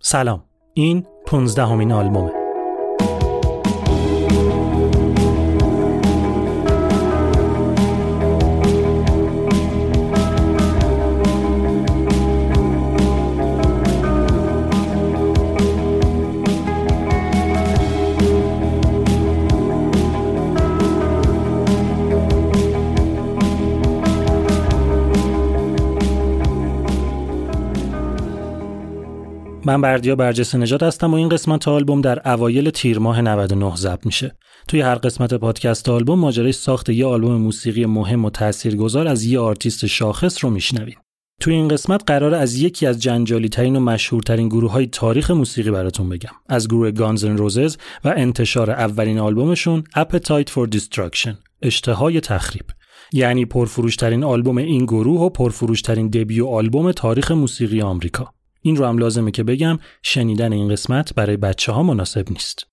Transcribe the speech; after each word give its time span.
سلام. 0.00 0.44
این 0.74 1.06
15 1.26 1.62
همین 1.66 1.92
آلبومه. 1.92 2.47
من 29.68 29.80
بردیا 29.80 30.16
برجسته 30.16 30.58
نجات 30.58 30.82
هستم 30.82 31.10
و 31.10 31.16
این 31.16 31.28
قسمت 31.28 31.68
آلبوم 31.68 32.00
در 32.00 32.28
اوایل 32.28 32.70
تیر 32.70 32.98
ماه 32.98 33.20
99 33.20 33.76
ضبط 33.76 34.06
میشه. 34.06 34.36
توی 34.68 34.80
هر 34.80 34.94
قسمت 34.94 35.34
پادکست 35.34 35.88
آلبوم 35.88 36.18
ماجرای 36.18 36.52
ساخت 36.52 36.88
یه 36.88 37.06
آلبوم 37.06 37.34
موسیقی 37.34 37.86
مهم 37.86 38.24
و 38.24 38.30
تاثیرگذار 38.30 39.08
از 39.08 39.24
یه 39.24 39.40
آرتیست 39.40 39.86
شاخص 39.86 40.44
رو 40.44 40.50
میشنویم. 40.50 40.98
توی 41.40 41.54
این 41.54 41.68
قسمت 41.68 42.02
قراره 42.06 42.34
از 42.34 42.56
یکی 42.56 42.86
از 42.86 43.02
جنجالی 43.02 43.48
ترین 43.48 43.76
و 43.76 43.80
مشهورترین 43.80 44.48
گروه 44.48 44.72
های 44.72 44.86
تاریخ 44.86 45.30
موسیقی 45.30 45.70
براتون 45.70 46.08
بگم 46.08 46.32
از 46.48 46.68
گروه 46.68 46.90
Guns 46.90 47.21
N' 47.21 47.36
Roses 47.36 47.76
و 48.04 48.14
انتشار 48.16 48.70
اولین 48.70 49.18
آلبومشون 49.18 49.84
Appetite 49.96 50.50
for 50.50 50.76
Destruction 50.76 51.34
اشتهای 51.62 52.20
تخریب 52.20 52.66
یعنی 53.12 53.44
پرفروشترین 53.44 54.24
آلبوم 54.24 54.58
این 54.58 54.84
گروه 54.84 55.20
و 55.20 55.30
پرفروشترین 55.30 56.08
debut 56.08 56.46
آلبوم 56.46 56.92
تاریخ 56.92 57.30
موسیقی 57.30 57.82
آمریکا 57.82 58.32
این 58.60 58.76
رو 58.76 58.86
هم 58.86 58.98
لازمه 58.98 59.30
که 59.30 59.42
بگم 59.42 59.78
شنیدن 60.02 60.52
این 60.52 60.68
قسمت 60.68 61.14
برای 61.14 61.36
بچه 61.36 61.72
ها 61.72 61.82
مناسب 61.82 62.30
نیست. 62.30 62.66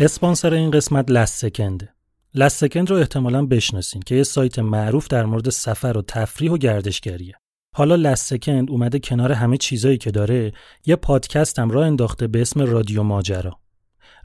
اسپانسر 0.00 0.54
این 0.54 0.70
قسمت 0.70 1.10
لست 1.10 1.38
سکنده. 1.38 1.88
لست 2.34 2.56
سکند 2.56 2.90
رو 2.90 2.96
احتمالا 2.96 3.46
بشناسین 3.46 4.02
که 4.02 4.14
یه 4.14 4.22
سایت 4.22 4.58
معروف 4.58 5.08
در 5.08 5.24
مورد 5.24 5.50
سفر 5.50 5.98
و 5.98 6.02
تفریح 6.02 6.50
و 6.50 6.58
گردشگریه. 6.58 7.34
حالا 7.74 7.94
لست 7.94 8.26
سکند 8.26 8.70
اومده 8.70 8.98
کنار 8.98 9.32
همه 9.32 9.56
چیزایی 9.56 9.98
که 9.98 10.10
داره 10.10 10.52
یه 10.86 10.96
پادکست 10.96 11.58
هم 11.58 11.70
راه 11.70 11.86
انداخته 11.86 12.26
به 12.26 12.40
اسم 12.40 12.60
رادیو 12.60 13.02
ماجرا. 13.02 13.58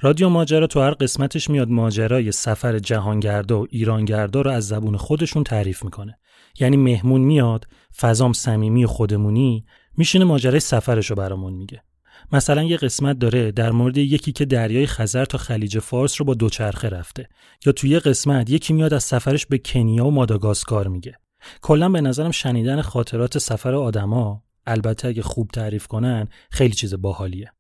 رادیو 0.02 0.30
ماجرا 0.30 0.68
تو 0.68 0.82
هر 0.82 0.92
قسمتش 0.92 1.50
میاد 1.50 1.70
ماجرای 1.70 2.32
سفر 2.32 2.80
جهانگردا 2.80 3.62
و 3.62 3.68
ایرانگردا 3.70 4.42
رو 4.42 4.52
از 4.52 4.68
زبون 4.68 4.98
خودشون 4.98 5.44
تعریف 5.44 5.84
می‌کنه. 5.84 6.20
یعنی 6.60 6.78
مهمون 6.78 7.22
میاد، 7.22 7.68
فضام 7.98 8.34
صمیمی 8.34 8.86
و 8.86 8.88
خودمونی، 8.88 9.66
میشینه 9.98 10.26
ماجرای 10.26 10.60
سفرش 10.60 11.10
رو 11.10 11.16
برامون 11.16 11.54
میگه. 11.54 11.84
مثلا 12.32 12.64
یه 12.64 12.78
قسمت 12.78 13.20
داره 13.20 13.52
در 13.52 13.72
مورد 13.72 13.98
یکی 13.98 14.32
که 14.32 14.46
دریای 14.46 14.88
خزر 14.88 15.26
تا 15.26 15.38
خلیج 15.38 15.80
فارس 15.80 16.22
رو 16.22 16.26
با 16.26 16.34
دوچرخه 16.34 16.90
رفته. 16.90 17.30
یا 17.66 17.72
توی 17.72 17.90
یه 17.90 18.00
قسمت 18.00 18.50
یکی 18.50 18.74
میاد 18.74 18.94
از 18.94 19.04
سفرش 19.04 19.46
به 19.46 19.58
کنیا 19.58 20.06
و 20.06 20.12
ماداگاسکار 20.12 20.88
میگه. 20.88 21.18
کلا 21.62 21.90
به 21.90 22.02
نظرم 22.02 22.32
شنیدن 22.32 22.82
خاطرات 22.82 23.38
سفر 23.38 23.76
آدما 23.76 24.44
البته 24.66 25.08
اگه 25.08 25.22
خوب 25.22 25.50
تعریف 25.54 25.88
کنن 25.88 26.28
خیلی 26.50 26.74
چیز 26.74 26.94
باحالیه. 26.94 27.52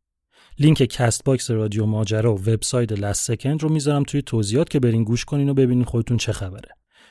لینک 0.59 0.83
Castbox 0.83 1.51
رادیو 1.51 1.85
ماجرا 1.85 2.35
و 2.35 2.39
وبسایت 2.39 2.91
Last 2.91 3.25
Second 3.25 3.63
رو 3.63 3.69
می‌ذارم 3.69 4.03
توی 4.03 4.21
توضیحات 4.21 4.69
که 4.69 4.79
برین 4.79 5.03
گوش 5.03 5.25
کنین 5.25 5.49
و 5.49 5.53
ببینین 5.53 5.85
خودتون 5.85 6.17
چه 6.17 6.31
خبره. 6.31 6.69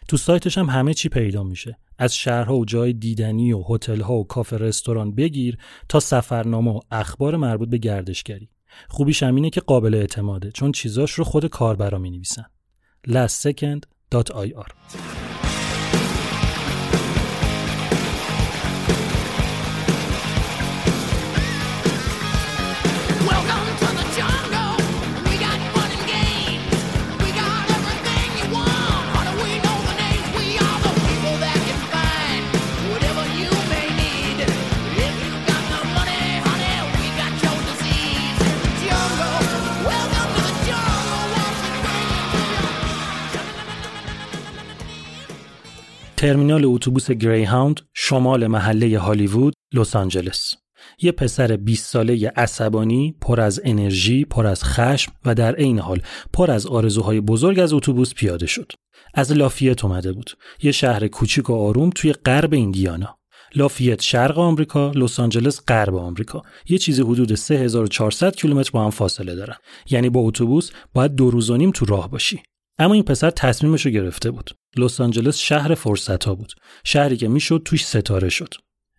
تو 0.08 0.16
سایتش 0.16 0.58
هم 0.58 0.66
همه 0.66 0.94
چی 0.94 1.08
پیدا 1.08 1.42
میشه. 1.42 1.78
از 1.98 2.16
شهرها 2.16 2.56
و 2.56 2.64
جای 2.64 2.92
دیدنی 2.92 3.52
و 3.52 3.62
هتل‌ها 3.68 4.14
و 4.14 4.26
کافه 4.26 4.56
رستوران 4.56 5.14
بگیر 5.14 5.58
تا 5.88 6.00
سفرنامه 6.00 6.70
و 6.70 6.80
اخبار 6.90 7.36
مربوط 7.36 7.68
به 7.68 7.78
گردشگری. 7.78 8.48
خوبیش 8.88 9.22
همینه 9.22 9.50
که 9.50 9.60
قابل 9.60 9.94
اعتماده 9.94 10.50
چون 10.50 10.72
چیزاش 10.72 11.12
رو 11.12 11.24
خود 11.24 11.46
کاربرا 11.46 11.98
می 11.98 12.10
نویسن 12.10 12.46
ترمینال 46.22 46.64
اتوبوس 46.64 47.10
گریهاوند 47.10 47.80
شمال 47.94 48.46
محله 48.46 48.98
هالیوود 48.98 49.54
لس 49.74 49.96
آنجلس 49.96 50.54
یه 51.02 51.12
پسر 51.12 51.56
20 51.56 51.90
ساله 51.90 52.32
عصبانی 52.36 53.14
پر 53.20 53.40
از 53.40 53.60
انرژی، 53.64 54.24
پر 54.24 54.46
از 54.46 54.64
خشم 54.64 55.12
و 55.24 55.34
در 55.34 55.54
عین 55.54 55.78
حال 55.78 56.00
پر 56.32 56.50
از 56.50 56.66
آرزوهای 56.66 57.20
بزرگ 57.20 57.58
از 57.58 57.72
اتوبوس 57.72 58.14
پیاده 58.14 58.46
شد. 58.46 58.72
از 59.14 59.32
لافیت 59.32 59.84
اومده 59.84 60.12
بود. 60.12 60.30
یه 60.62 60.72
شهر 60.72 61.08
کوچیک 61.08 61.50
و 61.50 61.54
آروم 61.54 61.90
توی 61.90 62.12
غرب 62.12 62.52
ایندیانا. 62.52 63.18
لافیت 63.54 64.02
شرق 64.02 64.38
آمریکا، 64.38 64.92
لس 64.94 65.20
آنجلس 65.20 65.60
غرب 65.68 65.94
آمریکا. 65.94 66.42
یه 66.68 66.78
چیزی 66.78 67.02
حدود 67.02 67.34
3400 67.34 68.36
کیلومتر 68.36 68.70
با 68.70 68.84
هم 68.84 68.90
فاصله 68.90 69.34
دارن. 69.34 69.56
یعنی 69.90 70.10
با 70.10 70.20
اتوبوس 70.20 70.70
باید 70.94 71.14
دو 71.14 71.30
روز 71.30 71.50
و 71.50 71.56
نیم 71.56 71.70
تو 71.70 71.84
راه 71.84 72.10
باشی. 72.10 72.42
اما 72.78 72.94
این 72.94 73.02
پسر 73.02 73.30
تصمیمش 73.30 73.86
رو 73.86 73.92
گرفته 73.92 74.30
بود. 74.30 74.50
لس 74.76 75.00
آنجلس 75.00 75.38
شهر 75.38 75.74
فرصت 75.74 76.24
ها 76.24 76.34
بود. 76.34 76.52
شهری 76.84 77.16
که 77.16 77.28
می‌شد 77.28 77.62
توش 77.64 77.86
ستاره 77.86 78.28
شد. 78.28 78.54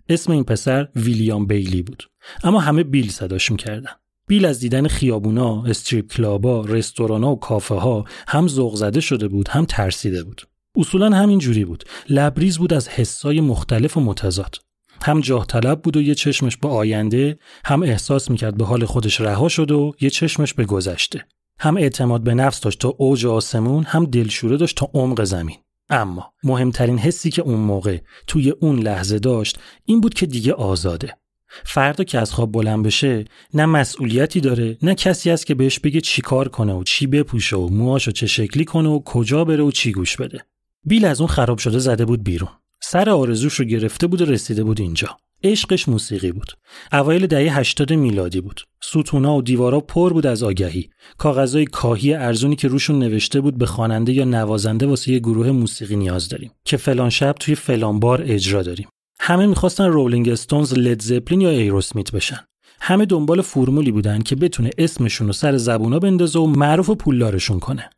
اسم 0.09 0.31
این 0.31 0.43
پسر 0.43 0.87
ویلیام 0.95 1.45
بیلی 1.45 1.81
بود. 1.81 2.03
اما 2.43 2.59
همه 2.59 2.83
بیل 2.83 3.09
صداش 3.09 3.51
می‌کردن. 3.51 3.91
بیل 4.27 4.45
از 4.45 4.59
دیدن 4.59 4.87
خیابونا، 4.87 5.63
استریپ 5.63 6.13
کلابا، 6.13 6.65
رستورانا 6.65 7.31
و 7.31 7.39
کافه 7.39 7.75
ها 7.75 8.05
هم 8.27 8.47
ذوق 8.47 8.75
زده 8.75 8.99
شده 8.99 9.27
بود، 9.27 9.47
هم 9.47 9.65
ترسیده 9.65 10.23
بود. 10.23 10.41
اصولا 10.75 11.09
همین 11.09 11.39
جوری 11.39 11.65
بود. 11.65 11.83
لبریز 12.09 12.57
بود 12.57 12.73
از 12.73 12.87
حسای 12.87 13.41
مختلف 13.41 13.97
و 13.97 14.01
متضاد. 14.01 14.55
هم 15.01 15.21
جاه 15.21 15.45
طلب 15.45 15.81
بود 15.81 15.97
و 15.97 16.01
یه 16.01 16.15
چشمش 16.15 16.57
به 16.57 16.67
آینده، 16.67 17.39
هم 17.65 17.83
احساس 17.83 18.31
می‌کرد 18.31 18.57
به 18.57 18.65
حال 18.65 18.85
خودش 18.85 19.21
رها 19.21 19.49
شد 19.49 19.71
و 19.71 19.93
یه 20.01 20.09
چشمش 20.09 20.53
به 20.53 20.65
گذشته. 20.65 21.25
هم 21.63 21.77
اعتماد 21.77 22.24
به 22.24 22.33
نفس 22.33 22.60
داشت 22.60 22.80
تا 22.80 22.89
اوج 22.89 23.25
آسمون، 23.25 23.83
هم 23.83 24.06
دلشوره 24.06 24.57
داشت 24.57 24.77
تا 24.77 24.89
عمق 24.94 25.24
زمین. 25.24 25.56
اما 25.89 26.33
مهمترین 26.44 26.98
حسی 26.98 27.30
که 27.30 27.42
اون 27.42 27.60
موقع 27.60 27.98
توی 28.27 28.50
اون 28.50 28.80
لحظه 28.80 29.19
داشت 29.19 29.60
این 29.86 30.01
بود 30.01 30.13
که 30.13 30.25
دیگه 30.25 30.54
آزاده. 30.54 31.18
فردا 31.65 32.04
که 32.04 32.19
از 32.19 32.33
خواب 32.33 32.51
بلند 32.51 32.86
بشه 32.86 33.25
نه 33.54 33.65
مسئولیتی 33.65 34.42
داره 34.42 34.77
نه 34.81 34.95
کسی 34.95 35.30
هست 35.30 35.45
که 35.45 35.56
بهش 35.56 35.80
بگه 35.80 36.01
چی 36.01 36.21
کار 36.21 36.48
کنه 36.48 36.74
و 36.74 36.83
چی 36.83 37.07
بپوشه 37.07 37.56
و 37.56 37.68
موهاشو 37.68 38.12
چه 38.12 38.27
شکلی 38.27 38.65
کنه 38.65 38.89
و 38.89 39.00
کجا 39.06 39.45
بره 39.45 39.63
و 39.63 39.71
چی 39.71 39.92
گوش 39.92 40.18
بده. 40.18 40.39
بیل 40.86 41.06
از 41.06 41.21
اون 41.21 41.27
خراب 41.27 41.57
شده 41.57 41.80
زده 41.80 42.06
بود 42.06 42.24
بیرون. 42.24 42.50
سر 42.85 43.09
آرزوش 43.09 43.53
رو 43.53 43.65
گرفته 43.65 44.07
بود 44.07 44.21
و 44.21 44.25
رسیده 44.25 44.63
بود 44.63 44.81
اینجا. 44.81 45.18
عشقش 45.44 45.89
موسیقی 45.89 46.31
بود. 46.31 46.51
اوایل 46.91 47.27
دهه 47.27 47.59
80 47.59 47.94
میلادی 47.94 48.41
بود. 48.41 48.62
ستونا 48.81 49.35
و 49.35 49.41
دیوارا 49.41 49.80
پر 49.80 50.13
بود 50.13 50.25
از 50.25 50.44
آگهی. 50.44 50.89
کاغذهای 51.18 51.65
کاهی 51.65 52.13
ارزونی 52.13 52.56
که 52.56 52.68
روشون 52.68 53.00
نوشته 53.00 53.41
بود 53.41 53.57
به 53.57 53.65
خواننده 53.65 54.13
یا 54.13 54.25
نوازنده 54.25 54.85
واسه 54.85 55.12
یه 55.12 55.19
گروه 55.19 55.51
موسیقی 55.51 55.95
نیاز 55.95 56.30
داریم 56.30 56.51
که 56.65 56.77
فلان 56.77 57.09
شب 57.09 57.35
توی 57.39 57.56
فلان 57.56 58.00
بار 58.00 58.21
اجرا 58.25 58.63
داریم. 58.63 58.88
همه 59.19 59.45
می‌خواستن 59.45 59.86
رولینگ 59.86 60.29
استونز، 60.29 60.74
لید 60.74 61.01
زپلین 61.01 61.41
یا 61.41 61.50
ایروسمیت 61.50 62.12
بشن. 62.12 62.39
همه 62.79 63.06
دنبال 63.06 63.41
فرمولی 63.41 63.91
بودن 63.91 64.21
که 64.21 64.36
بتونه 64.36 64.69
اسمشون 64.77 65.27
رو 65.27 65.33
سر 65.33 65.57
زبونا 65.57 66.00
بندازه 66.00 66.39
و 66.39 66.45
معروف 66.45 66.89
و 66.89 66.95
پولدارشون 66.95 67.59
کنه. 67.59 67.89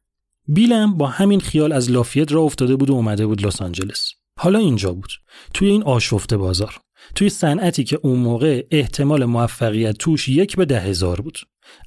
بیلم 0.48 0.98
با 0.98 1.08
همین 1.08 1.40
خیال 1.40 1.72
از 1.72 1.92
لافیت 1.92 2.32
را 2.32 2.42
افتاده 2.42 2.76
بود 2.76 2.90
و 2.90 2.94
اومده 2.94 3.26
بود 3.28 3.46
لس 3.46 3.62
آنجلس. 3.62 4.12
حالا 4.40 4.60
اینجا 4.60 4.94
بود. 4.94 5.12
توی 5.54 5.70
این 5.70 5.84
آشفته 5.84 6.38
بازار. 6.38 6.78
توی 7.16 7.30
صنعتی 7.30 7.84
که 7.84 8.00
اون 8.04 8.20
موقع 8.20 8.66
احتمال 8.72 9.26
موفقیت 9.26 9.98
توش 9.98 10.30
یک 10.30 10.56
به 10.56 10.66
ده 10.66 10.80
هزار 10.80 11.22
بود. 11.22 11.38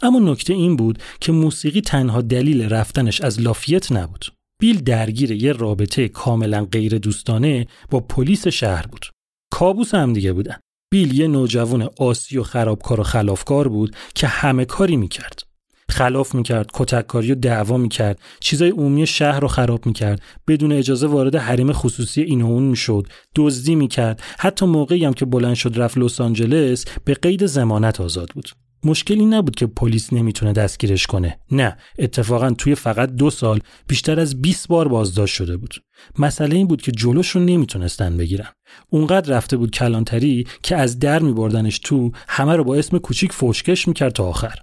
اما 0.03 0.19
نکته 0.19 0.53
این 0.53 0.77
بود 0.77 0.99
که 1.21 1.33
موسیقی 1.33 1.81
تنها 1.81 2.21
دلیل 2.21 2.69
رفتنش 2.69 3.21
از 3.21 3.41
لافیت 3.41 3.93
نبود. 3.93 4.25
بیل 4.61 4.81
درگیر 4.81 5.31
یه 5.31 5.53
رابطه 5.53 6.09
کاملا 6.09 6.65
غیر 6.65 6.99
دوستانه 6.99 7.67
با 7.91 8.01
پلیس 8.01 8.49
شهر 8.49 8.87
بود. 8.87 9.07
کابوس 9.53 9.95
هم 9.95 10.13
دیگه 10.13 10.33
بودن. 10.33 10.57
بیل 10.93 11.19
یه 11.19 11.29
نوجوان 11.29 11.89
آسی 11.99 12.39
و 12.39 12.43
خرابکار 12.43 13.01
و 13.01 13.03
خلافکار 13.03 13.69
بود 13.69 13.97
که 14.15 14.27
همه 14.27 14.65
کاری 14.65 14.97
می‌کرد. 14.97 15.43
خلاف 15.91 16.35
می‌کرد 16.35 16.71
کتککاری 16.75 17.33
و 17.33 17.35
دعوا 17.35 17.77
می‌کرد 17.77 18.21
چیزای 18.41 18.71
عمومی 18.71 19.07
شهر 19.07 19.41
رو 19.41 19.49
خراب 19.49 19.87
می‌کرد. 19.87 20.23
بدون 20.49 20.73
اجازه 20.73 21.07
وارد 21.07 21.37
حریم 21.37 21.73
خصوصی 21.73 22.23
این 22.23 22.43
و 22.43 22.47
اون 22.47 22.63
می‌شد. 22.63 23.07
دزدی 23.35 23.75
می‌کرد. 23.75 24.23
حتی 24.39 24.67
موقعی 24.67 25.05
هم 25.05 25.13
که 25.13 25.25
بلند 25.25 25.55
شد 25.55 25.73
رفت 25.77 25.99
لس 25.99 26.21
آنجلس 26.21 26.85
به 27.05 27.15
قید 27.15 27.47
زمانت 27.47 28.01
آزاد 28.01 28.31
بود. 28.35 28.49
مشکلی 28.85 29.27
نبود 29.27 29.57
که 29.57 29.67
پلیس 29.67 30.13
نمی‌تونه 30.13 30.53
دستگیرش 30.53 31.07
کنه. 31.07 31.39
نه 31.51 31.77
اتفاقا 31.99 32.51
توی 32.51 32.75
فقط 32.75 33.11
دو 33.11 33.31
سال 33.31 33.61
بیشتر 33.87 34.21
از 34.21 34.43
20 34.43 34.69
بار 34.69 34.89
بازداشت 34.89 35.35
شده 35.35 35.57
بود. 35.57 35.75
مسئله 36.19 36.57
این 36.57 36.67
بود 36.67 36.83
که 36.83 36.93
جلوش 36.93 37.29
رو 37.29 37.41
نمی‌تونستن 37.41 38.17
بگیرن. 38.17 38.49
اونقدر 38.91 39.37
رفته 39.37 39.57
بود 39.57 39.71
کلانتری 39.71 40.47
که 40.63 40.77
از 40.77 40.99
در 40.99 41.19
میبردنش 41.19 41.79
تو 41.79 42.11
همه 42.29 42.57
رو 42.57 42.65
با 42.65 42.77
اسم 42.77 42.99
کوچیک 42.99 43.33
فوشکش 43.33 43.89
می‌کرد 43.89 44.13
تا 44.13 44.25
آخر. 44.25 44.55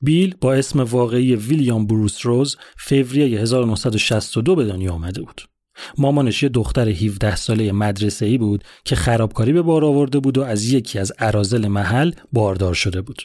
بیل 0.00 0.34
با 0.40 0.54
اسم 0.54 0.80
واقعی 0.80 1.34
ویلیام 1.34 1.86
بروس 1.86 2.26
روز 2.26 2.56
فوریه 2.78 3.40
1962 3.40 4.54
به 4.54 4.64
دنیا 4.64 4.92
آمده 4.92 5.22
بود. 5.22 5.42
مامانش 5.98 6.42
یه 6.42 6.48
دختر 6.48 6.88
17 6.88 7.36
ساله 7.36 7.72
مدرسه 7.72 8.26
ای 8.26 8.38
بود 8.38 8.64
که 8.84 8.96
خرابکاری 8.96 9.52
به 9.52 9.62
بار 9.62 9.84
آورده 9.84 10.18
بود 10.18 10.38
و 10.38 10.42
از 10.42 10.68
یکی 10.68 10.98
از 10.98 11.12
عرازل 11.18 11.68
محل 11.68 12.12
باردار 12.32 12.74
شده 12.74 13.00
بود. 13.00 13.22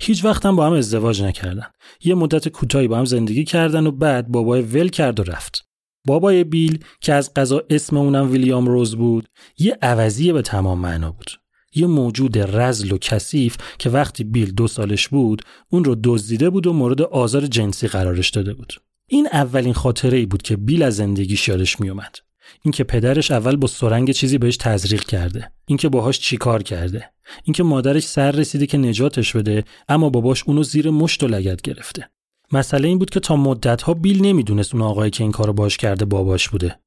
هیچ 0.00 0.24
وقت 0.24 0.46
هم 0.46 0.56
با 0.56 0.66
هم 0.66 0.72
ازدواج 0.72 1.22
نکردن. 1.22 1.66
یه 2.04 2.14
مدت 2.14 2.48
کوتاهی 2.48 2.88
با 2.88 2.98
هم 2.98 3.04
زندگی 3.04 3.44
کردن 3.44 3.86
و 3.86 3.90
بعد 3.90 4.28
بابای 4.28 4.62
ول 4.62 4.88
کرد 4.88 5.20
و 5.20 5.22
رفت. 5.22 5.64
بابای 6.06 6.44
بیل 6.44 6.84
که 7.00 7.12
از 7.12 7.34
قضا 7.34 7.62
اسم 7.70 7.96
اونم 7.96 8.30
ویلیام 8.30 8.66
روز 8.66 8.96
بود، 8.96 9.28
یه 9.58 9.78
عوضیه 9.82 10.32
به 10.32 10.42
تمام 10.42 10.78
معنا 10.78 11.12
بود. 11.12 11.30
یه 11.74 11.86
موجود 11.86 12.38
رزل 12.38 12.92
و 12.92 12.98
کثیف 12.98 13.56
که 13.78 13.90
وقتی 13.90 14.24
بیل 14.24 14.50
دو 14.50 14.68
سالش 14.68 15.08
بود 15.08 15.42
اون 15.70 15.84
رو 15.84 15.96
دزدیده 16.04 16.50
بود 16.50 16.66
و 16.66 16.72
مورد 16.72 17.02
آزار 17.02 17.46
جنسی 17.46 17.88
قرارش 17.88 18.30
داده 18.30 18.54
بود. 18.54 18.72
این 19.08 19.28
اولین 19.32 19.72
خاطره 19.72 20.18
ای 20.18 20.26
بود 20.26 20.42
که 20.42 20.56
بیل 20.56 20.82
از 20.82 20.96
زندگیش 20.96 21.48
یادش 21.48 21.80
میومد 21.80 22.16
اینکه 22.62 22.84
پدرش 22.84 23.30
اول 23.30 23.56
با 23.56 23.68
سرنگ 23.68 24.10
چیزی 24.10 24.38
بهش 24.38 24.56
تزریق 24.56 25.04
کرده. 25.04 25.52
اینکه 25.66 25.88
باهاش 25.88 26.18
چیکار 26.18 26.62
کرده. 26.62 27.10
اینکه 27.44 27.62
مادرش 27.62 28.02
سر 28.02 28.30
رسیده 28.30 28.66
که 28.66 28.78
نجاتش 28.78 29.36
بده 29.36 29.64
اما 29.88 30.10
باباش 30.10 30.44
اونو 30.44 30.62
زیر 30.62 30.90
مشت 30.90 31.22
و 31.22 31.26
لگت 31.26 31.62
گرفته. 31.62 32.08
مسئله 32.52 32.88
این 32.88 32.98
بود 32.98 33.10
که 33.10 33.20
تا 33.20 33.36
مدتها 33.36 33.94
بیل 33.94 34.22
نمی‌دونست 34.22 34.74
اون 34.74 34.82
آقایی 34.82 35.10
که 35.10 35.24
این 35.24 35.32
کارو 35.32 35.52
باش 35.52 35.76
کرده 35.76 36.04
باباش 36.04 36.48
بوده. 36.48 36.78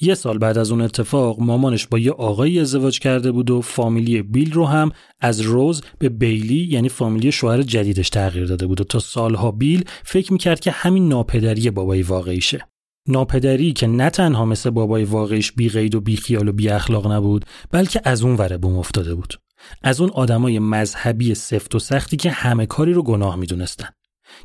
یه 0.00 0.14
سال 0.14 0.38
بعد 0.38 0.58
از 0.58 0.70
اون 0.70 0.80
اتفاق 0.80 1.40
مامانش 1.40 1.86
با 1.86 1.98
یه 1.98 2.12
آقایی 2.12 2.60
ازدواج 2.60 2.98
کرده 2.98 3.32
بود 3.32 3.50
و 3.50 3.60
فامیلی 3.60 4.22
بیل 4.22 4.52
رو 4.52 4.66
هم 4.66 4.92
از 5.20 5.40
روز 5.40 5.82
به 5.98 6.08
بیلی 6.08 6.68
یعنی 6.70 6.88
فامیلی 6.88 7.32
شوهر 7.32 7.62
جدیدش 7.62 8.10
تغییر 8.10 8.46
داده 8.46 8.66
بود 8.66 8.80
و 8.80 8.84
تا 8.84 8.98
سالها 8.98 9.50
بیل 9.50 9.84
فکر 10.04 10.32
می‌کرد 10.32 10.60
که 10.60 10.70
همین 10.70 11.08
ناپدری 11.08 11.70
بابای 11.70 12.02
واقعیشه. 12.02 12.66
ناپدری 13.08 13.72
که 13.72 13.86
نه 13.86 14.10
تنها 14.10 14.44
مثل 14.44 14.70
بابای 14.70 15.04
واقعیش 15.04 15.52
بی 15.52 15.68
غید 15.68 15.94
و 15.94 16.00
بی 16.00 16.16
خیال 16.16 16.48
و 16.48 16.52
بی 16.52 16.68
اخلاق 16.68 17.12
نبود 17.12 17.44
بلکه 17.70 18.00
از 18.04 18.22
اون 18.22 18.36
وره 18.36 18.56
بوم 18.56 18.78
افتاده 18.78 19.14
بود. 19.14 19.34
از 19.82 20.00
اون 20.00 20.10
آدمای 20.10 20.58
مذهبی 20.58 21.34
سفت 21.34 21.74
و 21.74 21.78
سختی 21.78 22.16
که 22.16 22.30
همه 22.30 22.66
کاری 22.66 22.92
رو 22.92 23.02
گناه 23.02 23.36
می‌دونستن. 23.36 23.88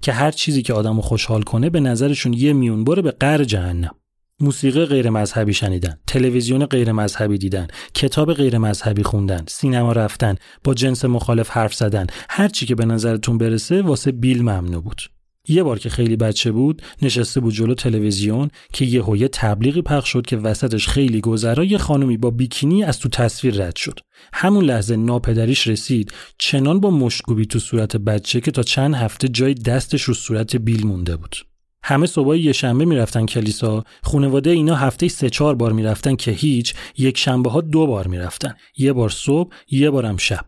که 0.02 0.12
هر 0.12 0.32
چیزی 0.32 0.62
که 0.62 0.74
آدمو 0.74 1.02
خوشحال 1.02 1.42
کنه 1.42 1.70
به 1.70 1.80
نظرشون 1.80 2.34
یه 2.34 2.54
میونبره 2.54 3.02
به 3.02 3.12
قر 3.12 3.44
جهنم. 3.44 3.96
موسیقی 4.40 4.86
غیر 4.86 5.10
مذهبی 5.10 5.54
شنیدن، 5.54 5.98
تلویزیون 6.08 6.66
غیر 6.66 6.92
مذهبی 6.92 7.38
دیدن، 7.38 7.68
کتاب 7.94 8.34
غیر 8.34 8.58
مذهبی 8.58 9.04
خوندن، 9.04 9.46
سینما 9.48 9.92
رفتن، 9.92 10.36
با 10.64 10.74
جنس 10.74 11.06
مخالف 11.06 11.50
حرف 11.50 11.74
زدن، 11.74 12.08
هر 12.30 12.48
چی 12.48 12.66
که 12.66 12.76
به 12.76 12.86
نظرتون 12.86 13.38
برسه 13.38 13.82
واسه 13.82 14.12
بیل 14.12 14.42
ممنوع 14.42 14.82
بود. 14.84 15.02
یه 15.48 15.64
بار 15.64 15.80
که 15.80 15.90
خیلی 15.90 16.16
بچه 16.16 16.52
بود 16.52 16.82
نشسته 17.02 17.40
بود 17.40 17.54
جلو 17.54 17.74
تلویزیون 17.74 18.50
که 18.74 18.86
یه 18.86 19.04
یه 19.18 19.28
تبلیغی 19.28 19.82
پخش 19.82 20.10
شد 20.10 20.26
که 20.26 20.38
وسطش 20.38 20.88
خیلی 20.88 21.22
گذرا 21.22 21.64
یه 21.64 21.78
خانومی 21.78 22.18
با 22.18 22.30
بیکینی 22.32 22.84
از 22.84 23.00
تو 23.00 23.10
تصویر 23.10 23.64
رد 23.64 23.76
شد 23.76 24.00
همون 24.34 24.66
لحظه 24.66 24.96
ناپدریش 24.96 25.68
رسید 25.68 26.14
چنان 26.38 26.80
با 26.80 26.92
مشکوبی 26.92 27.46
تو 27.46 27.60
صورت 27.60 27.98
بچه 27.98 28.42
که 28.42 28.52
تا 28.52 28.64
چند 28.64 28.96
هفته 28.96 29.28
جای 29.28 29.54
دستش 29.54 30.02
رو 30.02 30.14
صورت 30.14 30.56
بیل 30.56 30.88
مونده 30.88 31.18
بود 31.18 31.36
همه 31.84 32.06
صبح 32.06 32.38
یه 32.38 32.54
شنبه 32.54 32.86
می‌رفتن 32.86 33.26
کلیسا 33.26 33.84
خانواده 34.04 34.50
اینا 34.50 34.76
هفته 34.76 35.08
سه 35.08 35.30
چهار 35.30 35.56
بار 35.56 35.72
می‌رفتن 35.72 36.16
که 36.16 36.32
هیچ 36.32 36.74
یک 36.98 37.18
شنبه 37.18 37.50
ها 37.52 37.62
دو 37.62 37.88
بار 37.88 38.08
می‌رفتن. 38.08 38.56
یه 38.78 38.94
بار 38.94 39.10
صبح 39.10 39.54
یه 39.72 39.90
بارم 39.90 40.18
شب. 40.18 40.46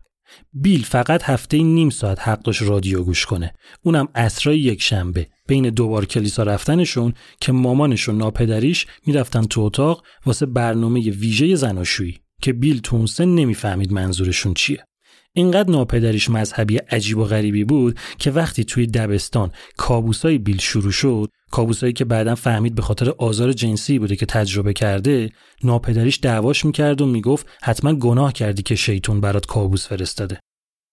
بیل 0.54 0.84
فقط 0.84 1.24
هفته 1.24 1.58
نیم 1.58 1.90
ساعت 1.90 2.28
حق 2.28 2.62
رادیو 2.62 3.04
گوش 3.04 3.26
کنه. 3.26 3.54
اونم 3.84 4.08
اسرای 4.16 4.60
یک 4.60 4.82
شنبه. 4.82 5.28
بین 5.48 5.70
دو 5.70 5.88
بار 5.88 6.06
کلیسا 6.06 6.44
رفتنشون 6.44 7.14
که 7.42 7.52
مامانش 7.52 8.10
و 8.10 8.12
ناپدریش 8.12 8.88
می‌رفتن 9.06 9.44
تو 9.44 9.62
اتاق 9.62 10.04
واسه 10.26 10.46
برنامه 10.46 11.00
ویژه 11.00 11.56
زناشویی 11.56 12.20
که 12.42 12.54
بیل 12.54 12.80
تو 12.80 13.06
نمی‌فهمید 13.20 13.94
منظورشون 13.94 14.54
چیه. 14.54 14.86
اینقدر 15.38 15.70
ناپدریش 15.70 16.30
مذهبی 16.30 16.78
عجیب 16.78 17.18
و 17.18 17.24
غریبی 17.24 17.64
بود 17.64 18.00
که 18.18 18.32
وقتی 18.32 18.64
توی 18.64 18.88
دبستان 18.88 19.52
کابوسای 19.78 20.38
بیل 20.38 20.60
شروع 20.60 20.92
شد 20.92 21.30
کابوسایی 21.52 21.94
که 21.94 22.06
بعدا 22.06 22.36
فهمید 22.36 22.76
به 22.76 22.82
خاطر 22.82 23.10
آزار 23.10 23.54
جنسی 23.54 24.00
بوده 24.00 24.16
که 24.16 24.26
تجربه 24.26 24.74
کرده 24.74 25.30
ناپدریش 25.64 26.20
دعواش 26.22 26.66
می‌کرد 26.66 27.02
و 27.02 27.06
می‌گفت 27.06 27.48
حتما 27.64 27.94
گناه 27.94 28.34
کردی 28.34 28.62
که 28.62 28.76
شیطون 28.76 29.22
برات 29.22 29.46
کابوس 29.46 29.88
فرستاده. 29.88 30.40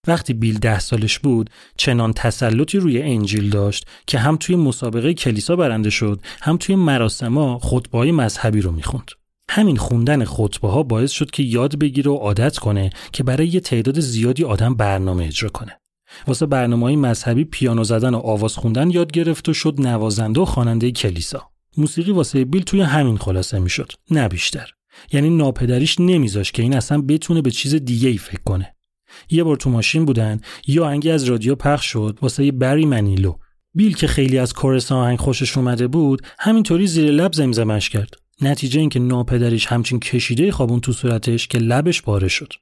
وقتی 0.06 0.32
بیل 0.32 0.58
ده 0.58 0.78
سالش 0.78 1.18
بود 1.18 1.50
چنان 1.76 2.12
تسلطی 2.12 2.78
روی 2.78 3.02
انجیل 3.02 3.50
داشت 3.50 3.86
که 4.06 4.18
هم 4.18 4.36
توی 4.36 4.56
مسابقه 4.56 5.14
کلیسا 5.14 5.56
برنده 5.56 5.90
شد 5.90 6.20
هم 6.42 6.56
توی 6.56 6.76
مراسما 6.76 7.58
خطبه 7.58 8.12
مذهبی 8.12 8.60
رو 8.60 8.72
می‌خوند. 8.72 9.10
همین 9.50 9.76
خوندن 9.76 10.24
خطبه 10.24 10.68
ها 10.68 10.82
باعث 10.82 11.10
شد 11.10 11.30
که 11.30 11.42
یاد 11.42 11.78
بگیره 11.78 12.10
و 12.10 12.14
عادت 12.14 12.58
کنه 12.58 12.90
که 13.12 13.22
برای 13.22 13.48
یه 13.48 13.60
تعداد 13.60 14.00
زیادی 14.00 14.44
آدم 14.44 14.74
برنامه 14.74 15.24
اجرا 15.24 15.50
کنه. 15.50 15.78
واسه 16.26 16.46
برنامه 16.46 16.86
های 16.86 16.96
مذهبی 16.96 17.44
پیانو 17.44 17.84
زدن 17.84 18.14
و 18.14 18.18
آواز 18.18 18.56
خوندن 18.56 18.90
یاد 18.90 19.12
گرفت 19.12 19.48
و 19.48 19.54
شد 19.54 19.80
نوازنده 19.80 20.40
و 20.40 20.44
خواننده 20.44 20.90
کلیسا. 20.90 21.48
موسیقی 21.76 22.12
واسه 22.12 22.44
بیل 22.44 22.62
توی 22.62 22.80
همین 22.80 23.16
خلاصه 23.16 23.58
می‌شد، 23.58 23.92
نه 24.10 24.28
بیشتر. 24.28 24.70
یعنی 25.12 25.30
ناپدریش 25.30 26.00
نمیذاش 26.00 26.52
که 26.52 26.62
این 26.62 26.74
اصلا 26.74 27.02
بتونه 27.02 27.42
به 27.42 27.50
چیز 27.50 27.74
دیگه 27.74 28.08
ای 28.08 28.18
فکر 28.18 28.42
کنه. 28.44 28.74
یه 29.30 29.44
بار 29.44 29.56
تو 29.56 29.70
ماشین 29.70 30.04
بودن، 30.04 30.40
یه 30.66 30.82
آهنگی 30.82 31.10
از 31.10 31.24
رادیو 31.24 31.54
پخش 31.54 31.86
شد 31.86 32.18
واسه 32.22 32.52
بری 32.52 32.86
منیلو. 32.86 33.34
بیل 33.74 33.96
که 33.96 34.06
خیلی 34.06 34.38
از 34.38 34.52
کورس 34.52 34.92
آهنگ 34.92 35.18
خوشش 35.18 35.56
اومده 35.56 35.86
بود، 35.86 36.22
همینطوری 36.38 36.86
زیر 36.86 37.10
لب 37.10 37.32
زمزمش 37.32 37.88
کرد. 37.88 38.21
نتیجه 38.40 38.80
اینکه 38.80 38.98
ناپدریش 38.98 39.66
همچین 39.66 40.00
کشیده 40.00 40.52
خوابون 40.52 40.80
تو 40.80 40.92
صورتش 40.92 41.48
که 41.48 41.58
لبش 41.58 42.02
پاره 42.02 42.28
شد. 42.28 42.52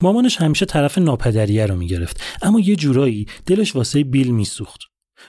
مامانش 0.00 0.36
همیشه 0.36 0.66
طرف 0.66 0.98
ناپدریه 0.98 1.66
رو 1.66 1.76
می‌گرفت. 1.76 2.22
اما 2.42 2.60
یه 2.60 2.76
جورایی 2.76 3.26
دلش 3.46 3.76
واسه 3.76 4.04
بیل 4.04 4.30
میسوخت. 4.30 4.80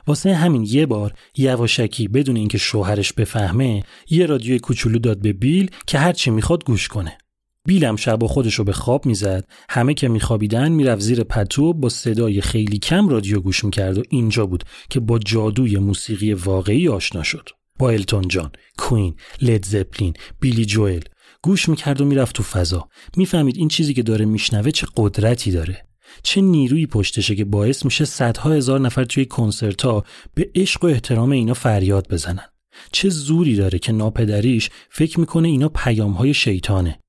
واسه 0.08 0.36
همین 0.36 0.64
یه 0.70 0.86
بار 0.86 1.14
یواشکی 1.38 2.08
بدون 2.08 2.36
اینکه 2.36 2.58
شوهرش 2.58 3.14
بفهمه 3.14 3.84
یه 4.10 4.26
رادیوی 4.26 4.60
کوچولو 4.60 5.00
داد 5.00 5.22
به 5.22 5.34
بیل 5.34 5.72
که 5.88 6.00
هرچی 6.00 6.32
می‌خواد 6.32 6.66
گوش 6.66 6.88
کنه. 6.88 7.18
بیلم 7.66 7.96
شب 7.96 8.26
خودش 8.26 8.56
رو 8.56 8.64
به 8.64 8.74
خواب 8.74 9.06
می‌زد. 9.06 9.48
همه 9.70 9.94
که 9.94 10.08
میخوابیدن 10.08 10.72
می‌رفت 10.72 11.02
زیر 11.02 11.24
پتو 11.24 11.74
با 11.74 11.90
صدای 11.90 12.42
خیلی 12.42 12.78
کم 12.78 13.10
رادیو 13.10 13.40
گوش 13.40 13.64
می‌کرد 13.64 13.98
و 13.98 14.04
اینجا 14.10 14.46
بود 14.46 14.64
که 14.90 15.00
با 15.00 15.20
جادوی 15.20 15.78
موسیقی 15.78 16.34
واقعی 16.34 16.88
آشنا 16.88 17.24
شد. 17.24 17.50
با 17.80 17.90
التون 17.90 18.28
جان، 18.28 18.52
کوین، 18.78 19.16
لید 19.42 19.66
زپلین، 19.66 20.14
بیلی 20.40 20.66
جوئل. 20.66 21.02
گوش 21.42 21.70
می‌کرد 21.70 22.02
و 22.02 22.06
می‌رفت 22.06 22.36
تو 22.36 22.44
فضا. 22.44 22.90
می‌فهمید 23.18 23.58
این 23.58 23.68
چیزی 23.68 23.94
که 23.94 24.04
داره 24.04 24.26
میشنوه 24.26 24.72
چه 24.72 24.88
قدرتی 24.98 25.52
داره. 25.52 25.86
چه 26.24 26.42
نیرویی 26.42 26.88
پشتشه 26.88 27.36
که 27.36 27.46
باعث 27.46 27.86
میشه 27.86 28.06
صدها 28.06 28.52
هزار 28.52 28.80
نفر 28.80 29.04
توی 29.04 29.26
کنسرت 29.26 29.82
ها 29.82 30.04
به 30.34 30.52
عشق 30.56 30.84
و 30.84 30.88
احترام 30.88 31.32
اینا 31.32 31.54
فریاد 31.54 32.08
بزنن. 32.10 32.46
چه 32.92 33.10
زوری 33.10 33.56
داره 33.56 33.80
که 33.80 33.92
ناپدریش 33.92 34.70
فکر 34.90 35.20
می‌کنه 35.20 35.48
اینا 35.48 35.70
پیام 35.70 36.12
های 36.12 36.34
شیطانه. 36.34 37.00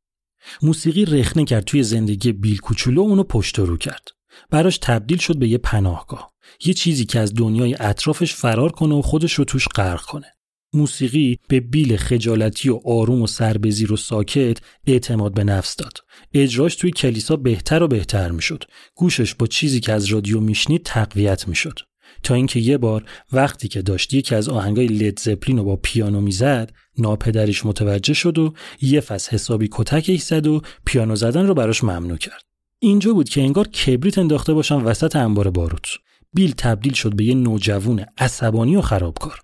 موسیقی 0.62 1.04
رخنه 1.04 1.44
کرد 1.44 1.64
توی 1.64 1.82
زندگی 1.82 2.32
بیل 2.32 2.58
کوچولو 2.58 3.00
اونو 3.00 3.22
پشت 3.22 3.58
رو 3.58 3.76
کرد. 3.76 4.08
براش 4.50 4.78
تبدیل 4.78 5.18
شد 5.18 5.38
به 5.38 5.48
یه 5.48 5.58
پناهگاه. 5.58 6.32
یه 6.64 6.74
چیزی 6.74 7.04
که 7.04 7.20
از 7.20 7.34
دنیای 7.34 7.76
اطرافش 7.80 8.34
فرار 8.34 8.72
کنه 8.72 8.94
و 8.94 9.02
خودش 9.02 9.32
رو 9.32 9.44
توش 9.44 9.68
غرق 9.68 10.02
کنه. 10.02 10.26
موسیقی 10.72 11.38
به 11.48 11.60
بیل 11.60 11.96
خجالتی 11.96 12.68
و 12.68 12.80
آروم 12.84 13.22
و 13.22 13.26
سربزیر 13.26 13.92
و 13.92 13.96
ساکت 13.96 14.58
اعتماد 14.86 15.34
به 15.34 15.44
نفس 15.44 15.76
داد. 15.76 15.98
اجراش 16.34 16.74
توی 16.74 16.90
کلیسا 16.90 17.36
بهتر 17.36 17.82
و 17.82 17.88
بهتر 17.88 18.30
می‌شد. 18.30 18.64
گوشش 18.94 19.34
با 19.34 19.46
چیزی 19.46 19.80
که 19.80 19.92
از 19.92 20.04
رادیو 20.04 20.40
میشنید 20.40 20.82
تقویت 20.82 21.48
می‌شد. 21.48 21.78
تا 22.22 22.34
اینکه 22.34 22.60
یه 22.60 22.78
بار 22.78 23.04
وقتی 23.32 23.68
که 23.68 23.82
داشت 23.82 24.14
یکی 24.14 24.34
از 24.34 24.48
آهنگای 24.48 24.86
لید 24.86 25.18
زپلین 25.18 25.58
رو 25.58 25.64
با 25.64 25.76
پیانو 25.76 26.20
می‌زد 26.20 26.72
ناپدریش 26.98 27.66
متوجه 27.66 28.14
شد 28.14 28.38
و 28.38 28.54
یه 28.82 29.00
فصل 29.00 29.30
حسابی 29.32 29.68
کتک 29.72 30.16
زد 30.16 30.46
و 30.46 30.62
پیانو 30.86 31.16
زدن 31.16 31.46
رو 31.46 31.54
براش 31.54 31.84
ممنوع 31.84 32.16
کرد 32.16 32.42
اینجا 32.78 33.12
بود 33.12 33.28
که 33.28 33.40
انگار 33.40 33.68
کبریت 33.68 34.18
انداخته 34.18 34.54
باشن 34.54 34.74
وسط 34.74 35.16
انبار 35.16 35.50
باروت 35.50 35.86
بیل 36.32 36.54
تبدیل 36.56 36.92
شد 36.92 37.16
به 37.16 37.24
یه 37.24 37.34
نوجوون 37.34 38.04
عصبانی 38.18 38.76
و 38.76 38.80
خرابکار 38.80 39.40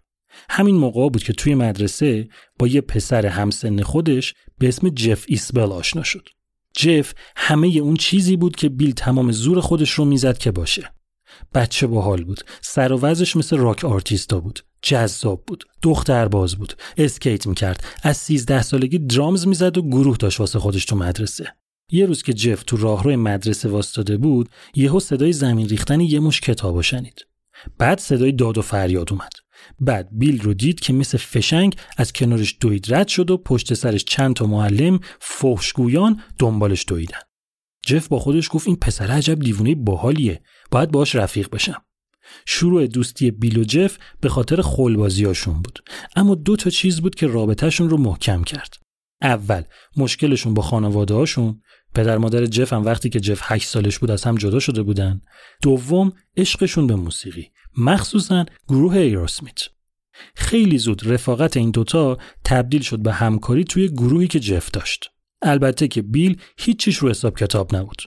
همین 0.51 0.75
موقع 0.77 1.09
بود 1.09 1.23
که 1.23 1.33
توی 1.33 1.55
مدرسه 1.55 2.29
با 2.59 2.67
یه 2.67 2.81
پسر 2.81 3.27
همسن 3.27 3.83
خودش 3.83 4.35
به 4.59 4.69
اسم 4.69 4.89
جف 4.89 5.25
ایسبل 5.29 5.73
آشنا 5.73 6.03
شد. 6.03 6.29
جف 6.77 7.15
همه 7.37 7.67
اون 7.67 7.97
چیزی 7.97 8.37
بود 8.37 8.57
که 8.57 8.69
بیل 8.69 8.93
تمام 8.93 9.33
زور 9.33 9.61
خودش 9.61 9.91
رو 9.91 10.05
می‌زد 10.05 10.39
که 10.39 10.51
باشه. 10.51 10.91
بچه 11.55 11.87
باحال 11.87 12.25
بود. 12.25 12.41
سر 12.61 12.93
و 12.93 13.01
وزش 13.01 13.37
مثل 13.37 13.57
راک 13.57 13.85
آرتیستا 13.85 14.41
بود. 14.41 14.61
جذاب 14.83 15.45
بود. 15.47 15.65
دختر 15.83 16.29
باز 16.29 16.57
بود. 16.57 16.73
اسکیت 16.97 17.47
می‌کرد. 17.47 17.85
از 18.03 18.17
13 18.17 18.63
سالگی 18.63 18.99
drums 18.99 19.47
می‌زد 19.47 19.79
و 19.79 19.83
گروه 19.83 20.17
داشت 20.17 20.41
واسه 20.41 20.59
خودش 20.59 20.85
تو 20.85 20.97
مدرسه. 20.97 21.53
یه 21.91 22.07
روز 22.07 22.23
که 22.23 22.33
جف 22.33 22.63
تو 22.63 22.77
راهروی 22.77 23.17
مدرسه 23.17 23.69
واستاده 23.69 24.17
بود، 24.17 24.49
یهو 24.75 25.01
صدای 25.01 25.33
زمین 25.33 25.69
ریختن 25.69 26.01
یه 26.01 26.21
مشت 26.21 26.41
کتابو 26.41 26.83
شنید. 26.83 27.27
بعد 27.79 27.99
صدای 27.99 28.33
داد 28.33 28.59
و 28.59 28.63
فریاد 28.63 29.13
اومد. 29.13 29.33
بعد 29.81 30.09
بیل 30.13 30.41
رو 30.41 30.55
دید 30.55 30.81
که 30.81 30.93
مثل 30.93 31.19
فشنگ 31.19 31.77
از 31.97 32.13
کنارش 32.13 32.57
دوید 32.61 32.95
رد 32.95 33.09
شد 33.09 33.31
و 33.31 33.37
پشت 33.37 33.75
سرش 33.75 34.05
چند 34.05 34.35
تا 34.35 34.47
معلم 34.47 35.01
فحشگویان 35.21 36.23
دنبالش 36.39 36.85
دویدن. 36.89 37.19
جف 37.87 38.09
با 38.09 38.19
خودش 38.19 38.49
گفت 38.53 38.67
این 38.67 38.77
پسر 38.77 39.07
عجب 39.07 39.41
دیوونه 39.41 39.75
باحالیه 39.75 40.43
باید 40.71 40.91
باش 40.91 41.15
رفیق 41.15 41.51
بشم. 41.51 41.83
شروع 42.47 42.87
دوستی 42.87 43.31
بیل 43.31 43.59
و 43.59 43.65
جف 43.65 43.99
به 44.21 44.29
خاطر 44.29 44.63
خلبازیاشون 44.63 45.63
بود 45.63 45.83
اما 46.17 46.35
دو 46.35 46.57
تا 46.57 46.71
چیز 46.71 47.01
بود 47.01 47.15
که 47.15 47.27
رابطهشون 47.27 47.91
رو 47.91 47.97
محکم 47.97 48.45
کرد. 48.45 48.75
اول 49.23 49.63
مشکلشون 49.97 50.55
با 50.55 50.63
خانواده 50.63 51.15
هاشون 51.15 51.63
پدر 51.95 52.19
مادر 52.19 52.47
جف 52.47 52.73
هم 52.73 52.85
وقتی 52.85 53.09
که 53.09 53.21
جف 53.21 53.41
8 53.43 53.69
سالش 53.69 53.99
بود 53.99 54.11
از 54.11 54.25
هم 54.25 54.35
جدا 54.35 54.59
شده 54.59 54.83
بودن 54.83 55.21
دوم 55.63 56.13
عشقشون 56.37 56.87
به 56.87 56.95
موسیقی 56.95 57.51
مخصوصا 57.77 58.47
گروه 58.69 58.97
ایروسمیت 58.97 59.59
خیلی 60.35 60.79
زود 60.79 61.13
رفاقت 61.13 61.57
این 61.57 61.71
دوتا 61.71 62.19
تبدیل 62.45 62.83
شد 62.83 62.99
به 62.99 63.13
همکاری 63.13 63.65
توی 63.65 63.89
گروهی 63.89 64.29
که 64.29 64.41
جف 64.41 64.71
داشت. 64.71 65.11
البته 65.43 65.89
که 65.89 66.03
بیل 66.03 66.41
هیچیش 66.59 66.97
رو 66.97 67.11
حساب 67.11 67.39
کتاب 67.39 67.77
نبود. 67.77 68.03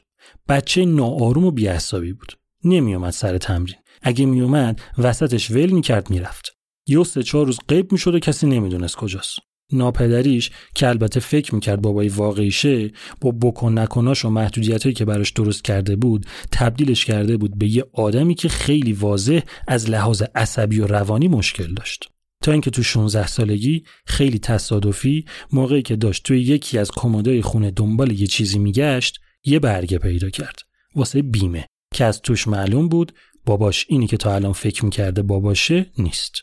بچه 0.50 0.86
ناآروم 0.86 1.46
و 1.46 1.52
بیعصابی 1.52 2.14
بود. 2.14 2.32
نمیومد 2.64 3.10
سر 3.10 3.38
تمرین. 3.38 3.76
اگه 4.02 4.26
میومد 4.26 4.82
وسطش 4.98 5.52
ول 5.52 5.70
می‌کرد 5.70 6.10
می‌رفت. 6.10 6.58
یه 6.88 7.04
سه 7.04 7.24
چهار 7.24 7.46
روز 7.46 7.60
غیب 7.68 7.92
می‌شد 7.92 8.16
و 8.16 8.20
کسی 8.20 8.48
نمی‌دونست 8.48 8.96
کجاست. 8.96 9.40
ناپدریش 9.72 10.52
که 10.76 10.88
البته 10.88 11.20
فکر 11.20 11.56
می‌کرد 11.56 11.82
بابای 11.82 12.08
واقعیشه 12.08 12.92
با 13.22 13.32
بکن 13.32 13.80
نکناش 13.80 14.26
و 14.26 14.30
محدودیت 14.30 14.96
که 14.96 15.06
براش 15.06 15.32
درست 15.32 15.64
کرده 15.64 15.96
بود 15.96 16.26
تبدیلش 16.52 17.06
کرده 17.06 17.38
بود 17.38 17.58
به 17.58 17.68
یه 17.68 17.86
آدمی 17.94 18.36
که 18.36 18.50
خیلی 18.50 18.94
واضح 18.94 19.40
از 19.68 19.90
لحاظ 19.90 20.24
عصبی 20.36 20.80
و 20.80 20.88
روانی 20.88 21.28
مشکل 21.28 21.74
داشت. 21.74 22.10
تا 22.44 22.52
اینکه 22.52 22.70
تو 22.70 22.84
16 22.84 23.28
سالگی 23.28 23.84
خیلی 24.06 24.40
تصادفی 24.40 25.26
موقعی 25.52 25.82
که 25.82 25.96
داشت 25.96 26.24
توی 26.24 26.42
یکی 26.42 26.78
از 26.78 26.92
کمدای 26.92 27.42
خونه 27.42 27.72
دنبال 27.72 28.12
یه 28.12 28.28
چیزی 28.28 28.60
میگشت 28.60 29.20
یه 29.44 29.60
برگه 29.60 29.98
پیدا 29.98 30.30
کرد. 30.30 30.60
واسه 30.96 31.22
بیمه. 31.22 31.66
که 31.94 32.06
از 32.06 32.22
توش 32.22 32.48
معلوم 32.48 32.90
بود 32.90 33.12
باباش 33.46 33.86
اینی 33.90 34.08
که 34.08 34.18
تا 34.18 34.36
الان 34.36 34.54
فکر 34.54 34.86
می‌کرده 34.86 35.22
باباشه 35.22 35.92
نیست. 35.98 36.34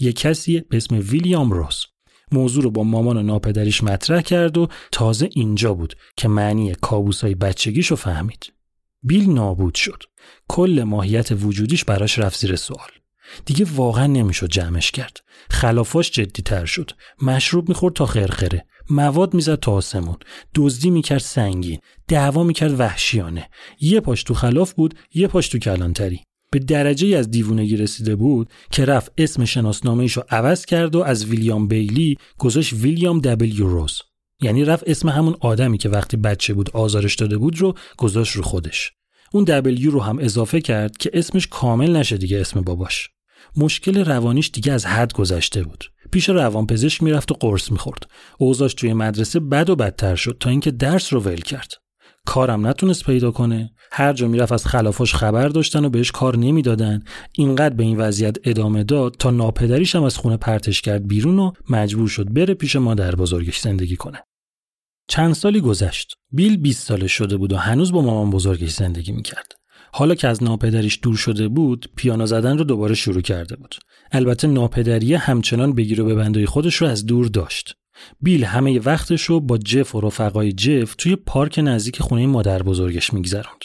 یه 0.00 0.12
کسی 0.12 0.60
به 0.60 0.76
اسم 0.76 0.98
ویلیام 0.98 1.50
روز. 1.50 1.84
موضوع 2.32 2.64
رو 2.64 2.70
با 2.70 2.82
مامان 2.82 3.16
و 3.16 3.22
ناپدریش 3.22 3.84
مطرح 3.84 4.20
کرد 4.20 4.58
و 4.58 4.68
تازه 4.92 5.28
اینجا 5.32 5.74
بود 5.74 5.94
که 6.16 6.28
معنی 6.28 6.74
کابوسای 6.74 7.34
بچگیش 7.34 7.86
رو 7.86 7.96
فهمید. 7.96 8.52
بیل 9.02 9.30
نابود 9.30 9.74
شد. 9.74 10.02
کل 10.48 10.82
ماهیت 10.86 11.28
وجودیش 11.32 11.84
براش 11.84 12.18
رفت 12.18 12.40
زیر 12.40 12.56
سوال. 12.56 12.88
دیگه 13.44 13.66
واقعا 13.74 14.06
نمی‌شد 14.06 14.48
جمعش 14.48 14.90
کرد. 14.90 15.20
خلافاش 15.50 16.10
جدی 16.10 16.42
تر 16.42 16.64
شد. 16.64 16.90
مشروب 17.22 17.68
می‌خورد 17.68 17.94
تا 17.94 18.06
خرخره. 18.06 18.66
مواد 18.90 19.34
می‌زد 19.34 19.60
تا 19.60 19.72
آسمون. 19.72 20.16
دزدی 20.54 20.90
می‌کرد 20.90 21.18
سنگین. 21.18 21.78
دعوا 22.08 22.42
می‌کرد 22.42 22.80
وحشیانه. 22.80 23.48
یه 23.80 24.00
پاش 24.00 24.22
تو 24.22 24.34
خلاف 24.34 24.72
بود، 24.72 24.94
یه 25.14 25.28
پاش 25.28 25.48
تو 25.48 25.58
کلانتری. 25.58 26.20
به 26.56 26.60
درجه 26.60 27.16
از 27.16 27.30
دیوونگی 27.30 27.76
رسیده 27.76 28.16
بود 28.16 28.48
که 28.70 28.84
رفت 28.84 29.12
اسم 29.18 29.44
شناسنامه 29.44 30.06
رو 30.06 30.22
عوض 30.30 30.64
کرد 30.64 30.96
و 30.96 31.02
از 31.02 31.24
ویلیام 31.24 31.68
بیلی 31.68 32.16
گذاشت 32.38 32.72
ویلیام 32.72 33.20
دبلیو 33.20 33.66
روز. 33.66 34.02
یعنی 34.42 34.64
رفت 34.64 34.84
اسم 34.86 35.08
همون 35.08 35.36
آدمی 35.40 35.78
که 35.78 35.88
وقتی 35.88 36.16
بچه 36.16 36.54
بود 36.54 36.70
آزارش 36.70 37.14
داده 37.14 37.38
بود 37.38 37.60
رو 37.60 37.74
گذاشت 37.98 38.36
رو 38.36 38.42
خودش. 38.42 38.92
اون 39.32 39.44
دبلیو 39.44 39.90
رو 39.90 40.00
هم 40.00 40.18
اضافه 40.18 40.60
کرد 40.60 40.96
که 40.96 41.10
اسمش 41.14 41.46
کامل 41.46 41.96
نشه 41.96 42.16
دیگه 42.16 42.40
اسم 42.40 42.60
باباش. 42.60 43.08
مشکل 43.56 44.04
روانیش 44.04 44.50
دیگه 44.52 44.72
از 44.72 44.86
حد 44.86 45.12
گذشته 45.12 45.62
بود. 45.62 45.84
پیش 46.12 46.28
روانپزشک 46.28 47.02
می‌رفت 47.02 47.32
و 47.32 47.34
قرص 47.34 47.72
می‌خورد. 47.72 48.06
اوضاش 48.38 48.74
توی 48.74 48.92
مدرسه 48.92 49.40
بد 49.40 49.70
و 49.70 49.76
بدتر 49.76 50.16
شد 50.16 50.36
تا 50.40 50.50
اینکه 50.50 50.70
درس 50.70 51.12
رو 51.12 51.20
ول 51.20 51.40
کرد. 51.40 51.72
کارم 52.26 52.66
نتونست 52.66 53.04
پیدا 53.04 53.30
کنه. 53.30 53.72
هر 53.92 54.12
جا 54.12 54.28
می‌رفت 54.28 54.52
از 54.52 54.66
خلافاش 54.66 55.14
خبر 55.14 55.48
داشتن 55.48 55.84
و 55.84 55.88
بهش 55.88 56.10
کار 56.10 56.36
نمی‌دادن. 56.36 57.02
اینقدر 57.32 57.74
به 57.74 57.82
این 57.82 57.96
وضعیت 57.96 58.36
ادامه 58.44 58.84
داد 58.84 59.16
تا 59.18 59.30
ناپدریش 59.30 59.96
هم 59.96 60.02
از 60.02 60.16
خونه 60.16 60.36
پرتش 60.36 60.82
کرد 60.82 61.08
بیرون 61.08 61.38
و 61.38 61.52
مجبور 61.70 62.08
شد 62.08 62.32
بره 62.32 62.54
پیش 62.54 62.76
مادر 62.76 63.14
بزرگش 63.14 63.60
زندگی 63.60 63.96
کنه. 63.96 64.18
چند 65.08 65.34
سالی 65.34 65.60
گذشت. 65.60 66.14
بیل 66.32 66.56
20 66.56 66.86
ساله 66.86 67.06
شده 67.06 67.36
بود 67.36 67.52
و 67.52 67.56
هنوز 67.56 67.92
با 67.92 68.02
مامان 68.02 68.30
بزرگش 68.30 68.70
زندگی 68.70 69.12
می‌کرد. 69.12 69.52
حالا 69.92 70.14
که 70.14 70.28
از 70.28 70.42
ناپدریش 70.42 70.98
دور 71.02 71.16
شده 71.16 71.48
بود 71.48 71.90
پیانو 71.96 72.26
زدن 72.26 72.58
رو 72.58 72.64
دوباره 72.64 72.94
شروع 72.94 73.20
کرده 73.20 73.56
بود. 73.56 73.74
البته 74.12 74.48
ناپدری 74.48 75.14
همچنان 75.14 75.72
بگیر 75.72 76.00
و 76.00 76.04
ببندای 76.04 76.46
خودش 76.46 76.74
رو 76.74 76.86
از 76.86 77.06
دور 77.06 77.26
داشت. 77.26 77.74
بیل 78.20 78.44
همه 78.44 78.78
وقتش 78.78 79.22
رو 79.22 79.40
با 79.40 79.58
جف 79.58 79.94
و 79.94 80.00
رفقای 80.00 80.52
جف 80.52 80.94
توی 80.94 81.16
پارک 81.16 81.60
نزدیک 81.64 82.02
خونه 82.02 82.26
مادر 82.26 82.62
بزرگش 82.62 83.14
میگذروند. 83.14 83.60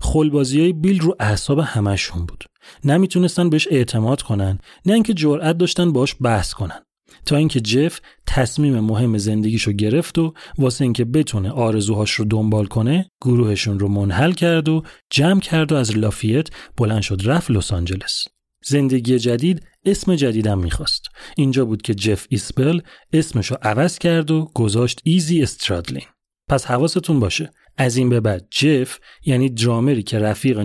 خلبازی 0.00 0.60
های 0.60 0.72
بیل 0.72 1.00
رو 1.00 1.16
اعصاب 1.20 1.58
همشون 1.58 2.26
بود. 2.26 2.44
نمی‌تونستن 2.84 3.50
بهش 3.50 3.68
اعتماد 3.70 4.22
کنن 4.22 4.58
نه 4.86 4.92
اینکه 4.92 5.14
جرأت 5.14 5.58
داشتن 5.58 5.92
باش 5.92 6.16
بحث 6.20 6.52
کنن. 6.52 6.80
تا 7.26 7.36
اینکه 7.36 7.60
جف 7.60 8.00
تصمیم 8.26 8.80
مهم 8.80 9.18
زندگیشو 9.18 9.72
گرفت 9.72 10.18
و 10.18 10.34
واسه 10.58 10.84
اینکه 10.84 11.04
بتونه 11.04 11.50
آرزوهاش 11.50 12.10
رو 12.10 12.24
دنبال 12.24 12.66
کنه 12.66 13.10
گروهشون 13.22 13.78
رو 13.78 13.88
منحل 13.88 14.32
کرد 14.32 14.68
و 14.68 14.82
جمع 15.10 15.40
کرد 15.40 15.72
و 15.72 15.74
از 15.74 15.96
لافیت 15.96 16.48
بلند 16.76 17.02
شد 17.02 17.20
رفت 17.24 17.50
لس 17.50 17.72
آنجلس. 17.72 18.24
زندگی 18.64 19.18
جدید 19.18 19.62
اسم 19.86 20.14
جدیدم 20.14 20.58
می‌خواست. 20.58 21.02
اینجا 21.36 21.64
بود 21.64 21.82
که 21.82 21.94
جف 21.94 22.26
ایسبل 22.28 22.80
اسمشو 23.12 23.56
عوض 23.62 23.98
کرد 23.98 24.30
و 24.30 24.50
گذاشت 24.54 25.00
ایزی 25.04 25.42
استرادلین. 25.42 26.04
پس 26.48 26.64
حواستون 26.64 27.20
باشه 27.20 27.50
از 27.76 27.96
این 27.96 28.08
به 28.08 28.20
بعد 28.20 28.48
جف 28.50 28.98
یعنی 29.24 29.48
درامری 29.48 30.02
که 30.02 30.18
رفیق 30.18 30.58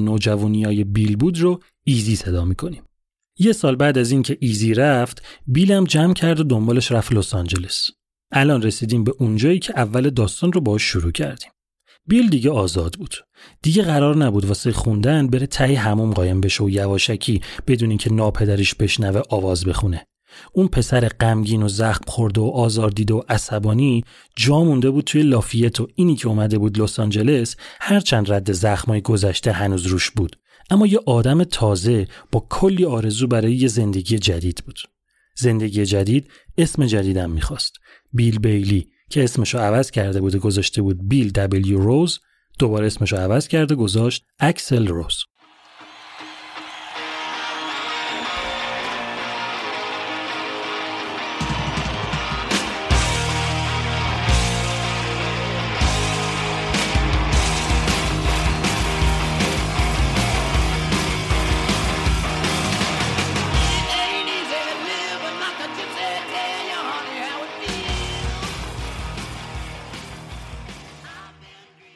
های 0.65 0.83
بیل 0.83 1.15
بود 1.15 1.39
رو 1.39 1.59
ایزی 1.83 2.15
صدا 2.15 2.45
می‌کنیم. 2.45 2.83
یه 3.39 3.51
سال 3.51 3.75
بعد 3.75 3.97
از 3.97 4.11
اینکه 4.11 4.37
ایزی 4.39 4.73
رفت 4.73 5.23
بیلم 5.47 5.83
جمع 5.83 6.13
کرد 6.13 6.39
و 6.39 6.43
دنبالش 6.43 6.91
رفت 6.91 7.13
لس 7.13 7.35
آنجلس. 7.35 7.89
الان 8.31 8.61
رسیدیم 8.61 9.03
به 9.03 9.13
اونجایی 9.19 9.59
که 9.59 9.73
اول 9.75 10.09
داستان 10.09 10.51
رو 10.51 10.61
باش 10.61 10.83
شروع 10.83 11.11
کردیم. 11.11 11.51
بیل 12.11 12.29
دیگه 12.29 12.51
آزاد 12.51 12.93
بود. 12.93 13.15
دیگه 13.61 13.83
قرار 13.83 14.17
نبود 14.17 14.45
واسه 14.45 14.71
خوندن 14.71 15.27
بره 15.27 15.47
تهی 15.47 15.75
هموم 15.75 16.11
قایم 16.11 16.41
بشه 16.41 16.63
و 16.63 16.69
یواشکی 16.69 17.41
بدون 17.67 17.89
اینکه 17.89 18.13
ناپدریش 18.13 18.75
بشنوه 18.75 19.21
آواز 19.29 19.65
بخونه. 19.65 20.07
اون 20.53 20.67
پسر 20.67 21.07
غمگین 21.07 21.63
و 21.63 21.67
زخم 21.69 22.03
خورده 22.07 22.41
و 22.41 22.43
آزار 22.43 22.89
دیده 22.89 23.13
و 23.13 23.21
عصبانی 23.29 24.03
جا 24.35 24.63
مونده 24.63 24.89
بود 24.89 25.03
توی 25.03 25.23
لافیت 25.23 25.81
و 25.81 25.87
اینی 25.95 26.15
که 26.15 26.27
اومده 26.27 26.57
بود 26.57 26.81
لس 26.81 26.99
آنجلس 26.99 27.55
هرچند 27.81 28.31
رد 28.31 28.51
زخمای 28.51 29.01
گذشته 29.01 29.51
هنوز 29.51 29.85
روش 29.85 30.11
بود 30.11 30.35
اما 30.69 30.87
یه 30.87 30.99
آدم 31.05 31.43
تازه 31.43 32.07
با 32.31 32.45
کلی 32.49 32.85
آرزو 32.85 33.27
برای 33.27 33.53
یه 33.53 33.67
زندگی 33.67 34.19
جدید 34.19 34.63
بود 34.65 34.79
زندگی 35.35 35.85
جدید 35.85 36.31
اسم 36.57 36.85
جدیدم 36.85 37.31
می‌خواست 37.31 37.73
بیل 38.13 38.39
بیلی 38.39 38.87
که 39.11 39.23
اسمشو 39.23 39.57
عوض 39.57 39.91
کرده 39.91 40.21
بود 40.21 40.35
و 40.35 40.39
گذاشته 40.39 40.81
بود 40.81 41.07
بیل 41.09 41.31
دبلیو 41.31 41.79
روز 41.79 42.19
دوباره 42.59 42.87
اسمشو 42.87 43.15
عوض 43.17 43.47
کرده 43.47 43.75
گذاشت 43.75 44.25
اکسل 44.39 44.87
روز. 44.87 45.25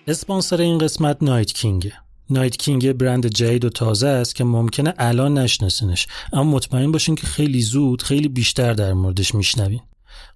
اسپانسر 0.08 0.62
این 0.62 0.78
قسمت 0.78 1.18
نایت 1.24 1.52
کینگه. 1.54 1.94
نایت 2.30 2.58
کینگ 2.58 2.94
برند 2.94 3.28
جدید 3.28 3.66
و 3.66 3.70
تازه 3.70 4.08
است 4.08 4.36
که 4.36 4.44
ممکنه 4.44 4.94
الان 4.98 5.38
نشناسینش. 5.38 6.08
اما 6.34 6.44
مطمئن 6.44 6.92
باشین 6.92 7.16
که 7.16 7.28
خیلی 7.28 7.62
زود 7.62 8.02
خیلی 8.02 8.28
بیشتر 8.28 8.74
در 8.74 8.94
موردش 8.94 9.36
میشنوین. 9.36 9.80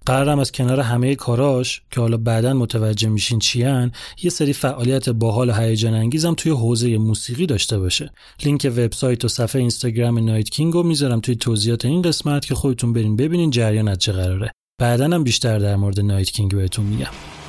قرارم 0.06 0.38
از 0.38 0.52
کنار 0.52 0.80
همه 0.80 1.14
کاراش 1.14 1.82
که 1.90 2.00
حالا 2.00 2.16
بعدا 2.16 2.52
متوجه 2.52 3.08
میشین 3.08 3.38
چیان 3.38 3.92
یه 4.22 4.30
سری 4.30 4.52
فعالیت 4.52 5.08
باحال 5.08 5.50
و 5.50 5.52
هیجان 5.52 5.94
انگیزم 5.94 6.34
توی 6.34 6.52
حوزه 6.52 6.98
موسیقی 6.98 7.46
داشته 7.46 7.78
باشه. 7.78 8.12
لینک 8.44 8.72
وبسایت 8.76 9.24
و 9.24 9.28
صفحه 9.28 9.60
اینستاگرام 9.60 10.18
نایت 10.18 10.50
کینگ 10.50 10.74
رو 10.74 10.82
می‌ذارم 10.82 11.20
توی 11.20 11.36
توضیحات 11.36 11.84
این 11.84 12.02
قسمت 12.02 12.46
که 12.46 12.54
خودتون 12.54 12.92
برین 12.92 13.16
ببینین 13.16 13.50
جریان 13.50 13.88
از 13.88 13.98
چه 13.98 14.12
قراره. 14.12 14.52
بعدا 14.78 15.04
هم 15.04 15.24
بیشتر 15.24 15.58
در 15.58 15.76
مورد 15.76 16.00
نایت 16.00 16.30
کینگ 16.30 16.54
بهتون 16.54 16.84
میگم. 16.86 17.39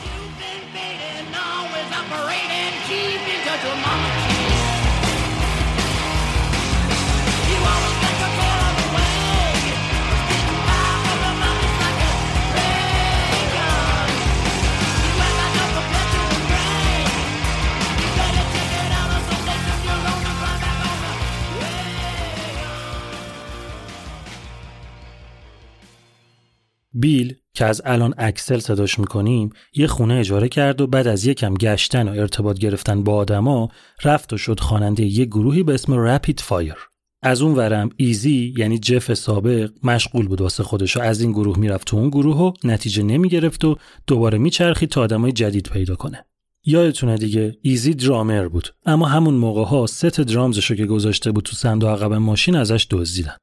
بیل 26.93 27.35
که 27.53 27.65
از 27.65 27.81
الان 27.85 28.13
اکسل 28.17 28.59
صداش 28.59 28.99
می‌کنیم 28.99 29.49
یه 29.75 29.87
خونه 29.87 30.13
اجاره 30.13 30.49
کرد 30.49 30.81
و 30.81 30.87
بعد 30.87 31.07
از 31.07 31.25
یکم 31.25 31.53
گشتن 31.53 32.07
و 32.07 32.11
ارتباط 32.11 32.59
گرفتن 32.59 33.03
با 33.03 33.15
آدما 33.15 33.69
رفت 34.03 34.33
و 34.33 34.37
شد 34.37 34.59
خواننده 34.59 35.03
یه 35.03 35.25
گروهی 35.25 35.63
به 35.63 35.73
اسم 35.73 35.93
Rapid 35.93 36.39
Fire 36.39 36.75
از 37.23 37.41
اون 37.41 37.55
ورم 37.55 37.89
ایزی 37.97 38.53
یعنی 38.57 38.79
جف 38.79 39.13
سابق 39.13 39.71
مشغول 39.83 40.27
بود 40.27 40.41
واسه 40.41 40.63
خودش 40.63 40.97
و 40.97 41.01
از 41.01 41.21
این 41.21 41.31
گروه 41.31 41.59
می‌رفت 41.59 41.87
تو 41.87 41.97
اون 41.97 42.09
گروه 42.09 42.37
و 42.37 42.51
نتیجه 42.63 43.03
نمی‌گرفت 43.03 43.65
و 43.65 43.77
دوباره 44.07 44.37
میچرخید 44.37 44.89
تا 44.89 45.01
آدمای 45.01 45.31
جدید 45.31 45.69
پیدا 45.73 45.95
کنه. 45.95 46.25
یادتونه 46.65 47.17
دیگه 47.17 47.57
ایزی 47.61 47.93
درامر 47.93 48.47
بود 48.47 48.69
اما 48.85 49.07
همون 49.07 49.33
موقع 49.33 49.63
ها 49.63 49.87
set 49.87 50.21
drums 50.21 50.55
شو 50.55 50.75
که 50.75 50.85
گذاشته 50.85 51.31
بود 51.31 51.43
تو 51.43 51.55
صندوق 51.55 51.89
عقب 51.89 52.13
ماشین 52.13 52.55
ازش 52.55 52.87
دزدیدن. 52.89 53.35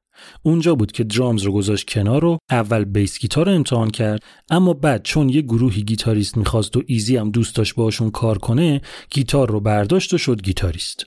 اونجا 0.43 0.75
بود 0.75 0.91
که 0.91 1.03
drums 1.03 1.43
رو 1.43 1.51
گذاشت 1.51 1.89
کنار 1.89 2.25
و 2.25 2.37
اول 2.49 2.83
bass 2.83 3.19
گیتار 3.19 3.45
رو 3.45 3.55
امتحان 3.55 3.89
کرد. 3.89 4.23
اما 4.49 4.73
بعد 4.73 5.03
چون 5.03 5.29
یه 5.29 5.41
گروهی 5.41 5.83
گیتاریست 5.83 6.37
می‌خواست 6.37 6.77
و 6.77 6.83
ایزی 6.87 7.17
هم 7.17 7.31
دوست 7.31 7.55
داشت 7.55 7.75
باشون 7.75 8.11
کار 8.11 8.37
کنه 8.37 8.81
گیتار 9.11 9.51
رو 9.51 9.59
برداشت 9.59 10.13
و 10.13 10.17
شد 10.17 10.41
گیتاریست. 10.41 11.05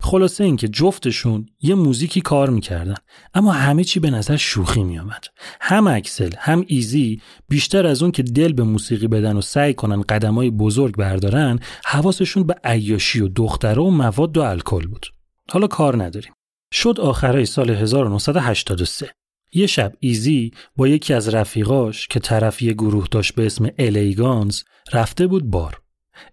خلاصه 0.00 0.44
اینکه 0.44 0.68
جفتشون 0.68 1.46
یه 1.60 1.74
موزیکی 1.74 2.20
کار 2.20 2.50
می‌کردن. 2.50 2.94
اما 3.34 3.52
همه 3.52 3.84
چی 3.84 4.00
به 4.00 4.10
نظر 4.10 4.36
شوخی 4.36 4.84
میآمد. 4.84 5.24
هم 5.60 5.86
اکسل 5.86 6.30
هم 6.38 6.64
ایزی 6.66 7.20
بیشتر 7.48 7.86
از 7.86 8.02
اون 8.02 8.12
که 8.12 8.22
دل 8.22 8.52
به 8.52 8.62
موسیقی 8.62 9.06
بدن 9.08 9.36
و 9.36 9.40
سعی 9.40 9.74
کنن 9.74 10.02
قدمای 10.02 10.50
بزرگ 10.50 10.96
بردارن 10.96 11.58
حواسشون 11.84 12.42
به 12.42 12.54
عیاشی 12.64 13.20
و 13.20 13.28
دختره 13.28 13.82
و 13.82 13.90
مواد 13.90 14.36
و 14.36 14.40
الکل 14.40 14.86
بود. 14.86 15.06
حالا 15.50 15.66
کار 15.66 16.02
نداریم. 16.02 16.32
شد 16.72 17.00
آخرای 17.00 17.46
سال 17.46 17.70
1983 17.70 19.10
یه 19.54 19.66
شب 19.66 19.92
ایزی 20.00 20.50
با 20.76 20.88
یکی 20.88 21.14
از 21.14 21.28
رفیقاش 21.28 22.08
که 22.08 22.20
طرف 22.20 22.62
یه 22.62 22.72
گروه 22.72 23.06
داشت 23.10 23.34
به 23.34 23.46
اسم 23.46 23.70
L.A. 23.78 24.20
Guns 24.20 24.62
رفته 24.92 25.26
بود 25.26 25.50
بار. 25.50 25.82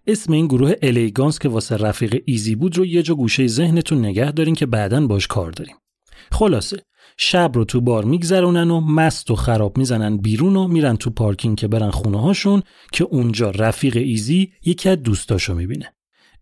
اسم 0.06 0.32
این 0.32 0.46
گروه 0.46 0.72
L.A. 0.82 1.10
Guns 1.10 1.38
که 1.38 1.48
واسه 1.48 1.76
رفیق 1.76 2.22
ایزی 2.24 2.54
بود 2.54 2.78
رو 2.78 2.86
یه 2.86 3.02
جا 3.02 3.14
گوشه 3.14 3.46
ذهنتون 3.46 3.98
نگه 3.98 4.30
دارین 4.30 4.54
که 4.54 4.66
بعدا 4.66 5.06
باش 5.06 5.26
کار 5.26 5.50
داریم. 5.50 5.76
خلاصه 6.32 6.82
شب 7.16 7.50
رو 7.54 7.64
تو 7.64 7.80
بار 7.80 8.04
میگذرونن 8.04 8.70
و 8.70 8.80
مست 8.80 9.30
و 9.30 9.36
خراب 9.36 9.78
می‌زنن 9.78 10.16
بیرون 10.16 10.56
و 10.56 10.68
میرن 10.68 10.96
تو 10.96 11.10
پارکینگ 11.10 11.58
که 11.58 11.68
برن 11.68 11.90
خونه 11.90 12.20
هاشون 12.20 12.62
که 12.92 13.04
اونجا 13.04 13.50
رفیق 13.50 13.96
ایزی 13.96 14.52
یکی 14.64 14.88
از 14.88 15.02
دوستاشو 15.02 15.54
می‌بینه. 15.54 15.92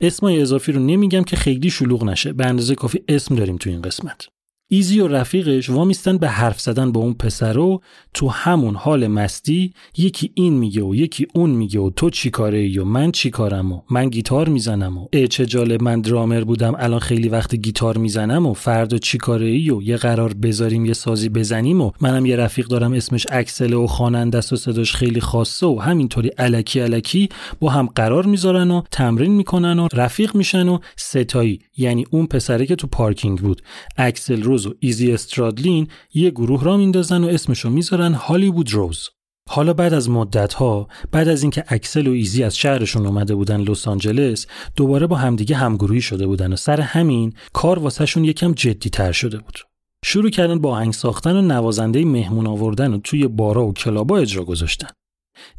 اسمای 0.01 0.41
اضافی 0.41 0.73
رو 0.73 0.81
نمیگم 0.81 1.23
که 1.23 1.37
خیلی 1.37 1.71
شلوغ 1.71 2.05
نشه. 2.05 2.33
به 2.33 2.47
اندازه 2.47 2.75
کافی 2.75 3.05
اسم 3.09 3.35
داریم 3.35 3.57
تو 3.57 3.71
این 3.71 3.83
قسمت. 3.83 4.29
ایزی 4.71 5.01
و 5.01 5.09
رفیقش 5.09 5.71
وامیستن 5.71 6.19
به 6.19 6.29
حرف 6.29 6.61
زدن 6.61 6.93
با 6.93 7.01
اون 7.01 7.15
پسرو 7.15 7.81
تو 8.15 8.29
همون 8.29 8.75
حال 8.75 9.07
مستی 9.07 9.73
یکی 9.97 10.31
این 10.35 10.55
میگه 10.55 10.83
و 10.83 10.95
یکی 10.95 11.27
اون 11.35 11.51
میگه 11.51 11.81
و 11.81 11.91
تو 11.91 12.11
چی 12.11 12.31
کاره 12.31 12.59
ای 12.59 12.79
و 12.79 12.85
من 12.85 13.13
چی 13.13 13.31
کارم 13.31 13.73
و 13.73 13.81
من 13.91 14.09
گیتار 14.09 14.49
می‌زنم 14.49 14.99
و 14.99 15.07
ای 15.13 15.29
چه 15.29 15.47
جالب 15.47 15.83
من 15.83 16.01
درامر 16.01 16.45
بودم 16.45 16.75
الان 16.79 16.99
خیلی 16.99 17.29
وقته 17.29 17.55
گیتار 17.55 17.99
می‌زنم 17.99 18.47
و 18.47 18.55
فردا 18.55 18.99
چی 18.99 19.19
کاره 19.19 19.47
ای 19.47 19.71
و 19.71 19.83
یه 19.83 19.97
قرار 19.97 20.35
بذاریم 20.35 20.85
یه 20.85 20.93
سازی 20.93 21.29
بزنیم 21.29 21.81
و 21.81 21.91
منم 22.01 22.27
یه 22.27 22.37
رفیق 22.37 22.67
دارم 22.67 22.93
اسمش 22.93 23.27
اکسل 23.31 23.73
و 23.73 23.87
خواننده 23.87 24.39
و 24.39 24.41
صداش 24.41 24.95
خیلی 24.95 25.21
خاصه 25.21 25.67
و 25.67 25.79
همینطوری 25.81 26.31
الکی 26.39 26.81
الکی 26.81 27.29
با 27.61 27.71
هم 27.71 27.87
قرار 27.87 28.27
می‌ذارن 28.27 28.71
و 28.71 28.83
تمرین 28.91 29.33
می‌کنن 29.33 29.79
و 29.79 29.89
رفیق 29.93 30.35
میشن 30.35 30.69
و 30.69 30.79
سه‌تایی. 30.97 31.61
یعنی 31.77 32.05
اون 32.11 32.27
پسره 32.27 32.67
که 32.67 32.77
تو 32.77 32.87
پارکینگ 32.87 33.39
بود. 33.39 33.63
اکسل 33.97 34.43
روز 34.59 34.67
و 34.67 34.75
ایزی 34.81 35.13
استرادلین 35.13 35.89
یه 36.15 36.31
گروه 36.31 36.65
راه 36.65 36.77
میندازن 36.77 37.25
و 37.25 37.27
اسمشو 37.27 37.71
می‌ذارن 37.71 38.15
Hollywood 38.15 38.73
Rose. 38.73 39.09
حالا 39.49 39.73
بعد 39.73 39.95
از 39.95 40.11
مدت 40.11 40.55
ها 40.55 40.89
بعد 41.13 41.29
از 41.29 41.43
اینکه 41.43 41.65
اکسل 41.69 42.07
و 42.07 42.11
ایزی 42.11 42.43
از 42.43 42.57
شهرشون 42.57 43.07
اومده 43.07 43.35
بودن 43.35 43.61
لس 43.61 43.89
آنجلس 43.89 44.47
دوباره 44.77 45.07
با 45.07 45.17
همدیگه 45.17 45.57
همگروهی 45.57 46.01
شده 46.01 46.27
بودن 46.27 46.53
و 46.53 46.57
سر 46.57 46.81
همین 46.81 47.33
کار 47.53 47.79
واسهشون 47.79 48.25
یکم 48.25 48.53
جدی 48.53 48.91
تر 48.91 49.13
شده 49.13 49.39
بود. 49.39 49.59
شروع 50.05 50.31
کردن 50.31 50.59
با 50.59 50.71
آهنگ 50.71 50.93
ساختن 50.93 51.37
و 51.37 51.43
نوازنده 51.43 52.05
مهمون 52.05 52.47
آوردن 52.47 52.95
و 52.95 52.99
توی 52.99 53.29
بارا 53.29 53.67
و 53.67 53.73
club 53.73 54.10
ا 54.10 54.19
اجرا 54.19 54.45
گذاشتن. 54.45 54.89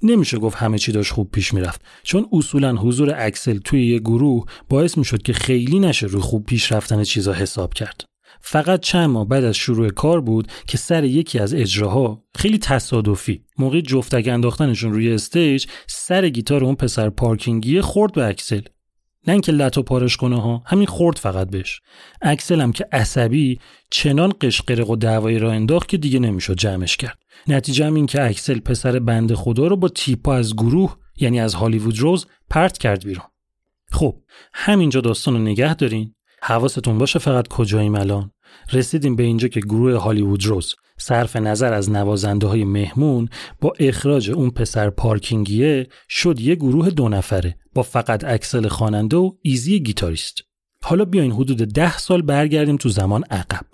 نمیشه 0.03 0.37
گفت 0.37 0.57
همه 0.57 0.77
چی 0.77 0.91
داشت 0.91 1.13
خوب 1.13 1.31
پیش 1.31 1.53
می‌رفت 1.53 1.81
چون 2.03 2.25
اصولا 2.31 2.75
حضور 2.75 3.13
اکسل 3.17 3.57
توی 3.57 3.87
یه 3.87 3.99
گروه 3.99 4.45
باعث 4.69 4.97
می‌شد 4.97 5.21
که 5.21 5.33
خیلی 5.33 5.79
نشه 5.79 6.07
روی 6.07 6.21
خوب 6.21 6.45
پیش 6.45 6.71
رفتن 6.71 7.03
چیزا 7.03 7.33
حساب 7.33 7.73
کرد. 7.73 8.08
فقط 8.41 8.79
چند 8.79 9.09
ماه 9.09 9.27
بعد 9.27 9.43
از 9.43 9.55
شروع 9.55 9.89
کار 9.89 10.21
بود 10.21 10.51
که 10.67 10.77
سر 10.77 11.03
یکی 11.03 11.39
از 11.39 11.53
اجراها 11.53 12.23
خیلی 12.35 12.57
تصادفی 12.57 13.43
موقع 13.57 13.81
جفتک 13.81 14.27
انداختنشون 14.27 14.93
روی 14.93 15.13
stage 15.13 15.65
سر 15.87 16.29
گیتار 16.29 16.63
اون 16.63 16.75
پسر 16.75 17.09
پارکینگی 17.09 17.81
خورد 17.81 18.13
به 18.13 18.25
اکسل. 18.25 18.61
نه 19.27 19.33
اینکه 19.33 19.51
لت 19.51 19.73
و 19.73 19.83
پارش 19.83 20.17
کنه 20.17 20.41
ها 20.41 20.63
همین 20.65 20.87
خورد 20.87 21.17
فقط 21.17 21.49
بهش. 21.49 21.81
اکسل 22.21 22.61
هم 22.61 22.71
که 22.71 22.85
عصبی 22.91 23.59
چنان 23.91 24.33
قشقرق 24.41 24.89
و 24.89 24.95
دعوایی 24.95 25.39
راه 25.39 25.51
انداخت 25.51 25.89
که 25.89 25.97
دیگه 25.97 26.19
نمی‌شد 26.19 26.55
جمعش 26.55 26.97
کرد. 26.97 27.19
نتیجه 27.47 27.85
هم 27.85 27.93
این 27.93 28.05
که 28.05 28.25
اکسل 28.25 28.59
پسر 28.59 28.99
بنده 28.99 29.33
خدا 29.33 29.67
رو 29.67 29.75
با 29.75 29.87
تیپا 29.87 30.35
از 30.35 30.55
گروه 30.55 30.95
یعنی 31.17 31.39
از 31.39 31.53
Hollywood 31.53 31.99
Rose 31.99 32.25
پرت 32.49 32.77
کرد 32.77 33.05
بیرون. 33.05 33.25
خب 33.91 34.15
همینجا 34.53 35.01
داستان 35.01 35.33
رو 35.33 35.39
نگه 35.39 35.75
دارین. 35.75 36.15
حواستون 36.41 36.97
باشه 36.97 37.19
فقط 37.19 37.47
کجاییم 37.47 37.95
الان؟ 37.95 38.31
رسیدیم 38.73 39.15
به 39.15 39.23
اینجا 39.23 39.47
که 39.47 39.59
گروه 39.59 39.95
Hollywood 39.95 40.45
Rose 40.45 40.75
صرف 40.97 41.35
نظر 41.35 41.73
از 41.73 41.89
نوازنده 41.89 42.47
های 42.47 42.63
مهمون 42.63 43.29
با 43.61 43.73
اخراج 43.79 44.31
اون 44.31 44.49
پسر 44.49 44.89
پارکینگیه 44.89 45.87
شد 46.09 46.39
یه 46.39 46.55
گروه 46.55 46.89
دو 46.89 47.09
نفره 47.09 47.55
با 47.73 47.83
فقط 47.83 48.23
اکسل 48.23 48.67
خواننده 48.67 49.17
و 49.17 49.31
ایزی 49.41 49.79
گیتاریست. 49.79 50.41
حالا 50.83 51.05
بیاین 51.05 51.31
حدود 51.31 51.57
ده 51.57 51.97
سال 51.97 52.21
برگردیم 52.21 52.77
تو 52.77 52.89
زمان 52.89 53.23
عقب. 53.23 53.65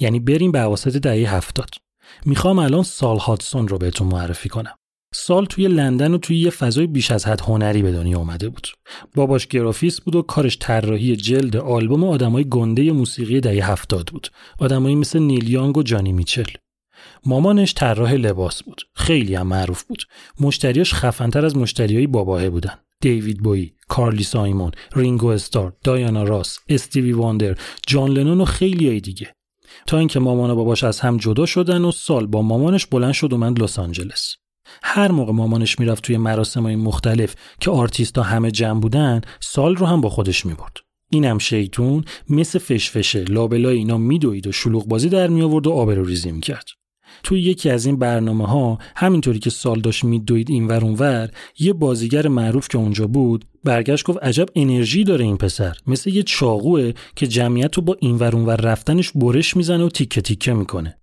یعنی 0.00 0.20
بریم 0.20 0.52
به 0.52 0.60
اواسط 0.60 0.96
دهه 0.96 1.34
هفتاد. 1.34 1.70
می‌خوام 2.26 2.58
الان 2.58 2.82
سال 2.82 3.18
هاتسون 3.18 3.68
رو 3.68 3.78
بهتون 3.78 4.08
معرفی 4.08 4.48
کنم. 4.48 4.74
سال 5.14 5.46
توی 5.46 5.68
لندن 5.68 6.14
و 6.14 6.18
توی 6.18 6.38
یه 6.38 6.50
فضای 6.50 6.86
بیش 6.86 7.10
از 7.10 7.26
حد 7.26 7.40
هنری 7.40 7.82
به 7.82 7.92
دنیا 7.92 8.18
اومده 8.18 8.48
بود. 8.48 8.68
باباش 9.14 9.46
گرافیست 9.46 10.02
بود 10.04 10.14
و 10.14 10.22
کارش 10.22 10.58
طراحی 10.60 11.16
جلد 11.16 11.56
آلبوم 11.56 12.04
آدمای 12.04 12.44
گنده 12.48 12.92
موسیقی 12.92 13.40
دهه 13.40 13.70
هفتاد 13.70 14.08
بود. 14.08 14.28
آدمایی 14.58 14.94
مثل 14.94 15.18
نیل 15.18 15.50
یانگ 15.50 15.76
و 15.76 15.82
جانی 15.82 16.12
میچل. 16.12 16.50
مامانش 17.26 17.74
طراح 17.74 18.12
لباس 18.12 18.62
بود. 18.62 18.82
خیلی 18.94 19.34
هم 19.34 19.46
معروف 19.46 19.82
بود. 19.82 20.02
مشتریاش 20.40 20.94
خفنتر 20.94 21.44
از 21.44 21.56
مشتریای 21.56 22.06
باباه 22.06 22.50
بودن. 22.50 22.74
دیوید 23.00 23.42
بوی، 23.42 23.72
کارلی 23.88 24.22
سایمون، 24.22 24.72
رینگو 24.96 25.26
استار، 25.26 25.76
دایانا 25.84 26.22
راس، 26.22 26.58
استیوی 26.68 27.12
واندر، 27.12 27.58
جان 27.86 28.10
لنون 28.10 28.40
و 28.40 28.44
خیلی 28.44 29.00
دیگه. 29.00 29.34
تا 29.86 29.98
اینکه 29.98 30.20
مامان 30.20 30.50
و 30.50 30.54
باباش 30.54 30.84
از 30.84 31.00
هم 31.00 31.16
جدا 31.16 31.46
شدن 31.46 31.84
و 31.84 31.92
سال 31.92 32.26
با 32.26 32.42
مامانش 32.42 32.86
بلند 32.86 33.12
شد 33.12 33.28
اومد 33.32 33.62
لس 33.62 33.78
آنجلس. 33.78 34.36
هر 34.82 35.12
موقع 35.12 35.32
مامانش 35.32 35.78
می‌رفت 35.78 36.04
توی 36.04 36.16
مراسم 36.16 36.62
های 36.62 36.76
مختلف 36.76 37.34
که 37.60 37.70
آرتیستا 37.70 38.22
همه 38.22 38.50
جمع 38.50 38.80
بودن 38.80 39.20
سال 39.40 39.76
رو 39.76 39.86
هم 39.86 40.00
با 40.00 40.08
خودش 40.08 40.46
می‌برد. 40.46 40.76
اینم 41.10 41.38
شیطون 41.38 42.04
مثل 42.28 42.58
فشفشه 42.58 43.24
لابلای 43.24 43.76
اینا 43.76 43.98
میدوید 43.98 44.46
و 44.46 44.52
شلوغ 44.52 44.86
بازی 44.86 45.08
در 45.08 45.26
می 45.26 45.42
آورد 45.42 45.66
و 45.66 45.72
آبرو 45.72 46.04
ریزی 46.04 46.32
می‌کرد 46.32 46.64
توی 47.22 47.40
یکی 47.40 47.70
از 47.70 47.86
این 47.86 47.98
برنامه 47.98 48.46
ها 48.46 48.78
همینطوری 48.96 49.38
که 49.38 49.50
سال 49.50 49.80
داشت 49.80 50.04
میدوید 50.04 50.50
این 50.50 50.66
ور 50.66 50.84
اونور 50.84 51.30
یه 51.58 51.72
بازیگر 51.72 52.28
معروف 52.28 52.68
که 52.68 52.78
اونجا 52.78 53.06
بود 53.06 53.44
برگشت 53.64 54.04
گفت 54.04 54.18
عجب 54.22 54.46
انرژی 54.56 55.04
داره 55.04 55.24
این 55.24 55.36
پسر. 55.36 55.76
مثل 55.86 56.10
یه 56.10 56.22
چاقوه 56.22 56.92
که 57.16 57.26
جمعیت 57.26 57.74
رو 57.74 57.82
با 57.82 57.96
این 58.00 58.16
ور 58.16 58.36
اونور 58.36 58.56
رفتنش 58.56 59.12
برش 59.14 59.56
می‌زنه 59.56 59.84
و 59.84 59.88
تیکه 59.88 60.20
تیکه 60.20 60.52
می‌کنه. 60.52 60.98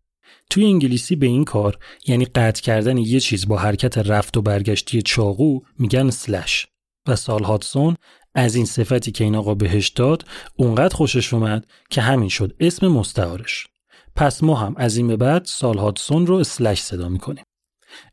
توی 0.50 0.66
انگلیسی 0.66 1.16
به 1.16 1.26
این 1.26 1.46
کار 1.46 1.78
یعنی 2.08 2.26
قطع 2.26 2.62
کردن 2.62 2.98
یه 2.98 3.20
چیز 3.20 3.48
با 3.48 3.58
حرکت 3.58 3.98
رفت 3.98 4.38
و 4.38 4.42
برگشتی 4.42 5.02
چاقو 5.02 5.60
میگن 5.80 6.10
سلش 6.10 6.68
و 7.08 7.16
سال 7.16 7.44
هاتسون 7.44 7.96
از 8.36 8.56
این 8.56 8.66
صفتی 8.66 9.12
که 9.12 9.24
این 9.24 9.36
آقا 9.36 9.56
بهش 9.56 9.90
داد 9.90 10.26
اونقدر 10.56 10.96
خوشش 10.96 11.34
اومد 11.34 11.68
که 11.90 12.02
همین 12.02 12.30
شد 12.30 12.56
اسم 12.60 12.88
مستعارش. 12.88 13.68
پس 14.16 14.44
ما 14.44 14.56
هم 14.56 14.74
از 14.78 14.98
این 14.98 15.08
به 15.08 15.18
بعد 15.18 15.46
سال 15.46 15.78
هاتسون 15.78 16.28
رو 16.28 16.36
اسلش 16.36 16.82
صدا 16.82 17.10
می‌کنیم. 17.10 17.44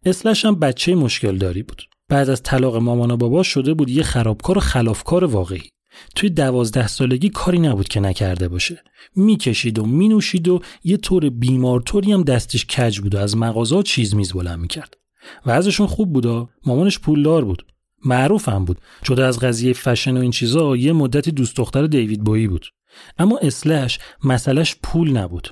اسلش 0.04 0.44
هم 0.44 0.58
بچه 0.58 0.94
مشکل 0.94 1.38
داری 1.38 1.62
بود. 1.62 1.82
بعد 2.08 2.30
از 2.30 2.42
طلاق 2.42 2.76
مامان 2.76 3.10
و 3.10 3.16
بابا 3.16 3.42
شده 3.42 3.74
بود 3.74 3.90
یه 3.90 4.02
خرابکار 4.02 4.58
و 4.58 4.60
خلافکار 4.60 5.24
واقعی. 5.24 5.68
توی 6.14 6.30
دوازده 6.30 6.86
سالگی 6.86 7.28
کاری 7.28 7.58
نبود 7.58 7.88
که 7.88 8.00
نکرده 8.00 8.48
باشه. 8.48 8.82
می‌کشید 9.16 9.78
و 9.78 9.86
مینوشید 9.86 10.48
و 10.48 10.60
یه 10.84 10.96
طور 10.96 11.30
بیمارطوری 11.30 12.12
هم 12.12 12.22
دستش 12.22 12.66
کج 12.66 13.00
بود 13.00 13.14
و 13.14 13.18
از 13.18 13.36
مغازه 13.36 13.82
چیز 13.82 14.14
میز 14.14 14.32
بلند 14.32 14.58
می‌کرد. 14.58 14.96
و 15.46 15.50
ازشون 15.50 15.86
خوب 15.86 16.12
بود 16.12 16.48
مامانش 16.66 16.98
پولدار 16.98 17.44
بود. 17.44 17.66
معروف 18.04 18.48
هم 18.48 18.64
بود. 18.64 18.78
جدا 19.02 19.26
از 19.26 19.38
قضیه 19.38 19.72
فشن 19.72 20.16
و 20.16 20.20
این 20.20 20.30
چیزا 20.30 20.76
یه 20.76 20.92
مدتی 20.92 21.30
دوست 21.30 21.56
دختر 21.56 21.86
دیوید 21.86 22.24
بویی 22.24 22.46
بود. 22.46 22.66
اما 23.18 23.38
اسلش 23.38 23.98
مسئلهش 24.24 24.76
پول 24.82 25.16
نبود. 25.16 25.48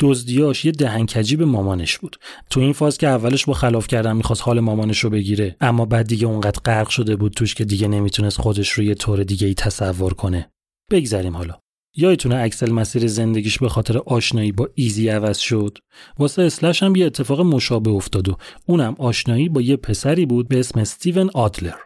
دزدیاش 0.00 0.64
یه 0.64 0.72
دهنکجی 0.72 1.36
به 1.36 1.44
مامانش 1.44 1.98
بود. 1.98 2.16
تو 2.50 2.60
این 2.60 2.72
فاز 2.72 2.98
که 2.98 3.08
اولش 3.08 3.44
با 3.44 3.52
خلاف 3.52 3.86
کردن 3.86 4.16
می‌خواست 4.16 4.42
حال 4.42 4.60
مامانش 4.60 4.98
رو 4.98 5.10
بگیره 5.10 5.56
اما 5.60 5.84
بعد 5.84 6.06
دیگه 6.06 6.26
اونقدر 6.26 6.60
غرق 6.64 6.88
شده 6.88 7.16
بود 7.16 7.32
توش 7.32 7.54
که 7.54 7.64
دیگه 7.64 7.88
نمی‌تونست 7.88 8.40
خودش 8.40 8.70
رو 8.70 8.84
یه 8.84 8.94
طور 8.94 9.22
دیگه 9.22 9.46
ای 9.46 9.54
تصور 9.54 10.14
کنه. 10.14 10.50
بگذریم 10.90 11.36
حالا. 11.36 11.54
یادتونه 11.96 12.36
اکسل 12.36 12.72
مسیر 12.72 13.06
زندگیش 13.06 13.58
به 13.58 13.68
خاطر 13.68 13.98
آشنایی 13.98 14.52
با 14.52 14.68
ایزی 14.74 15.08
عوض 15.08 15.38
شد. 15.38 15.78
واسه 16.18 16.42
اسلش 16.42 16.82
هم 16.82 16.96
یه 16.96 17.06
اتفاق 17.06 17.40
مشابه 17.40 17.90
افتاد 17.90 18.28
و 18.28 18.36
اونم 18.66 18.94
آشنایی 18.98 19.48
با 19.48 19.60
یه 19.60 19.76
پسری 19.76 20.26
بود 20.26 20.48
به 20.48 20.60
اسم 20.60 20.80
استیون 20.80 21.30
آدلر 21.34 21.76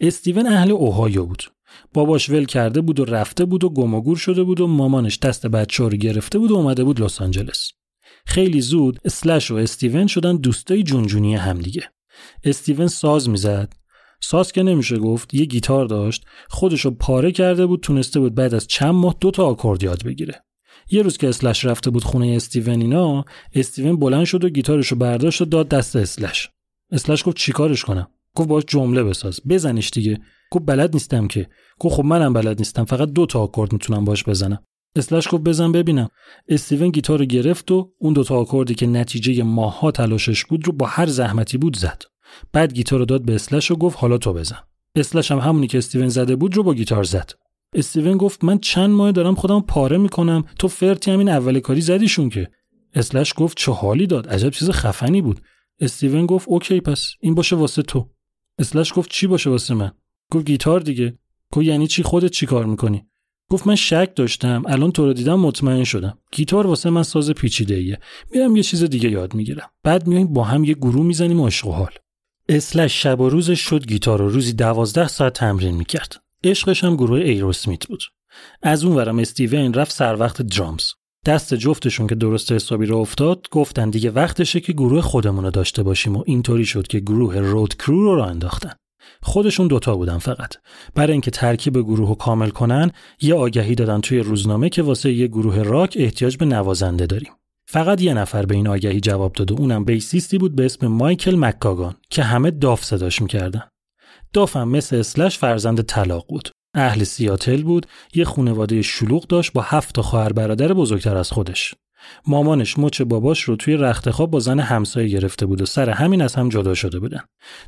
استیون 0.00 0.46
اهل 0.46 0.70
اوهایو 0.70 1.26
بود. 1.26 1.42
باباش 1.94 2.30
ول 2.30 2.44
کرده 2.44 2.80
بود 2.80 3.00
و 3.00 3.04
رفته 3.04 3.44
بود 3.44 3.64
و 3.64 3.70
گم 3.70 3.94
و 3.94 4.16
شده 4.16 4.42
بود 4.42 4.60
و 4.60 4.66
مامانش 4.66 5.18
دست 5.18 5.46
بچه 5.46 5.84
رو 5.84 5.96
گرفته 5.96 6.38
بود 6.38 6.50
و 6.50 6.54
اومده 6.54 6.84
بود 6.84 7.00
لس 7.00 7.22
آنجلس. 7.22 7.70
خیلی 8.26 8.60
زود 8.60 8.98
اسلش 9.04 9.50
و 9.50 9.54
استیون 9.54 10.06
شدن 10.06 10.36
دوستای 10.36 10.82
جونجونی 10.82 11.34
همدیگه. 11.34 11.82
استیون 12.44 12.86
ساز 12.86 13.28
می‌زد. 13.28 13.72
ساز 14.20 14.52
که 14.52 14.62
نمیشه 14.62 14.98
گفت 14.98 15.34
یه 15.34 15.44
گیتار 15.44 15.86
داشت 15.86 16.24
خودشو 16.48 16.90
پاره 16.90 17.32
کرده 17.32 17.66
بود 17.66 17.80
تونسته 17.80 18.20
بود 18.20 18.34
بعد 18.34 18.54
از 18.54 18.66
چند 18.66 18.94
ماه 18.94 19.16
دو 19.20 19.30
تا 19.30 19.46
آکورد 19.46 19.82
یاد 19.82 20.04
بگیره. 20.04 20.44
یه 20.90 21.02
روز 21.02 21.16
که 21.16 21.28
اسلش 21.28 21.64
رفته 21.64 21.90
بود 21.90 22.04
خونه 22.04 22.26
استیون 22.26 22.80
اینا 22.80 23.24
استیون 23.54 23.96
بلند 23.96 24.24
شد 24.24 24.44
و 24.44 24.48
گیتارشو 24.48 24.96
برداشت 24.96 25.42
و 25.42 25.44
داد 25.44 25.68
دست 25.68 25.96
اسلش. 25.96 26.50
اسلش 26.90 27.26
گفت 27.26 27.36
چیکارش 27.36 27.84
کنم؟ 27.84 28.08
گفت 28.34 28.48
باش 28.48 28.64
جمله 28.66 29.04
بساز. 29.04 29.40
بزنش 29.48 29.90
دیگه. 29.90 30.20
گفت 30.52 30.64
بلد 30.66 30.94
نیستم 30.94 31.26
که. 31.26 31.48
گفت 31.78 31.94
خب 31.94 32.04
منم 32.04 32.32
بلد 32.32 32.58
نیستم 32.58 32.84
فقط 32.84 33.08
دو 33.08 33.26
تا 33.26 33.40
آکورد 33.40 33.72
می‌تونم 33.72 34.04
باش 34.04 34.24
بزنم. 34.24 34.62
اسلش 34.96 35.28
گفت 35.30 35.42
بزن 35.42 35.72
ببینم. 35.72 36.08
استیون 36.48 36.90
گیتار 36.90 37.18
رو 37.18 37.24
گرفت 37.24 37.70
و 37.70 37.92
اون 37.98 38.12
دو 38.12 38.24
تا 38.24 38.36
آکوردی 38.36 38.74
که 38.74 38.86
نتیجه 38.86 39.42
ماها 39.42 39.90
تلاشش 39.90 40.44
بود 40.44 40.66
رو 40.66 40.72
با 40.72 40.86
هر 40.86 41.06
زحمتی 41.06 41.58
بود 41.58 41.76
زد. 41.76 42.02
بعد 42.52 42.72
گیتار 42.72 42.98
رو 42.98 43.04
داد 43.04 43.24
به 43.24 43.34
اسلش 43.34 43.70
و 43.70 43.76
گفت 43.76 43.98
حالا 43.98 44.18
تو 44.18 44.32
بزن. 44.32 44.58
اسلش 44.96 45.30
هم 45.30 45.38
همونی 45.38 45.66
که 45.66 45.78
استیون 45.78 46.08
زده 46.08 46.36
بود 46.36 46.56
رو 46.56 46.62
با 46.62 46.74
گیتار 46.74 47.04
زد. 47.04 47.32
استیون 47.74 48.16
گفت 48.16 48.44
من 48.44 48.58
چند 48.58 48.90
ماه 48.90 49.12
دارم 49.12 49.34
خودمو 49.34 49.60
پاره 49.60 49.98
می‌کنم. 49.98 50.44
تو 50.58 50.68
فرتی 50.68 51.10
همین 51.10 51.28
اول 51.28 51.60
کاری 51.60 51.80
زدیشون 51.80 52.28
که. 52.28 52.48
اسلش 52.94 53.34
گفت 53.36 53.58
چه 53.58 53.72
حالی 53.72 54.06
داد. 54.06 54.28
عجب 54.28 54.50
چیز 54.50 54.70
خفنی 54.70 55.22
بود. 55.22 55.40
استیون 55.80 56.26
گفت 56.26 56.48
OK 56.48 56.80
پس 56.80 57.08
این 57.20 57.34
باشه 57.34 57.56
واسه 57.56 57.82
تو. 57.82 58.08
اسلش 58.58 58.92
گفت 58.96 59.10
چی 59.10 59.26
باشه 59.26 59.50
واسه 59.50 59.74
من؟ 59.74 59.92
گفت 60.32 60.46
گیتار 60.46 60.80
دیگه. 60.80 61.18
گفت 61.52 61.66
یعنی 61.66 61.86
چی؟ 61.86 62.02
خودت 62.02 62.30
چی 62.30 62.46
کار 62.46 62.66
می‌کنی؟ 62.66 63.06
گفت 63.50 63.66
من 63.66 63.74
شک 63.74 64.12
داشتم. 64.16 64.62
الان 64.66 64.92
تو 64.92 65.04
رو 65.04 65.12
دیدم 65.12 65.40
مطمئن 65.40 65.84
شدم. 65.84 66.18
گیتار 66.32 66.66
واسه 66.66 66.90
من 66.90 67.02
ساز 67.02 67.30
پیچیده 67.30 67.74
ایه 67.74 67.98
میرم 68.30 68.56
یه 68.56 68.62
چیز 68.62 68.84
دیگه 68.84 69.10
یاد 69.10 69.34
می‌گیرم. 69.34 69.70
بعد 69.82 70.06
میایم 70.06 70.32
با 70.32 70.44
هم 70.44 70.64
یه 70.64 70.74
گروه 70.74 71.06
می‌زنیم 71.06 71.40
عشق 71.40 71.66
و 71.66 71.72
حال. 71.72 71.92
اسلش 72.48 73.02
شب 73.02 73.20
و 73.20 73.28
روزش 73.28 73.60
شد 73.60 73.86
گیتار 73.86 74.18
رو 74.18 74.28
روزی 74.28 74.52
دوازده 74.52 75.08
ساعت 75.08 75.32
تمرین 75.32 75.74
می‌کرد. 75.74 76.22
عشقش 76.44 76.84
هم 76.84 76.96
گروه 76.96 77.20
ایروسمیت 77.20 77.86
بود. 77.86 78.02
از 78.62 78.84
اون 78.84 78.96
ورم 78.96 79.18
استیون 79.18 79.74
رفت 79.74 79.92
سر 79.92 80.16
وقت 80.16 80.42
درامز. 80.42 80.84
دست 81.26 81.54
جفتشون 81.54 82.06
که 82.06 82.14
درست 82.14 82.52
حسابی 82.52 82.86
رو 82.86 82.96
افتاد 82.96 83.46
گفتن 83.50 83.90
دیگه 83.90 84.10
وقتشه 84.10 84.60
که 84.60 84.72
گروه 84.72 85.00
خودمون 85.00 85.44
رو 85.44 85.50
داشته 85.50 85.82
باشیم 85.82 86.16
و 86.16 86.24
اینطوری 86.26 86.64
شد 86.64 86.86
که 86.86 87.00
گروه 87.00 87.38
رود 87.38 87.74
کرو 87.74 88.02
رو 88.02 88.16
را 88.16 88.26
انداختن. 88.26 88.72
خودشون 89.22 89.66
دوتا 89.66 89.96
بودن 89.96 90.18
فقط. 90.18 90.54
برای 90.94 91.12
اینکه 91.12 91.30
ترکیب 91.30 91.78
گروه 91.78 92.08
رو 92.08 92.14
کامل 92.14 92.50
کنن 92.50 92.90
یه 93.20 93.34
آگهی 93.34 93.74
دادن 93.74 94.00
توی 94.00 94.18
روزنامه 94.18 94.68
که 94.68 94.82
واسه 94.82 95.12
یه 95.12 95.26
گروه 95.26 95.62
راک 95.62 95.96
احتیاج 96.00 96.36
به 96.36 96.44
نوازنده 96.44 97.06
داریم. 97.06 97.32
فقط 97.66 98.02
یه 98.02 98.14
نفر 98.14 98.46
به 98.46 98.54
این 98.54 98.68
آگهی 98.68 99.00
جواب 99.00 99.32
داد 99.32 99.52
و 99.52 99.54
اونم 99.58 99.84
بیسیستی 99.84 100.38
بود 100.38 100.56
به 100.56 100.64
اسم 100.64 100.86
مایکل 100.86 101.36
مکاگان 101.36 101.94
که 102.10 102.22
همه 102.22 102.50
داف 102.50 102.84
صداش 102.84 103.22
می‌کردن. 103.22 103.68
داف 104.32 104.56
هم 104.56 104.68
مثل 104.68 104.96
اسلش 104.96 105.38
فرزند 105.38 105.82
طلاق 105.82 106.26
بود. 106.28 106.48
اهل 106.74 107.04
سیاتل 107.04 107.62
بود 107.62 107.86
یه 108.14 108.24
خونواده 108.24 108.82
شلوغ 108.82 109.26
داشت 109.26 109.52
با 109.52 109.62
هفت 109.62 109.94
تا 109.94 110.02
خواهر 110.02 110.32
برادر 110.32 110.72
بزرگتر 110.72 111.16
از 111.16 111.30
خودش. 111.30 111.74
مامانش 112.26 112.78
مچ 112.78 113.02
باباش 113.02 113.42
رو 113.42 113.56
توی 113.56 113.76
رخت 113.76 114.10
خواب 114.10 114.30
با 114.30 114.38
زن 114.38 114.60
همسایه 114.60 115.08
گرفته 115.08 115.46
بود 115.46 115.62
و 115.62 115.66
سر 115.66 115.90
همین 115.90 116.22
از 116.22 116.34
هم 116.34 116.48
جدا 116.48 116.74
شده 116.74 116.98
بودن. 116.98 117.20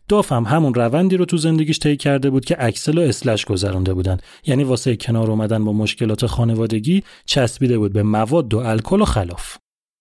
داف 0.08 0.32
هم 0.32 0.44
همون 0.44 0.74
روندی 0.74 1.16
رو 1.16 1.24
تو 1.24 1.36
زندگیش 1.36 1.78
طی 1.78 1.96
کرده 1.96 2.30
بود 2.30 2.44
که 2.44 2.56
اکسل 2.58 2.98
و 2.98 3.00
اسلش 3.00 3.44
گذرانده 3.44 3.94
بودن. 3.94 4.18
یعنی 4.46 4.64
واسه 4.64 4.96
کنار 4.96 5.30
اومدن 5.30 5.64
با 5.64 5.72
مشکلات 5.72 6.26
خانوادگی 6.26 7.02
چسبیده 7.26 7.78
بود 7.78 7.92
به 7.92 8.02
مواد 8.02 8.54
و 8.54 8.58
الکل 8.58 9.00
و 9.00 9.04
خلاف. 9.04 9.56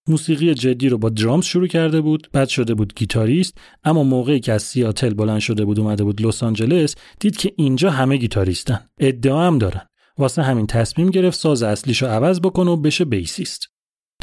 موسیقی 0.07 0.53
جدی 0.53 0.89
رو 0.89 0.97
با 0.97 1.09
drums 1.09 1.45
شروع 1.45 1.67
کرده 1.67 2.01
بود 2.01 2.29
بعد 2.33 2.47
شده 2.47 2.73
بود 2.73 2.93
گیتاریست 2.95 3.57
اما 3.83 4.03
موقعی 4.03 4.39
که 4.39 4.53
از 4.53 4.63
سیاتل 4.63 5.13
بلند 5.13 5.39
شده 5.39 5.65
بود 5.65 5.79
اومده 5.79 6.03
بود 6.03 6.21
لس 6.21 6.43
آنجلس 6.43 6.95
دید 7.19 7.37
که 7.37 7.53
اینجا 7.55 7.89
همه 7.89 8.17
گیتاریستن 8.17 8.79
ادعا 8.99 9.47
هم 9.47 9.57
دارن 9.57 9.81
واسه 10.17 10.41
همین 10.41 10.67
تصمیم 10.67 11.09
گرفت 11.09 11.39
ساز 11.39 11.63
اصلیشو 11.63 12.05
عوض 12.05 12.39
بکنه 12.39 12.71
و 12.71 12.75
بشه 12.75 13.05
bassist 13.05 13.72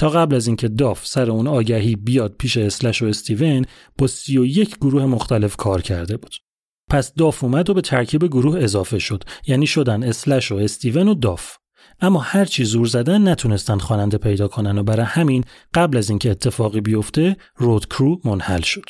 تا 0.00 0.08
قبل 0.08 0.34
از 0.34 0.46
اینکه 0.46 0.68
داف 0.68 1.06
سر 1.06 1.30
اون 1.30 1.46
آگهی 1.46 1.96
بیاد 1.96 2.34
پیش 2.38 2.56
اسلش 2.56 3.02
و 3.02 3.06
استیون 3.06 3.64
با 3.98 4.06
سی 4.06 4.38
و 4.38 4.44
یک 4.44 4.76
گروه 4.76 5.06
مختلف 5.06 5.56
کار 5.56 5.82
کرده 5.82 6.16
بود. 6.16 6.36
پس 6.90 7.14
داف 7.14 7.44
اومد 7.44 7.70
و 7.70 7.74
به 7.74 7.80
ترکیب 7.80 8.26
گروه 8.26 8.62
اضافه 8.62 8.98
شد 8.98 9.24
یعنی 9.46 9.66
شدن 9.66 10.02
اسلش 10.02 10.52
و 10.52 10.56
استیون 10.56 11.08
و 11.08 11.14
داف. 11.14 11.56
اما 12.00 12.20
هر 12.20 12.44
چی 12.44 12.64
زور 12.64 12.86
زدن 12.86 13.28
نتونستن 13.28 13.78
خواننده 13.78 14.18
پیدا 14.18 14.48
کنن 14.48 14.78
و 14.78 14.82
برای 14.82 15.06
همین 15.06 15.44
قبل 15.74 15.96
از 15.96 16.10
اینکه 16.10 16.30
اتفاقی 16.30 16.80
بیفته 16.80 17.36
رود 17.56 17.86
کرو 17.86 18.20
منحل 18.24 18.60
شد. 18.60 18.84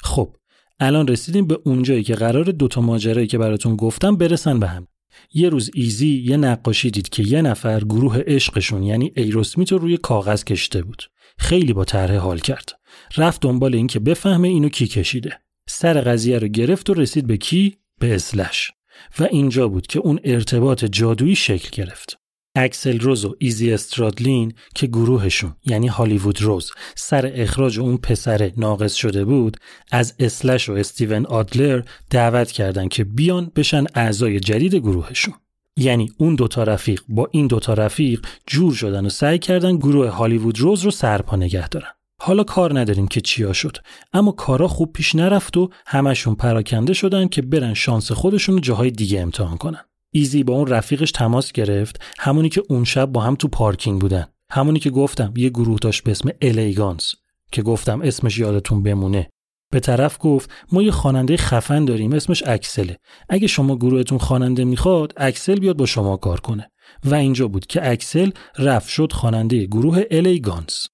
خب 0.00 0.36
الان 0.80 1.08
رسیدیم 1.08 1.46
به 1.46 1.58
اونجایی 1.64 2.02
که 2.02 2.14
قرار 2.14 2.44
دوتا 2.44 2.80
ماجرایی 2.80 3.26
که 3.26 3.38
براتون 3.38 3.76
گفتم 3.76 4.16
برسن 4.16 4.60
به 4.60 4.68
هم. 4.68 4.86
یه 5.34 5.48
روز 5.48 5.70
ایزی 5.74 6.22
یه 6.26 6.36
نقاشی 6.36 6.90
دید 6.90 7.08
که 7.08 7.22
یه 7.22 7.42
نفر 7.42 7.80
گروه 7.80 8.22
عشقشون 8.26 8.82
یعنی 8.82 9.12
ایروسمیت 9.16 9.72
رو 9.72 9.78
روی 9.78 9.96
کاغذ 9.96 10.44
کشته 10.44 10.82
بود. 10.82 11.02
خیلی 11.38 11.72
با 11.72 11.84
طرح 11.84 12.16
حال 12.16 12.38
کرد. 12.38 12.78
رفت 13.16 13.40
دنبال 13.40 13.74
این 13.74 13.86
که 13.86 13.98
بفهمه 13.98 14.48
اینو 14.48 14.68
کی 14.68 14.86
کشیده. 14.86 15.40
سر 15.68 16.00
قضیه 16.00 16.38
رو 16.38 16.48
گرفت 16.48 16.90
و 16.90 16.94
رسید 16.94 17.26
به 17.26 17.36
کی؟ 17.36 17.76
به 18.00 18.14
اسلش. 18.14 18.70
و 19.18 19.28
اینجا 19.30 19.68
بود 19.68 19.86
که 19.86 19.98
اون 19.98 20.20
ارتباط 20.24 20.84
جادویی 20.84 21.36
شکل 21.36 21.82
گرفت. 21.82 22.18
اکسل 22.58 23.00
روز 23.00 23.24
و 23.24 23.34
ایزی 23.38 23.72
استرادلین 23.72 24.54
که 24.74 24.86
گروهشون 24.86 25.56
یعنی 25.66 25.86
Hollywood 25.86 26.42
Rose 26.42 26.70
سر 26.94 27.32
اخراج 27.34 27.78
اون 27.78 27.96
پسر 27.96 28.52
ناقص 28.56 28.94
شده 28.94 29.24
بود 29.24 29.56
از 29.90 30.14
اسلش 30.18 30.68
و 30.68 30.72
استیون 30.72 31.26
آدلر 31.26 31.82
دعوت 32.10 32.52
کردن 32.52 32.88
که 32.88 33.04
بیان 33.04 33.52
بشن 33.56 33.84
اعضای 33.94 34.40
جدید 34.40 34.74
گروهشون. 34.74 35.34
یعنی 35.76 36.12
اون 36.18 36.34
دوتا 36.34 36.62
رفیق 36.62 37.02
با 37.08 37.28
این 37.30 37.46
دوتا 37.46 37.74
رفیق 37.74 38.26
جور 38.46 38.74
شدن 38.74 39.06
و 39.06 39.08
سعی 39.08 39.38
کردن 39.38 39.76
گروه 39.76 40.08
Hollywood 40.08 40.60
Rose 40.60 40.82
رو 40.82 40.90
سرپا 40.90 41.36
نگه 41.36 41.68
دارن. 41.68 41.90
حالا 42.20 42.44
کار 42.44 42.78
نداریم 42.78 43.08
که 43.08 43.20
چیا 43.20 43.52
شد 43.52 43.76
اما 44.12 44.32
کارا 44.32 44.68
خوب 44.68 44.92
پیش 44.92 45.14
نرفت 45.14 45.56
و 45.56 45.70
همشون 45.86 46.34
پراکنده 46.34 46.92
شدن 46.92 47.28
که 47.28 47.42
برن 47.42 47.74
شانس 47.74 48.12
خودشون 48.12 48.54
رو 48.54 48.60
جاهای 48.60 48.90
دیگه 48.90 49.20
امتحان 49.20 49.56
کنن. 49.56 49.87
ایزی 50.10 50.42
با 50.42 50.54
اون 50.54 50.66
رفیقش 50.66 51.12
تماس 51.12 51.52
گرفت. 51.52 52.02
همونی 52.18 52.48
که 52.48 52.62
اون 52.68 52.84
شب 52.84 53.06
با 53.06 53.20
هم 53.20 53.34
تو 53.34 53.48
پارکینگ 53.48 54.00
بودن. 54.00 54.26
همونی 54.50 54.78
که 54.78 54.90
گفتم 54.90 55.32
یه 55.36 55.48
گروه 55.48 55.78
داشت 55.78 56.02
به 56.02 56.10
اسم 56.10 56.30
L.A. 56.42 56.78
Guns 56.78 57.14
که 57.52 57.62
گفتم 57.62 58.00
اسمش 58.02 58.38
یادتون 58.38 58.82
بمونه. 58.82 59.30
به 59.72 59.80
طرف 59.80 60.16
گفت 60.20 60.50
ما 60.72 60.82
یه 60.82 60.90
خواننده 60.90 61.36
خفن 61.36 61.84
داریم 61.84 62.12
اسمش 62.12 62.42
اکسله. 62.46 62.98
اگه 63.28 63.46
شما 63.46 63.76
گروهتون 63.76 64.18
خواننده 64.18 64.64
می‌خواد 64.64 65.12
اکسل 65.16 65.58
بیاد 65.58 65.76
با 65.76 65.86
شما 65.86 66.16
کار 66.16 66.40
کنه. 66.40 66.70
و 67.04 67.14
اینجا 67.14 67.48
بود 67.48 67.66
که 67.66 67.90
اکسل 67.90 68.30
رفت 68.58 68.88
شد 68.88 69.12
خواننده 69.12 69.66
گروه 69.66 70.02
L.A. 70.10 70.48
Guns 70.48 70.86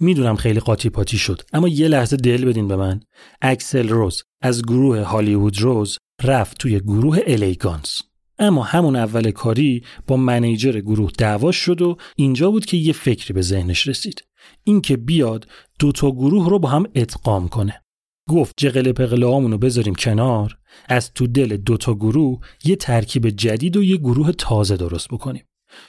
می‌دونم 0.00 0.36
خیلی 0.36 0.60
قاطی 0.60 0.90
پاتی 0.90 1.18
شد 1.18 1.42
اما 1.52 1.68
یه 1.68 1.88
لحظه 1.88 2.16
دل 2.16 2.44
بدین 2.44 2.68
به 2.68 2.76
من. 2.76 3.00
اکسل 3.42 3.88
روز 3.88 4.22
از 4.40 4.62
گروه 4.62 5.00
Hollywood 5.00 5.60
Rose 5.60 5.98
رفت 6.22 6.58
توی 6.58 6.80
گروه 6.80 7.18
L.A. 7.26 7.64
Guns 7.64 8.02
اما 8.38 8.62
همون 8.62 8.96
اول 8.96 9.30
کاری 9.30 9.82
با 10.06 10.16
manager 10.16 10.80
گروه 10.80 11.10
دعوا 11.18 11.52
شد 11.52 11.82
و 11.82 11.96
اینجا 12.16 12.50
بود 12.50 12.66
که 12.66 12.76
یه 12.76 12.92
فکری 12.92 13.34
به 13.34 13.42
ذهنش 13.42 13.88
رسید. 13.88 14.24
اینکه 14.64 14.96
بیاد 14.96 15.46
دو 15.78 15.92
تا 15.92 16.10
گروه 16.10 16.50
رو 16.50 16.58
با 16.58 16.68
هم 16.68 16.86
ادغام 16.94 17.48
کنه. 17.48 17.82
گفت 18.28 18.54
جغل 18.56 18.92
پغله 18.92 19.26
رو 19.26 19.58
بذاریم 19.58 19.94
کنار 19.94 20.58
از 20.88 21.12
تو 21.12 21.26
دل 21.26 21.56
دو 21.56 21.76
تا 21.76 21.94
گروه 21.94 22.40
یه 22.64 22.76
ترکیب 22.76 23.28
جدید 23.28 23.76
و 23.76 23.82
یه 23.82 23.96
گروه 23.96 24.32
تازه 24.32 24.76
درست 24.76 25.08
بکنیم. 25.08 25.44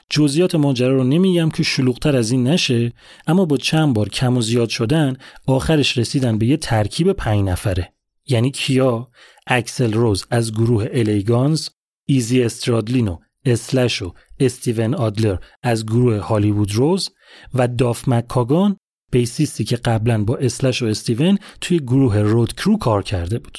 جزئیات 0.10 0.56
ماجرا 0.56 0.96
رو 0.96 1.04
نمیگم 1.04 1.50
که 1.50 1.64
شلوغتر 1.64 2.16
از 2.16 2.32
این 2.32 2.48
نشه 2.48 2.94
اما 3.28 3.46
با 3.46 3.58
چند 3.58 3.94
بار 3.94 4.10
کم 4.10 4.38
و 4.38 4.42
زیاد 4.42 4.70
شدن 4.70 5.18
آخرش 5.48 5.98
رسیدن 5.98 6.38
به 6.38 6.46
یه 6.46 6.58
ترکیب 6.58 7.12
پنج 7.12 7.46
نفره. 7.46 7.94
یعنی 8.28 8.52
کیا؟ 8.52 9.12
اکسل 9.48 9.94
روز 9.94 10.26
از 10.32 10.54
گروه 10.54 10.88
الیگانز 10.94 11.70
ایزی 12.10 12.44
استرادلینو 12.44 13.18
اسلش 13.46 14.02
و 14.02 14.14
استیون 14.40 14.96
آدلر 14.96 15.38
از 15.64 15.86
گروه 15.86 16.18
هالیوود 16.18 16.76
روز 16.76 17.10
و 17.54 17.68
داف 17.68 18.08
مکاگان 18.08 18.78
بیسیستی 19.12 19.64
که 19.64 19.76
قبلا 19.76 20.24
با 20.24 20.36
اسلش 20.36 20.84
و 20.84 20.86
استیون 20.86 21.38
توی 21.62 21.80
گروه 21.80 22.18
رود 22.18 22.54
کرو 22.54 22.78
کار 22.78 23.04
کرده 23.04 23.40
بود. 23.40 23.58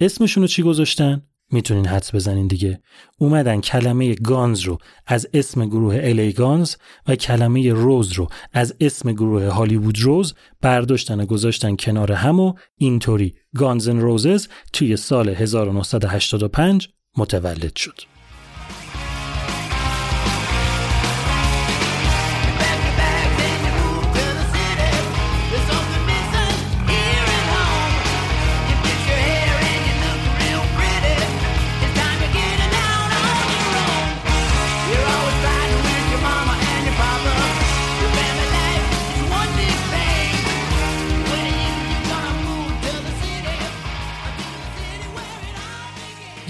اسمشونو 0.00 0.46
چی 0.46 0.62
گذاشتن؟ 0.62 1.22
می‌تونین 1.52 1.86
حدس 1.86 2.14
بزنین 2.14 2.46
دیگه. 2.46 2.80
اومدن 3.18 3.60
کلمه 3.60 4.14
گانز 4.14 4.60
رو 4.60 4.78
از 5.06 5.28
اسم 5.34 5.66
گروه 5.66 6.00
الی 6.02 6.32
گانز 6.32 6.76
و 7.08 7.16
کلمه 7.16 7.72
روز 7.72 8.12
رو 8.12 8.28
از 8.52 8.76
اسم 8.80 9.12
گروه 9.12 9.46
هالیوود 9.48 10.00
روز 10.00 10.34
برداشتن 10.60 11.20
و 11.20 11.26
گذاشتن 11.26 11.76
کنار 11.76 12.12
هم 12.12 12.40
و 12.40 12.54
اینطوری 12.76 13.34
گانزن 13.56 14.00
روزز 14.00 14.48
توی 14.72 14.96
سال 14.96 15.28
1985 15.28 16.88
متولد 17.16 17.76
شد. 17.76 18.13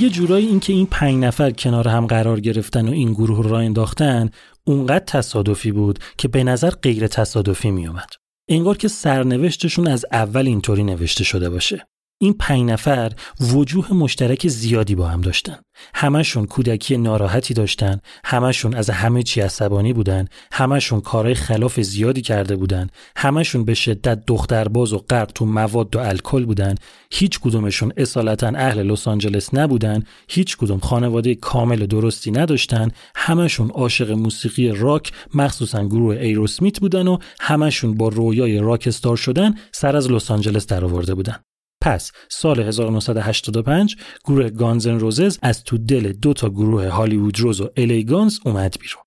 یه 0.05 0.11
جورایی 0.11 0.47
اینکه 0.47 0.73
این 0.73 0.87
پنج 0.87 1.25
نفر 1.25 1.51
کنار 1.51 1.89
هم 1.89 2.07
قرار 2.07 2.41
گرفتن 2.41 2.89
و 2.89 2.93
این 2.93 3.13
گروه 3.13 3.43
رو 3.43 3.49
را 3.49 3.59
انداختن 3.59 4.31
اونقدر 4.65 5.05
تصادفی 5.05 5.73
بود 5.73 5.99
که 6.19 6.29
به 6.29 6.45
نظر 6.45 6.71
غیر 6.71 7.07
تصادفی 7.07 7.71
می 7.71 7.87
اومد. 7.87 8.09
انگار 8.49 8.77
که 8.77 8.89
سرنوشتشون 8.89 9.89
از 9.89 10.05
اول 10.13 10.47
اینطوری 10.47 10.85
نوشته 10.85 11.25
شده 11.25 11.51
باشه. 11.51 11.87
این 12.19 12.33
پنج 12.33 12.71
نفر 12.71 13.13
وجوه 13.41 13.95
مشترک 13.95 14.49
زیادی 14.49 14.95
با 14.95 15.09
هم 15.09 15.21
داشتن. 15.21 15.59
همشون 15.95 16.47
کودکی 16.47 16.97
ناراحتی 16.97 17.55
داشتن، 17.55 18.01
همشون 18.25 18.75
از 18.75 18.91
همه 18.91 19.23
چی 19.23 19.41
عصبانی 19.41 19.93
بودن، 19.93 20.25
همشون 20.53 21.01
کارهای 21.01 21.35
خلاف 21.35 21.81
زیادی 21.81 22.23
کرده 22.23 22.57
بودن، 22.57 22.87
همشون 23.17 23.65
به 23.65 23.75
شدت 23.75 24.23
دخترباز 24.27 24.93
و 24.93 24.99
غرق 24.99 25.33
تو 25.35 25.47
مواد 25.47 25.97
و 25.97 25.99
الکل 25.99 26.45
بودن، 26.45 26.75
هیچ 27.11 27.41
کدومشون 27.41 27.93
اصالتا 27.97 28.53
اهل 28.57 28.83
لس 28.83 29.09
آنجلس 29.09 29.55
نبودن، 29.55 30.03
هیچ 30.29 30.57
کدوم 30.57 30.79
خانواده 30.79 31.35
کامل 31.35 31.83
و 31.83 31.87
درستی 31.87 32.31
نداشتن، 32.31 32.89
همشون 33.17 33.71
عاشق 33.71 34.11
موسیقی 34.11 34.69
راک 34.69 35.13
مخصوصا 35.35 35.85
گروه 35.87 36.17
ایروسمیت 36.17 36.81
بودن 36.81 37.09
و 37.09 37.19
همشون 37.41 37.95
با 37.95 38.09
رویای 38.09 38.59
راک 38.59 38.85
استار 38.87 39.17
شدن 39.17 39.55
سر 39.73 39.97
از 39.97 40.11
لس 40.11 40.31
آنجلس 40.31 40.67
درآورده 40.67 41.15
بودن. 41.15 41.37
پس 41.85 42.13
سال 42.31 42.61
1985 42.61 43.97
گروه 44.25 44.51
گانزن 44.51 44.99
روزز 44.99 45.39
از 45.43 45.65
تو 45.65 45.79
دل 45.79 46.13
دو 46.13 46.33
تا 46.33 46.51
گروه 46.51 46.89
هالیوود 46.89 47.41
روز 47.41 47.61
و 47.61 47.71
الی 47.77 48.05
گانز 48.05 48.39
اومد 48.45 48.77
بیرون. 48.81 49.03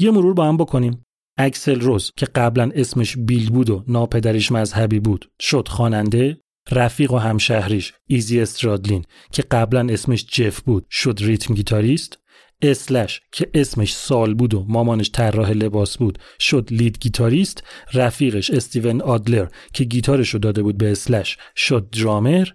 یه 0.00 0.10
مرور 0.10 0.34
با 0.34 0.48
هم 0.48 0.56
بکنیم. 0.56 1.04
اکسل 1.38 1.80
روز 1.80 2.12
که 2.16 2.26
قبلا 2.26 2.70
اسمش 2.74 3.16
بیل 3.16 3.50
بود 3.50 3.70
و 3.70 3.84
ناپدریش 3.88 4.52
مذهبی 4.52 5.00
بود 5.00 5.30
شد 5.40 5.68
خواننده 5.68 6.40
رفیق 6.70 7.12
و 7.12 7.18
همشهریش 7.18 7.92
ایزی 8.06 8.40
استرادلین 8.40 9.04
که 9.32 9.42
قبلا 9.42 9.92
اسمش 9.92 10.26
جف 10.26 10.60
بود 10.60 10.86
شد 10.90 11.18
rhythm 11.20 11.54
guitarist 11.54 12.18
اسلش 12.62 13.20
که 13.32 13.50
اسمش 13.54 13.94
سال 13.94 14.34
بود 14.34 14.54
و 14.54 14.64
مامانش 14.68 15.10
طراح 15.10 15.50
لباس 15.50 15.98
بود 15.98 16.18
شد 16.40 16.68
lead 16.70 16.98
guitarist 17.00 17.64
رفیقش 17.94 18.50
استیون 18.50 19.00
آدلر 19.00 19.46
که 19.72 19.84
گیتارشو 19.84 20.38
داده 20.38 20.62
بود 20.62 20.78
به 20.78 20.92
اسلش 20.92 21.38
شد 21.56 21.90
درامر 21.90 22.48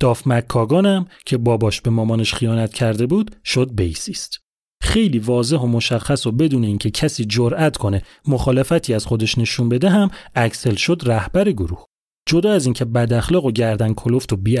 داف 0.00 0.26
مکاگانم 0.26 1.06
که 1.26 1.36
باباش 1.36 1.80
به 1.80 1.90
مامانش 1.90 2.34
خیانت 2.34 2.74
کرده 2.74 3.06
بود 3.06 3.36
شد 3.44 3.74
bassist. 3.74 4.38
خیلی 4.82 5.18
واضح 5.18 5.56
و 5.56 5.66
مشخص 5.66 6.26
و 6.26 6.32
بدون 6.32 6.64
اینکه 6.64 6.90
کسی 6.90 7.24
جرأت 7.24 7.76
کنه 7.76 8.02
مخالفتی 8.28 8.94
از 8.94 9.06
خودش 9.06 9.38
نشون 9.38 9.68
بده 9.68 9.90
هم 9.90 10.10
اکسل 10.34 10.74
شد 10.74 11.02
رهبر 11.06 11.50
گروه. 11.50 11.86
جدا 12.26 12.52
از 12.52 12.66
اینکه 12.66 12.84
بد 12.84 13.12
اخلاق 13.12 13.44
و 13.44 13.52
گردن 13.52 13.94
کلفت 13.94 14.32
و 14.32 14.36
بی 14.36 14.58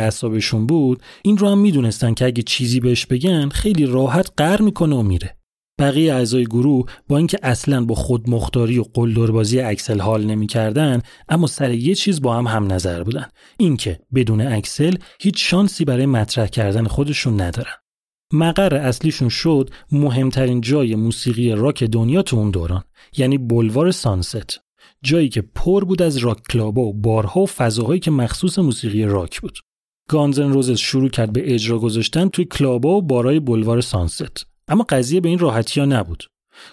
بود 0.68 1.02
این 1.22 1.38
رو 1.38 1.48
هم 1.48 1.58
می‌دونستن 1.58 2.14
که 2.14 2.26
اگه 2.26 2.42
چیزی 2.42 2.80
بهش 2.80 3.06
بگن 3.06 3.48
خیلی 3.48 3.86
راحت 3.86 4.30
قر 4.36 4.62
می‌کنه 4.62 4.96
و 4.96 5.02
میره. 5.02 5.36
بقیه 5.80 6.14
اعضای 6.14 6.44
گروه 6.44 6.86
با 7.08 7.16
اینکه 7.16 7.38
اصلا 7.42 7.84
با 7.84 7.94
خود 7.94 8.30
مختاری 8.30 8.78
و 8.78 8.84
قلدربازی 8.94 9.60
اکسل 9.60 10.00
حال 10.00 10.24
نمی‌کردن 10.24 11.02
اما 11.28 11.46
سر 11.46 11.70
یه 11.70 11.94
چیز 11.94 12.22
با 12.22 12.34
هم 12.34 12.46
هم 12.46 12.72
نظر 12.72 13.02
بودن. 13.02 13.28
اینکه 13.58 14.00
بدون 14.14 14.40
اکسل 14.40 14.96
هیچ 15.20 15.50
شانسی 15.50 15.84
برای 15.84 16.06
مطرح 16.06 16.46
کردن 16.46 16.84
خودشون 16.86 17.40
ندارن. 17.40 17.72
مقر 18.32 18.74
اصلیشون 18.74 19.28
شد 19.28 19.70
مهمترین 19.92 20.60
جای 20.60 20.94
موسیقی 20.94 21.52
راک 21.52 21.84
دنیا 21.84 22.22
تو 22.22 22.36
اون 22.36 22.50
دوران 22.50 22.84
یعنی 23.16 23.38
بلوار 23.38 23.90
سانست. 23.90 24.60
جایی 25.02 25.28
که 25.28 25.42
پر 25.54 25.84
بود 25.84 26.02
از 26.02 26.16
راک 26.16 26.38
کلابا 26.50 26.82
و 26.82 26.94
بارها 26.94 27.40
و 27.40 27.46
فضاهایی 27.46 28.00
که 28.00 28.10
مخصوص 28.10 28.58
موسیقی 28.58 29.04
راک 29.04 29.40
بود. 29.40 29.58
گانزن 30.08 30.52
روزز 30.52 30.78
شروع 30.78 31.08
کرد 31.08 31.32
به 31.32 31.54
اجرا 31.54 31.78
گذاشتن 31.78 32.28
توی 32.28 32.44
کلابا 32.44 32.96
و 32.96 33.02
بارای 33.02 33.40
بلوار 33.40 33.80
سانست. 33.80 34.46
اما 34.68 34.86
قضیه 34.88 35.20
به 35.20 35.28
این 35.28 35.38
راحتی 35.38 35.80
ها 35.80 35.86
نبود. 35.86 36.24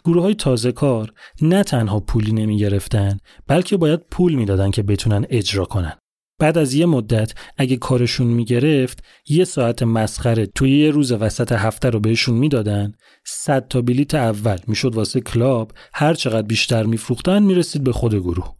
گروه 0.05 0.23
های 0.23 0.35
تازه 0.35 0.71
کار 0.71 1.13
نه 1.41 1.63
تنها 1.63 1.99
پولی 1.99 2.31
نمی 2.31 2.57
گرفتن 2.57 3.17
بلکه 3.47 3.77
باید 3.77 3.99
پول 4.11 4.33
می‌دادن 4.35 4.71
که 4.71 4.83
بتونن 4.83 5.25
اجرا 5.29 5.65
کنن. 5.65 5.97
بعد 6.39 6.57
از 6.57 6.73
یه 6.73 6.85
مدت 6.85 7.33
اگه 7.57 7.77
کارشون 7.77 8.27
می‌گرفت 8.27 9.03
یه 9.29 9.45
ساعت 9.45 9.83
مسخره 9.83 10.45
توی 10.45 10.79
یه 10.79 10.91
روز 10.91 11.11
وسط 11.11 11.51
هفته 11.51 11.89
رو 11.89 11.99
بهشون 11.99 12.35
می‌دادن 12.35 12.93
صد 13.25 13.67
تا 13.67 13.81
بلیت 13.81 14.15
اول 14.15 14.57
می‌شد 14.67 14.95
واسه 14.95 15.21
club 15.21 15.71
هر 15.93 16.13
چقدر 16.13 16.47
بیشتر 16.47 16.83
میفروختن 16.83 17.43
می‌رسید 17.43 17.83
به 17.83 17.91
خود 17.91 18.15
گروه. 18.15 18.55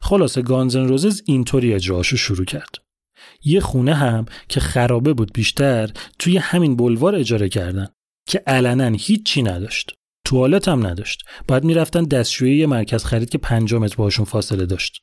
خلاصه 0.00 0.42
Guns 0.42 0.73
N' 0.73 0.88
Roses 0.88 1.22
اینطوری 1.26 1.74
اجراشو 1.74 2.16
شروع 2.16 2.44
کرد. 2.44 2.74
یه 3.44 3.60
خونه 3.60 3.94
هم 3.94 4.26
که 4.48 4.60
خرابه 4.60 5.12
بود 5.12 5.32
بیشتر 5.32 5.90
توی 6.18 6.36
همین 6.36 6.76
بلوار 6.76 7.14
اجاره 7.14 7.48
کردن 7.48 7.86
که 8.26 8.42
علنا 8.46 8.96
هیچی 8.98 9.42
نداشت. 9.42 9.92
توالت 10.24 10.68
هم 10.68 10.86
نداشت. 10.86 11.24
باید 11.48 11.64
می‌رفتن 11.64 12.02
دستشویی 12.02 12.58
یه 12.58 12.66
مرکز 12.66 13.04
خرید 13.04 13.30
که 13.30 13.38
پنجاه 13.38 13.71
متر 13.71 13.96
باهاشون 13.96 14.24
فاصله 14.24 14.66
داشت. 14.66 15.02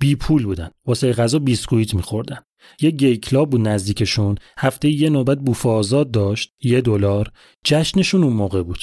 بی 0.00 0.14
پول 0.14 0.44
بودن. 0.44 0.70
واسه 0.86 1.12
غذا 1.12 1.38
بیسکویت 1.38 1.94
میخوردن. 1.94 2.38
یه 2.80 2.90
gay 2.90 3.16
club 3.16 3.50
بود 3.50 3.68
نزدیکشون. 3.68 4.34
هفته 4.58 4.88
یه 4.88 5.10
نوبت 5.10 5.38
بوفه 5.38 5.68
آزاد 5.68 6.10
داشت. 6.10 6.52
یه 6.62 6.80
دلار. 6.80 7.32
جشنشون 7.64 8.24
اون 8.24 8.32
موقع 8.32 8.62
بود. 8.62 8.78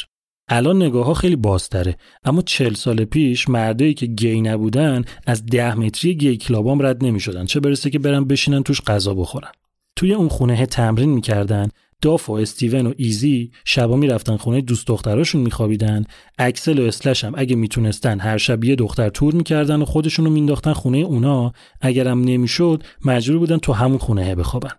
الان 0.49 0.83
نگاه 0.83 1.05
ها 1.05 1.13
خیلی 1.13 1.35
بازتره. 1.35 1.95
اما 2.23 2.41
چل 2.41 2.73
سال 2.73 3.05
پیش 3.05 3.49
مردایی 3.49 3.93
که 3.93 4.05
گی 4.05 4.41
نبودن 4.41 5.05
از 5.25 5.45
ده 5.45 5.75
متری 5.75 6.15
gay 6.15 6.37
club 6.37 6.76
ام 6.76 6.85
رد 6.85 7.05
نمی‌شدن. 7.05 7.45
چه 7.45 7.59
برسه 7.59 7.89
که 7.89 7.99
برن 7.99 8.25
بشینن 8.25 8.63
توش 8.63 8.81
غذا 8.81 9.13
بخورن. 9.13 9.51
توی 9.95 10.13
اون 10.13 10.27
خونه 10.27 10.65
تمرین 10.65 11.09
می‌کردن. 11.09 11.69
داف 12.01 12.29
و 12.29 12.33
استیون 12.33 12.87
و 12.87 12.93
ایزی 12.97 13.51
شبا 13.65 13.95
می‌رفتن 13.95 14.37
خونه 14.37 14.61
دوست 14.61 14.87
دختراشون 14.87 15.41
میخوابیدن. 15.41 16.03
اکسل 16.37 16.79
و 16.79 16.83
اسلش 16.83 17.23
هم 17.23 17.33
اگه 17.37 17.55
می‌تونستن 17.55 18.19
هر 18.19 18.37
شب 18.37 18.63
یه 18.63 18.75
دختر 18.75 19.09
تور 19.09 19.33
می‌کردن 19.33 19.81
و 19.81 19.85
خودشونو 19.85 20.29
مینداختن 20.29 20.73
خونه 20.73 20.97
اونا 20.97 21.53
اگرم 21.81 22.21
نمی‌شد 22.21 22.83
مجبور 23.05 23.39
بودن 23.39 23.57
تو 23.57 23.73
همون 23.73 23.97
خونه 23.97 24.35
بخوابن. 24.35 24.71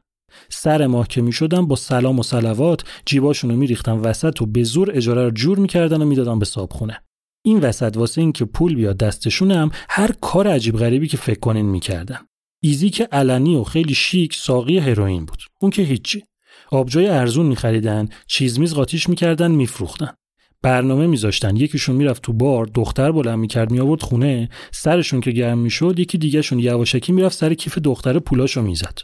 سر 0.48 0.86
ماه 0.86 1.08
که 1.08 1.22
می‌شدن 1.22 1.66
با 1.66 1.76
سلام 1.76 2.18
و 2.18 2.22
سلوات 2.22 2.84
جیباشونو 3.06 3.56
میریختن 3.56 3.92
وسط 3.92 4.42
و 4.42 4.46
به 4.46 4.62
زور 4.62 4.90
اجاره 4.94 5.24
رو 5.24 5.30
جور 5.30 5.58
می‌کردن 5.58 6.02
و 6.02 6.04
می‌دادن 6.04 6.38
به 6.38 6.46
خونه 6.70 7.02
این 7.44 7.60
وسط 7.60 7.96
واسه 7.96 8.20
اینکه 8.20 8.44
پول 8.44 8.74
بیاد 8.74 8.96
دستشون 8.96 9.50
هم 9.50 9.70
هر 9.88 10.12
کار 10.20 10.48
عجیب 10.48 10.76
غریبی 10.76 11.08
که 11.08 11.16
فکر 11.16 11.38
کنین 11.38 11.66
می‌کردن. 11.66 12.18
ایزی 12.62 12.90
که 12.90 13.08
علنی 13.12 13.56
و 13.56 13.64
خیلی 13.64 13.94
شیک 13.94 14.34
ساقی 14.34 14.78
هروئین 14.78 15.24
بود. 15.24 15.42
اون 15.60 15.70
که 15.70 15.82
هیچی. 15.82 16.22
آبجوی 16.70 17.06
ارزون 17.06 17.46
میخریدن 17.46 18.08
چیز 18.26 18.58
میز 18.58 18.74
قاطیش 18.74 19.08
می‌کردن 19.08 19.50
میفروختن. 19.50 20.14
برنامه 20.62 21.06
میذاشتن. 21.06 21.56
یکیشون 21.56 21.96
می‌رفت 21.96 22.22
تو 22.22 22.32
بار 22.32 22.66
دختر 22.66 23.12
بلند 23.12 23.38
می‌کرد 23.38 23.70
میآورد 23.70 24.02
خونه. 24.02 24.48
سرشون 24.70 25.20
که 25.20 25.30
گرم 25.30 25.58
می‌شد 25.58 25.98
یکی 25.98 26.18
دیگهشون 26.18 26.58
یواشکی 26.58 27.12
می‌رفت 27.12 27.38
سر 27.38 27.54
کیف 27.54 27.78
دختر 27.78 28.18
پولاشو 28.18 28.62
می‌زد. 28.62 28.98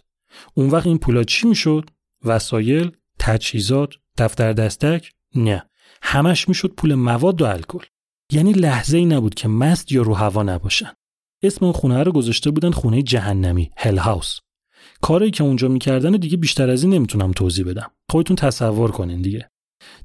اون 0.55 0.71
وقت 0.71 0.87
این 0.87 0.99
پولا 0.99 1.25
چی 1.25 1.47
می‌شد؟ 1.47 1.91
وسایل 2.25 2.91
تجهیزات 3.19 3.91
دفتر 4.19 4.53
دستک؟ 4.53 5.13
نه. 5.35 5.63
همش 6.03 6.49
می‌شد 6.49 6.75
پول 6.77 6.95
مواد 6.95 7.43
و 7.43 7.45
الکل. 7.45 7.85
یعنی 8.33 8.53
لحظه 8.53 8.99
ای 8.99 9.05
نبود 9.05 9.35
که 9.35 9.49
مست 9.49 9.93
یا 9.93 10.03
رو 10.03 10.15
هوا 10.15 10.43
نباشن. 10.43 10.93
اسم 11.43 11.65
اون 11.65 11.75
خونه 11.75 12.03
رو 12.03 12.13
گذاشته 12.13 12.51
بودن 12.51 12.71
خونه 12.71 13.03
جهنمی 13.03 13.71
هل 13.77 13.99
هاوس 13.99 14.39
کاری 15.05 15.31
که 15.31 15.45
اونجا 15.45 15.69
می‌کردن 15.69 16.11
دیگه 16.11 16.37
بیشتر 16.37 16.71
از 16.71 16.83
این 16.83 16.95
نمی‌تونم 16.95 17.33
توضیح 17.33 17.65
بدم. 17.65 17.91
خودتون 18.11 18.37
تصور 18.37 18.91
کنین 18.91 19.23
دیگه. 19.23 19.49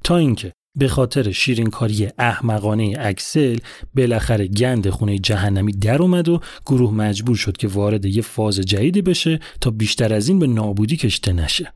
تا 0.04 0.16
اینکه 0.16 0.52
به 0.78 0.88
خاطر 0.88 1.30
شیرینکاری 1.30 2.08
احمقانه 2.18 2.94
اکسل 2.98 3.58
بالاخره 3.96 4.46
گند 4.46 4.90
خونه 4.90 5.18
جهنمی 5.18 5.72
در 5.72 6.02
اومد 6.02 6.28
و 6.28 6.40
گروه 6.66 6.94
مجبور 6.94 7.36
شد 7.36 7.56
که 7.56 7.68
وارد 7.68 8.04
یه 8.04 8.22
فاز 8.22 8.60
جدیدی 8.60 9.02
بشه 9.02 9.40
تا 9.60 9.70
بیشتر 9.70 10.14
از 10.14 10.28
این 10.28 10.38
به 10.38 10.46
نابودی 10.46 10.96
کشیده 10.96 11.32
نشه. 11.32 11.72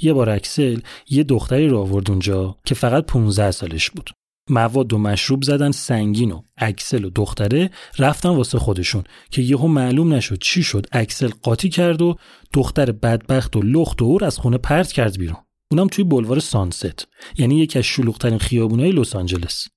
یه 0.00 0.12
بار 0.12 0.30
اکسل 0.30 0.80
یه 1.10 1.22
دختری 1.22 1.68
رو 1.68 1.78
آورد 1.78 2.10
اونجا 2.10 2.56
که 2.64 2.74
فقط 2.74 3.06
15 3.06 3.50
سالش 3.50 3.90
بود. 3.90 4.10
مواد 4.50 4.92
و 4.92 4.98
مشروب 4.98 5.42
زدن 5.42 5.70
سنگین 5.70 6.32
و 6.32 6.42
اکسل 6.56 7.04
و 7.04 7.10
دختره 7.10 7.70
رفتن 7.98 8.28
واسه 8.28 8.58
خودشون 8.58 9.04
که 9.30 9.42
یهو 9.42 9.66
معلوم 9.66 10.14
نشد 10.14 10.38
چی 10.38 10.62
شد. 10.62 10.86
اکسل 10.92 11.30
قاطی 11.42 11.68
کرد 11.68 12.02
و 12.02 12.16
دختر 12.52 12.92
بدبخت 12.92 13.56
و 13.56 13.62
لخت 13.62 14.02
و 14.02 14.04
عور 14.04 14.24
از 14.24 14.38
خونه 14.38 14.58
پرت 14.58 14.92
کرد 14.92 15.18
بیرون. 15.18 15.36
اونم 15.70 15.86
توی 15.86 16.04
بلوار 16.04 16.40
سانست 16.40 17.08
یعنی 17.38 17.58
یکی 17.58 17.78
از 17.78 17.84
شلوغترین 17.84 18.38
خیابونای 18.38 18.92
لس 18.92 19.16
آنجلس. 19.16 19.68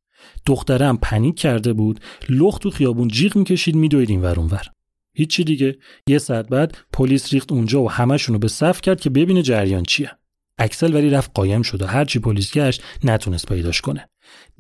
دختره 0.46 0.86
هم 0.86 0.98
پنیک 0.98 1.36
کرده 1.36 1.74
بود 1.74 2.00
لخت 2.30 2.62
تو 2.62 2.70
خیابون 2.70 3.08
جیغ 3.08 3.38
می‌کشید 3.38 3.76
میدوید 3.76 4.10
این 4.10 4.22
ور 4.22 4.40
اونور 4.40 4.66
هیچی 5.14 5.44
دیگه. 5.44 5.78
یه 6.08 6.18
ساعت 6.18 6.48
بعد 6.48 6.78
پلیس 6.94 7.34
ریخت 7.34 7.52
اونجا 7.52 7.82
و 7.82 7.92
همشون 7.92 8.34
رو 8.34 8.40
به 8.40 8.48
صف 8.48 8.82
کرد 8.82 9.00
که 9.00 9.10
ببینه 9.10 9.42
جریان 9.42 9.84
چیه. 9.84 10.12
اکسل 10.58 10.96
ولی 10.96 11.10
رفت 11.10 11.32
قایم 11.34 11.62
شد 11.62 11.82
و 11.82 11.86
هرچی 11.86 12.20
پلیس 12.20 12.54
گشت 12.54 12.84
نتونست 13.04 13.48
پیداش 13.48 13.82
کنه. 13.82 14.10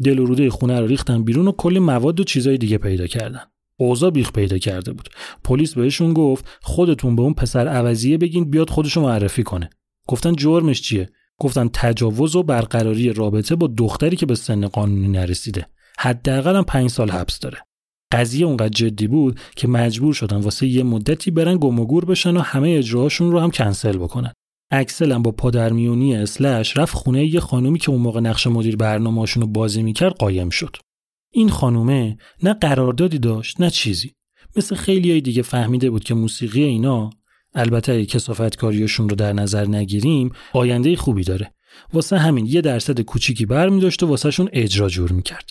دل 0.03 0.19
و 0.19 0.25
روده 0.25 0.49
خونه 0.49 0.80
رو 0.80 0.88
ریختن 0.88 1.23
بیرون 1.23 1.47
و 1.47 1.51
کلی 1.51 1.80
مواد 1.80 2.19
و 2.19 2.23
چیزای 2.23 2.58
دیگه 2.58 2.77
پیدا 2.77 3.08
کردن. 3.08 3.41
اوضاع 3.77 4.12
بیخ 4.12 4.32
پیدا 4.32 4.58
کرده 4.58 4.93
بود. 4.93 5.10
پلیس 5.43 5.73
بهشون 5.73 6.13
گفت 6.13 6.45
خودتون 6.62 7.15
به 7.15 7.21
اون 7.21 7.34
پسر 7.34 7.67
عوضیه 7.67 8.17
بگین 8.17 8.49
بیاد 8.49 8.69
خودشو 8.69 9.01
معرفی 9.01 9.43
کنه. 9.43 9.69
گفتن 10.08 10.36
جرمش 10.36 10.82
چیه؟ 10.82 11.10
گفتن 11.39 11.69
تجاوز 11.73 12.36
و 12.36 12.43
برقراری 12.43 13.13
رابطه 13.13 13.56
با 13.56 13.67
دختری 13.77 14.15
که 14.15 14.25
به 14.25 14.36
سن 14.36 14.67
قانونی 14.67 15.08
نرسیده. 15.08 15.65
حداقل 15.99 16.56
هم 16.56 16.63
پنج 16.63 16.89
سال 16.89 17.10
حبس 17.10 17.39
داره. 17.39 17.58
قضیه 18.12 18.45
اونقدر 18.45 18.69
جدی 18.69 19.08
بود 19.08 19.39
که 19.56 19.67
مجبور 19.67 20.13
شدن 20.13 20.38
واسه 20.38 20.67
یه 20.67 20.84
مدتی 20.84 21.32
برن 21.32 21.58
گم 21.58 21.80
و 21.80 21.86
گور 21.86 22.06
بشن 22.06 22.38
و 22.38 22.39
همه 22.39 22.69
اجراهاشون 22.69 23.32
رو 23.32 23.39
هم 23.39 23.51
کنسل 23.51 23.97
بکنن. 23.97 24.34
اکسل 24.71 25.12
هم 25.12 25.21
با 25.21 25.32
پادرمیونی 25.32 26.15
اسلش 26.15 26.77
رفت 26.77 26.93
خونه 26.93 27.25
یه 27.25 27.39
خانومی 27.39 27.80
که 27.80 27.89
اون 27.89 28.01
موقع 28.01 28.19
نقش 28.19 28.47
مدیر 28.47 28.75
برنامه‌اشون 28.75 29.41
رو 29.41 29.47
بازی 29.47 29.84
می‌کرد 29.84 30.13
قایم 30.13 30.49
شد. 30.49 30.75
این 31.32 31.49
خانومه 31.49 32.17
نه 32.43 32.53
قراردادی 32.53 33.19
داشت 33.19 33.62
نه 33.62 33.69
چیزی. 33.69 34.13
مثل 34.56 34.75
خیلی 34.75 35.12
های 35.12 35.21
دیگه 35.21 35.41
فهمیده 35.41 35.89
بود 35.89 36.03
که 36.03 36.13
موسیقی 36.13 36.63
اینا 36.63 37.10
البته 37.53 37.91
اگه 37.91 38.06
کسافت 38.06 38.56
کاریشون 38.56 39.10
رو 39.10 39.15
در 39.15 39.34
نظر 39.34 39.67
نگیریم 39.67 40.32
آینده 40.53 40.95
خوبی 40.95 41.23
داره. 41.23 41.53
واسه 41.93 42.17
همین 42.17 42.45
یه 42.45 42.62
درصد 42.62 43.01
کوچیکی 43.01 43.45
بر 43.45 43.69
می 43.69 43.82
داشت 43.82 44.03
و 44.03 44.08
واسه 44.08 44.32
شون 44.32 44.49
اجرا 44.53 44.89
جور 44.89 45.12
می‌کرد. 45.12 45.49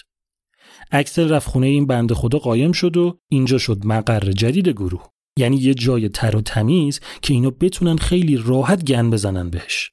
اکسل 0.90 1.28
رفت 1.28 1.48
خونه 1.48 1.66
این 1.66 1.86
بنده 1.86 2.14
خدا 2.14 2.38
قایم 2.38 2.72
شد 2.72 2.96
و 2.96 3.18
اینجا 3.28 3.58
شد 3.58 3.86
مقر 3.86 4.32
جدید 4.32 4.68
گروه. 4.68 5.08
یعنی 5.38 5.56
یه 5.56 5.74
جای 5.74 6.08
تر 6.08 6.36
و 6.36 6.40
تمیز 6.40 7.00
که 7.22 7.34
اینا 7.34 7.50
بتونن 7.50 7.96
خیلی 7.96 8.36
راحت 8.36 8.84
گن 8.84 9.10
بزنن 9.10 9.50
بهش 9.50 9.90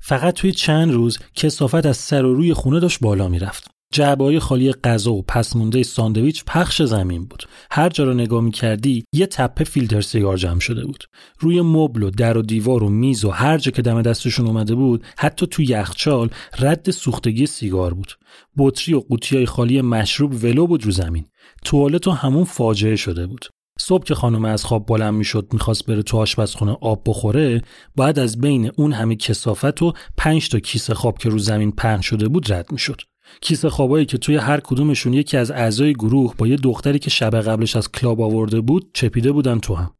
فقط 0.00 0.34
توی 0.34 0.52
چند 0.52 0.92
روز 0.92 1.18
کسافت 1.34 1.86
از 1.86 1.96
سر 1.96 2.24
و 2.24 2.34
روی 2.34 2.54
خونه 2.54 2.80
داشت 2.80 3.00
بالا 3.00 3.28
می‌رفت 3.28 3.74
جعبه 3.92 4.40
خالی 4.40 4.72
غذا 4.72 5.12
و 5.12 5.22
پس 5.22 5.56
مونده 5.56 5.82
ساندویچ 5.82 6.44
پخش 6.44 6.82
زمین 6.82 7.24
بود. 7.24 7.42
هر 7.70 7.88
جا 7.88 8.04
رو 8.04 8.14
نگاه 8.14 8.42
می‌کردی 8.42 9.04
یه 9.12 9.26
تپه 9.26 9.64
فیلتر 9.64 10.00
سیگار 10.00 10.36
جمع 10.36 10.60
شده 10.60 10.84
بود. 10.84 11.04
روی 11.38 11.60
مبل 11.60 12.02
و 12.02 12.10
در 12.10 12.38
و 12.38 12.42
دیوار 12.42 12.82
و 12.82 12.88
میز 12.88 13.24
و 13.24 13.30
هر 13.30 13.58
جا 13.58 13.70
که 13.70 13.82
دم 13.82 14.02
دستشون 14.02 14.46
اومده 14.46 14.74
بود، 14.74 15.04
حتی 15.18 15.46
تو 15.46 15.62
یخچال 15.62 16.30
رد 16.58 16.90
سوختگی 16.90 17.46
سیگار 17.46 17.94
بود. 17.94 18.12
بطری 18.58 18.94
و 18.94 19.00
قوطیای 19.00 19.46
خالی 19.46 19.80
مشروب 19.80 20.44
ولو 20.44 20.66
بود 20.66 20.84
رو 20.84 20.90
زمین. 20.90 21.24
توالت 21.64 22.08
و 22.08 22.10
همون 22.10 22.44
فاجعه 22.44 22.96
شده 22.96 23.26
بود. 23.26 23.46
صبح 23.78 24.04
که 24.04 24.14
خانم 24.14 24.44
از 24.44 24.64
خواب 24.64 24.86
بلند 24.86 25.14
می‌شد 25.14 25.48
می‌خواست 25.52 25.86
بره 25.86 26.02
تو 26.02 26.16
آشپزخونه 26.16 26.76
آب 26.80 27.02
بخوره 27.06 27.62
باید 27.96 28.18
از 28.18 28.40
بین 28.40 28.70
اون 28.76 28.92
همه 28.92 29.16
کسافت 29.16 29.82
و 29.82 29.92
پنج 30.16 30.48
تا 30.48 30.58
کیسه 30.58 30.94
خواب 30.94 31.18
که 31.18 31.28
رو 31.28 31.38
زمین 31.38 31.72
پهن 31.72 32.00
شده 32.00 32.28
بود 32.28 32.52
رد 32.52 32.72
می‌شد. 32.72 33.00
کیسه 33.40 33.70
خوابایی 33.70 34.06
که 34.06 34.18
توی 34.18 34.36
هر 34.36 34.60
کدومشون 34.60 35.12
یکی 35.12 35.36
از 35.36 35.50
اعضای 35.50 35.92
گروه 35.92 36.34
با 36.38 36.46
یه 36.46 36.56
دختری 36.56 36.98
که 36.98 37.10
شب 37.10 37.40
قبلش 37.40 37.76
از 37.76 37.92
کلاب 37.92 38.20
آورده 38.20 38.60
بود 38.60 38.90
چپیده 38.94 39.32
بودن 39.32 39.58
تو 39.58 39.74
هم. 39.74 39.94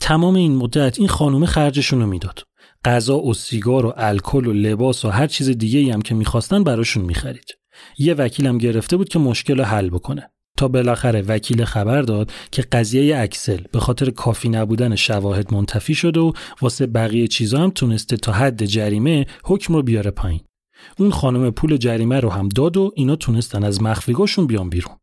تمام 0.00 0.34
این 0.34 0.56
مدت 0.56 0.98
این 0.98 1.08
خانومه 1.08 1.46
خرجشون 1.46 2.00
رو 2.00 2.06
می‌داد. 2.06 2.42
غذا 2.84 3.18
و 3.18 3.34
سیگار 3.34 3.86
و 3.86 3.92
الکل 3.96 4.46
و 4.46 4.52
لباس 4.52 5.04
و 5.04 5.08
هر 5.08 5.26
چیز 5.26 5.50
دیگه 5.50 5.92
هم 5.92 6.02
که 6.02 6.14
می‌خواستن 6.14 6.64
براشون 6.64 7.04
می‌خرید. 7.04 7.58
یه 7.98 8.14
وکیلم 8.14 8.58
گرفته 8.58 8.96
بود 8.96 9.08
که 9.08 9.18
مشکل 9.18 9.58
رو 9.58 9.64
حل 9.64 9.90
بکنه. 9.90 10.30
تا 10.56 10.68
بالاخره 10.68 11.22
وکیل 11.22 11.64
خبر 11.64 12.02
داد 12.02 12.32
که 12.50 12.62
قضیه 12.62 13.18
اکسل 13.18 13.60
به 13.72 13.80
خاطر 13.80 14.10
کافی 14.10 14.48
نبودن 14.48 14.96
شواهد 14.96 15.54
منتفی 15.54 15.94
شده 15.94 16.20
و 16.20 16.32
واسه 16.60 16.86
بقیه 16.86 17.28
چیزا 17.28 17.58
هم 17.58 17.70
تونسته 17.70 18.16
تا 18.16 18.32
حد 18.32 18.64
جریمه 18.64 19.26
حکم 19.44 19.74
رو 19.74 19.82
بیاره 19.82 20.10
پایین. 20.10 20.40
اون 20.98 21.10
خانم 21.10 21.50
پول 21.50 21.76
جریمه 21.76 22.20
رو 22.20 22.30
هم 22.30 22.48
داد 22.48 22.76
و 22.76 22.92
اینا 22.94 23.16
تونستن 23.16 23.64
از 23.64 23.82
مخفیگاهشون 23.82 24.46
بیان 24.46 24.70
بیرون. 24.70 24.94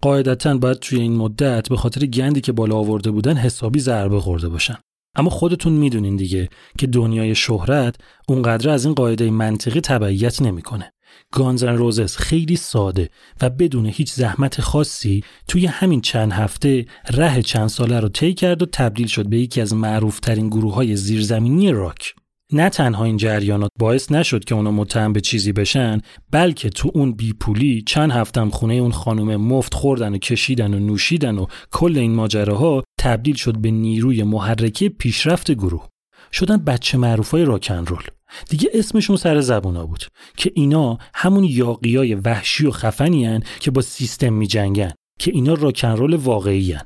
قاعدتا 0.00 0.56
باید 0.56 0.76
توی 0.76 1.00
این 1.00 1.16
مدت 1.16 1.68
به 1.68 1.76
خاطر 1.76 2.06
گندی 2.06 2.40
که 2.40 2.52
بالا 2.52 2.76
آورده 2.76 3.10
بودن 3.10 3.36
حسابی 3.36 3.80
ضربه 3.80 4.20
خورده 4.20 4.48
باشن. 4.48 4.76
اما 5.16 5.30
خودتون 5.30 5.72
می‌دونین 5.72 6.16
دیگه 6.16 6.48
که 6.78 6.86
دنیای 6.86 7.34
شهرت 7.34 7.96
اونقدر 8.28 8.70
از 8.70 8.84
این 8.84 8.94
قاعده 8.94 9.30
منطقی 9.30 9.80
تبعیت 9.80 10.42
نمی‌کنه. 10.42 10.92
گانزن 11.32 11.76
روزس 11.76 12.16
خیلی 12.16 12.56
ساده 12.56 13.08
و 13.40 13.50
بدون 13.50 13.86
هیچ 13.86 14.12
زحمت 14.12 14.60
خاصی 14.60 15.24
توی 15.48 15.66
همین 15.66 16.00
چند 16.00 16.32
هفته 16.32 16.86
ره 17.10 17.42
چند 17.42 17.68
ساله 17.68 18.00
رو 18.00 18.08
طی 18.08 18.34
کرد 18.34 18.62
و 18.62 18.66
تبدیل 18.66 19.06
شد 19.06 19.28
به 19.28 19.38
یکی 19.38 19.60
از 19.60 19.74
معروفترین 19.74 20.48
گروه 20.48 20.74
های 20.74 20.96
زیرزمینی 20.96 21.72
راک. 21.72 22.14
نه 22.52 22.68
تنها 22.68 23.04
این 23.04 23.16
جریانات 23.16 23.70
باعث 23.78 24.12
نشد 24.12 24.44
که 24.44 24.54
اونا 24.54 24.70
متهم 24.70 25.12
به 25.12 25.20
چیزی 25.20 25.52
بشن 25.52 26.00
بلکه 26.30 26.70
تو 26.70 26.90
اون 26.94 27.12
بیپولی 27.12 27.82
چند 27.86 28.10
هفتم 28.10 28.50
خونه 28.50 28.74
اون 28.74 28.92
خانم 28.92 29.36
مفت 29.36 29.74
خوردن 29.74 30.14
و 30.14 30.18
کشیدن 30.18 30.74
و 30.74 30.78
نوشیدن 30.78 31.38
و 31.38 31.46
کل 31.72 31.98
این 31.98 32.14
ماجراها 32.14 32.84
تبدیل 32.98 33.34
شد 33.34 33.58
به 33.58 33.70
نیروی 33.70 34.22
محرکه 34.22 34.88
پیشرفت 34.88 35.50
گروه 35.50 35.88
شدن 36.32 36.56
بچه 36.56 36.98
معروفای 36.98 37.44
راکن 37.44 37.86
رول 37.86 38.02
دیگه 38.48 38.70
اسمشون 38.74 39.16
سر 39.16 39.40
زبونا 39.40 39.86
بود 39.86 40.04
که 40.36 40.52
اینا 40.54 40.98
همون 41.14 41.44
یاقیای 41.44 42.14
وحشی 42.14 42.66
و 42.66 42.70
خفنی 42.70 43.40
که 43.60 43.70
با 43.70 43.82
سیستم 43.82 44.32
می 44.32 44.46
جنگن 44.46 44.92
که 45.18 45.30
اینا 45.30 45.54
راکن 45.54 45.88
رول 45.88 46.14
واقعی 46.14 46.78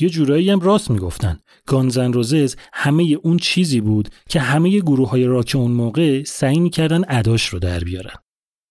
یه 0.00 0.08
جورایی 0.08 0.50
هم 0.50 0.60
راست 0.60 0.90
می‌گفتن. 0.90 1.38
گانزن 1.66 2.12
روزز 2.12 2.56
همه 2.72 3.18
اون 3.22 3.36
چیزی 3.36 3.80
بود 3.80 4.08
که 4.28 4.40
همه 4.40 4.78
گروه 4.78 5.10
های 5.10 5.24
راک 5.24 5.52
اون 5.58 5.70
موقع 5.70 6.24
سعی 6.24 6.60
می‌کردن 6.60 7.04
اداش 7.08 7.46
رو 7.46 7.58
در 7.58 7.80
بیارن. 7.80 8.14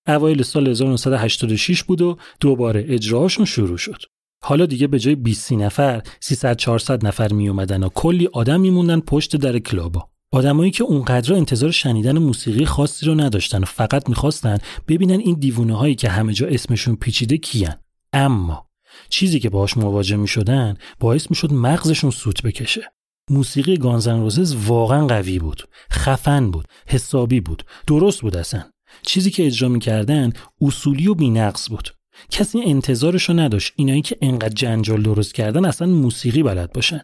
اوایل 0.08 0.44
سال 0.44 0.68
1986 0.68 1.84
بود 1.84 2.02
و 2.02 2.18
دوباره 2.40 2.86
اجراهاشون 2.88 3.46
شروع 3.46 3.78
شد. 3.78 4.02
حالا 4.44 4.66
دیگه 4.66 4.88
به 4.88 5.00
جای 5.00 5.16
20 5.16 5.52
نفر 5.52 6.02
300 6.20 6.58
400 6.58 7.08
نفر 7.08 7.34
می 7.34 7.50
اومدن 7.50 7.84
و 7.84 7.90
کلی 7.90 8.30
آدم 8.34 8.62
میموندن 8.62 9.00
پشت 9.00 9.36
در 9.36 9.60
کلابا 9.60 10.10
آدمایی 10.34 10.72
که 10.72 10.84
اونقدر 10.84 11.34
انتظار 11.34 11.72
شنیدن 11.72 12.18
موسیقی 12.18 12.66
خاصی 12.66 13.06
رو 13.06 13.16
نداشتن 13.16 13.62
و 13.62 13.66
فقط 13.66 14.10
می‌خواستن 14.10 14.58
ببینن 14.88 15.20
این 15.20 15.36
دیوونه 15.40 15.78
هایی 15.78 15.96
که 15.96 16.10
همه 16.10 16.34
جا 16.34 16.48
اسمشون 16.48 16.96
پیچیده 16.96 17.38
کیان. 17.38 17.76
اما 18.14 18.68
چیزی 19.10 19.40
که 19.40 19.50
باهاش 19.50 19.78
مواجه 19.78 20.16
می 20.16 20.28
شدن 20.28 20.78
باعث 21.00 21.30
می 21.30 21.36
شد 21.36 21.54
مغزشون 21.54 22.12
سوت 22.12 22.42
بکشه. 22.42 22.82
موسیقی 23.30 23.78
گانزن 23.78 24.20
روزز 24.20 24.56
واقعا 24.56 25.08
قوی 25.08 25.40
بود 25.40 25.64
خفن 25.92 26.52
بود 26.52 26.68
حسابی 26.88 27.40
بود 27.40 27.64
درست 27.88 28.22
بود 28.22 28.38
اصلا. 28.38 28.64
چیزی 29.02 29.32
که 29.32 29.46
اجرا 29.48 29.70
می‌کردن 29.70 30.34
اصولی 30.62 31.08
و 31.08 31.14
بینقص 31.14 31.70
بود. 31.70 31.90
کسی 32.30 32.62
انتظارشو 32.66 33.34
نداشت 33.34 33.74
اینایی 33.76 34.02
که 34.02 34.18
انقدر 34.22 34.54
جنجال 34.54 35.02
درست 35.02 35.34
کردن 35.34 35.66
اصلا 35.66 35.88
موسیقی 35.88 36.44
بلد 36.44 36.74
باشن. 36.74 37.02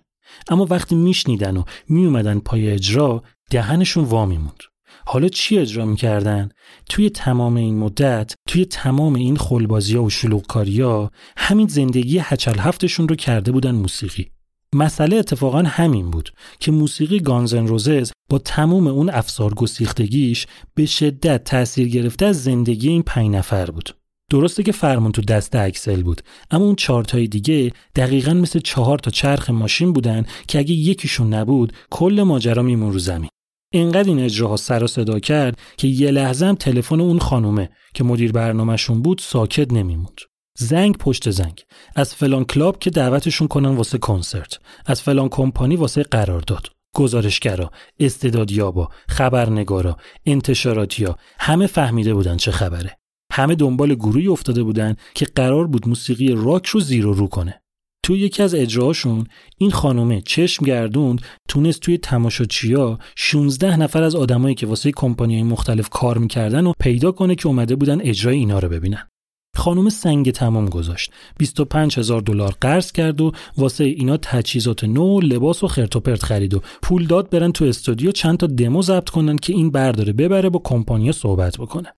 اما 0.50 0.68
وقتی 0.70 0.96
میشنیدن 0.96 1.58
و 1.58 1.64
میومدن 1.90 2.40
پای 2.40 2.72
اجرا 2.72 3.24
دهنشون 3.50 4.04
وامی 4.04 4.38
موند 4.38 4.64
حالا 5.06 5.28
چی 5.28 5.60
اجرا 5.60 5.86
می‌کردن؟ 5.86 6.50
توی 6.90 7.10
تمام 7.10 7.56
این 7.56 7.78
مدت 7.78 8.34
توی 8.48 8.66
تمام 8.66 9.16
این 9.16 9.38
خلبازی 9.38 9.98
و 9.98 10.10
شلوغکاری 10.10 10.82
ها 10.82 11.12
همین 11.38 11.68
زندگی 11.68 12.18
هچل 12.18 12.60
هفتشون 12.60 13.08
رو 13.08 13.16
کرده 13.16 13.52
بودن 13.52 13.72
موسیقی. 13.72 14.32
مسئله 14.74 15.16
اتفاقا 15.16 15.62
همین 15.62 16.12
بود 16.12 16.34
که 16.60 16.72
موسیقی 16.72 17.20
گانزن 17.20 17.68
روزز 17.68 18.12
با 18.30 18.38
تمام 18.38 18.88
اون 18.88 19.10
افسار 19.10 19.54
گسیختگیش 19.54 20.48
به 20.76 20.86
شدت 20.86 21.44
تأثیر 21.44 21.88
گرفته 21.88 22.26
از 22.26 22.44
زندگی 22.44 22.90
این 22.90 23.04
پنج 23.04 23.36
نفر 23.36 23.72
بود. 23.72 23.99
درسته 24.30 24.64
که 24.64 24.72
فرمون 24.72 25.12
تو 25.12 25.22
دست 25.22 25.56
اکسل 25.56 26.04
بود 26.04 26.22
اما 26.52 26.66
اون 26.66 26.76
چهارتای 26.76 27.28
دیگه 27.28 27.72
دقیقا 27.96 28.34
مثل 28.34 28.60
چهار 28.60 29.00
تا 29.00 29.12
چرخ 29.12 29.50
ماشین 29.50 29.94
بودن 29.94 30.26
که 30.48 30.60
اگه 30.60 30.74
یکیشون 30.74 31.34
نبود 31.34 31.74
کل 31.90 32.24
ماجرا 32.24 32.64
میمون 32.64 32.94
رو 32.94 33.00
زمین. 33.00 33.30
اینقدر 33.74 34.10
این 34.10 34.20
اجراها 34.20 34.58
سر 34.58 34.84
و 34.84 34.88
صدا 34.88 35.20
کرد 35.20 35.58
که 35.78 35.88
یه 35.88 36.12
لحظه 36.12 36.46
هم 36.46 36.56
تلفن 36.56 37.02
اون 37.02 37.20
خانومه 37.20 37.70
که 37.94 38.04
مدیر 38.04 38.32
برنامهشون 38.32 39.02
بود 39.02 39.22
ساکت 39.24 39.74
نمیموند. 39.74 40.22
زنگ 40.58 40.98
پشت 40.98 41.30
زنگ. 41.30 41.62
از 41.96 42.16
فلان 42.16 42.46
کلاب 42.46 42.80
که 42.80 42.90
دعوتشون 42.90 43.48
کنن 43.48 43.76
واسه 43.76 43.98
کنسرت. 43.98 44.60
از 44.86 45.02
فلان 45.02 45.30
کمپانی 45.30 45.76
واسه 45.76 46.04
قرارداد 46.04 46.68
گزارشگرا 46.96 47.72
استعدادیابا 48.00 48.90
خبرنگارا 49.10 49.98
انتشاراتیا 50.26 51.18
همه 51.40 51.68
فهمیده 51.68 52.14
بودن 52.14 52.38
چه 52.38 52.52
خبره. 52.52 52.99
همه 53.40 53.56
دنبال 53.56 53.96
گروهی 53.96 54.28
افتاده 54.28 54.64
بودن 54.64 54.96
که 55.16 55.26
قرار 55.36 55.68
بود 55.68 55.88
موسیقی 55.88 56.28
راک 56.36 56.66
رو 56.66 56.80
زیر 56.80 57.06
و 57.08 57.14
رو 57.14 57.28
کنه. 57.28 57.62
تو 58.04 58.16
یکی 58.16 58.44
از 58.44 58.56
اجراهاشون 58.56 59.28
این 59.58 59.72
خانومه 59.72 60.22
چشم 60.22 60.66
گردوند 60.66 61.22
تونست 61.48 61.80
توی 61.80 61.98
تماشاچیا 61.98 63.00
16 63.16 63.78
نفر 63.78 64.04
از 64.04 64.16
آدمایی 64.16 64.56
که 64.56 64.68
واسه 64.68 64.92
کمپانیهای 64.92 65.44
مختلف 65.44 65.90
کار 65.90 66.18
می‌کردن 66.18 66.66
و 66.66 66.74
پیدا 66.80 67.12
کنه 67.12 67.36
که 67.36 67.48
اومده 67.48 67.76
بودن 67.76 68.02
اجرای 68.02 68.38
اینا 68.38 68.60
رو 68.60 68.70
ببینن. 68.70 69.08
خانم 69.56 69.90
سنگ 69.90 70.32
تمام 70.32 70.70
گذاشت. 70.70 71.12
25 71.38 72.00
هزار 72.00 72.22
دلار 72.22 72.56
قرض 72.62 72.92
کرد 72.92 73.22
و 73.22 73.32
واسه 73.58 73.84
اینا 73.84 74.18
تجهیزات 74.18 74.84
نو 74.84 75.20
لباس 75.20 75.64
و 75.64 75.68
خرت 75.68 76.24
خرید 76.24 76.54
و 76.54 76.62
پول 76.82 77.08
داد 77.08 77.30
برن 77.30 77.52
تو 77.52 77.66
استودیو 77.66 78.12
چند 78.12 78.38
تا 78.38 78.48
دمو 78.48 78.82
ضبط 78.82 79.10
کنن 79.10 79.38
که 79.38 79.54
این 79.54 79.72
برداره 79.72 80.14
ببره 80.14 80.50
با 80.50 80.62
کمپانیا 80.64 81.12
صحبت 81.12 81.58
بکنه. 81.58 81.94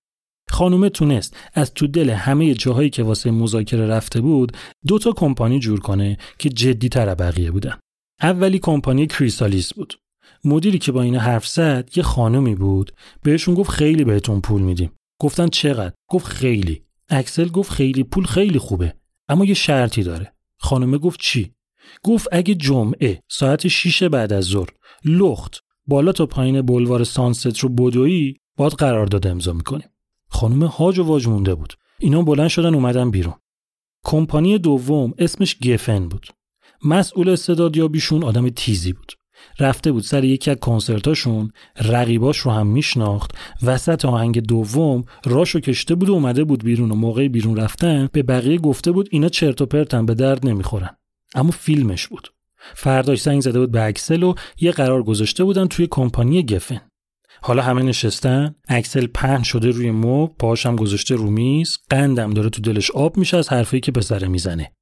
خانومه 0.52 0.88
تونست 0.88 1.36
از 1.54 1.74
تو 1.74 1.86
دل 1.86 2.10
همه 2.10 2.54
جاهایی 2.54 2.90
که 2.90 3.02
واسه 3.02 3.30
مذاکره 3.30 3.86
رفته 3.86 4.20
بود 4.20 4.56
دو 4.86 4.98
تا 4.98 5.12
کمپانی 5.12 5.58
جور 5.58 5.80
کنه 5.80 6.18
که 6.38 6.48
جدی 6.48 6.88
تر 6.88 7.14
بقیه 7.14 7.50
بودن. 7.50 7.78
اولی 8.22 8.58
کمپانی 8.58 9.06
کریسالیس 9.06 9.74
بود. 9.74 9.94
مدیری 10.44 10.78
که 10.78 10.92
با 10.92 11.02
اینا 11.02 11.18
حرف 11.18 11.46
زد 11.46 11.90
یه 11.94 12.02
خانومی 12.02 12.54
بود. 12.54 12.92
بهشون 13.22 13.54
گفت 13.54 13.70
خیلی 13.70 14.04
بهتون 14.04 14.40
پول 14.40 14.62
میدیم. 14.62 14.92
گفتن 15.20 15.48
چقدر؟ 15.48 15.92
گفت 16.08 16.26
خیلی. 16.26 16.82
اکسل 17.08 17.48
گفت 17.48 17.70
خیلی 17.70 18.02
پول 18.02 18.24
خیلی 18.24 18.58
خوبه. 18.58 18.94
اما 19.28 19.44
یه 19.44 19.54
شرطی 19.54 20.02
داره. 20.02 20.32
خانومه 20.58 20.98
گفت 20.98 21.20
چی 21.20 21.52
گفت 22.02 22.28
اگه 22.32 22.54
جمعه 22.54 23.22
ساعت 23.28 23.68
6 23.68 24.02
بعد 24.02 24.32
از 24.32 24.44
ظهر 24.44 24.68
لخت 25.04 25.60
بالا 25.86 26.12
تا 26.12 26.26
پایین 26.26 26.62
بلوار 26.62 27.04
سانست 27.04 27.58
رو 27.58 27.68
بدویی 27.68 28.36
باد 28.56 28.72
قرارداد 28.72 29.26
امضا 29.26 29.52
می‌کنیم 29.52 29.91
خانم 30.32 30.62
هاج 30.62 30.98
و 30.98 31.04
واج 31.04 31.28
مونده 31.28 31.54
بود. 31.54 31.74
اینا 31.98 32.22
بلند 32.22 32.48
شدن 32.48 32.74
اومدن 32.74 33.10
بیرون. 33.10 33.34
کمپانی 34.04 34.58
دوم 34.58 35.14
اسمش 35.18 35.56
گفن 35.64 36.08
بود. 36.08 36.26
مسئول 36.84 37.28
استعدادیابیشون 37.28 38.24
آدم 38.24 38.48
تیزی 38.48 38.92
بود. 38.92 39.12
رفته 39.60 39.92
بود 39.92 40.02
سر 40.02 40.24
یکی 40.24 40.50
از 40.50 40.56
کنسرتاشون 40.56 41.50
رقیباش 41.80 42.38
رو 42.38 42.50
هم 42.50 42.66
میشناخت 42.66 43.30
وسط 43.62 44.04
آهنگ 44.04 44.40
دوم 44.40 45.04
راشو 45.24 45.60
کشته 45.60 45.94
بود 45.94 46.08
و 46.08 46.12
اومده 46.12 46.44
بود 46.44 46.64
بیرون 46.64 46.90
و 46.90 46.94
موقع 46.94 47.28
بیرون 47.28 47.56
رفتن 47.56 48.08
به 48.12 48.22
بقیه 48.22 48.58
گفته 48.58 48.92
بود 48.92 49.08
اینا 49.10 49.28
چرت 49.28 49.60
و 49.60 49.66
پرتن 49.66 50.06
به 50.06 50.14
درد 50.14 50.46
نمی‌خورن. 50.46 50.96
اما 51.34 51.50
فیلمش 51.50 52.08
بود. 52.08 52.32
فرداش 52.74 53.22
زنگ 53.22 53.40
زده 53.40 53.60
بود 53.60 53.70
به 53.70 53.84
اکسل 53.84 54.22
و 54.22 54.34
یه 54.60 54.72
قرار 54.72 55.02
گذاشته 55.02 55.44
بودن 55.44 55.66
توی 55.66 55.86
کمپانی 55.90 56.46
گفن. 56.46 56.80
حالا 57.44 57.62
همه 57.62 57.82
نشستن 57.82 58.54
اکسل 58.68 59.06
پهن 59.06 59.42
شده 59.42 59.70
روی 59.70 59.90
مو 59.90 60.26
پاهاش 60.26 60.66
گذاشته 60.66 61.14
رو 61.14 61.30
میز 61.30 61.78
قندم 61.90 62.30
داره 62.30 62.50
تو 62.50 62.62
دلش 62.62 62.90
آب 62.90 63.16
میشه 63.16 63.36
از 63.36 63.48
حرفایی 63.48 63.80
که 63.80 63.92
پسره 63.92 64.28
می‌زنه. 64.28 64.72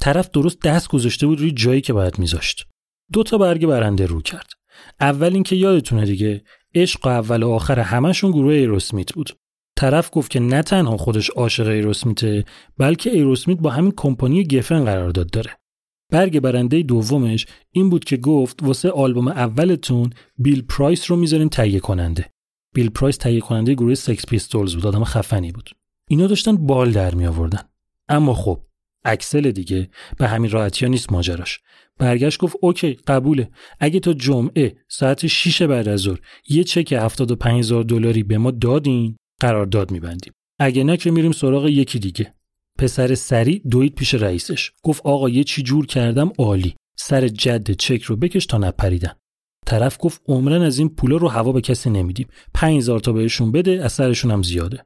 طرف 0.00 0.30
درست 0.30 0.60
دست 0.60 0.88
گذاشته 0.88 1.26
بود 1.26 1.40
روی 1.40 1.50
جایی 1.50 1.80
که 1.80 1.92
باید 1.92 2.18
میذاشت. 2.18 2.66
دو 3.12 3.22
تا 3.22 3.38
برگ 3.38 3.66
برنده 3.66 4.06
رو 4.06 4.22
کرد. 4.22 4.52
اول 5.00 5.34
اینکه 5.34 5.56
یادتونه 5.56 6.04
دیگه 6.04 6.42
عشق 6.74 7.06
و 7.06 7.08
اول 7.08 7.42
و 7.42 7.50
آخر 7.50 7.78
همشون 7.80 8.30
گروه 8.30 8.52
ایروسمیت 8.52 9.12
بود. 9.12 9.38
طرف 9.76 10.10
گفت 10.12 10.30
که 10.30 10.40
نه 10.40 10.62
تنها 10.62 10.96
خودش 10.96 11.30
عاشق 11.30 11.66
ایروسمیته 11.66 12.44
بلکه 12.78 13.10
ایروسمیت 13.10 13.58
با 13.58 13.70
همین 13.70 13.92
کمپانی 13.96 14.44
گفن 14.44 14.84
قرارداد 14.84 15.30
داره. 15.30 15.50
برگ 16.10 16.40
برنده 16.40 16.82
دومش 16.82 17.46
این 17.70 17.90
بود 17.90 18.04
که 18.04 18.16
گفت 18.16 18.62
واسه 18.62 18.90
آلبوم 18.90 19.28
اولتون 19.28 20.10
بیل 20.38 20.62
پرایس 20.62 21.10
رو 21.10 21.16
می‌ذارین 21.16 21.48
تهیه 21.48 21.80
کننده. 21.80 22.26
بیل 22.74 22.90
پرایس 22.90 23.16
تهیه 23.16 23.40
کننده 23.40 23.74
گروه 23.74 23.94
سکس 23.94 24.26
پیستولز 24.26 24.74
بود 24.74 24.86
آدم 24.86 25.04
خفنی 25.04 25.52
بود. 25.52 25.70
اینا 26.08 26.26
داشتن 26.26 26.56
بال 26.56 26.92
در 26.92 27.14
می 27.14 27.26
آوردن 27.26 27.62
اما 28.08 28.34
خب 28.34 28.60
اکسل 29.04 29.50
دیگه 29.50 29.90
به 30.18 30.28
همین 30.28 30.50
راحتی 30.50 30.84
ها 30.84 30.90
نیست 30.90 31.12
ماجراش. 31.12 31.60
برگشت 31.98 32.38
گفت 32.40 32.56
okay 32.60 32.92
قبوله. 32.92 33.50
اگه 33.80 34.00
تا 34.00 34.12
جمعه 34.12 34.76
ساعت 34.88 35.26
6 35.26 35.62
بعد 35.62 35.88
از 35.88 36.00
ظهر 36.00 36.18
یه 36.48 36.64
چک 36.64 36.92
75000 36.92 37.84
دلاری 37.84 38.22
به 38.22 38.38
ما 38.38 38.50
دادین 38.50 39.16
قرارداد 39.40 39.90
میبندیم. 39.90 40.32
اگه 40.58 40.84
نه 40.84 40.96
که 40.96 41.10
میریم 41.10 41.32
سراغ 41.32 41.66
یکی 41.66 41.98
دیگه. 41.98 42.34
پسر 42.78 43.14
سریع 43.14 43.58
دوید 43.58 43.94
پیش 43.94 44.14
رئیسش. 44.14 44.72
گفت 44.82 45.06
آقا 45.06 45.28
یه 45.28 45.44
چی 45.44 45.62
جور 45.62 45.86
کردم 45.86 46.32
عالی. 46.38 46.74
سر 46.96 47.28
جدت 47.28 47.70
چک 47.70 48.02
رو 48.02 48.16
بکش 48.16 48.46
تا 48.46 48.58
نپریدن. 48.58 49.12
طرف 49.66 49.96
گفت 50.00 50.22
عمرن 50.28 50.62
از 50.62 50.78
این 50.78 50.88
پولا 50.88 51.16
رو 51.16 51.28
هوا 51.28 51.52
به 51.52 51.60
کسی 51.60 51.90
نمیدیم. 51.90 52.28
5000 52.54 53.00
تا 53.00 53.12
بهشون 53.12 53.52
بده 53.52 53.84
از 53.84 53.92
سرشون 53.92 54.30
هم 54.30 54.42
زیاده. 54.42 54.84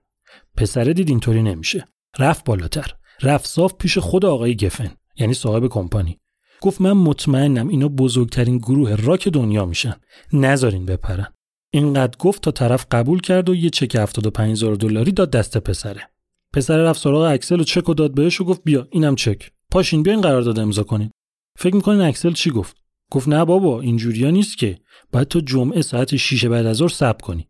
پسره 0.56 0.92
دید 0.92 1.08
اینطوری 1.08 1.42
نمیشه. 1.42 1.84
رفت 2.18 2.44
بالاتر. 2.44 2.94
رفت 3.22 3.46
صاف 3.46 3.74
پیش 3.74 3.98
خود 3.98 4.24
آقای 4.24 4.56
گفن 4.56 4.90
یعنی 5.16 5.34
صاحب 5.34 5.66
کمپانی. 5.66 6.18
گفت 6.60 6.80
من 6.80 6.92
مطمئنم 6.92 7.68
اینا 7.68 7.88
بزرگترین 7.88 8.58
گروه 8.58 8.94
راک 8.94 9.28
دنیا 9.28 9.66
میشن. 9.66 9.94
نذارین 10.32 10.86
بپرن. 10.86 11.26
اینقدر 11.70 12.16
گفت 12.18 12.42
تا 12.42 12.50
طرف 12.50 12.86
قبول 12.90 13.20
کرد 13.20 13.48
و 13.48 13.54
یه 13.54 13.70
چک 13.70 13.96
75000 13.96 14.74
دلاری 14.74 15.12
داد 15.12 15.30
دست 15.30 15.58
پسره. 15.58 16.08
پسر 16.52 16.78
رفت 16.78 17.00
سراغ 17.00 17.22
اکسل 17.22 17.60
و 17.60 17.64
چک 17.64 17.88
و 17.88 17.94
داد 17.94 18.14
بهش 18.14 18.40
و 18.40 18.44
گفت 18.44 18.60
بیا 18.64 18.88
اینم 18.90 19.14
چک. 19.14 19.50
پاشین 19.70 20.02
بیاین 20.02 20.20
قرارداد 20.20 20.58
امضا 20.58 20.82
کنین 20.82 21.10
فکر 21.58 21.74
می‌کنین 21.74 22.00
اکسل 22.00 22.32
چی 22.32 22.50
گفت؟ 22.50 22.76
گفت 23.10 23.28
نه 23.28 23.44
بابا 23.44 23.80
اینجوریا 23.80 24.30
نیست 24.30 24.58
که. 24.58 24.78
باید 25.12 25.28
تو 25.28 25.40
جمعه 25.40 25.82
ساعت 25.82 26.16
6 26.16 26.44
بعد 26.44 26.66
از 26.66 26.76
ظهر 26.76 26.88
ثبت 26.88 27.22
کنی. 27.22 27.48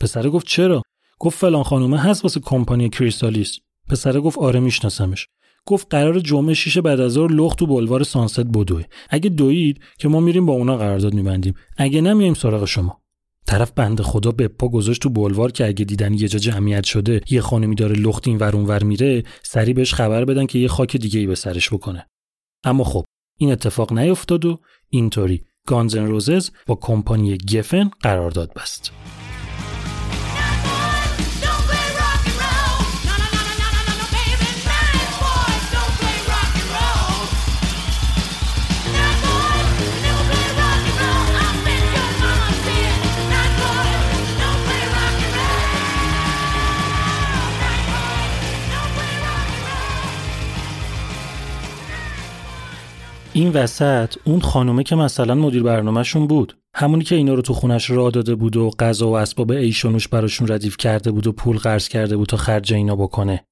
پسره 0.00 0.30
گفت 0.30 0.46
چرا؟ 0.46 0.82
گفت 1.18 1.38
فلان 1.38 1.62
خانومه 1.62 1.98
هست 1.98 2.24
واسه 2.24 2.40
کمپانی 2.40 2.88
کریستالیس 2.88 3.58
پسره 3.88 4.20
گفت 4.20 4.38
آره 4.38 4.60
میشناسمش. 4.60 5.26
گفت 5.66 5.86
قرار 5.90 6.20
جمعه 6.20 6.54
6 6.54 6.78
بعد 6.78 7.00
از 7.00 7.12
ظهر 7.12 7.30
لخت 7.32 7.58
تو 7.58 7.66
بلوار 7.66 8.02
سانست 8.02 8.40
بدوه. 8.40 8.84
اگه 9.10 9.30
دوید 9.30 9.80
که 9.98 10.08
ما 10.08 10.20
میریم 10.20 10.46
با 10.46 10.52
اونا 10.52 10.76
قرارداد 10.76 11.14
میبندیم. 11.14 11.54
اگه 11.76 12.00
نمیایم 12.00 12.34
سراغ 12.34 12.64
شما. 12.64 13.00
طرف 13.46 13.72
بنده 13.72 14.02
خدا 14.02 14.32
به 14.32 14.48
پا 14.48 14.68
گذاشت 14.68 15.02
تو 15.02 15.10
بلوار 15.10 15.52
که 15.52 15.66
اگه 15.66 15.84
دیدن 15.84 16.14
یه 16.14 16.28
جا 16.28 16.38
جمعیت 16.38 16.84
شده 16.84 17.20
یه 17.30 17.40
خانمی 17.40 17.74
داره 17.74 17.94
لخت 17.94 18.28
این 18.28 18.38
ور 18.38 18.56
ور 18.56 18.82
میره 18.82 19.22
سری 19.42 19.72
بهش 19.72 19.94
خبر 19.94 20.24
بدن 20.24 20.46
که 20.46 20.58
یه 20.58 20.68
خاک 20.68 20.96
دیگه 20.96 21.20
ای 21.20 21.26
به 21.26 21.34
سرش 21.34 21.72
بکنه. 21.72 22.06
اما 22.64 22.84
خب 22.84 23.04
این 23.38 23.52
اتفاق 23.52 23.92
نیفتاد 23.92 24.44
و 24.44 24.60
اینطوری. 24.88 25.44
گانزن 25.66 26.06
روزز 26.06 26.50
با 26.66 26.74
کمپانی 26.74 27.38
گفن 27.38 27.90
قرارداد 28.00 28.54
بست. 28.54 28.92
این 53.36 53.50
وسط 53.50 54.14
اون 54.24 54.40
خانومه 54.40 54.82
که 54.82 54.96
مثلا 54.96 55.34
مدیر 55.34 55.62
برنامهشون 55.62 56.26
بود. 56.26 56.58
همونی 56.74 57.04
که 57.04 57.14
اینا 57.14 57.34
رو 57.34 57.42
تو 57.42 57.52
خونش 57.52 57.90
راه 57.90 58.10
داده 58.10 58.34
بود 58.34 58.56
و 58.56 58.70
غذا 58.78 59.08
و 59.08 59.16
اسباب 59.16 59.50
ایشونوش 59.50 60.08
براشون 60.08 60.48
ردیف 60.48 60.76
کرده 60.76 61.10
بود 61.10 61.26
و 61.26 61.32
پول 61.32 61.56
قرض 61.56 61.88
کرده 61.88 62.16
بود 62.16 62.28
تا 62.28 62.36
خرج 62.36 62.72
اینا 62.72 62.96
بکنه. 62.96 63.44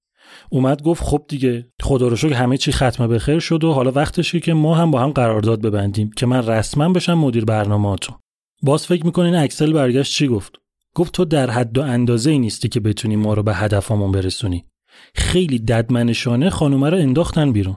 اومد 0.51 0.83
گفت 0.83 1.03
خب 1.03 1.25
دیگه 1.29 1.67
خدا 1.83 2.09
رو 2.09 2.17
شکر 2.17 2.33
همه 2.33 2.57
چی 2.57 2.73
ختمه 2.73 3.07
به 3.07 3.19
خیر 3.19 3.39
شد 3.39 3.65
و 3.65 3.73
حالا 3.73 3.91
وقتشه 3.91 4.41
که 4.41 4.55
ما 4.55 4.75
هم 4.75 4.91
با 4.91 5.01
هم 5.01 5.11
قرارداد 5.11 5.63
ببندیم 5.63 6.11
که 6.17 6.27
من 6.27 6.47
رسما 6.47 6.89
بشم 6.89 7.15
مدیر 7.15 7.45
برنامهاتون 7.45 8.17
باز 8.63 8.87
فکر 8.87 9.07
می‌کنین 9.07 9.35
اکسل 9.35 9.73
برگشت 9.73 10.13
چی 10.13 10.29
گفت؟ 10.29 10.53
گفت 10.95 11.13
تو 11.13 11.25
در 11.25 11.51
حد 11.51 11.79
و 11.79 11.83
اندازه 11.83 12.31
ای 12.31 12.39
نیستی 12.39 12.69
که 12.69 12.81
بتونی 12.81 13.17
ما 13.17 13.35
رو 13.35 13.43
به 13.43 13.55
هدفمون 13.55 14.13
برسونی. 14.13 14.65
خیلی 15.15 15.59
ددمنشانه 15.59 16.51
خانومه 16.51 16.91
رو 16.91 16.97
انداختن 16.97 17.53
بیرون. 17.53 17.77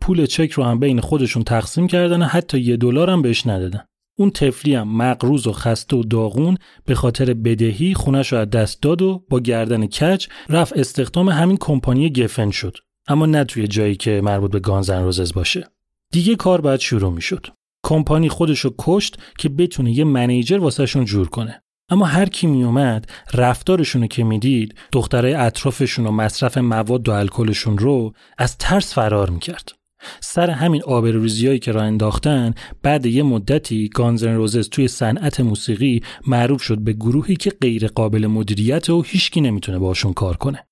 پول 0.00 0.26
چک 0.26 0.50
رو 0.50 0.64
هم 0.64 0.80
بین 0.80 1.00
خودشون 1.00 1.42
تقسیم 1.42 1.86
کردن 1.86 2.22
و 2.22 2.24
حتی 2.24 2.60
یه 2.60 2.76
دلار 2.76 3.10
هم 3.10 3.22
بهش 3.22 3.46
ندادن. 3.46 3.84
اون 4.18 4.30
تفلی 4.30 4.74
هم 4.74 4.96
مقروز 4.96 5.46
و 5.46 5.52
خسته 5.52 5.96
و 5.96 6.02
داغون 6.02 6.56
به 6.84 6.94
خاطر 6.94 7.34
بدهی 7.34 7.94
خونش 7.94 8.32
رو 8.32 8.38
از 8.38 8.50
دست 8.50 8.82
داد 8.82 9.02
و 9.02 9.24
با 9.30 9.40
گردن 9.40 9.86
کچ 9.86 10.26
رفت 10.48 10.72
استخدام 10.72 11.28
همین 11.28 11.56
کمپانی 11.56 12.12
گفن 12.12 12.50
شد. 12.50 12.76
اما 13.08 13.26
نه 13.26 13.44
توی 13.44 13.68
جایی 13.68 13.96
که 13.96 14.20
مربوط 14.24 14.50
به 14.50 14.60
گانزن 14.60 15.02
روزز 15.02 15.32
باشه. 15.32 15.68
دیگه 16.12 16.36
کار 16.36 16.60
باید 16.60 16.80
شروع 16.80 17.12
می‌شد. 17.12 17.46
کمپانی 17.86 18.28
خودشو 18.28 18.74
کشت 18.78 19.18
که 19.38 19.48
بتونه 19.48 19.92
یه 19.92 20.04
منیجر 20.04 20.58
واسهشون 20.58 21.04
جور 21.04 21.28
کنه. 21.28 21.62
اما 21.90 22.04
هر 22.04 22.26
کی 22.26 22.46
می 22.46 22.64
اومد 22.64 23.10
رفتارشون 23.34 24.06
که 24.06 24.24
می‌دید 24.24 24.74
دخترای 24.92 25.34
اطرافشون 25.34 26.06
و 26.06 26.10
مصرف 26.10 26.58
مواد 26.58 27.08
و 27.08 27.12
الکلشون 27.12 27.78
رو 27.78 28.12
از 28.38 28.58
ترس 28.58 28.94
فرار 28.94 29.30
می‌کرد. 29.30 29.72
سر 30.20 30.50
همین 30.50 30.82
آبروریزیایی 30.82 31.58
که 31.58 31.72
را 31.72 31.82
انداختن 31.82 32.54
بعد 32.82 33.06
یه 33.06 33.22
مدتی 33.22 33.88
گانزن 33.88 34.34
روزز 34.34 34.68
توی 34.68 34.88
صنعت 34.88 35.40
موسیقی 35.40 36.02
معروف 36.26 36.62
شد 36.62 36.78
به 36.78 36.92
گروهی 36.92 37.36
که 37.36 37.50
غیر 37.60 37.86
قابل 37.86 38.26
مدیریت 38.26 38.90
و 38.90 39.02
هیچکی 39.02 39.40
نمی‌تونه 39.40 39.78
باشون 39.78 40.12
کار 40.12 40.36
کنه. 40.36 40.66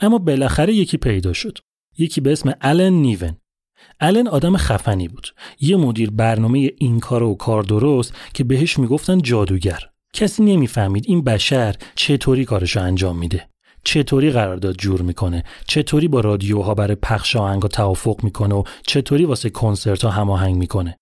اما 0.00 0.18
بالاخره 0.18 0.74
یکی 0.74 0.96
پیدا 0.96 1.32
شد. 1.32 1.58
یکی 1.98 2.20
به 2.20 2.32
اسم 2.32 2.52
الن 2.60 2.92
نیون 2.92 3.36
الن 4.00 4.28
آدم 4.28 4.56
خفنی 4.56 5.08
بود. 5.08 5.26
یه 5.60 5.76
مدیر 5.76 6.10
برنامه 6.10 6.70
این 6.78 7.00
کار 7.00 7.22
و 7.22 7.34
کار 7.34 7.62
درست 7.62 8.14
که 8.34 8.44
بهش 8.44 8.78
می‌گفتن 8.78 9.18
جادوگر. 9.18 9.80
کسی 10.12 10.42
نمی‌فهمید 10.42 11.04
این 11.08 11.24
بشر 11.24 11.76
چطوری 11.94 12.44
کارشو 12.44 12.80
انجام 12.80 13.18
میده. 13.18 13.48
چطوری 13.86 14.30
قرارداد 14.30 14.76
جور 14.76 15.02
می‌کنه؟ 15.02 15.44
چطوری 15.66 16.08
با 16.08 16.20
رادیوها 16.20 16.74
برای 16.74 16.94
پخش 16.94 17.36
آهنگا 17.36 17.68
توافق 17.68 18.24
می‌کنه 18.24 18.54
و 18.54 18.62
چطوری 18.86 19.24
واسه 19.24 19.50
کنسرت 19.50 20.04
ها 20.04 20.10
هماهنگ 20.10 20.56
می‌کنه؟ 20.56 20.96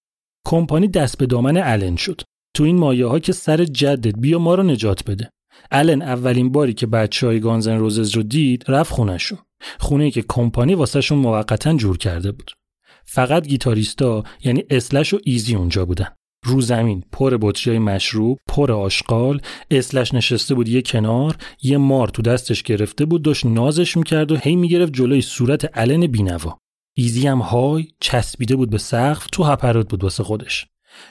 کمپانی 0.47 0.89
دست 0.89 1.19
به 1.19 1.27
دامن 1.27 1.57
الن 1.57 1.97
شد. 1.97 2.21
تو 2.57 2.65
این 2.65 2.79
مایه 2.79 3.07
ها 3.07 3.19
که 3.19 3.33
سر 3.33 3.65
جدت 3.65 4.15
بیا 4.19 4.39
ما 4.39 4.55
رو 4.55 4.63
نجات 4.63 5.05
بده. 5.05 5.31
الن 5.71 6.03
اولین 6.03 6.53
باری 6.53 6.75
که 6.75 6.87
بچه 6.87 7.27
های 7.27 7.41
گانزن 7.41 7.79
روزز 7.79 8.11
رو 8.17 8.23
دید 8.23 8.65
رفت 8.69 8.93
خونهشون 8.93 9.39
خونه 9.79 10.05
ای 10.05 10.11
که 10.11 10.25
کمپانی 10.29 10.75
واسهشون 10.75 11.19
موقتا 11.19 11.75
جور 11.75 11.99
کرده 11.99 12.33
بود. 12.33 12.51
فقط 13.05 13.49
گیتاریستا 13.49 14.25
یعنی 14.45 14.65
اسلش 14.71 15.15
و 15.15 15.19
ایزی 15.25 15.55
اونجا 15.55 15.85
بودن. 15.85 16.09
رو 16.45 16.61
زمین 16.61 17.05
پر 17.13 17.39
بطری 17.41 17.79
مشروب 17.79 18.39
پر 18.49 18.73
آشغال 18.73 19.41
اسلش 19.71 20.15
نشسته 20.15 20.55
بود 20.55 20.69
یه 20.69 20.83
کنار 20.83 21.37
یه 21.63 21.79
مار 21.79 22.09
تو 22.09 22.23
دستش 22.23 22.63
گرفته 22.63 23.05
بود 23.05 23.23
داشت 23.23 23.47
نازش 23.47 23.97
می‌کرد 23.97 24.33
و 24.33 24.37
هی 24.37 24.57
می‌گرفت 24.57 24.93
جلوی 24.93 25.21
صورت 25.21 25.79
علن 25.79 26.07
بینوا. 26.07 26.59
ایزی 26.97 27.27
هم 27.27 27.39
های 27.39 27.87
چسبیده 28.01 28.57
بود 28.57 28.71
به 28.71 28.79
سقف 28.79 29.27
تو 29.33 29.45
هپرات 29.45 29.89
بود 29.89 30.05
واسه 30.05 30.23
خودش. 30.23 30.67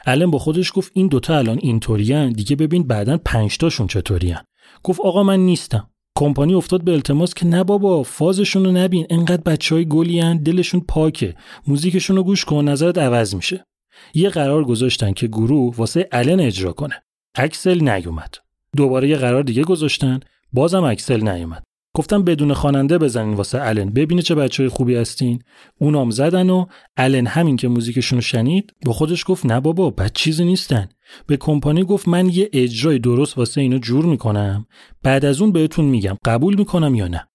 الان 0.06 0.32
با 0.32 0.40
خودش 0.40 0.72
گفت 0.76 0.92
این 0.96 1.08
دوتا 1.08 1.38
الان 1.38 1.60
اینطورین 1.62 2.30
دیگه 2.30 2.56
ببین 2.56 2.88
بعدا 2.88 3.18
پنجتاشون 3.18 3.88
چطورین 3.88 4.38
گفت 4.84 5.00
آقا 5.00 5.24
من 5.24 5.40
نیستم. 5.40 5.90
کمپانی 6.18 6.54
افتاد 6.54 6.84
به 6.84 6.92
التماس 6.92 7.34
که 7.34 7.46
نه 7.46 7.64
بابا 7.64 8.04
فازشون 8.04 8.66
رو 8.66 8.72
نبین 8.72 9.08
انقدر 9.10 9.42
بچه 9.42 9.76
های 9.76 9.86
گلیان 9.86 10.38
دلشون 10.38 10.82
پاکه. 10.82 11.36
موزیکشون 11.68 12.16
رو 12.16 12.24
گوش 12.24 12.46
کن 12.46 12.70
نظرت 12.70 12.98
عوض 12.98 13.36
میشه. 13.36 13.66
یه 14.14 14.30
قرار 14.30 14.64
گذاشتن 14.64 15.14
که 15.14 15.28
گروه 15.28 15.76
واسه 15.76 16.10
الن 16.12 16.40
اجرا 16.40 16.74
کنه. 16.74 17.04
اکسل 17.36 17.90
نیومد. 17.90 18.36
دوباره 18.78 19.10
یه 19.10 19.16
قرار 19.16 19.44
دیگه 19.44 19.64
گذاشتن 19.64 20.20
بازم 20.54 20.84
اکسل 20.84 21.30
نیومد. 21.30 21.64
گفتم 21.96 22.24
بدون 22.24 22.54
خواننده 22.54 22.98
بزنین 22.98 23.34
واسه 23.34 23.62
الن 23.62 23.90
ببینه 23.90 24.22
چه 24.22 24.36
بچه 24.36 24.70
خوبی 24.70 24.96
هستین. 24.96 25.44
اونام 25.80 26.10
زدن 26.10 26.50
و 26.50 26.66
الن 26.98 27.28
همین 27.28 27.58
که 27.58 27.68
موزیکشون 27.68 28.20
شنید 28.20 28.74
با 28.86 28.94
خودش 28.94 29.24
گفت 29.28 29.46
نه 29.46 29.60
بابا 29.60 29.90
بد 29.90 30.12
چیزی 30.14 30.46
نیستن. 30.46 30.90
به 31.28 31.38
کمپانی 31.38 31.84
گفت 31.84 32.08
من 32.08 32.30
یه 32.30 32.50
اجرای 32.54 33.00
درست 33.00 33.38
واسه 33.38 33.62
اینو 33.62 33.78
جور 33.78 34.06
می‌کنم. 34.06 34.66
بعد 35.04 35.26
از 35.26 35.42
اون 35.42 35.52
بهتون 35.52 35.86
میگم 35.86 36.18
قبول 36.26 36.56
می‌کنم 36.56 36.96
یا 36.96 37.08
نه. 37.08 37.28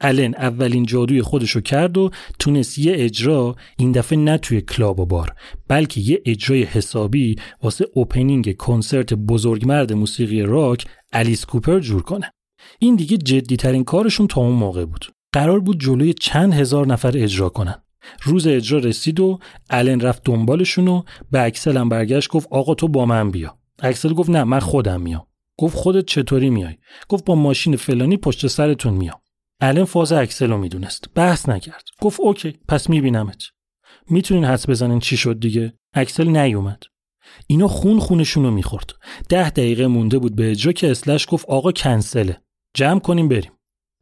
الن 0.00 0.34
اولین 0.34 0.86
جادوی 0.86 1.22
خودشو 1.22 1.60
کرد 1.60 1.98
و 1.98 2.10
تونست 2.38 2.78
یه 2.78 2.92
اجرا 2.96 3.56
این 3.78 3.92
دفعه 3.92 4.18
نه 4.18 4.38
توی 4.38 4.60
کلاب 4.60 5.00
و 5.00 5.06
بار 5.06 5.34
بلکه 5.68 6.00
یه 6.00 6.22
اجرای 6.26 6.62
حسابی 6.62 7.36
واسه 7.62 7.86
opening 7.94 8.56
کنسرت 8.56 9.14
بزرگمرد 9.14 9.92
موسیقی 9.92 10.42
راک 10.42 10.86
الیس 11.12 11.44
کوپر 11.44 11.80
جور 11.80 12.02
کنه. 12.02 12.30
این 12.78 12.96
دیگه 12.96 13.16
جدی 13.16 13.56
ترین 13.56 13.84
کارشون 13.84 14.26
تا 14.26 14.40
اون 14.40 14.52
موقع 14.52 14.84
بود. 14.84 15.06
قرار 15.32 15.60
بود 15.60 15.80
جلوی 15.80 16.14
چند 16.14 16.54
هزار 16.54 16.86
نفر 16.86 17.12
اجرا 17.14 17.48
کنن. 17.48 17.82
روز 18.22 18.46
اجرا 18.46 18.78
رسید 18.78 19.20
و 19.20 19.38
الن 19.70 20.00
رفت 20.00 20.22
دنبالشون 20.24 20.88
و 20.88 21.02
به 21.30 21.42
اکسل 21.42 21.76
هم 21.76 21.88
برگشت 21.88 22.30
گفت 22.30 22.48
آقا 22.50 22.74
تو 22.74 22.88
با 22.88 23.06
من 23.06 23.30
بیا. 23.30 23.58
اکسل 23.82 24.12
گفت 24.12 24.30
نه 24.30 24.44
من 24.44 24.60
خودم 24.60 25.00
میام. 25.00 25.26
گفت 25.58 25.76
خودت 25.76 26.06
چطوری 26.06 26.50
میای؟ 26.50 26.76
گفت 27.08 27.24
با 27.24 27.34
ماشین 27.34 27.76
فلانی 27.76 28.16
پشت 28.16 28.46
سرتون 28.46 28.94
میام. 28.94 29.20
الن 29.60 29.84
فاز 29.84 30.12
اکسل 30.12 30.50
رو 30.50 30.58
می‌دونست. 30.58 31.04
بحث 31.14 31.48
نکرد. 31.48 31.84
گفت 32.00 32.20
okay 32.20 32.58
پس 32.68 32.90
میبینمت. 32.90 33.42
می‌تونین 34.10 34.44
حدس 34.44 34.68
بزنین 34.68 34.98
چی 34.98 35.16
شد 35.16 35.40
دیگه؟ 35.40 35.72
اکسل 35.94 36.28
نیومد. 36.28 36.82
اینا 37.46 37.68
خون 37.68 37.98
خونشون 37.98 38.44
رو 38.44 38.50
می‌خورد. 38.50 38.90
ده 39.28 39.50
دقیقه 39.50 39.86
مونده 39.86 40.18
بود 40.18 40.36
به 40.36 40.50
اجرا 40.50 40.72
که 40.72 40.90
اسلش 40.90 41.26
گفت 41.30 41.46
آقا 41.48 41.72
کنسله. 41.72 42.40
جمع 42.74 43.00
کنیم 43.00 43.28
بریم. 43.28 43.52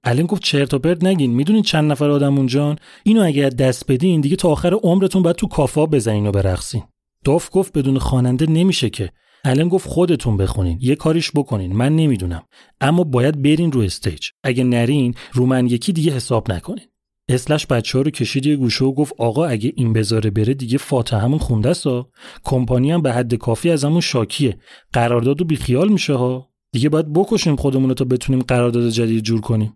الن 0.04 0.26
گفت 0.26 0.42
چرت 0.42 0.74
و 0.74 0.78
پرت 0.78 1.04
نگین 1.04 1.34
می‌دونین 1.34 1.62
چند 1.62 1.92
نفر 1.92 2.10
آدم 2.10 2.36
اونجان 2.36 2.76
اینو 3.02 3.22
از 3.22 3.48
دست 3.48 3.92
بدین 3.92 4.20
دیگه 4.20 4.36
تا 4.36 4.48
آخر 4.48 4.74
عمرتون 4.74 5.22
باید 5.22 5.36
تو 5.36 5.46
کافا 5.46 5.86
بزنین 5.86 6.26
و 6.26 6.30
برقصین. 6.32 6.82
داف 7.24 7.48
گفت 7.52 7.78
بدون 7.78 7.98
خواننده 7.98 8.46
نمیشه 8.46 8.90
که. 8.90 9.12
الن 9.44 9.68
گفت 9.68 9.88
خودتون 9.88 10.36
بخونین. 10.36 10.78
یه 10.80 10.94
کاریش 10.94 11.30
بکنین. 11.34 11.72
من 11.72 11.96
نمی‌دونم. 11.96 12.42
اما 12.80 13.04
باید 13.04 13.42
برین 13.42 13.72
رو 13.72 13.80
stage. 13.80 14.28
اگه 14.42 14.64
نرین 14.64 15.14
رو 15.32 15.46
من 15.46 15.66
یکی 15.66 15.92
دیگه 15.92 16.12
حساب 16.12 16.52
نکنین. 16.52 16.84
اسلش 17.28 17.66
بچه 17.66 17.98
ها 17.98 18.02
رو 18.02 18.10
کشید 18.10 18.46
یه 18.46 18.56
گوشه 18.56 18.84
و 18.84 18.92
گفت 18.92 19.14
آقا 19.18 19.46
اگه 19.46 19.72
این 19.76 19.92
بذاره 19.92 20.30
بره 20.30 20.54
دیگه 20.54 20.78
فاتحمون 20.78 21.38
خونده‌ست 21.38 22.10
کمپانی 22.44 22.90
هم 22.90 23.02
به 23.02 23.12
حد 23.12 23.34
کافی 23.34 23.70
ازمون 23.70 24.00
شاکیه. 24.00 24.58
قرارداد 24.92 25.40
و 25.40 25.44
بیخیال 25.44 25.88
میشه 25.88 26.14
ها. 26.14 26.50
دیگه 26.72 26.88
باید 26.88 27.12
بکشیم 27.12 27.56
خودمون 27.56 27.88
رو 27.88 27.94
تا 27.94 28.04
بتونیم 28.04 28.42
قرارداد 28.42 28.88
جدید 28.88 29.24
جور 29.24 29.40
کنیم. 29.40 29.74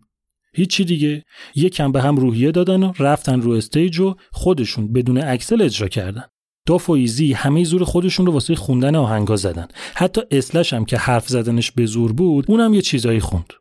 هیچی 0.55 0.85
دیگه. 0.85 1.25
یکم 1.55 1.93
به 1.93 2.03
هم 2.03 2.17
روحیه 2.17 2.51
دادن 2.51 2.83
و 2.83 2.93
رفتن 2.99 3.41
رو 3.41 3.51
stage 3.51 4.01
و 4.01 4.15
خودشون 4.33 4.93
بدون 4.93 5.19
اکسل 5.19 5.63
اجرا 5.63 5.89
کردن. 5.89 6.25
داف 6.69 6.91
و 6.91 6.93
ایزی 6.93 7.33
همه 7.33 7.65
زور 7.65 7.85
خودشون 7.85 8.27
رو 8.27 8.33
واسه 8.33 8.55
خوندن 8.55 8.97
آهنگا 8.97 9.37
زدن. 9.37 9.69
حتی 9.95 10.21
اسلش 10.31 10.73
هم 10.73 10.85
که 10.85 10.97
حرف 10.97 11.29
زدنش 11.29 11.73
به 11.73 11.87
زور 11.87 12.13
بود 12.13 12.45
اونم 12.49 12.75
یه 12.75 12.83
چیزایی 12.83 13.21
خوند. 13.21 13.53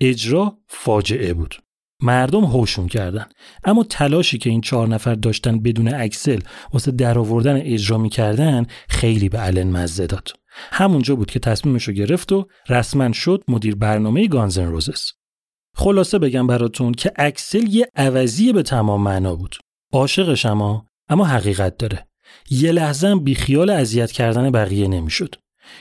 اجرا 0.00 0.58
فاجعه 0.68 1.34
بود. 1.34 1.54
مردم 2.02 2.44
هوشون 2.44 2.88
کردن. 2.88 3.26
اما 3.64 3.84
تلاشی 3.84 4.38
که 4.38 4.50
این 4.50 4.60
چهار 4.60 4.88
نفر 4.88 5.14
داشتن 5.14 5.58
بدون 5.58 5.94
اکسل 5.94 6.40
واسه 6.72 6.90
درآوردن 6.90 7.56
اجرا 7.56 7.98
می‌کردن 7.98 8.66
خیلی 8.88 9.28
به 9.28 9.46
الن 9.46 9.70
مزه 9.70 10.06
داد. 10.06 10.28
همونجا 10.72 11.16
بود 11.16 11.30
که 11.30 11.38
تصمیمش 11.38 11.84
رو 11.84 11.94
گرفت 11.94 12.32
و 12.32 12.46
رسما 12.68 13.12
شد 13.12 13.44
مدیر 13.48 13.74
برنامه 13.74 14.26
گانز 14.26 14.56
ان 14.56 14.66
روزس 14.66 15.12
خلاصه 15.74 16.18
بگم 16.18 16.46
براتون 16.46 16.92
که 16.92 17.12
اکسل 17.16 17.66
یه 17.68 17.88
عوضی 17.96 18.52
به 18.52 18.62
تمام 18.62 19.02
معنا 19.02 19.36
بود. 19.36 19.56
عاشقش 19.92 20.46
اما 20.46 20.86
اما 21.08 21.24
حقیقت 21.24 21.76
داره. 21.76 22.09
یه 22.50 22.72
لحظه 22.72 23.16
بی 23.16 23.34
خیال 23.34 23.70
اذیت 23.70 24.12
کردن 24.12 24.50
بقیه 24.50 24.88
نمی‌شد. 24.88 25.34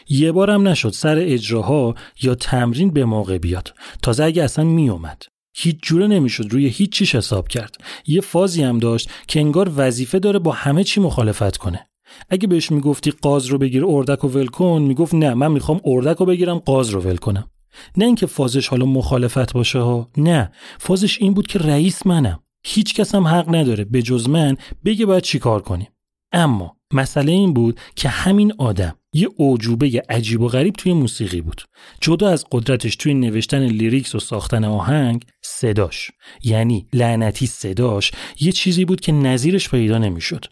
یه 0.10 0.32
بارم 0.32 0.68
نشد 0.68 0.90
سر 0.90 1.18
اجراها 1.20 1.96
یا 2.22 2.36
تمرین 2.36 2.90
به 2.90 3.06
موقع 3.06 3.38
بیاد. 3.38 3.74
تازه 4.02 4.24
اگه 4.24 4.44
اصلا 4.44 4.66
میومد 4.66 5.24
هیچ 5.56 5.78
جوره 5.82 6.08
نمی‌شد 6.08 6.48
روی 6.52 6.68
هیچ 6.68 6.92
چیش 6.92 7.16
حساب 7.16 7.48
کرد. 7.48 7.76
یه 8.08 8.22
فازی 8.22 8.64
هم 8.64 8.80
داشت 8.80 9.10
که 9.28 9.40
انگار 9.40 9.72
وظیفه 9.76 10.20
داره 10.20 10.40
با 10.40 10.52
همه 10.52 10.84
چی 10.84 11.02
مخالفت 11.02 11.58
کنه. 11.58 11.90
اگه 12.30 12.48
بهش 12.48 12.72
می‌گفتی 12.72 13.12
قاز 13.12 13.46
رو 13.46 13.58
بگیر 13.58 13.86
اردک 13.86 14.24
و 14.24 14.28
ول 14.28 14.48
کن 14.48 14.82
می‌گفت 14.82 15.14
نه 15.14 15.34
من 15.34 15.52
می‌خوام 15.52 15.82
اردک 15.86 16.18
رو 16.18 16.26
بگیرم 16.26 16.58
قاز 16.58 16.90
رو 16.90 17.02
ول 17.02 17.18
کنم. 17.18 17.52
نه 17.98 18.06
اینکه 18.06 18.26
فازش 18.26 18.68
حالا 18.68 18.86
مخالفت 18.86 19.54
باشه 19.54 19.80
ها 19.80 20.10
نه. 20.18 20.52
فازش 20.80 21.22
این 21.22 21.34
بود 21.34 21.48
که 21.48 21.60
رئیس 21.60 22.08
منم. 22.08 22.40
هیچ 22.64 22.96
کس 22.96 23.16
هم 23.16 23.28
حق 23.28 23.56
نداره 23.56 23.84
به 23.84 24.02
جز 24.02 24.30
من 24.30 24.58
بگه 24.86 25.06
باید 25.06 25.24
چیکار 25.24 25.62
کنیم. 25.62 25.88
اما 26.32 26.76
مسئله 26.94 27.32
این 27.32 27.54
بود 27.54 27.80
که 27.96 28.10
همین 28.10 28.54
آدم 28.58 28.96
یه 29.14 29.30
اعجوبه 29.36 30.04
عجیب 30.10 30.42
و 30.42 30.48
غریب 30.48 30.74
توی 30.74 30.94
موسیقی 30.94 31.42
بود. 31.42 31.62
جدا 32.02 32.30
از 32.30 32.46
قدرتش 32.52 32.96
توی 32.96 33.14
نوشتن 33.14 33.66
lyrics 33.66 34.16
و 34.16 34.20
ساختن 34.20 34.64
آهنگ 34.64 35.26
صداش. 35.42 36.12
یعنی 36.44 36.88
لعنتی 36.94 37.48
صداش 37.48 38.12
یه 38.40 38.52
چیزی 38.52 38.86
بود 38.86 39.02
که 39.02 39.12
نظیرش 39.12 39.70
پیدا 39.70 39.98
نمی‌شد. 39.98 40.46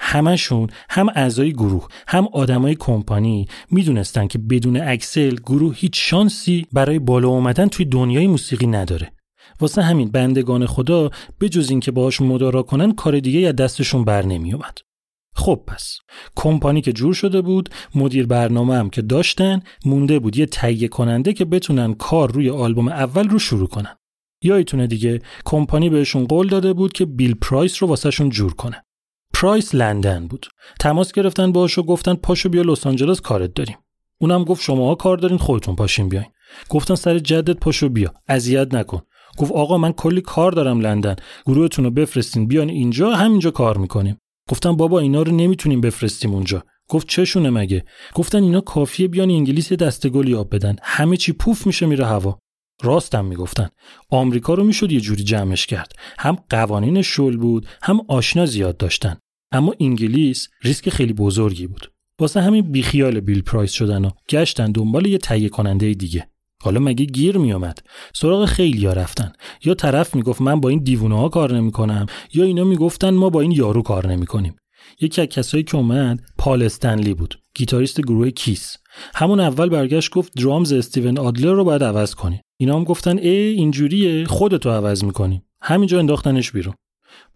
همشون 0.00 0.68
هم 0.90 1.08
اعضای 1.08 1.52
گروه 1.52 1.88
هم 2.08 2.28
آدمای 2.32 2.74
کمپانی 2.74 3.48
می‌دونستن 3.70 4.26
که 4.26 4.38
بدون 4.38 4.76
اکسل 4.76 5.34
گروه 5.34 5.76
هیچ 5.76 5.92
شانسی 5.94 6.66
برای 6.72 6.98
بالا 6.98 7.28
اومدن 7.28 7.68
توی 7.68 7.86
دنیای 7.86 8.26
موسیقی 8.26 8.66
نداره. 8.66 9.12
واسه 9.60 9.82
همین 9.82 10.10
بندگان 10.10 10.66
خدا 10.66 11.10
به 11.38 11.48
جز 11.48 11.70
اینکه 11.70 11.90
باهاش 11.90 12.20
مدارا 12.20 12.62
کنن 12.62 12.92
کار 12.92 13.20
دیگه 13.20 13.48
از 13.48 13.56
دستشون 13.56 14.04
بر 14.04 14.26
نمیومد 14.26 14.78
خب 15.34 15.60
پس 15.66 15.96
کمپانی 16.36 16.80
که 16.80 16.92
جور 16.92 17.14
شده 17.14 17.40
بود 17.40 17.68
مدیر 17.94 18.26
برنامه 18.26 18.76
هم 18.76 18.90
که 18.90 19.02
داشتن 19.02 19.62
مونده 19.84 20.18
بود 20.18 20.36
یه 20.36 20.46
تهیه 20.46 20.88
کننده 20.88 21.32
که 21.32 21.44
بتونن 21.44 21.94
کار 21.94 22.32
روی 22.32 22.50
آلبوم 22.50 22.88
اول 22.88 23.28
رو 23.28 23.38
شروع 23.38 23.68
کنن. 23.68 23.96
یادتونه 24.42 24.86
دیگه 24.86 25.20
کمپانی 25.44 25.90
بهشون 25.90 26.26
قول 26.26 26.48
داده 26.48 26.72
بود 26.72 26.92
که 26.92 27.06
بیل 27.06 27.34
پرایس 27.34 27.82
رو 27.82 27.88
واسهشون 27.88 28.28
جور 28.28 28.54
کنه. 28.54 28.84
پرایس 29.34 29.74
لندن 29.74 30.26
بود. 30.28 30.46
تماس 30.80 31.12
گرفتن 31.12 31.52
باهاش 31.52 31.78
و 31.78 31.82
گفتن 31.82 32.14
پاشو 32.14 32.48
بیا 32.48 32.62
لس 32.62 32.86
آنجلس 32.86 33.20
کارت 33.20 33.54
داریم. 33.54 33.76
اونم 34.20 34.44
گفت 34.44 34.62
شماها 34.62 34.94
کار 34.94 35.16
دارین 35.16 35.38
خودتون 35.38 35.76
پاشین 35.76 36.08
بیاین. 36.08 36.26
گفتن 36.68 36.94
سر 36.94 37.18
جدت 37.18 37.56
پاشو 37.56 37.88
بیا. 37.88 38.14
اذیت 38.28 38.74
نکن. 38.74 39.02
گفت 39.38 39.52
آقا 39.52 39.78
من 39.78 39.92
کلی 39.92 40.20
کار 40.20 40.52
دارم 40.52 40.80
لندن. 40.80 41.16
گروهتون 41.46 41.84
رو 41.84 41.90
بفرستین 41.90 42.46
بیان 42.46 42.68
اینجا 42.68 43.10
همینجا 43.10 43.50
کار 43.50 43.78
می‌کنیم. 43.78 44.18
گفتم 44.52 44.76
بابا 44.76 45.00
اینا 45.00 45.22
رو 45.22 45.32
نمی‌تونیم 45.32 45.80
بفرستیم 45.80 46.34
اونجا. 46.34 46.64
گفت 46.88 47.08
چشونه 47.08 47.50
مگه؟ 47.50 47.84
گفتن 48.14 48.42
اینا 48.42 48.60
کافیه 48.60 49.08
بیان 49.08 49.30
انگلیس 49.30 49.70
یه 49.70 49.76
دسته 49.76 50.08
گل 50.08 50.28
یاب 50.28 50.54
بدن. 50.54 50.76
همه 50.82 51.16
چی 51.16 51.32
پوف 51.32 51.66
میشه 51.66 51.86
میره 51.86 52.06
هوا. 52.06 52.38
راستم 52.82 53.24
می‌گفتن. 53.24 53.68
آمریکا 54.10 54.54
رو 54.54 54.64
می‌شد 54.64 54.92
یه 54.92 55.00
جوری 55.00 55.24
جمعش 55.24 55.66
کرد. 55.66 55.92
هم 56.18 56.38
قوانین 56.50 57.02
شل 57.02 57.36
بود 57.36 57.66
هم 57.82 58.00
آشنا 58.08 58.46
زیاد 58.46 58.76
داشتن. 58.76 59.16
اما 59.52 59.74
انگلیس 59.80 60.48
ریسک 60.62 60.90
خیلی 60.90 61.12
بزرگی 61.12 61.66
بود. 61.66 61.92
واسه 62.18 62.40
همین 62.40 62.72
بیخیال 62.72 63.20
بیل 63.20 63.42
پرایس 63.42 63.72
شدن 63.72 64.04
و 64.04 64.10
گشتن 64.28 64.72
دنبال 64.72 65.06
یه 65.06 65.18
تهیه 65.18 65.48
کننده 65.48 65.94
دیگه. 65.94 66.28
حالا 66.62 66.80
مگه 66.80 67.04
گیر 67.04 67.38
میومد 67.38 67.78
سراغ 68.14 68.44
خیلی 68.44 68.86
ها 68.86 68.92
رفتن. 68.92 69.32
یا 69.64 69.74
طرف 69.74 70.14
می‌گفت 70.14 70.40
من 70.40 70.60
با 70.60 70.68
این 70.68 70.82
دیوونه 70.82 71.16
ها 71.16 71.28
کار 71.28 71.56
نمی‌کنم 71.56 72.06
یا 72.34 72.44
اینا 72.44 72.64
می‌گفتن 72.64 73.10
ما 73.10 73.30
با 73.30 73.40
این 73.40 73.50
یارو 73.50 73.82
کار 73.82 74.06
نمی‌کنیم. 74.06 74.56
یکی 75.00 75.20
از 75.20 75.26
کسایی 75.26 75.64
که 75.64 75.76
اومد 75.76 76.20
پال 76.38 76.62
استنلی 76.62 77.14
بود 77.14 77.38
گیتاریست 77.54 78.00
گروه 78.00 78.30
کیس. 78.30 78.76
همون 79.14 79.40
اول 79.40 79.68
برگشت 79.68 80.10
گفت 80.10 80.32
drums 80.38 80.72
استیون 80.72 81.18
آدلر 81.18 81.52
رو 81.52 81.64
باید 81.64 81.84
عوض 81.84 82.14
کنی. 82.14 82.40
اینا 82.56 82.76
هم 82.76 82.84
گفتن 82.84 83.18
اِ 83.18 83.30
اینجوریه 83.30 84.24
خودتو 84.24 84.70
عوض 84.70 85.04
می‌کنیم 85.04 85.42
همینجا 85.62 85.98
انداختنش 85.98 86.52
بیرون. 86.52 86.74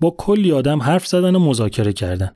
با 0.01 0.15
کلی 0.19 0.53
آدم 0.53 0.83
حرف 0.83 1.07
زدن 1.07 1.37
و 1.37 1.39
مذاکره 1.39 1.93
کردن. 1.93 2.31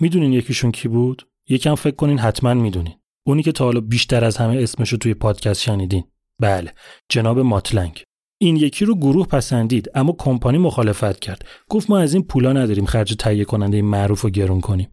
می‌دونین 0.00 0.32
یکیشون 0.32 0.72
کی 0.72 0.88
بود؟ 0.88 1.22
یکم 1.48 1.74
فکر 1.74 1.96
کنین 1.96 2.18
حتما 2.18 2.54
می‌دونین. 2.54 2.94
اونی 3.26 3.42
که 3.42 3.52
تا 3.52 3.64
حالا 3.64 3.80
بیشتر 3.80 4.24
از 4.24 4.36
همه 4.36 4.62
اسمشو 4.62 4.96
توی 4.96 5.14
پادکست 5.14 5.62
شنیدین. 5.62 6.04
بله 6.40 6.72
جناب 7.08 7.38
ماتلنگ. 7.38 8.02
این 8.40 8.56
یکی 8.56 8.84
رو 8.84 8.96
گروه 8.96 9.26
پسندید 9.26 9.90
اما 9.94 10.12
کمپانی 10.18 10.58
مخالفت 10.58 11.20
کرد. 11.20 11.44
گفت 11.68 11.90
ما 11.90 11.98
از 11.98 12.14
این 12.14 12.22
پولا 12.22 12.52
نداریم 12.52 12.86
خرج 12.86 13.16
تهیه 13.18 13.44
کننده 13.44 13.82
معروف 13.82 14.20
رو 14.20 14.30
گرون 14.30 14.60
کنیم. 14.60 14.88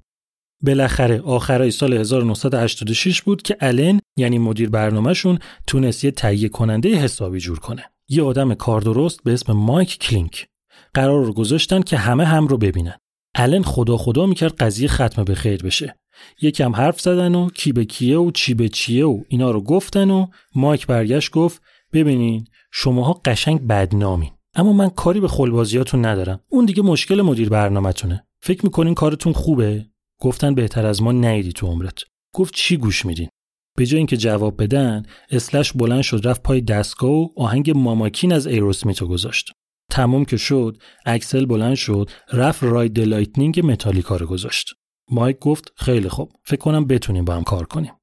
بالاخره 0.64 1.22
آخرای 1.22 1.72
سال 1.72 1.94
1986 1.94 3.22
بود 3.22 3.42
که 3.42 3.58
الن 3.60 4.00
یعنی 4.18 4.38
مدیر 4.38 4.70
برنامهشون 4.70 5.40
تونست 5.68 6.04
یه 6.04 6.12
تهیه 6.12 6.50
کننده 6.50 6.96
حسابی 6.96 7.40
جور 7.40 7.60
کنه. 7.60 7.84
یه 8.10 8.24
آدم 8.24 8.54
کار 8.54 8.82
درست 8.82 9.24
به 9.24 9.34
اسم 9.34 9.54
مایک 9.54 9.98
کلینک. 9.98 10.48
قرار 10.94 11.26
رو 11.26 11.34
گذاشتن 11.34 11.82
که 11.82 11.98
همه 11.98 12.26
هم 12.26 12.48
رو 12.48 12.58
ببینن. 12.58 12.96
الن 13.36 13.64
خدا 13.64 13.98
خدا 13.98 14.26
می‌کرد 14.26 14.56
قضیه 14.56 14.88
ختم 14.88 15.24
به 15.24 15.36
خیر 15.36 15.64
بشه. 15.64 15.96
یکم 16.42 16.76
حرف 16.76 17.02
زدن 17.02 17.36
و 17.36 17.50
کی 17.50 17.72
به 17.72 17.86
کیه 17.86 18.18
و 18.18 18.32
چی 18.32 18.54
به 18.54 18.70
چیه 18.70 19.06
و 19.06 19.22
اینا 19.28 19.52
رو 19.52 19.62
گفتن 19.62 20.10
و 20.10 20.28
مایک 20.56 20.88
برگشت 20.88 21.32
گفت 21.32 21.62
ببینین 21.94 22.46
شماها 22.72 23.22
قشنگ 23.26 23.68
بدنامین. 23.68 24.32
اما 24.56 24.74
من 24.74 24.90
کاری 24.90 25.20
به 25.20 25.28
خلبازیاتون 25.28 26.06
ندارم. 26.06 26.40
اون 26.50 26.66
دیگه 26.66 26.84
مشکل 26.84 27.22
مدیر 27.22 27.50
برنامهتونه. 27.50 28.28
فکر 28.42 28.66
می‌کنین 28.66 28.94
کارتون 28.94 29.34
خوبه؟ 29.34 29.86
گفتن 30.22 30.56
بهتر 30.56 30.86
از 30.86 31.02
ما 31.02 31.12
نیدی 31.12 31.52
تو 31.52 31.68
عمرت. 31.68 32.00
گفت 32.34 32.54
چی 32.54 32.78
گوش 32.78 33.06
میدین؟ 33.06 33.30
به 33.78 33.86
جای 33.86 33.98
اینکه 33.98 34.18
جواب 34.18 34.64
بدن 34.64 35.04
اسلش 35.30 35.74
بلند 35.74 36.02
شد 36.02 36.28
رفت 36.28 36.44
پای 36.44 36.62
دستگاه 36.62 37.12
و 37.12 37.28
آهنگ 37.38 37.72
Mama 37.72 38.07
Kin 38.07 38.34
از 38.34 38.48
ایروسمیت 38.48 38.94
رو 38.94 39.08
گذاشت. 39.08 39.52
تموم 39.92 40.26
که 40.26 40.38
شد 40.38 40.78
اکسل 41.06 41.46
بلند 41.46 41.76
شد 41.76 42.10
رفت 42.34 42.64
Ride 42.64 43.00
Lightning 43.00 43.66
متالیکا 43.66 44.16
رو 44.16 44.28
گذاشت. 44.28 44.74
مایک 45.12 45.40
گفت 45.40 45.74
خیلی 45.76 46.10
خوب 46.10 46.32
فکر 46.44 46.60
کنم 46.60 46.86
بتونیم 46.86 47.26
با 47.26 47.36
هم 47.36 47.44
کار 47.44 47.66
کنیم. 47.66 47.94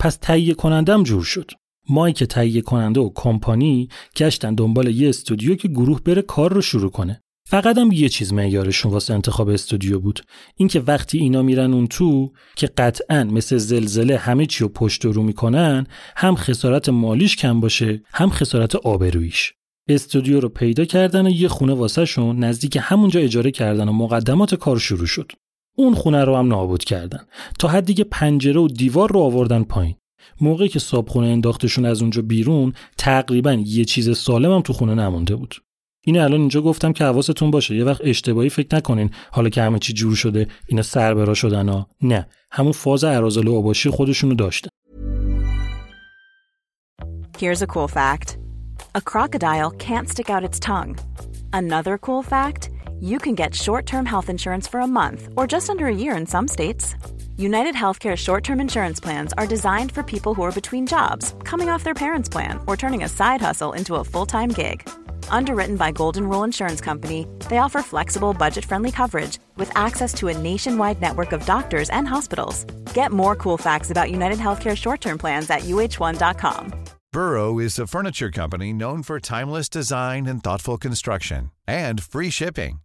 پس 0.00 0.16
تهیه 0.16 0.54
کنندم 0.54 1.02
جور 1.02 1.24
شد. 1.24 1.50
مایک 1.88 2.24
تهیه 2.24 2.60
کننده 2.60 3.00
و 3.00 3.10
کمپانی 3.14 3.88
گشتن 4.16 4.54
دنبال 4.54 4.88
یه 4.88 5.08
استودیو 5.08 5.54
که 5.54 5.68
گروه 5.68 6.00
بره 6.00 6.22
کار 6.22 6.52
رو 6.52 6.60
شروع 6.60 6.90
کنه. 6.90 7.20
فقط 7.48 7.78
هم 7.78 7.92
یه 7.92 8.08
چیز 8.08 8.32
معیارشون 8.32 8.92
واسه 8.92 9.14
انتخاب 9.14 9.48
استودیو 9.48 10.00
بود. 10.00 10.20
اینکه 10.56 10.80
وقتی 10.80 11.18
اینا 11.18 11.42
میرن 11.42 11.74
اون 11.74 11.86
تو 11.86 12.32
که 12.56 12.66
قطعا 12.66 13.24
مثل 13.24 13.56
زلزله 13.56 14.16
همه 14.16 14.46
چی 14.46 14.64
رو 14.64 14.68
پشت 14.68 15.04
رو 15.04 15.22
می‌کنن 15.22 15.86
هم 16.16 16.36
خسارت 16.36 16.88
مالیش 16.88 17.36
کم 17.36 17.60
باشه 17.60 18.02
هم 18.12 18.30
خسارت 18.30 18.76
آبرویش 18.76 19.52
استودیو 19.88 20.40
رو 20.40 20.48
پیدا 20.48 20.84
کردن 20.84 21.26
و 21.26 21.30
یه 21.30 21.48
خونه 21.48 21.74
واسه 21.74 22.04
شون 22.04 22.44
نزدیک 22.44 22.78
همونجا 22.80 23.20
اجاره 23.20 23.50
کردن 23.50 23.88
و 23.88 23.92
مقدمات 23.92 24.54
کار 24.54 24.78
شروع 24.78 25.06
شد. 25.06 25.32
اون 25.76 25.94
خونه 25.94 26.24
رو 26.24 26.36
هم 26.36 26.48
نابود 26.48 26.84
کردن. 26.84 27.20
تا 27.58 27.68
حدی 27.68 27.94
که 27.94 28.04
پنجره 28.04 28.60
و 28.60 28.68
دیوار 28.68 29.12
رو 29.12 29.20
آوردن 29.20 29.62
پایین. 29.62 29.94
موقعی 30.40 30.68
که 30.68 30.78
صابخونه 30.78 31.26
انداختشون 31.26 31.84
از 31.84 32.00
اونجا 32.02 32.22
بیرون 32.22 32.72
تقریبا 32.98 33.52
یه 33.52 33.84
چیز 33.84 34.18
سالم 34.18 34.52
هم 34.52 34.60
تو 34.60 34.72
خونه 34.72 34.94
نمونده 34.94 35.36
بود. 35.36 35.54
اینو 36.06 36.22
الان 36.22 36.40
اینجا 36.40 36.62
گفتم 36.62 36.92
که 36.92 37.04
حواستون 37.04 37.50
باشه. 37.50 37.76
یه 37.76 37.84
وقت 37.84 38.00
اشتباهی 38.04 38.48
فکر 38.48 38.76
نکنین. 38.76 39.10
حالا 39.30 39.48
که 39.48 39.62
همه 39.62 39.78
چی 39.78 39.92
جور 39.92 40.14
شده 40.14 40.46
اینا 40.66 40.82
سربرا 40.82 41.34
شدن 41.34 41.68
ها. 41.68 41.86
نه 42.02 42.26
همون 42.50 42.72
فاز 42.72 43.04
عرازل 43.04 43.48
و 43.48 43.54
آباشی 43.54 43.90
خودشونو 43.90 44.34
داشتن. 44.34 44.68
Here's 47.38 47.62
a 47.62 47.66
cool 47.66 47.88
fact. 47.88 48.38
A 48.94 49.00
crocodile 49.00 49.70
can't 49.86 50.08
stick 50.08 50.30
out 50.30 50.44
its 50.48 50.58
tongue. 50.60 50.94
Another 51.52 51.98
cool 51.98 52.22
fact, 52.22 52.62
you 53.04 53.18
can 53.18 53.34
get 53.34 53.54
short-term 53.54 54.06
health 54.06 54.30
insurance 54.30 54.66
for 54.66 54.80
a 54.80 54.86
month 54.86 55.28
or 55.36 55.46
just 55.46 55.68
under 55.68 55.86
a 55.86 55.94
year 55.94 56.16
in 56.16 56.26
some 56.26 56.48
states. 56.48 56.94
United 57.36 57.74
Healthcare 57.74 58.16
short-term 58.16 58.60
insurance 58.60 58.98
plans 58.98 59.32
are 59.34 59.46
designed 59.46 59.92
for 59.92 60.02
people 60.02 60.34
who 60.34 60.42
are 60.42 60.58
between 60.60 60.86
jobs, 60.86 61.34
coming 61.44 61.68
off 61.68 61.84
their 61.84 62.00
parents' 62.04 62.28
plan, 62.28 62.58
or 62.66 62.76
turning 62.76 63.04
a 63.04 63.08
side 63.08 63.42
hustle 63.42 63.74
into 63.74 63.96
a 63.96 64.04
full-time 64.04 64.48
gig. 64.48 64.88
Underwritten 65.28 65.76
by 65.76 65.90
Golden 65.90 66.28
Rule 66.28 66.44
Insurance 66.44 66.80
Company, 66.80 67.26
they 67.50 67.58
offer 67.58 67.82
flexible, 67.82 68.32
budget 68.32 68.64
friendly 68.64 68.90
coverage 68.90 69.38
with 69.56 69.70
access 69.76 70.14
to 70.14 70.28
a 70.28 70.38
nationwide 70.38 71.00
network 71.00 71.32
of 71.32 71.44
doctors 71.44 71.90
and 71.90 72.08
hospitals. 72.08 72.64
Get 72.94 73.12
more 73.12 73.36
cool 73.36 73.58
facts 73.58 73.90
about 73.90 74.10
United 74.10 74.38
Healthcare 74.38 74.76
short 74.76 75.02
term 75.02 75.18
plans 75.18 75.50
at 75.50 75.62
uh1.com. 75.62 76.84
Burrow 77.14 77.60
is 77.60 77.78
a 77.78 77.86
furniture 77.86 78.32
company 78.32 78.72
known 78.72 79.00
for 79.04 79.20
timeless 79.20 79.68
design 79.68 80.26
and 80.26 80.42
thoughtful 80.42 80.76
construction 80.76 81.52
and 81.64 82.02
free 82.02 82.28
shipping, 82.28 82.80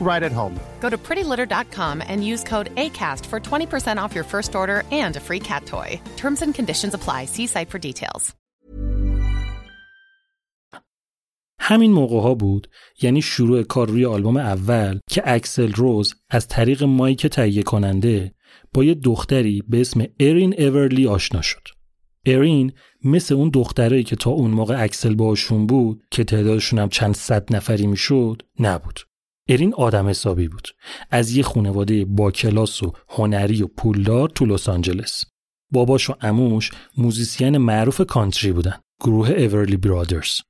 right 0.00 0.22
at 0.22 0.32
home. 0.32 0.58
Go 0.80 0.90
to 0.90 0.98
prettylitter.com 0.98 2.02
and 2.06 2.24
use 2.32 2.44
code 2.44 2.74
ACAST 2.76 3.26
for 3.26 3.40
20% 3.40 3.96
off 4.02 4.14
your 4.14 4.24
first 4.24 4.54
order 4.54 4.78
and 4.92 5.16
a 5.16 5.20
free 5.20 5.40
cat 5.40 5.66
toy. 5.66 6.00
Terms 6.16 6.42
and 6.42 6.54
conditions 6.54 6.94
apply. 6.94 7.20
See 7.24 7.46
site 7.46 7.70
for 7.70 7.78
details. 7.78 8.34
همین 11.66 11.92
موقع 11.92 12.20
ها 12.20 12.34
بود 12.34 12.68
یعنی 13.02 13.22
شروع 13.22 13.62
کار 13.62 13.88
روی 13.88 14.04
آلبوم 14.04 14.36
اول 14.36 14.98
که 15.10 15.22
اکسل 15.24 15.72
روز 15.72 16.14
از 16.30 16.48
طریق 16.48 16.82
مایک 16.82 17.26
تهیه 17.26 17.62
کننده 17.62 18.34
با 18.74 18.84
یه 18.84 18.94
دختری 18.94 19.62
به 19.68 19.80
اسم 19.80 20.06
ارین 20.20 20.54
اورلی 20.62 21.06
آشنا 21.06 21.42
شد. 21.42 21.68
ارین 22.26 22.72
مثل 23.04 23.34
اون 23.34 23.48
دخترایی 23.48 24.04
که 24.04 24.16
تا 24.16 24.30
اون 24.30 24.50
موقع 24.50 24.82
اکسل 24.82 25.14
باشون 25.14 25.66
بود 25.66 26.02
که 26.10 26.24
تعدادشون 26.24 26.78
هم 26.78 26.88
چند 26.88 27.14
صد 27.14 27.54
نفری 27.54 27.86
می‌شد 27.86 28.42
نبود. 28.58 29.00
ارین 29.48 29.74
آدم 29.74 30.08
حسابی 30.08 30.48
بود. 30.48 30.68
از 31.10 31.36
یه 31.36 31.42
خانواده 31.42 32.04
با 32.04 32.30
کلاس 32.30 32.82
و 32.82 32.92
هنری 33.08 33.62
و 33.62 33.66
پولدار 33.66 34.28
تو 34.28 34.46
لس 34.46 34.68
آنجلس. 34.68 35.24
باباش 35.72 36.10
و 36.10 36.14
عموش 36.20 36.70
موزیسین 36.96 37.58
معروف 37.58 38.00
country 38.00 38.52
بودن. 38.52 38.78
گروه 39.00 39.30
اورلی 39.30 39.76
برادرز. 39.76 40.40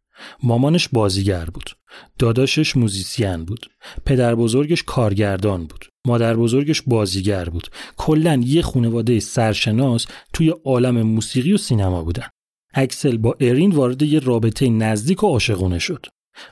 مامانش 0.43 0.89
بازیگر 0.89 1.45
بود. 1.45 1.71
داداشش 2.19 2.77
موزیسین 2.77 3.45
بود. 3.45 3.67
پدر 4.07 4.35
بزرگش 4.35 4.83
کارگردان 4.83 5.67
بود. 5.67 5.85
مادر 6.07 6.37
بزرگش 6.37 6.83
بازیگر 6.83 7.45
بود. 7.45 7.69
کلا 7.97 8.41
یه 8.45 8.63
خانواده 8.63 9.21
سرشناس 9.21 10.07
توی 10.33 10.55
عالم 10.65 11.03
موسیقی 11.03 11.53
و 11.53 11.57
سینما 11.57 12.05
بودن. 12.05 12.29
اکسل 12.75 13.17
با 13.17 13.37
ارین 13.41 13.71
وارد 13.71 14.03
یه 14.03 14.19
رابطه 14.19 14.69
نزدیک 14.69 15.25
و 15.25 15.27
عاشقونه 15.27 15.79
شد. 15.79 16.07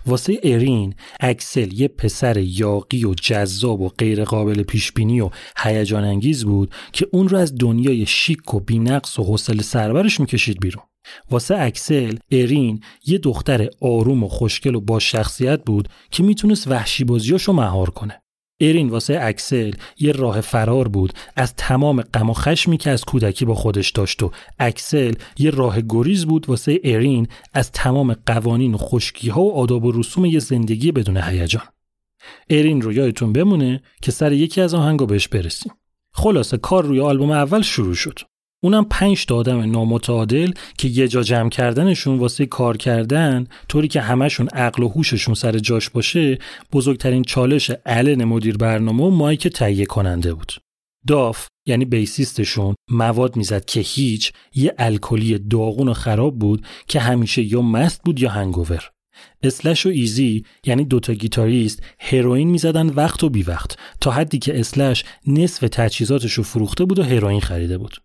واسه 0.07 0.41
ارین 0.43 0.95
اکسل 1.21 1.73
یه 1.73 1.89
پسر 1.89 2.37
یاغی 2.37 3.05
و 3.05 3.15
جذاب 3.15 3.81
و 3.81 3.89
غیر 3.89 4.25
قابل 4.25 4.63
پیش 4.63 4.93
بینی 4.93 5.21
و 5.21 5.31
هیجان 5.57 6.05
انگیز 6.05 6.45
بود 6.45 6.75
که 6.93 7.07
اون 7.13 7.29
رو 7.29 7.39
از 7.39 7.55
دنیای 7.59 8.07
شیک 8.07 8.55
و 8.55 8.61
بینقص 8.61 9.19
و 9.19 9.25
حوصله 9.25 9.63
سربرش 9.63 10.21
می‌کشید 10.21 10.61
بیرون. 10.61 10.85
واسه 11.31 11.57
اکسل 11.59 12.17
ارین 12.31 12.81
یه 13.07 13.19
دختر 13.19 13.69
آروم 13.81 14.25
و 14.25 14.29
خوشگل 14.29 14.75
و 14.75 14.81
با 14.81 14.99
شخصیت 14.99 15.65
بود 15.65 15.89
که 16.11 16.23
می‌تونست 16.23 16.69
وحشی 16.69 17.05
بازیاشو 17.05 17.53
مهار 17.53 17.91
کنه. 17.91 18.22
ارین 18.63 18.89
واسه 18.89 19.19
اکسل 19.23 19.73
یه 19.99 20.13
راه 20.13 20.41
فرار 20.41 20.89
بود. 20.89 21.13
از 21.37 21.55
تمام 21.57 22.03
غم 22.03 22.31
و 22.31 22.33
خشمی 22.33 22.77
که 22.77 22.91
از 22.91 23.05
کودکی 23.05 23.45
با 23.45 23.55
خودش 23.55 23.91
داشت 23.91 24.23
و 24.23 24.31
اکسل 24.59 25.15
یه 25.39 25.51
راه 25.51 25.81
گریز 25.89 26.27
بود 26.27 26.49
واسه 26.49 26.81
ارین 26.85 27.29
از 27.53 27.73
تمام 27.73 28.17
قوانین 28.27 28.75
و 28.75 28.79
خشکی 28.79 29.29
ها 29.29 29.43
و 29.43 29.55
آداب 29.55 29.85
و 29.85 29.93
رسوم 29.93 30.25
یه 30.25 30.39
زندگی 30.39 30.93
بدون 30.93 31.17
هیجان. 31.17 31.63
ارین 32.51 32.81
رو 32.81 32.93
یادتون 32.93 33.33
بمونه 33.33 33.83
که 34.03 34.11
سر 34.13 34.33
یکی 34.33 34.61
از 34.61 34.75
آهنگا 34.75 35.07
بهش 35.07 35.29
برسیم. 35.29 35.73
خلاصه 36.15 36.57
کار 36.57 36.85
روی 36.85 37.01
آلبوم 37.01 37.31
اول 37.31 37.63
شروع 37.63 37.95
شد. 37.95 38.19
اونم 38.65 38.85
پنج 38.85 39.27
تا 39.27 39.37
آدم 39.37 39.71
نامتعادل 39.71 40.53
که 40.79 40.89
یه 40.89 41.09
جا 41.09 41.23
جمع 41.23 41.49
کردنشون 41.49 42.19
واسه 42.19 42.47
کار 42.47 42.77
کردن 42.77 43.47
طوری 43.69 43.89
که 43.89 44.01
همشون 44.01 44.49
عقل 44.49 44.83
و 44.83 44.89
هوششون 44.89 45.35
سر 45.35 45.59
جاش 45.59 45.91
باشه 45.91 46.39
بزرگترین 46.73 47.23
چالش 47.23 47.71
الن 47.87 48.25
مدیر 48.25 48.57
برنامه 48.57 49.05
و 49.05 49.11
مایک 49.11 49.49
تهیه 49.49 49.87
کننده 49.87 50.35
بود. 50.35 50.53
داف 51.07 51.47
یعنی 51.67 51.85
بیسیستشون 51.85 52.75
مواد 52.91 53.37
می‌زد 53.37 53.65
که 53.65 53.81
هیچ 53.81 54.33
یه 54.55 54.75
الکلی 54.79 55.39
داغون 55.39 55.89
و 55.89 55.93
خراب 55.95 56.39
بود 56.39 56.67
که 56.89 57.01
همیشه 57.01 57.43
یا 57.43 57.63
مست 57.63 58.03
بود 58.05 58.21
یا 58.21 58.31
هنگوور 58.31 58.91
اسلش 59.43 59.87
و 59.87 59.89
ایزی 59.89 60.45
یعنی 60.67 60.85
دوتا 60.85 61.13
گیتاریست 61.13 61.83
هروئین 61.99 62.51
می‌زدن 62.51 62.89
وقت 62.89 63.25
و 63.25 63.29
بی 63.29 63.43
وقت 63.43 63.77
تا 64.01 64.11
حدی 64.11 64.39
که 64.39 64.61
اسلش 64.61 65.05
نصف 65.27 65.69
تجهیزاتش 65.73 66.33
رو 66.33 66.43
فروخته 66.43 66.85
بود 66.85 66.99
و 66.99 67.03
هروئین 67.03 67.41
خریده 67.41 67.79
بود. 67.79 67.97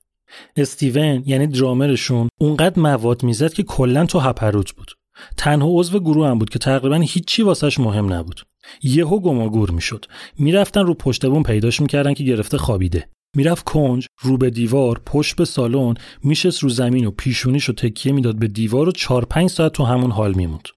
استیون 0.55 1.23
یعنی 1.25 1.47
درامرشون 1.47 2.29
اونقدر 2.39 2.79
مواد 2.79 3.23
می‌زد 3.23 3.53
که 3.53 3.63
کلا 3.63 4.05
تو 4.05 4.19
هپروت 4.19 4.71
بود. 4.71 4.91
تنها 5.37 5.67
عضو 5.71 5.99
گروه 5.99 6.27
هم 6.27 6.39
بود 6.39 6.49
که 6.49 6.59
تقریبا 6.59 6.95
هیچی 6.95 7.43
واسش 7.43 7.79
مهم 7.79 8.13
نبود. 8.13 8.41
یهو 8.83 9.19
گماگور 9.19 9.71
می‌شد. 9.71 10.05
می‌رفتن 10.39 10.85
رو 10.85 10.93
پشت 10.93 11.25
بون 11.25 11.43
پیداش 11.43 11.81
می‌کردن 11.81 12.13
که 12.13 12.23
گرفته 12.23 12.57
خوابیده. 12.57 13.07
می‌رفت 13.35 13.63
کنج 13.63 14.07
رو 14.21 14.37
به 14.37 14.49
دیوار 14.49 15.01
پشت 15.05 15.35
به 15.35 15.45
سالن 15.45 15.95
میشست 16.23 16.63
رو 16.63 16.69
زمین 16.69 17.05
و 17.05 17.11
پیشونیش 17.11 17.65
تکیه 17.65 18.11
می‌داد 18.11 18.39
به 18.39 18.47
دیوار 18.47 18.89
و 18.89 18.91
چهار 18.91 19.25
پنج 19.25 19.49
ساعت 19.49 19.71
تو 19.71 19.83
همون 19.83 20.11
حال 20.11 20.33
میموند. 20.33 20.67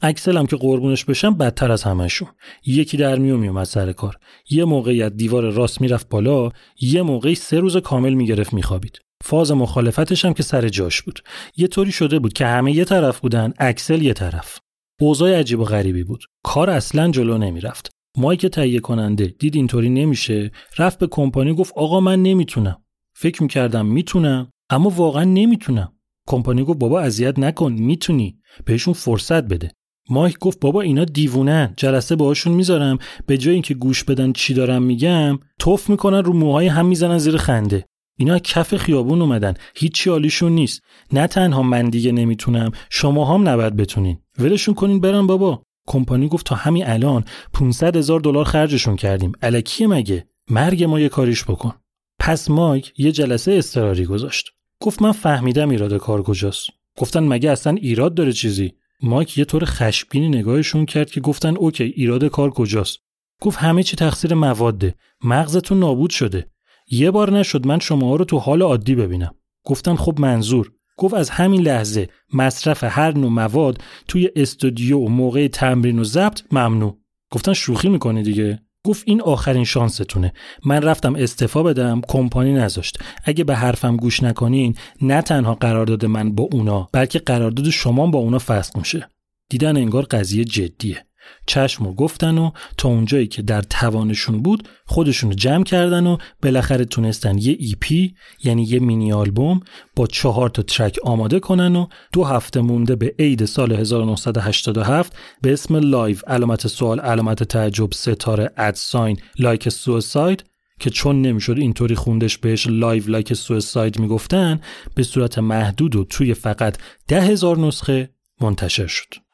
اکسل 0.00 0.36
هم 0.36 0.46
که 0.46 0.56
قربونش 0.56 1.04
بشم 1.04 1.34
بدتر 1.34 1.72
از 1.72 1.82
همشون 1.82 2.28
یکی 2.66 2.96
در 2.96 3.18
میو 3.18 3.36
میومد 3.36 3.64
سر 3.64 3.92
کار. 3.92 4.16
یه 4.50 4.64
موقعیت 4.64 5.12
دیوار 5.12 5.50
راست 5.50 5.80
می‌رفت 5.80 6.08
بالا 6.08 6.50
یه 6.80 7.02
موقعی 7.02 7.34
سه 7.34 7.60
روز 7.60 7.76
کامل 7.76 8.14
می‌گرفت 8.14 8.54
میخوابید. 8.54 9.00
فاز 9.24 9.52
مخالفتش 9.52 10.24
هم 10.24 10.34
که 10.34 10.42
سر 10.42 10.68
جاش 10.68 11.02
بود. 11.02 11.20
یه 11.56 11.66
طوری 11.66 11.92
شده 11.92 12.18
بود 12.18 12.32
که 12.32 12.46
همه 12.46 12.72
یه 12.72 12.84
طرف 12.84 13.20
بودن 13.20 13.52
اکسل 13.58 14.02
یه 14.02 14.12
طرف. 14.12 14.58
اوضاع 15.00 15.38
عجیب 15.38 15.60
و 15.60 15.64
غریبی 15.64 16.04
بود. 16.04 16.24
کار 16.44 16.70
اصلا 16.70 17.10
جلو 17.10 17.38
نمی‌رفت. 17.38 17.90
مایک 18.16 18.46
تهیه 18.46 18.80
کننده 18.80 19.26
دید 19.26 19.56
اینطوری 19.56 19.88
نمیشه. 19.88 20.50
رفت 20.78 20.98
به 20.98 21.06
کمپانی 21.06 21.54
گفت 21.54 21.72
آقا 21.76 22.00
من 22.00 22.22
نمی‌تونم. 22.22 22.82
فکر 23.16 23.42
می‌کردم 23.42 23.86
می‌تونم 23.86 24.50
اما 24.70 24.90
واقعا 24.90 25.24
نمی‌تونم. 25.24 25.92
کمپانی 26.28 26.64
گفت 26.64 26.78
بابا 26.78 27.00
اذیت 27.00 27.38
نکن 27.38 27.72
می‌تونی. 27.72 28.38
بهشون 28.64 28.94
فرصت 28.94 29.44
بده. 29.44 29.70
مایک 30.10 30.38
گفت 30.38 30.60
بابا 30.60 30.80
اینا 30.80 31.04
دیوونن 31.04 31.74
جلسه 31.76 32.16
باهاشون 32.16 32.52
می‌ذارم. 32.52 32.98
به 33.26 33.38
جای 33.38 33.54
اینکه 33.54 33.74
گوش 33.74 34.04
بدن 34.04 34.32
چی 34.32 34.54
دارم 34.54 34.82
میگم 34.82 35.38
توف 35.58 35.90
می‌کنن 35.90 36.24
رو 36.24 36.32
موهای 36.32 36.66
هم 36.66 36.86
می‌زنن 36.86 37.18
زیر 37.18 37.36
خنده. 37.36 37.84
اینا 38.18 38.38
کف 38.38 38.76
خیابون 38.76 39.22
اومدن. 39.22 39.54
هیچی 39.74 40.10
حالیشون 40.10 40.52
نیست. 40.52 40.82
نه 41.12 41.26
تنها 41.26 41.62
من 41.62 41.90
دیگه 41.90 42.12
نمی‌تونم 42.12 42.70
شما 42.90 43.34
هم 43.34 43.48
نباید 43.48 43.76
بتونین. 43.76 44.18
ولشون 44.38 44.74
کنین 44.74 45.00
برن 45.00 45.26
بابا. 45.26 45.62
کمپانی 45.86 46.28
گفت 46.28 46.46
تا 46.46 46.54
همین 46.54 46.86
الان 46.86 47.24
500 47.52 47.96
هزار 47.96 48.20
دلار 48.20 48.44
خرجشون 48.44 48.96
کردیم. 48.96 49.32
الکیه 49.42 49.86
مگه؟ 49.86 50.26
مرگ 50.50 50.84
ما 50.84 51.00
یه 51.00 51.08
کاریش 51.08 51.44
بکن. 51.44 51.74
پس 52.20 52.50
مایک 52.50 52.92
یه 52.98 53.12
جلسه 53.12 53.52
استراری 53.52 54.04
گذاشت. 54.04 54.50
گفت 54.82 55.02
من 55.02 55.12
فهمیدم 55.12 55.70
ایراد 55.70 55.96
کار 55.96 56.22
کجاست. 56.22 56.70
گفتن 56.98 57.20
مگه 57.20 57.50
اصلا 57.50 57.72
ایراد 57.72 58.14
داره 58.14 58.32
چیزی؟ 58.32 58.72
مایک 59.02 59.38
یه 59.38 59.44
طور 59.44 59.64
خشبینی 59.64 60.28
نگاهشون 60.28 60.86
کرد 60.86 61.10
که 61.10 61.20
گفتن 61.20 61.56
اوکی 61.56 61.84
ایراد 61.84 62.24
کار 62.24 62.50
کجاست؟ 62.50 62.98
گفت 63.40 63.58
همه 63.58 63.82
چی 63.82 63.96
تقصیر 63.96 64.34
مواده 64.34 64.94
مغزتون 65.24 65.78
نابود 65.78 66.10
شده. 66.10 66.50
یه 66.90 67.10
بار 67.10 67.32
نشد 67.32 67.66
من 67.66 67.78
شما 67.78 68.16
رو 68.16 68.24
تو 68.24 68.38
حال 68.38 68.62
عادی 68.62 68.94
ببینم. 68.94 69.34
گفتن 69.64 69.94
خب 69.94 70.20
منظور. 70.20 70.72
گفت 70.96 71.14
از 71.14 71.30
همین 71.30 71.60
لحظه 71.60 72.08
مصرف 72.32 72.84
هر 72.84 73.18
نوع 73.18 73.30
مواد 73.30 73.82
توی 74.08 74.30
استودیو 74.36 74.98
و 74.98 75.08
موقع 75.08 75.48
تمرین 75.48 75.98
و 75.98 76.04
ضبط 76.04 76.42
ممنوع. 76.52 76.98
گفتن 77.30 77.52
شوخی 77.52 77.88
می‌کنی 77.88 78.22
دیگه؟ 78.22 78.62
گفت 78.84 79.02
این 79.06 79.22
آخرین 79.22 79.64
شانستونه. 79.64 80.32
من 80.64 80.82
رفتم 80.82 81.14
استفا 81.14 81.62
بدم 81.62 82.00
کمپانی 82.08 82.52
نذاشت. 82.52 82.98
اگه 83.24 83.44
به 83.44 83.56
حرفم 83.56 83.96
گوش 83.96 84.22
نکنین 84.22 84.74
نه 85.02 85.22
تنها 85.22 85.54
قرارداد 85.54 86.04
من 86.04 86.34
با 86.34 86.48
اونا 86.52 86.88
بلکه 86.92 87.18
قرارداد 87.18 87.70
شما 87.70 88.06
با 88.06 88.18
اونا 88.18 88.38
فسخ 88.38 88.76
میشه. 88.76 89.08
دیدن 89.50 89.76
انگار 89.76 90.02
قضیه 90.02 90.44
جدیه. 90.44 91.07
چشم 91.46 91.86
و 91.86 91.94
گفتن 91.94 92.38
و 92.38 92.50
تا 92.76 92.88
اونجایی 92.88 93.26
که 93.26 93.42
در 93.42 93.62
توانشون 93.62 94.42
بود 94.42 94.68
خودشون 94.86 95.36
جمع 95.36 95.64
کردن 95.64 96.06
و 96.06 96.16
بالاخره 96.42 96.84
تونستن 96.84 97.38
یه 97.38 97.56
ایپی 97.58 98.14
یعنی 98.44 98.62
یه 98.62 98.80
مینی 98.80 99.12
آلبوم 99.12 99.60
با 99.96 100.06
چهار 100.06 100.50
تا 100.50 100.62
ترک 100.62 100.98
آماده 101.04 101.40
کنن 101.40 101.76
و 101.76 101.86
دو 102.12 102.24
هفته 102.24 102.60
مونده 102.60 102.96
به 102.96 103.14
عید 103.18 103.44
سال 103.44 103.72
1987 103.72 105.16
به 105.42 105.52
اسم 105.52 105.76
Live 105.76 106.16
علامت 106.26 106.66
سوال 106.66 107.00
علامت 107.00 107.42
تعجب 107.42 107.92
ستاره 107.92 108.50
at 108.56 108.77
sign 108.77 109.20
Like 109.38 109.68
a 109.68 109.77
Suicide 109.77 110.44
که 110.80 110.90
چون 110.90 111.22
نمی‌شد 111.22 111.58
اینطوری 111.58 111.94
خوندش 111.94 112.38
بهش 112.38 112.66
Live 112.66 113.02
Like 113.06 113.34
a 113.34 113.42
Suicide 113.42 113.98
می‌گفتن 113.98 114.60
به 114.94 115.02
صورت 115.02 115.38
محدود 115.38 115.96
و 115.96 116.04
توی 116.04 116.34
فقط 116.34 116.76
ده 117.08 117.20
هزار 117.20 117.58
نسخه 117.58 118.10
منتشر 118.40 118.86
شد. 118.86 119.27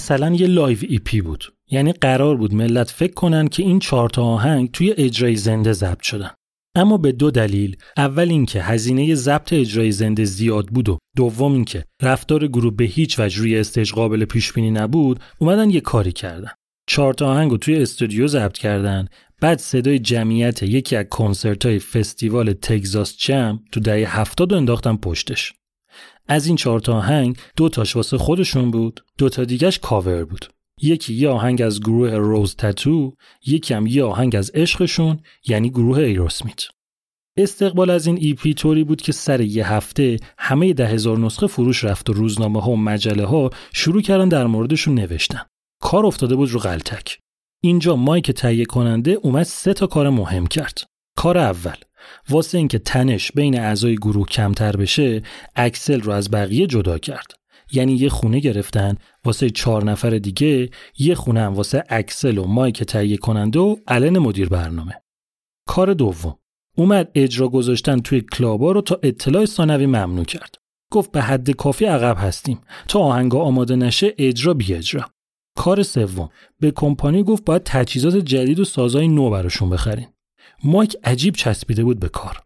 مثلا 0.00 0.34
یه 0.34 0.46
live 0.46 0.78
EP 0.88 1.20
بود. 1.20 1.44
یعنی 1.70 1.92
قرار 1.92 2.36
بود 2.36 2.54
ملت 2.54 2.90
فکر 2.90 3.14
کنن 3.14 3.48
که 3.48 3.62
این 3.62 3.78
چهار 3.78 4.10
تا 4.10 4.24
آهنگ 4.24 4.70
توی 4.70 4.94
اجرای 4.96 5.36
زنده 5.36 5.72
ضبط 5.72 6.02
شدن. 6.02 6.30
اما 6.76 6.96
به 6.96 7.12
دو 7.12 7.30
دلیل. 7.30 7.76
اول 7.96 8.28
اینکه 8.28 8.62
هزینه 8.62 9.14
ضبط 9.14 9.52
اجرای 9.52 9.92
زنده 9.92 10.24
زیاد 10.24 10.66
بود 10.66 10.88
و 10.88 10.98
دوم 11.16 11.52
اینکه 11.52 11.84
رفتار 12.02 12.46
گروه 12.46 12.76
به 12.76 12.84
هیچ 12.84 13.18
وجه 13.18 13.38
روی 13.38 13.58
stage 13.58 13.92
قابل 13.92 14.24
پیش 14.24 14.52
بینی 14.52 14.70
نبود 14.70 15.20
اومدن 15.38 15.70
یه 15.70 15.80
کاری 15.80 16.12
کردن. 16.12 16.50
چهار 16.88 17.14
تا 17.14 17.26
آهنگ 17.26 17.50
رو 17.50 17.56
توی 17.56 17.82
استودیو 17.82 18.26
ضبط 18.26 18.58
کردن. 18.58 19.08
بعد 19.40 19.58
صدای 19.58 19.98
جمعیت 19.98 20.62
یکی 20.62 20.96
از 20.96 21.06
کنسرت 21.10 21.66
های 21.66 21.78
فستیوال 21.78 22.52
تگزاس 22.52 23.16
جم 23.16 23.60
تو 23.72 23.80
دهه 23.80 24.20
هفتاد 24.20 24.52
انداختن 24.52 24.96
پشتش. 24.96 25.52
از 26.30 26.46
این 26.46 26.56
چهار 26.56 26.80
تا 26.80 26.96
آهنگ 26.96 27.36
دو 27.56 27.68
تاش 27.68 27.96
واسه 27.96 28.18
خودشون 28.18 28.70
بود 28.70 29.04
دو 29.18 29.28
تا 29.28 29.44
دیگهش 29.44 29.78
کاور 29.78 30.24
بود. 30.24 30.46
یکی 30.82 31.14
یه 31.14 31.28
آهنگ 31.28 31.62
از 31.62 31.80
گروه 31.80 32.10
Rose 32.10 32.56
Tattoo 32.56 33.14
یکی 33.46 33.74
هم 33.74 33.86
یه 33.86 34.04
آهنگ 34.04 34.36
از 34.36 34.50
عشقشون 34.54 35.20
یعنی 35.46 35.70
گروه 35.70 35.98
ایروسمیت 35.98 36.60
استقبال 37.36 37.90
از 37.90 38.06
این 38.06 38.18
EP 38.20 38.54
طوری 38.54 38.84
بود 38.84 39.02
که 39.02 39.12
سر 39.12 39.40
یه 39.40 39.72
هفته 39.72 40.16
همه 40.38 40.72
ده 40.72 40.86
هزار 40.86 41.18
نسخه 41.18 41.46
فروش 41.46 41.84
رفت 41.84 42.10
و 42.10 42.12
روزنامه 42.12 42.60
ها 42.60 42.70
و 42.70 42.76
مجله 42.76 43.24
ها 43.24 43.50
شروع 43.72 44.02
کردن 44.02 44.28
در 44.28 44.46
موردشون 44.46 44.94
نوشتن. 44.94 45.42
کار 45.82 46.06
افتاده 46.06 46.36
بود 46.36 46.50
رو 46.50 46.60
غلطک 46.60 47.18
اینجا 47.62 47.96
مایک 47.96 48.30
تهیه 48.30 48.64
کننده 48.64 49.10
اومد 49.10 49.42
سه 49.42 49.74
تا 49.74 49.86
کار 49.86 50.10
مهم 50.10 50.46
کرد. 50.46 50.78
کار 51.16 51.38
اول. 51.38 51.76
واسه 52.28 52.58
اینکه 52.58 52.78
تنش 52.78 53.32
بین 53.32 53.60
اعضای 53.60 53.96
گروه 53.96 54.26
کمتر 54.26 54.76
بشه 54.76 55.22
اکسل 55.56 56.00
رو 56.00 56.12
از 56.12 56.30
بقیه 56.30 56.66
جدا 56.66 56.98
کرد. 56.98 57.32
یعنی 57.72 57.92
یه 57.92 58.08
خونه 58.08 58.38
گرفتن 58.38 58.94
واسه 59.24 59.50
چهار 59.50 59.84
نفر 59.84 60.10
دیگه 60.10 60.70
یه 60.98 61.14
خونه 61.14 61.40
هم 61.40 61.54
واسه 61.54 61.84
اکسل 61.88 62.38
و 62.38 62.44
مایک 62.44 62.82
تهیه 62.82 63.16
کننده 63.16 63.58
و 63.58 63.76
الن 63.88 64.18
مدیر 64.18 64.48
برنامه. 64.48 64.94
کار 65.66 65.94
دوم 65.94 66.36
اومد 66.76 67.10
اجرا 67.14 67.48
گذاشتن 67.48 68.00
توی 68.00 68.20
کلابا 68.20 68.72
رو 68.72 68.80
تا 68.80 69.00
اطلاع 69.02 69.44
ثانوی 69.44 69.86
ممنوع 69.86 70.24
کرد. 70.24 70.54
گفت 70.92 71.12
به 71.12 71.22
حد 71.22 71.50
کافی 71.50 71.84
عقب 71.84 72.16
هستیم. 72.18 72.60
تا 72.88 73.00
آهنگا 73.00 73.40
آماده 73.40 73.76
نشه 73.76 74.14
اجرا 74.18 74.54
بی 74.54 74.74
اجرا. 74.74 75.04
کار 75.56 75.82
سوم 75.82 76.30
به 76.60 76.70
کمپانی 76.70 77.22
گفت 77.22 77.44
باید 77.44 77.62
تجهیزات 77.64 78.16
جدید 78.16 78.60
و 78.60 78.64
سازای 78.64 79.08
نو 79.08 79.30
براشون 79.30 79.70
بخرین. 79.70 80.06
مایک 80.64 80.96
عجیب 81.04 81.34
چسبیده 81.34 81.84
بود 81.84 82.00
به 82.00 82.08
کار. 82.08 82.42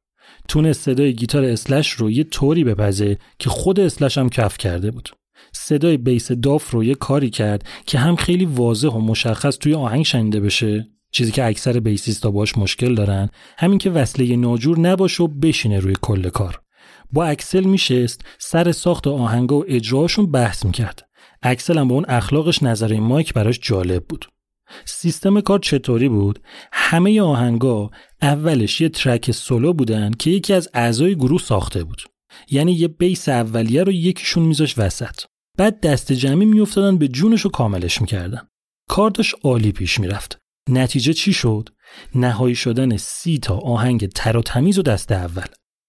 تونست 0.48 0.80
صدای 0.80 1.14
گیتار 1.14 1.44
اسلش 1.44 1.90
رو 1.90 2.10
یه 2.10 2.24
طوری 2.24 2.64
بپزه 2.64 3.18
که 3.38 3.50
خود 3.50 3.80
اسلش 3.80 4.18
هم 4.18 4.28
کف 4.28 4.58
کرده 4.58 4.90
بود. 4.90 5.10
صدای 5.52 5.96
بیس 5.96 6.32
داف 6.32 6.70
رو 6.70 6.84
یه 6.84 6.94
کاری 6.94 7.30
کرد 7.30 7.64
که 7.86 7.98
هم 7.98 8.16
خیلی 8.16 8.44
واضح 8.44 8.88
و 8.88 8.98
مشخص 8.98 9.58
توی 9.58 9.74
آهنگ 9.74 10.04
شنیده 10.04 10.40
بشه 10.40 10.88
چیزی 11.10 11.32
که 11.32 11.44
اکثر 11.44 11.80
بیسیستا 11.80 12.30
باش 12.30 12.58
مشکل 12.58 12.94
دارن 12.94 13.30
همین 13.58 13.78
که 13.78 13.90
وصله 13.90 14.36
ناجور 14.36 14.78
نباشه 14.78 15.22
و 15.22 15.28
بشینه 15.28 15.80
روی 15.80 15.94
کل 16.02 16.28
کار. 16.28 16.60
با 17.12 17.24
اکسل 17.24 17.64
میشست 17.64 18.24
سر 18.38 18.72
ساخت 18.72 19.06
آهنگا 19.06 19.56
و 19.56 19.64
اجراشون 19.68 20.30
بحث 20.30 20.64
می‌کرد. 20.64 21.08
اکسل 21.42 21.78
هم 21.78 21.88
با 21.88 21.94
اون 21.94 22.04
اخلاقش 22.08 22.62
نظر 22.62 23.00
مایک 23.00 23.34
براش 23.34 23.58
جالب 23.62 24.04
بود. 24.04 24.24
سیستم 24.84 25.40
کار 25.40 25.58
چطوری 25.58 26.08
بود؟ 26.08 26.38
همه 26.72 27.22
آهنگا 27.22 27.90
اولش 28.22 28.80
یه 28.80 28.88
ترک 28.88 29.30
سولو 29.30 29.72
بودن 29.72 30.10
که 30.10 30.30
یکی 30.30 30.52
از 30.52 30.68
اعضای 30.74 31.14
گروه 31.14 31.40
ساخته 31.40 31.84
بود. 31.84 32.02
یعنی 32.50 32.72
یه 32.72 32.88
بیس 32.88 33.28
اولیه 33.28 33.82
رو 33.82 33.92
یکیشون 33.92 34.42
میذاش 34.42 34.78
وسط. 34.78 35.20
بعد 35.58 35.80
دست 35.80 36.12
جمعی 36.12 36.46
میافتادن 36.46 36.98
به 36.98 37.08
جونش 37.08 37.40
رو 37.40 37.50
کاملش 37.50 38.00
می‌کردن. 38.00 38.48
کار 38.88 39.10
داشت 39.10 39.34
عالی 39.42 39.72
پیش 39.72 40.00
می‌رفت. 40.00 40.38
نتیجه 40.70 41.12
چی 41.12 41.32
شد؟ 41.32 41.68
نهایی 42.14 42.54
شدن 42.54 42.96
سی 42.96 43.38
تا 43.38 43.58
آهنگ 43.58 44.08
تر 44.08 44.36
و 44.36 44.42
تمیز 44.42 44.78
و 44.78 44.82
دست 44.82 45.12
اول. 45.12 45.46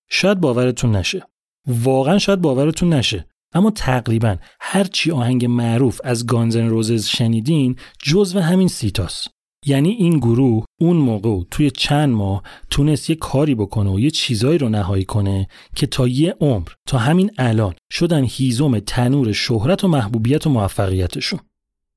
شاید 0.09 0.39
باورتون 0.39 0.95
نشه. 0.95 1.23
واقعا 1.67 2.17
شاید 2.17 2.41
باورتون 2.41 2.93
نشه. 2.93 3.27
اما 3.55 3.71
تقریبا 3.71 4.37
هر 4.59 4.83
چی 4.83 5.11
آهنگ 5.11 5.45
معروف 5.45 6.01
از 6.03 6.25
گانزن 6.25 6.67
روزز 6.67 7.05
شنیدین 7.05 7.75
جزو 8.03 8.39
همین 8.39 8.67
سیتاست. 8.67 9.27
یعنی 9.65 9.89
این 9.89 10.17
گروه 10.17 10.65
اون 10.81 10.97
موقع 10.97 11.43
توی 11.51 11.71
چند 11.71 12.09
ماه 12.09 12.43
تونست 12.69 13.09
یه 13.09 13.15
کاری 13.15 13.55
بکنه 13.55 13.89
و 13.89 13.99
یه 13.99 14.11
چیزایی 14.11 14.57
رو 14.57 14.69
نهایی 14.69 15.05
کنه 15.05 15.47
که 15.75 15.87
تا 15.87 16.07
یه 16.07 16.35
عمر 16.39 16.67
تا 16.87 16.97
همین 16.97 17.31
الان 17.37 17.73
شدن 17.91 18.23
هیزم 18.23 18.79
تنور 18.79 19.31
شهرت 19.31 19.83
و 19.83 19.87
محبوبیت 19.87 20.47
و 20.47 20.49
موفقیتشون. 20.49 21.39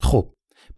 خب 0.02 0.28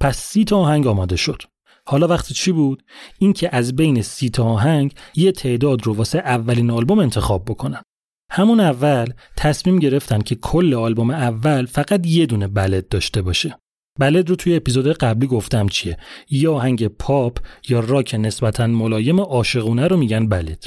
پس 0.00 0.18
سی 0.18 0.44
تا 0.44 0.56
آهنگ 0.58 0.86
آماده 0.86 1.16
شد. 1.16 1.42
حالا 1.86 2.06
وقت 2.06 2.32
چی 2.32 2.52
بود؟ 2.52 2.82
اینکه 3.18 3.56
از 3.56 3.76
بین 3.76 4.02
سی 4.02 4.30
تا 4.30 4.44
آهنگ 4.44 4.94
یه 5.14 5.32
تعداد 5.32 5.86
رو 5.86 5.94
واسه 5.94 6.18
اولین 6.18 6.70
آلبوم 6.70 6.98
انتخاب 6.98 7.44
بکنن. 7.44 7.82
همون 8.30 8.60
اول 8.60 9.06
تصمیم 9.36 9.78
گرفتن 9.78 10.20
که 10.20 10.34
کل 10.34 10.74
آلبوم 10.74 11.10
اول 11.10 11.66
فقط 11.66 12.06
یه 12.06 12.26
دونه 12.26 12.48
بلد 12.48 12.88
داشته 12.88 13.22
باشه. 13.22 13.56
ballad 13.98 14.30
رو 14.30 14.36
توی 14.36 14.56
اپیزود 14.56 14.92
قبلی 14.92 15.26
گفتم 15.26 15.68
چیه؟ 15.68 15.96
یا 16.30 16.54
آهنگ 16.54 16.86
پاپ 16.86 17.38
یا 17.68 17.80
راک 17.80 18.14
نسبتا 18.14 18.66
ملایم 18.66 19.20
عاشقونه 19.20 19.88
رو 19.88 19.96
میگن 19.96 20.28
ballad. 20.28 20.64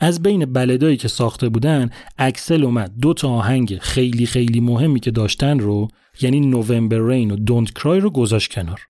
از 0.00 0.22
بین 0.22 0.52
ballad 0.52 0.85
ایی 0.85 0.96
که 0.96 1.08
ساخته 1.08 1.48
بودن 1.48 1.90
اکسل 2.18 2.64
اومد. 2.64 2.92
دو 3.00 3.14
تا 3.14 3.28
آهنگ 3.28 3.78
خیلی 3.78 4.26
خیلی 4.26 4.60
مهمی 4.60 5.00
که 5.00 5.10
داشتن 5.10 5.58
رو 5.58 5.88
یعنی 6.20 6.40
November 6.40 6.98
Rain 6.98 7.30
و 7.30 7.36
Don't 7.36 7.70
Cry 7.70 8.00
رو 8.00 8.10
گذاشت 8.10 8.52
کنار. 8.52 8.80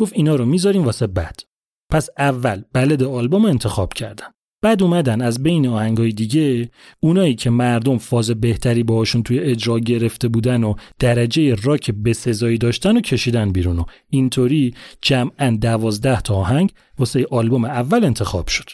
گفت 0.00 0.12
اینا 0.16 0.34
رو 0.34 0.44
می‌ذاریم 0.44 0.84
واسه 0.84 1.06
بعد. 1.06 1.40
پس 1.90 2.08
اول 2.18 2.62
ballad 2.72 3.02
آلبوم 3.02 3.44
انتخاب 3.44 3.92
کردن. 3.92 4.26
بعد 4.64 4.82
اومدن 4.82 5.22
از 5.22 5.42
بین 5.42 5.66
آهنگای 5.66 6.12
دیگه 6.12 6.70
اونایی 7.00 7.34
که 7.34 7.50
مردم 7.50 7.98
فاز 7.98 8.30
بهتری 8.30 8.82
باهاشون 8.82 9.22
توی 9.22 9.38
اجرا 9.38 9.78
گرفته 9.78 10.28
بودن 10.28 10.64
و 10.64 10.74
درجه 10.98 11.54
راک 11.62 11.90
بسزایی 11.90 12.58
داشتن 12.58 12.96
و 12.96 13.00
کشیدن 13.00 13.52
بیرون 13.52 13.78
و 13.78 13.84
اینطوری 14.10 14.74
جمعا 15.02 15.58
دوازده 15.60 16.20
تا 16.20 16.34
آهنگ 16.34 16.70
واسه 16.98 17.26
آلبوم 17.30 17.64
اول 17.64 18.04
انتخاب 18.04 18.48
شد. 18.48 18.70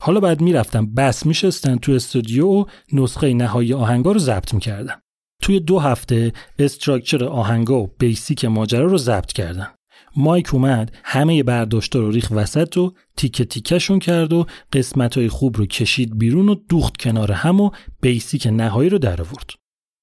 حالا 0.00 0.20
بعد 0.20 0.40
می‌رفتن 0.40 0.94
بس 0.94 1.26
میشستن 1.26 1.76
تو 1.76 1.92
استودیو 1.92 2.46
و 2.46 2.64
نسخه 2.92 3.34
نهایی 3.34 3.74
آهنگا 3.74 4.12
رو 4.12 4.18
ضبط 4.18 4.54
می‌کردن. 4.54 4.94
توی 5.42 5.60
دو 5.60 5.78
هفته 5.78 6.32
استراکچر 6.58 7.24
آهنگا 7.24 7.80
و 7.82 7.90
بیسیک 7.98 8.44
ماجرا 8.44 8.86
رو 8.86 8.98
ضبط 8.98 9.32
کردن. 9.32 9.68
مایک 10.16 10.54
اومد 10.54 10.92
همه 11.04 11.42
برداشتا 11.42 11.98
رو 11.98 12.10
ریخ 12.10 12.28
وسط 12.30 12.76
و 12.76 12.94
تیکه 13.16 13.44
تیکشون 13.44 13.98
کرد 13.98 14.32
و 14.32 14.46
قسمت 14.72 15.18
های 15.18 15.28
خوب 15.28 15.56
رو 15.56 15.66
کشید 15.66 16.18
بیرون 16.18 16.48
و 16.48 16.54
دوخت 16.54 16.96
کنار 16.96 17.32
هم 17.32 17.60
و 17.60 17.70
بیسیک 18.00 18.46
نهایی 18.46 18.90
رو 18.90 18.98
در 18.98 19.22
آورد. 19.22 19.50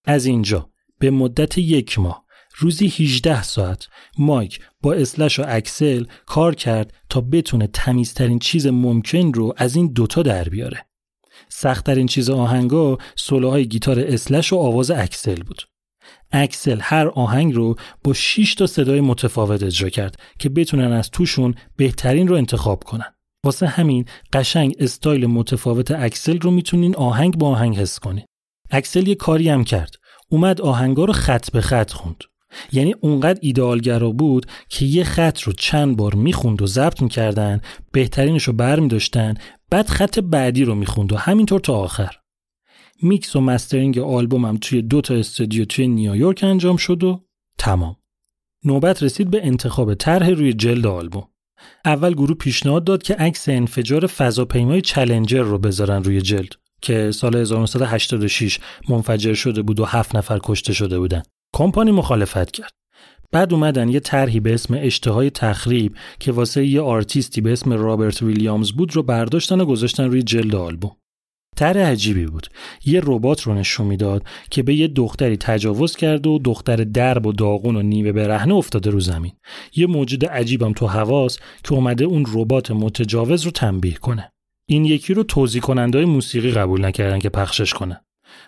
از 0.06 0.26
اینجا 0.26 0.70
به 1.00 1.12
مدت 1.12 1.58
یک 1.58 2.00
ماه 2.00 2.26
روزی 2.56 2.88
18 2.88 3.44
ساعت 3.44 3.88
مایک 4.18 4.60
با 4.82 4.94
اسلش 4.94 5.40
و 5.40 5.44
اکسل 5.48 6.06
کار 6.26 6.56
کرد 6.56 6.94
تا 7.10 7.22
بتونه 7.22 7.68
تمیزترین 7.68 8.40
چیز 8.40 8.68
ممکن 8.68 9.34
رو 9.34 9.54
از 9.58 9.76
این 9.76 9.94
دوتا 9.94 10.22
در 10.22 10.44
بیاره. 10.44 10.86
سختترین 11.50 12.08
چیز 12.08 12.30
آهنگا 12.30 12.98
سولوهای 13.16 13.68
گیتار 13.68 14.00
اسلش 14.00 14.54
و 14.54 14.58
آواز 14.58 14.92
اکسل 14.92 15.44
بود. 15.44 15.62
اکسل 16.32 16.80
هر 16.82 17.08
آهنگ 17.08 17.56
رو 17.56 17.76
با 18.04 18.14
6 18.14 18.56
تا 18.56 18.68
صدای 18.68 19.02
متفاوت 19.02 19.64
اجرا 19.64 19.90
کرد 19.90 20.16
که 20.40 20.50
بتونن 20.50 20.92
از 20.92 21.10
توشون 21.10 21.56
بهترین 21.76 22.28
رو 22.28 22.36
انتخاب 22.36 22.84
کنن. 22.84 23.14
واسه 23.46 23.68
همین 23.68 24.06
قشنگ 24.34 24.76
استایل 24.80 25.26
متفاوت 25.26 25.92
اکسل 25.92 26.40
رو 26.40 26.52
می‌تونین 26.52 26.96
آهنگ 26.96 27.38
با 27.38 27.48
آهنگ 27.50 27.78
حس 27.78 28.00
کنین. 28.00 28.26
اکسل 28.72 29.08
یه 29.08 29.16
کاری 29.16 29.50
هم 29.50 29.64
کرد. 29.64 29.96
اومد 30.30 30.62
آهنگا 30.62 31.06
رو 31.06 31.14
خط 31.14 31.52
به 31.52 31.62
خط 31.62 31.92
خوند. 31.92 32.24
یعنی 32.72 32.96
اونقدر 33.02 33.40
ایدئالگرا 33.42 34.12
بود 34.12 34.46
که 34.70 34.86
یه 34.86 35.04
خط 35.04 35.42
رو 35.42 35.54
چند 35.54 35.98
بار 35.98 36.16
می‌خوند 36.16 36.62
و 36.62 36.68
ضبط 36.68 37.02
می‌کردن 37.02 37.62
بهترینش 37.92 38.44
رو 38.44 38.54
بر 38.54 38.80
میداشتن 38.80 39.34
بعد 39.70 39.88
خط 39.88 40.20
بعدی 40.20 40.66
رو 40.66 40.76
می‌خوند 40.76 41.14
و 41.14 41.18
همینطور 41.18 41.60
تا 41.60 41.76
آخر 41.76 42.19
میکس 43.02 43.36
و 43.36 43.42
mastering 43.42 44.00
آلبومم 44.00 44.58
توی 44.58 44.82
دو 44.82 45.02
تا 45.02 45.16
استودیو 45.16 45.66
توی 45.66 45.88
نیویورک 45.88 46.44
انجام 46.44 46.78
شد 46.78 47.04
و 47.04 47.26
تمام. 47.58 47.96
نوبت 48.66 49.04
رسید 49.04 49.30
به 49.30 49.46
انتخاب 49.46 49.94
طرح 49.94 50.30
روی 50.30 50.54
جلد 50.54 50.88
آلبوم. 50.88 51.28
اول 51.86 52.14
گروه 52.14 52.38
پیشنهاد 52.38 52.84
داد 52.84 53.04
که 53.04 53.14
عکس 53.14 53.50
انفجار 53.50 54.08
فضاپیمای 54.08 54.82
چلنجر 54.82 55.42
رو 55.42 55.58
بذارن 55.58 56.04
روی 56.04 56.22
جلد 56.22 56.56
که 56.82 57.12
سال 57.12 57.36
1986 57.36 58.60
منفجر 58.90 59.34
شده 59.34 59.62
بود 59.62 59.80
و 59.80 59.86
هفت 59.86 60.16
نفر 60.16 60.40
کشته 60.44 60.74
شده 60.74 61.00
بودن. 61.00 61.24
کمپانی 61.56 61.92
مخالفت 61.92 62.52
کرد. 62.52 62.72
بعد 63.32 63.54
اومدن 63.54 63.90
یه 63.90 64.00
طرحی 64.00 64.40
به 64.40 64.54
اسم 64.54 64.74
اشتهای 64.78 65.30
تخریب 65.30 65.96
که 66.20 66.32
واسه 66.32 66.66
یه 66.66 66.82
آرتیستی 66.82 67.42
به 67.42 67.52
اسم 67.52 67.74
رابرت 67.74 68.22
ویلیامز 68.22 68.72
بود 68.72 68.96
رو 68.96 69.04
برداشتن 69.04 69.62
و 69.62 69.66
گذاشتن 69.66 70.04
روی 70.04 70.24
جلد 70.24 70.56
آلبوم. 70.56 70.96
تر 71.58 71.78
عجیبی 71.78 72.26
بود. 72.26 72.48
یه 72.86 73.02
ربات 73.04 73.42
رو 73.42 73.54
نشون 73.54 73.88
می‌داد 73.88 74.24
که 74.52 74.64
به 74.64 74.76
یه 74.76 74.88
دختری 74.88 75.38
تجاوز 75.38 75.96
کرد 75.96 76.28
و 76.28 76.40
دختر 76.40 76.76
درب 76.76 77.26
و 77.26 77.34
داغون 77.34 77.76
و 77.76 77.82
نیمه 77.82 78.12
برهنه 78.12 78.54
افتاده 78.54 78.90
رو 78.90 79.00
زمین. 79.00 79.32
یه 79.76 79.88
موجود 79.88 80.26
عجیبم 80.26 80.74
تو 80.74 80.88
حواس 80.88 81.38
که 81.64 81.74
اومده 81.74 82.06
اون 82.06 82.26
ربات 82.34 82.72
متجاوز 82.72 83.44
رو 83.44 83.52
تنبیه 83.52 83.94
کنه. 83.94 84.32
این 84.66 84.86
یکی 84.86 85.14
رو 85.14 85.24
توضیح 85.24 85.62
کننده 85.62 86.06
موسیقی 86.06 86.52
قبول 86.52 86.86
نکردن 86.86 87.20
که 87.20 87.30
پخشش 87.30 87.74
کنه. 87.74 88.02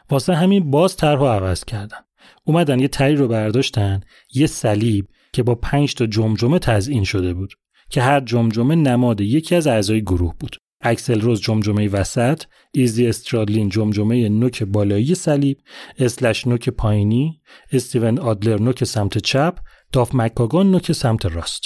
واسه 0.10 0.36
همین 0.36 0.72
باز 0.72 0.98
طرح 0.98 1.22
عوض 1.22 1.66
کردن. 1.66 1.98
اومدن 2.44 2.80
یه 2.80 2.88
تری 2.88 3.16
رو 3.16 3.28
برداشتن 3.28 4.02
یه 4.34 4.48
صلیب 4.48 5.08
که 5.34 5.44
با 5.44 5.56
پنج 5.56 5.94
تا 5.94 6.06
جمجمه 6.06 6.60
تزئین 6.60 7.04
شده 7.04 7.34
بود 7.34 7.54
که 7.90 8.02
هر 8.02 8.20
جمجمه 8.20 8.76
نماد 8.76 9.22
یکی 9.22 9.56
از 9.56 9.68
اعضای 9.68 10.02
گروه 10.02 10.36
بود. 10.40 10.58
اکسل 10.82 11.22
روز 11.22 11.42
جمجمه 11.42 11.90
وسط، 11.90 12.44
ایزی 12.72 13.08
استرادلین 13.08 13.70
جمجمه 13.70 14.30
نوک 14.30 14.64
بالایی 14.64 15.16
صلیب، 15.16 15.58
اسلش 16.00 16.48
نوک 16.48 16.70
پایینی، 16.70 17.42
استیون 17.72 18.20
آدلر 18.20 18.60
نوک 18.60 18.84
سمت 18.84 19.18
چپ، 19.18 19.58
داف 19.92 20.16
مکاگان 20.16 20.72
نوک 20.72 20.92
سمت 20.92 21.26
راست. 21.26 21.62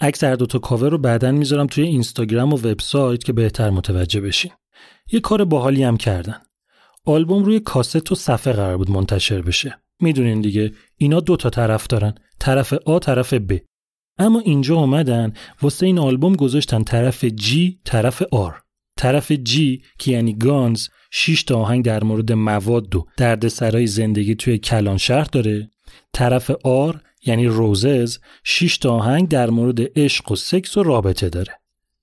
عکس 0.00 0.24
هر 0.24 0.34
دوتا 0.34 0.58
کاور 0.58 0.90
رو 0.90 0.98
بعدا 0.98 1.32
می‌ذارم 1.32 1.66
توی 1.66 1.84
اینستاگرام 1.84 2.52
و 2.52 2.56
وبسایت 2.56 3.24
که 3.24 3.32
بهتر 3.32 3.70
متوجه 3.70 4.20
بشین. 4.20 4.50
یه 5.12 5.20
کار 5.20 5.44
باحالی 5.44 5.82
هم 5.82 5.96
کردن. 5.96 6.36
آلبوم 7.04 7.44
روی 7.44 7.60
کاست 7.60 8.12
و 8.12 8.14
صفحه 8.14 8.52
قرار 8.52 8.76
بود 8.76 8.90
منتشر 8.90 9.42
بشه. 9.42 9.78
می‌دونین 10.00 10.40
دیگه 10.40 10.72
اینا 10.96 11.20
دو 11.20 11.36
تا 11.36 11.50
طرف 11.50 11.86
دارن. 11.86 12.14
طرف 12.40 12.72
آ 12.72 12.98
طرف 12.98 13.34
ب. 13.34 13.58
اما 14.18 14.40
اینجا 14.40 14.76
اومدن 14.76 15.32
واسه 15.62 15.86
این 15.86 15.98
آلبوم 15.98 16.36
گذاشتن 16.36 16.82
طرف 16.82 17.24
جی 17.24 17.78
طرف 17.84 18.22
آر 18.32 18.62
طرف 18.96 19.32
جی 19.32 19.82
که 19.98 20.12
یعنی 20.12 20.34
گانز 20.34 20.88
6 21.10 21.42
تا 21.42 21.58
آهنگ 21.58 21.84
در 21.84 22.04
مورد 22.04 22.32
مواد 22.32 22.96
و 22.96 23.06
دردسرای 23.16 23.86
زندگی 23.86 24.34
توی 24.34 24.58
کلان 24.58 24.96
شهر 24.96 25.24
داره. 25.24 25.70
طرف 26.12 26.50
آر 26.64 27.00
یعنی 27.26 27.46
روزز 27.46 28.18
6 28.44 28.78
تا 28.78 28.94
آهنگ 28.94 29.28
در 29.28 29.50
مورد 29.50 29.98
عشق 29.98 30.32
و 30.32 30.36
سکس 30.36 30.76
و 30.76 30.82
رابطه 30.82 31.28
داره. 31.28 31.52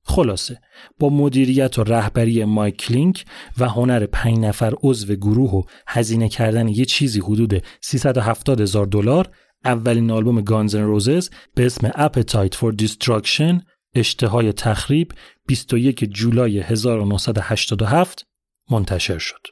خلاصه 0.05 0.59
با 0.99 1.09
مدیریت 1.09 1.80
و 1.80 1.84
رهبری 1.84 2.45
مایک 2.45 2.78
کلینک 2.78 3.26
و 3.57 3.70
هنر 3.70 4.05
پنج 4.05 4.38
نفر 4.38 4.74
عضو 4.84 5.16
گروه 5.16 5.51
و 5.51 5.64
هزینه 5.88 6.30
کردن 6.30 6.68
یه 6.68 6.86
چیزی 6.86 7.20
حدود 7.20 7.64
370 7.82 8.61
هزار 8.61 8.86
دلار 8.86 9.30
اولین 9.66 10.11
آلبوم 10.11 10.41
گانزن 10.41 10.82
روزز 10.82 11.30
به 11.55 11.66
اسم 11.66 11.89
Appetite 11.89 12.55
for 12.55 12.76
Destruction 12.82 13.61
اشتهای 13.95 14.53
تخریب 14.53 15.11
21 15.47 16.03
جولای 16.03 16.59
1987 16.59 18.24
منتشر 18.72 19.18
شد. 19.18 19.47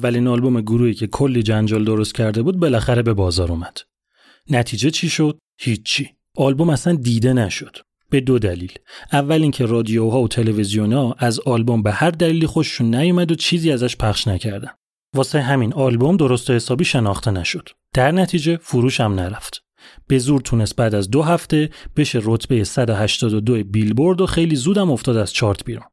اولین 0.00 0.28
آلبوم 0.28 0.60
گروهی 0.60 0.94
که 0.94 1.06
کلی 1.06 1.42
جنجال 1.42 1.84
درست 1.84 2.14
کرده 2.14 2.42
بود 2.42 2.58
بالاخره 2.58 3.02
به 3.02 3.14
بازار 3.14 3.52
اومد. 3.52 3.78
نتیجه 4.50 4.90
چی 4.90 5.08
شد؟ 5.08 5.38
هیچی. 5.58 6.10
آلبوم 6.36 6.70
اصلا 6.70 6.94
دیده 6.94 7.32
نشد. 7.32 7.76
به 8.10 8.20
دو 8.20 8.38
دلیل. 8.38 8.72
اول 9.12 9.42
اینکه 9.42 9.66
رادیوها 9.66 10.22
و 10.22 10.28
تلویزیونها 10.28 11.16
از 11.18 11.40
آلبوم 11.40 11.82
به 11.82 11.92
هر 11.92 12.10
دلیلی 12.10 12.46
خوششون 12.46 12.94
نیومد 12.94 13.32
و 13.32 13.34
چیزی 13.34 13.72
ازش 13.72 13.96
پخش 13.96 14.28
نکردن. 14.28 14.70
واسه 15.14 15.40
همین 15.40 15.72
آلبوم 15.72 16.16
درست 16.16 16.50
و 16.50 16.52
حسابی 16.52 16.84
شناخته 16.84 17.30
نشد. 17.30 17.68
در 17.94 18.12
نتیجه 18.12 18.56
فروش 18.56 19.00
هم 19.00 19.14
نرفت. 19.14 19.62
به 20.06 20.18
زور 20.18 20.40
تونست 20.40 20.76
بعد 20.76 20.94
از 20.94 21.10
دو 21.10 21.22
هفته 21.22 21.70
بشه 21.96 22.20
رتبه 22.22 22.64
182 22.64 23.64
بیلبورد 23.64 24.20
و 24.20 24.26
خیلی 24.26 24.56
زودم 24.56 24.90
افتاد 24.90 25.16
از 25.16 25.32
چارت 25.32 25.64
بیرون. 25.64 25.86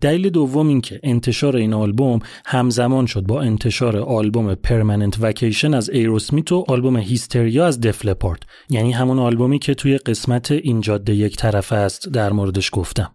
دلیل 0.00 0.30
دوم 0.30 0.68
این 0.68 0.80
که 0.80 1.00
انتشار 1.02 1.56
این 1.56 1.74
آلبوم 1.74 2.18
همزمان 2.46 3.06
شد 3.06 3.22
با 3.22 3.42
انتشار 3.42 3.96
آلبوم 3.96 4.54
پرمننت 4.54 5.16
وکیشن 5.20 5.74
از 5.74 5.90
ایروسمیت 5.90 6.52
و 6.52 6.64
آلبوم 6.68 6.96
هیستریا 6.96 7.66
از 7.66 7.80
دفلپارت 7.80 8.40
یعنی 8.70 8.92
همون 8.92 9.18
آلبومی 9.18 9.58
که 9.58 9.74
توی 9.74 9.98
قسمت 9.98 10.52
این 10.52 10.80
جاده 10.80 11.14
یک 11.14 11.36
طرفه 11.36 11.76
است 11.76 12.08
در 12.08 12.32
موردش 12.32 12.70
گفتم. 12.72 13.14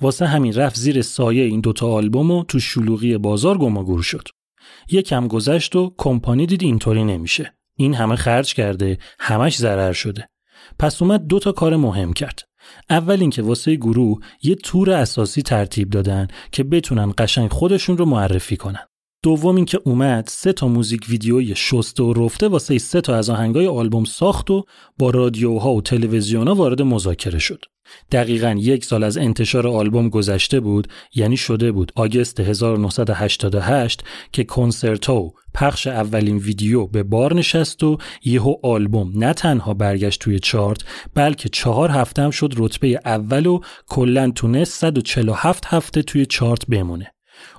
واسه 0.00 0.26
همین 0.26 0.52
رفت 0.52 0.76
زیر 0.76 1.02
سایه 1.02 1.44
این 1.44 1.60
دوتا 1.60 1.88
آلبوم 1.88 2.30
و 2.30 2.44
تو 2.44 2.58
شلوغی 2.58 3.18
بازار 3.18 3.58
گم 3.58 4.00
شد. 4.00 4.28
یکم 4.90 5.28
گذشت 5.28 5.76
و 5.76 5.94
کمپانی 5.98 6.46
دید 6.46 6.62
اینطوری 6.62 7.04
نمیشه. 7.04 7.54
این 7.76 7.94
همه 7.94 8.16
خرج 8.16 8.54
کرده 8.54 8.98
همش 9.20 9.56
ضرر 9.56 9.92
شده. 9.92 10.28
پس 10.78 11.02
اومد 11.02 11.26
دو 11.26 11.38
تا 11.38 11.52
کار 11.52 11.76
مهم 11.76 12.12
کرد. 12.12 12.40
اول 12.90 13.20
اینکه 13.20 13.42
واسه 13.42 13.74
گروه 13.74 14.20
یه 14.42 14.54
تور 14.54 14.90
اساسی 14.90 15.42
ترتیب 15.42 15.90
دادن 15.90 16.28
که 16.52 16.64
بتونن 16.64 17.12
قشنگ 17.18 17.50
خودشون 17.50 17.98
رو 17.98 18.04
معرفی 18.04 18.56
کنن. 18.56 18.86
دوم 19.22 19.56
اینکه 19.56 19.80
اومد 19.84 20.24
سه 20.28 20.52
تا 20.52 20.68
موزیک 20.68 21.06
ویدیوی 21.08 21.54
شسته 21.56 22.02
و 22.02 22.12
رفته 22.12 22.48
واسه 22.48 22.78
سه 22.78 23.00
تا 23.00 23.16
از 23.16 23.30
آهنگای 23.30 23.66
آلبوم 23.66 24.04
ساخت 24.04 24.50
و 24.50 24.64
با 24.98 25.10
رادیوها 25.10 25.74
و 25.74 25.82
تلویزیونها 25.82 26.54
وارد 26.54 26.82
مذاکره 26.82 27.38
شد. 27.38 27.64
دقیقا 28.12 28.56
یک 28.58 28.84
سال 28.84 29.04
از 29.04 29.18
انتشار 29.18 29.68
آلبوم 29.68 30.08
گذشته 30.08 30.60
بود 30.60 30.88
یعنی 31.14 31.36
شده 31.36 31.72
بود 31.72 31.92
آگست 31.96 32.40
1988 32.40 34.04
که 34.32 34.44
کنسرتو 34.44 35.32
پخش 35.54 35.86
اولین 35.86 36.36
ویدیو 36.36 36.86
به 36.86 37.02
بار 37.02 37.34
نشست 37.34 37.84
و 37.84 37.98
یهو 38.24 38.54
آلبوم 38.62 39.12
نه 39.14 39.32
تنها 39.32 39.74
برگشت 39.74 40.20
توی 40.20 40.38
چارت 40.38 40.84
بلکه 41.14 41.48
چهار 41.48 41.90
هفته 41.90 42.22
هم 42.22 42.30
شد 42.30 42.54
رتبه 42.56 43.00
اول 43.04 43.46
و 43.46 43.60
کلا 43.86 44.30
تونست 44.30 44.80
147 44.80 45.64
هفته 45.66 46.02
توی 46.02 46.26
چارت 46.26 46.66
بمونه. 46.66 47.13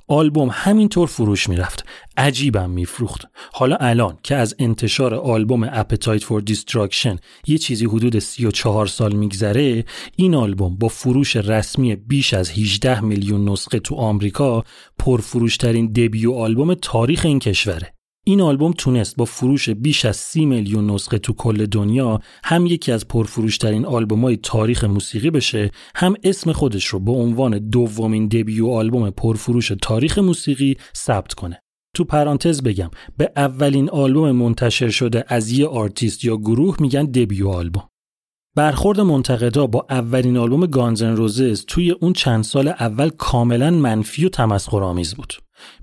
آلبوم 0.08 0.50
همینطور 0.52 1.08
فروش 1.08 1.50
می‌رفت. 1.50 1.86
عجیبم 2.18 2.70
میفروخت. 2.70 3.26
حالا 3.54 3.76
الان 3.76 4.18
که 4.24 4.36
از 4.36 4.56
انتشار 4.60 5.16
آلبوم 5.16 5.70
Appetite 5.70 6.22
for 6.22 6.42
Destruction 6.52 7.18
یه 7.48 7.58
چیزی 7.58 7.86
حدود 7.86 8.20
34 8.20 8.88
سال 8.88 9.16
میگذره 9.16 9.86
این 10.16 10.36
آلبوم 10.36 10.76
با 10.76 10.88
فروش 10.88 11.36
رسمی 11.36 11.96
بیش 11.96 12.34
از 12.34 12.52
18 12.52 13.02
میلیون 13.02 13.50
نسخه 13.50 13.80
تو 13.80 13.96
آمریکا 13.96 14.64
پرفروشترین 15.00 15.88
دبیو 15.92 16.34
آلبوم 16.34 16.74
تاریخ 16.74 17.26
این 17.26 17.40
کشوره. 17.40 17.95
این 18.28 18.42
آلبوم 18.42 18.74
تونست 18.78 19.16
با 19.16 19.26
فروش 19.26 19.70
بیش 19.70 20.06
از 20.06 20.16
سی 20.16 20.46
میلیون 20.46 20.92
نسخه 20.92 21.18
تو 21.18 21.34
کل 21.34 21.66
دنیا 21.66 22.20
هم 22.44 22.66
یکی 22.66 22.92
از 22.92 23.08
پرفروشترین 23.08 23.86
آلبومای 23.86 24.38
تاریخ 24.38 24.84
موسیقی 24.84 25.30
بشه 25.30 25.72
هم 25.96 26.14
اسم 26.24 26.52
خودش 26.52 26.86
رو 26.86 27.00
به 27.00 27.12
عنوان 27.12 27.70
دومین 27.70 28.28
debut 28.28 28.68
album 28.68 29.10
پرفروش 29.10 29.72
تاریخ 29.82 30.18
موسیقی 30.18 30.78
ثبت 30.96 31.34
کنه. 31.34 31.60
تو 31.96 32.04
پرانتز 32.04 32.64
بگم 32.64 32.92
به 33.18 33.32
اولین 33.36 33.90
آلبوم 33.90 34.32
منتشر 34.32 34.90
شده 34.90 35.24
از 35.28 35.52
یه 35.52 35.68
آرتیست 35.68 36.26
یا 36.26 36.38
گروه 36.38 36.76
میگن 36.80 37.06
debut 37.06 37.50
album. 37.50 37.90
برخورد 38.56 39.00
منتقدا 39.00 39.68
با 39.68 39.86
اولین 39.90 40.38
آلبوم 40.38 40.66
Guns 40.66 40.99
N' 40.99 41.16
Roses 41.16 41.66
توی 41.66 41.92
اون 41.92 42.14
چند 42.14 42.44
سال 42.44 42.68
اول 42.68 43.10
کاملا 43.10 43.72
منفی 43.72 44.26
و 44.26 44.30
تمسخرآمیز 44.30 45.16
بود. 45.16 45.34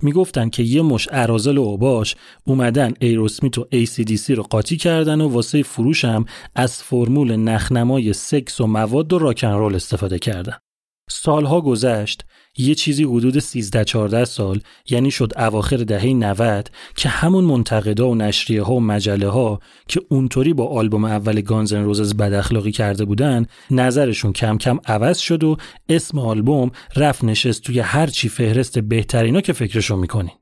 می‌گفتن 0.03 0.49
که 0.49 0.63
یه 0.63 0.83
مش 0.83 1.09
ارازل 1.11 1.59
و 1.59 1.63
اوباش 1.63 2.17
اومدن 2.45 2.93
ایروسمیت 3.01 3.59
و 3.59 3.69
ACDC 3.73 4.31
رو 4.31 4.43
قاطی 4.43 4.77
کردن 4.77 5.21
و 5.21 5.29
واسه 5.29 5.63
فروش 5.63 6.05
هم 6.05 6.25
از 6.55 6.83
فرمول 6.83 7.37
نخنمای 7.37 8.13
سکس 8.13 8.61
و 8.61 8.67
مواد 8.67 9.13
و 9.13 9.19
راکن 9.19 9.53
رول 9.53 9.75
استفاده 9.75 10.19
کردن. 10.19 10.57
سالها 11.11 11.61
گذشت 11.61 12.25
یه 12.59 12.75
چیزی 12.75 13.05
حدود 13.05 13.39
13 13.39 13.85
14 13.85 14.25
سال 14.25 14.61
یعنی 14.91 15.11
شد 15.11 15.33
اواخر 15.37 15.77
دهه 15.77 16.07
90 16.07 16.71
که 16.97 17.09
همون 17.09 17.45
منتقدا 17.45 18.09
و 18.09 18.15
نشریه 18.15 18.63
ها 18.63 18.75
و 18.75 18.81
مجله 18.81 19.29
ها 19.29 19.61
که 19.89 20.01
اونطوری 20.09 20.53
با 20.53 20.67
آلبوم 20.67 21.05
اول 21.05 21.41
گانزن 21.41 21.85
روزز 21.85 22.15
بد 22.15 22.33
اخلاقی 22.33 22.73
کرده 22.73 23.05
بودن 23.05 23.47
نظرشون 23.71 24.33
کم 24.33 24.59
کم 24.59 24.79
عوض 24.87 25.19
شد 25.19 25.45
و 25.45 25.57
اسم 25.89 26.19
آلبوم 26.19 26.71
رفت 26.97 27.25
نشست 27.25 27.63
توی 27.63 27.81
هر 27.81 28.07
چی 28.07 28.29
فهرست 28.29 28.79
بهترینا 28.79 29.41
که 29.41 29.53
فکرشو 29.53 29.97
می‌کنین. 29.97 30.35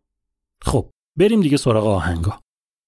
خب 0.62 0.90
بریم 1.16 1.40
دیگه 1.40 1.56
سراغ 1.56 1.86
آهنگا. 1.86 2.40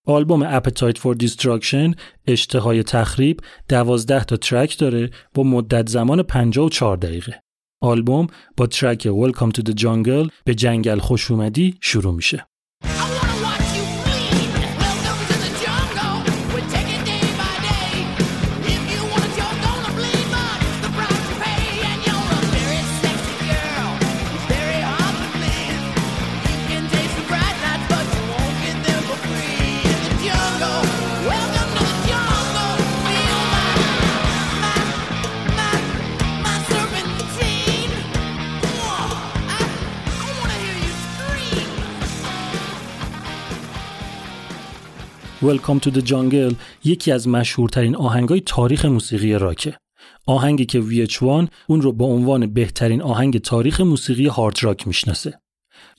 آلبوم 0.07 0.59
Appetite 0.59 0.97
for 0.97 1.17
Destruction 1.23 1.95
اشتهای 2.27 2.83
تخریب 2.83 3.41
12 3.69 4.25
تا 4.25 4.37
ترک 4.37 4.79
داره 4.79 5.11
با 5.35 5.43
مدت 5.43 5.89
زمان 5.89 6.23
54 6.23 6.97
دقیقه. 6.97 7.42
آلبوم 7.83 8.27
با 8.57 8.67
ترک 8.67 9.09
Welcome 9.09 9.53
to 9.59 9.63
the 9.63 9.83
Jungle 9.83 10.31
به 10.45 10.55
جنگل 10.55 10.99
خوش 10.99 11.31
اومدی 11.31 11.75
شروع 11.81 12.15
میشه. 12.15 12.47
Welcome 45.43 45.81
to 45.81 45.91
the 45.91 46.11
Jungle 46.11 46.55
یکی 46.85 47.13
از 47.13 47.29
مشهورترین 47.29 47.97
آهنگای 47.97 48.41
تاریخ 48.41 48.85
موسیقی 48.85 49.35
راکه. 49.35 49.77
آهنگی 50.27 50.65
که 50.65 50.83
VH1 50.83 51.23
اون 51.67 51.83
رو 51.83 51.93
به 51.93 52.05
عنوان 52.05 52.53
بهترین 52.53 53.03
آهنگ 53.03 53.39
تاریخ 53.39 53.81
موسیقی 53.81 54.27
هارد 54.27 54.65
راک 54.65 54.87
می‌شناسه. 54.87 55.39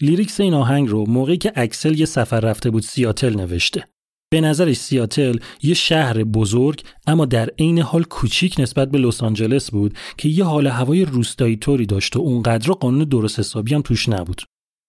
lyrics 0.01 0.39
این 0.39 0.53
آهنگ 0.53 0.89
رو 0.89 1.05
موقعی 1.09 1.37
که 1.37 1.51
اکسل 1.55 1.99
یه 1.99 2.05
سفر 2.05 2.39
رفته 2.39 2.69
بود 2.69 2.83
سیاتل 2.83 3.35
نوشته. 3.35 3.87
به 4.31 4.41
نظرش 4.41 4.77
سیاتل 4.77 5.37
یه 5.63 5.73
شهر 5.73 6.23
بزرگ 6.23 6.83
اما 7.07 7.25
در 7.25 7.49
عین 7.59 7.79
حال 7.79 8.03
کوچیک 8.03 8.59
نسبت 8.59 8.91
به 8.91 8.97
لس 8.97 9.23
آنجلس 9.23 9.71
بود 9.71 9.97
که 10.17 10.29
یه 10.29 10.43
حال 10.43 10.67
هوای 10.67 11.05
روستایی 11.05 11.55
طوری 11.57 11.85
داشت 11.85 12.15
و 12.15 12.19
اونقدر 12.19 12.73
قانون 12.73 13.03
درست 13.03 13.39
حسابی 13.39 13.73
هم 13.73 13.81
توش 13.81 14.09
نبود. 14.09 14.41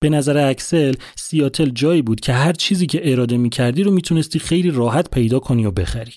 به 0.04 0.10
نظر 0.10 0.48
اکسل 0.48 0.94
سیاتل 1.16 1.70
جایی 1.70 2.02
بود 2.02 2.20
که 2.20 2.32
هر 2.32 2.52
چیزی 2.52 2.86
که 2.86 3.12
اراده 3.12 3.36
می‌کردی 3.36 3.82
رو 3.82 3.90
می‌تونستی 3.90 4.38
خیلی 4.38 4.70
راحت 4.70 5.10
پیدا 5.10 5.38
کنی 5.38 5.66
و 5.66 5.70
بخری. 5.70 6.12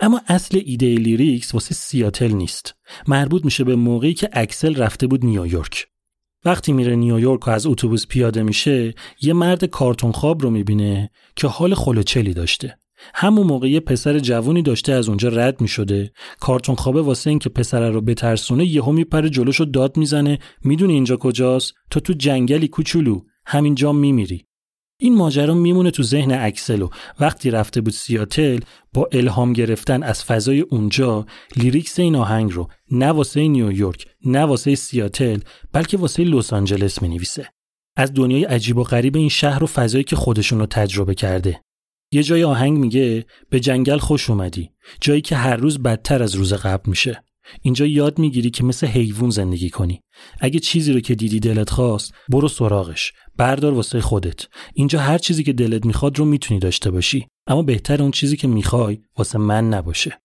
اما 0.00 0.20
اصل 0.26 0.60
ایده 0.64 0.94
lyrics 0.94 1.54
واسه 1.54 1.74
سیاتل 1.74 2.32
نیست. 2.32 2.74
مربوط 3.08 3.44
میشه 3.44 3.64
به 3.64 3.76
موقعی 3.76 4.14
که 4.14 4.28
اکسل 4.32 4.74
رفته 4.74 5.06
بود 5.06 5.24
نیویورک. 5.24 5.86
وقتی 6.44 6.72
میره 6.72 6.96
نیویورک 6.96 7.48
و 7.48 7.50
از 7.50 7.66
اتوبوس 7.66 8.06
پیاده 8.06 8.42
میشه 8.42 8.94
یه 9.20 9.32
مرد 9.32 9.64
کارتون 9.64 10.12
خواب 10.12 10.42
رو 10.42 10.50
می‌بینه 10.50 11.10
که 11.36 11.48
حال 11.48 11.74
خلوچلی 11.74 12.34
داشته 12.34 12.78
همون 13.14 13.46
موقع 13.46 13.70
یه 13.70 13.80
پسر 13.80 14.18
جوونی 14.18 14.62
داشته 14.62 14.92
از 14.92 15.08
اونجا 15.08 15.28
رد 15.28 15.60
می‌شده. 15.60 16.12
کارتون 16.40 16.74
خوابه 16.74 17.02
واسه 17.02 17.30
اینکه 17.30 17.48
پسر 17.48 17.90
رو 17.90 18.00
بترسونه 18.00 18.64
یهو 18.66 18.92
میپره 18.92 19.30
جلوشو 19.30 19.64
داد 19.64 19.96
می‌زنه. 19.96 20.38
می‌دونی 20.64 20.92
اینجا 20.92 21.16
کجاست؟ 21.16 21.74
تو 21.90 22.00
تو 22.00 22.12
جنگلی 22.12 22.68
کوچولو. 22.68 23.20
همینجا 23.46 23.92
میمیری. 23.92 24.44
این 25.00 25.16
ماجرا 25.16 25.54
میمونه 25.54 25.90
تو 25.90 26.02
ذهن 26.02 26.32
اکسلو. 26.32 26.88
وقتی 27.20 27.50
رفته 27.50 27.80
بود 27.80 27.92
سیاتل 27.92 28.58
با 28.94 29.08
الهام 29.12 29.52
گرفتن 29.52 30.02
از 30.02 30.24
فضای 30.24 30.60
اونجا 30.60 31.26
lyrics 31.56 31.98
این 31.98 32.16
آهنگ 32.16 32.52
رو 32.52 32.68
نه 32.90 33.06
واسه 33.06 33.48
نیویورک 33.48 34.06
نه 34.24 34.40
واسه 34.40 34.74
سیاتل 34.74 35.38
بلکه 35.72 35.96
واسه 35.96 36.24
لس 36.24 36.52
آنجلس 36.52 37.02
می‌نویسه. 37.02 37.48
از 37.96 38.14
دنیای 38.14 38.44
عجیب 38.44 38.76
و 38.76 38.82
غریب 38.82 39.16
این 39.16 39.28
شهر 39.28 39.64
و 39.64 39.66
فضایی 39.66 40.04
که 40.04 40.16
خودش 40.16 40.48
اون 40.48 40.58
رو 40.58 40.66
تجربه 40.66 41.14
کرده. 41.14 41.60
یه 42.12 42.22
جای 42.22 42.44
آهنگ 42.44 42.78
میگه 42.78 43.26
به 43.50 43.60
جنگل 43.60 43.98
خوش 43.98 44.30
اومدی. 44.30 44.70
جایی 45.00 45.20
که 45.20 45.36
هر 45.36 45.56
روز 45.56 45.82
بدتر 45.82 46.22
از 46.22 46.34
روز 46.34 46.52
قبل 46.52 46.90
میشه. 46.90 47.24
اینجا 47.62 47.86
یاد 47.86 48.18
می‌گیری 48.18 48.50
که 48.50 48.64
مثل 48.64 48.86
حیوان 48.86 49.30
زندگی 49.30 49.70
کنی. 49.70 50.00
اگه 50.40 50.60
چیزی 50.60 50.92
رو 50.92 51.00
که 51.00 51.14
دیدی 51.14 51.40
دلت 51.40 51.70
خواست 51.70 52.14
برو 52.28 52.48
سراغش. 52.48 53.12
بردار 53.36 53.74
واسه 53.74 54.00
خودت. 54.00 54.46
اینجا 54.74 54.98
هر 54.98 55.18
چیزی 55.18 55.44
که 55.44 55.52
دلت 55.52 55.86
می‌خواد 55.86 56.18
رو 56.18 56.24
می‌تونی 56.24 56.60
داشته 56.60 56.90
باشی. 56.90 57.26
اما 57.46 57.62
بهتر 57.62 58.02
اون 58.02 58.10
چیزی 58.10 58.36
که 58.36 58.48
می‌خوای 58.48 58.98
واسه 59.16 59.38
من 59.38 59.68
نباشه. 59.68 60.20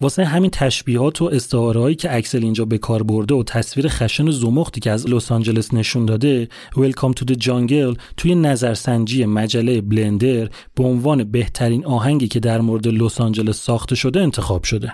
واسه 0.00 0.24
همین 0.24 0.50
تشبیهات 0.50 1.22
و 1.22 1.24
استعارهایی 1.24 1.96
که 1.96 2.16
اکسل 2.16 2.42
اینجا 2.42 2.64
به 2.64 2.78
کار 2.78 3.02
برده 3.02 3.34
و 3.34 3.42
تصویر 3.42 3.88
خشن 3.88 4.30
زمختی 4.30 4.80
که 4.80 4.90
از 4.90 5.08
لس 5.08 5.32
آنجلس 5.32 5.74
نشون 5.74 6.06
داده 6.06 6.48
ویلکام 6.76 7.12
تو 7.12 7.24
د 7.24 7.32
جانگل 7.32 7.94
توی 8.16 8.34
نظرسنجی 8.34 9.24
مجله 9.24 9.80
بلندر 9.80 10.48
به 10.74 10.84
عنوان 10.84 11.24
بهترین 11.24 11.86
آهنگی 11.86 12.28
که 12.28 12.40
در 12.40 12.60
مورد 12.60 12.88
لس 12.88 13.20
آنجلس 13.20 13.62
ساخته 13.62 13.94
شده 13.94 14.20
انتخاب 14.20 14.64
شده. 14.64 14.92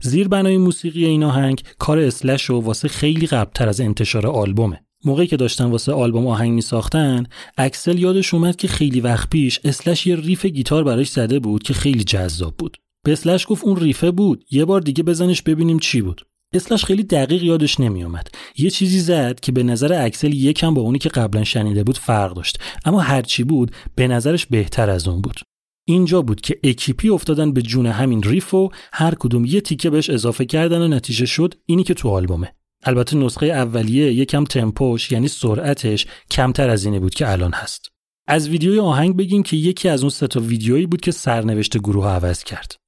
زیر 0.00 0.28
بنای 0.28 0.56
موسیقی 0.56 1.04
این 1.04 1.24
آهنگ 1.24 1.62
کار 1.78 1.98
اسلشه 1.98 2.50
و 2.50 2.60
واسه 2.60 2.88
خیلی 2.88 3.26
قبلتر 3.26 3.68
از 3.68 3.80
انتشار 3.80 4.26
آلبومه. 4.26 4.80
موقعی 5.04 5.26
که 5.26 5.36
داشتن 5.36 5.64
واسه 5.64 5.92
آلبوم 5.92 6.26
آهنگ 6.26 6.52
می 6.52 6.60
ساختن 6.60 7.26
اکسل 7.58 7.98
یادش 7.98 8.34
اومد 8.34 8.56
که 8.56 8.68
خیلی 8.68 9.00
وقت 9.00 9.30
پیش 9.30 9.60
اسلش 9.64 10.06
یه 10.06 10.16
riff 10.16 10.46
گیتار 10.46 10.84
براش 10.84 11.10
زده 11.10 11.38
بود 11.38 11.62
که 11.62 11.74
خیلی 11.74 12.04
جذاب 12.04 12.54
بود. 12.58 12.76
بهش 13.04 13.18
گفت 13.48 13.64
اون 13.64 13.76
riff 13.76 14.03
ه 14.03 14.10
بود. 14.10 14.44
یه 14.50 14.64
بار 14.64 14.80
دیگه 14.80 15.02
بزنش 15.02 15.42
ببینیم 15.42 15.78
چی 15.78 16.02
بود. 16.02 16.26
اسلش 16.54 16.84
خیلی 16.84 17.02
دقیق 17.02 17.42
یادش 17.42 17.80
نمیومد 17.80 18.28
یه 18.56 18.70
چیزی 18.70 19.00
زد 19.00 19.40
که 19.40 19.52
به 19.52 19.62
نظر 19.62 20.04
اکسل 20.04 20.32
یکم 20.32 20.74
با 20.74 20.82
اونی 20.82 20.98
که 20.98 21.08
قبلا 21.08 21.44
شنیده 21.44 21.84
بود 21.84 21.98
فرق 21.98 22.34
داشت. 22.34 22.58
اما 22.84 23.00
هرچی 23.00 23.44
بود 23.44 23.70
به 23.94 24.08
نظرش 24.08 24.46
بهتر 24.46 24.90
از 24.90 25.08
اون 25.08 25.20
بود. 25.20 25.40
اینجا 25.84 26.22
بود 26.22 26.40
که 26.40 26.58
اکیپی 26.64 27.08
افتادن 27.08 27.52
به 27.52 27.62
جون 27.62 27.86
همین 27.86 28.22
riff 28.22 28.54
و 28.54 28.70
هر 28.92 29.14
کدوم 29.14 29.44
یه 29.44 29.60
تیکه 29.60 29.90
بهش 29.90 30.10
اضافه 30.10 30.44
کردن 30.44 30.82
و 30.82 30.88
نتیجه 30.88 31.26
شد 31.26 31.54
اینی 31.66 31.84
که 31.84 31.94
تو 31.94 32.08
آلبومه. 32.08 32.54
البته 32.84 33.16
نسخه 33.16 33.46
اولیه 33.46 34.12
یکم 34.12 34.44
تمپوش 34.44 35.12
یعنی 35.12 35.28
سرعتش 35.28 36.06
کمتر 36.30 36.70
از 36.70 36.84
اینه 36.84 37.00
بود 37.00 37.14
که 37.14 37.30
الان 37.30 37.52
هست. 37.52 37.88
از 38.26 38.48
ویدیوی 38.48 38.78
آهنگ 38.78 39.16
بگیم 39.16 39.42
که 39.42 39.56
یکی 39.56 39.88
از 39.88 40.00
اون 40.00 40.10
سه 40.10 40.26
تا 40.26 40.40
ویدیویی 40.40 40.86
بود 40.86 41.00
که 41.00 41.10
سرنوشت 41.10 41.78
گروه 41.78 42.06
عوض 42.06 42.44
کرد. 42.44 42.81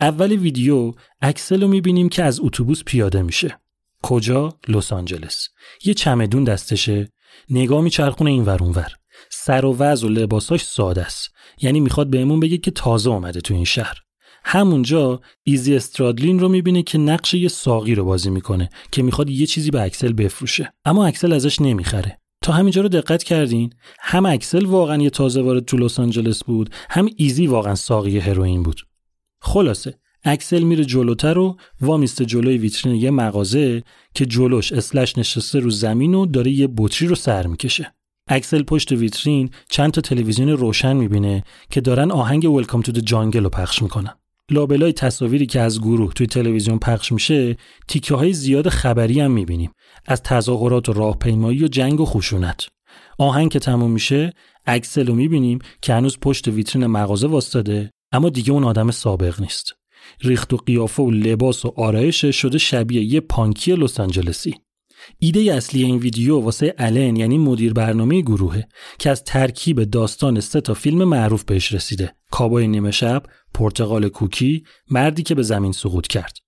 اول 0.00 0.32
ویدیو 0.32 0.92
اکسل 1.20 1.62
رو 1.62 1.68
می‌بینیم 1.68 2.08
که 2.08 2.24
از 2.24 2.40
اتوبوس 2.40 2.84
پیاده 2.84 3.22
میشه. 3.22 3.58
کجا؟ 4.02 4.58
لس 4.68 4.92
آنجلس. 4.92 5.48
یه 5.84 5.94
چمدون 5.94 6.44
دستشه. 6.44 7.08
نگاه 7.50 7.80
میچرخونه 7.80 8.30
این 8.30 8.44
ور 8.44 8.62
اونور 8.62 8.92
سر 9.30 9.64
و 9.64 9.76
وضع 9.76 10.06
و 10.06 10.10
لباساش 10.10 10.64
ساده 10.64 11.02
است. 11.02 11.28
یعنی 11.62 11.80
می‌خواد 11.80 12.10
بهمون 12.10 12.40
بگه 12.40 12.58
که 12.58 12.70
تازه 12.70 13.10
اومده 13.10 13.40
تو 13.40 13.54
این 13.54 13.64
شهر. 13.64 13.96
همونجا 14.44 15.20
ایزی 15.42 15.76
استرادلین 15.76 16.38
رو 16.38 16.48
می‌بینه 16.48 16.82
که 16.82 16.98
نقش 16.98 17.34
یه 17.34 17.48
ساقی 17.48 17.94
رو 17.94 18.04
بازی 18.04 18.30
می‌کنه 18.30 18.68
که 18.92 19.02
می‌خواد 19.02 19.30
یه 19.30 19.46
چیزی 19.46 19.70
به 19.70 19.82
اکسل 19.82 20.12
بفروشه. 20.12 20.72
اما 20.84 21.06
اکسل 21.06 21.32
ازش 21.32 21.60
نمی‌خره. 21.60 22.18
تا 22.42 22.52
همینجا 22.52 22.82
رو 22.82 22.88
دقت 22.88 23.22
کردین؟ 23.22 23.72
هم 24.00 24.26
اکسل 24.26 24.66
واقعا 24.66 25.02
یه 25.02 25.10
تازه 25.10 25.42
وارد 25.42 25.64
تو 25.64 25.76
لس 25.76 26.00
آنجلس 26.00 26.44
بود 26.44 26.70
هم 26.90 27.08
ایزی 27.16 27.46
واقعا 27.46 27.74
ساقی 27.74 28.18
هروئین 28.18 28.62
بود. 28.62 28.80
خلاصه 29.44 29.94
اکسل 30.24 30.62
میره 30.62 30.84
جلوتر 30.84 31.38
و 31.38 31.56
وامیسته 31.80 32.24
جلوی 32.24 32.58
ویترین 32.58 32.94
یه 32.94 33.10
مغازه 33.10 33.82
که 34.14 34.26
جلوش 34.26 34.72
اسلش 34.72 35.18
نشسته 35.18 35.58
رو 35.58 35.70
زمین 35.70 36.14
و 36.14 36.26
داره 36.26 36.50
یه 36.50 36.68
بطری 36.76 37.08
رو 37.08 37.14
سر 37.14 37.46
می‌کشه. 37.46 37.94
اکسل 38.28 38.62
پشت 38.62 38.92
ویترین 38.92 39.50
چند 39.70 39.90
تا 39.90 40.00
تلویزیون 40.00 40.48
روشن 40.48 40.96
می‌بینه 40.96 41.44
که 41.70 41.80
دارن 41.80 42.10
آهنگ 42.10 42.50
Welcome 42.50 42.82
to 42.82 42.92
Jungle 42.92 43.44
رو 43.44 43.50
پخش 43.50 43.82
می‌کنن. 43.82 44.14
لابلای 44.50 44.92
تصاویری 44.92 45.46
که 45.46 45.60
از 45.60 45.80
گروه 45.80 46.12
توی 46.12 46.26
تلویزیون 46.26 46.78
پخش 46.78 47.12
میشه 47.12 47.56
تیکه 47.88 48.14
های 48.14 48.32
زیاد 48.32 48.68
خبری 48.68 49.20
هم 49.20 49.30
می‌بینیم. 49.30 49.70
از 50.06 50.22
تظاهرات 50.22 50.88
و 50.88 50.92
راهپیمایی 50.92 51.64
و 51.64 51.68
جنگ 51.68 52.00
و 52.00 52.04
خشونت. 52.04 52.66
آهنگ 53.18 53.50
که 53.50 53.58
تموم 53.58 53.90
میشه 53.90 54.32
اکسل 54.66 55.06
رو 55.06 55.14
می‌بینیم 55.14 55.58
که 55.82 55.94
هنوز 55.94 56.18
پشت 56.18 56.48
ویترین 56.48 56.86
مغازه 56.86 57.26
واستاده 57.26 57.90
اما 58.12 58.28
دیگه 58.28 58.52
اون 58.52 58.64
آدم 58.64 58.90
سابق 58.90 59.40
نیست. 59.40 59.72
ریخت 60.20 60.52
و 60.52 60.56
قیافه 60.56 61.02
و 61.02 61.10
لباس 61.10 61.64
و 61.64 61.74
آرایشش 61.76 62.36
شده 62.36 62.58
شبیه 62.58 63.04
یه 63.04 63.20
پانکی 63.20 63.72
لس 63.72 64.00
آنجلسی. 64.00 64.54
ایده 65.18 65.54
اصلی 65.54 65.82
این 65.82 65.96
ویدیو 65.96 66.40
واسه 66.40 66.74
الن 66.78 67.16
یعنی 67.16 67.38
مدیر 67.38 67.72
برنامه 67.72 68.20
گروهه 68.20 68.68
که 68.98 69.10
از 69.10 69.24
ترکیب 69.24 69.84
داستان 69.84 70.40
سه 70.40 70.60
تا 70.60 70.74
فیلم 70.74 71.04
معروف 71.04 71.44
بهش 71.44 71.72
رسیده. 71.72 72.14
کابای 72.30 72.68
نیمه 72.68 72.90
شب 72.90 73.22
پرتغال 73.54 74.08
کوکی 74.08 74.64
مردی 74.90 75.22
که 75.22 75.34
به 75.34 75.42
زمین 75.42 75.72
سقوط 75.72 76.06
کرد. 76.06 76.38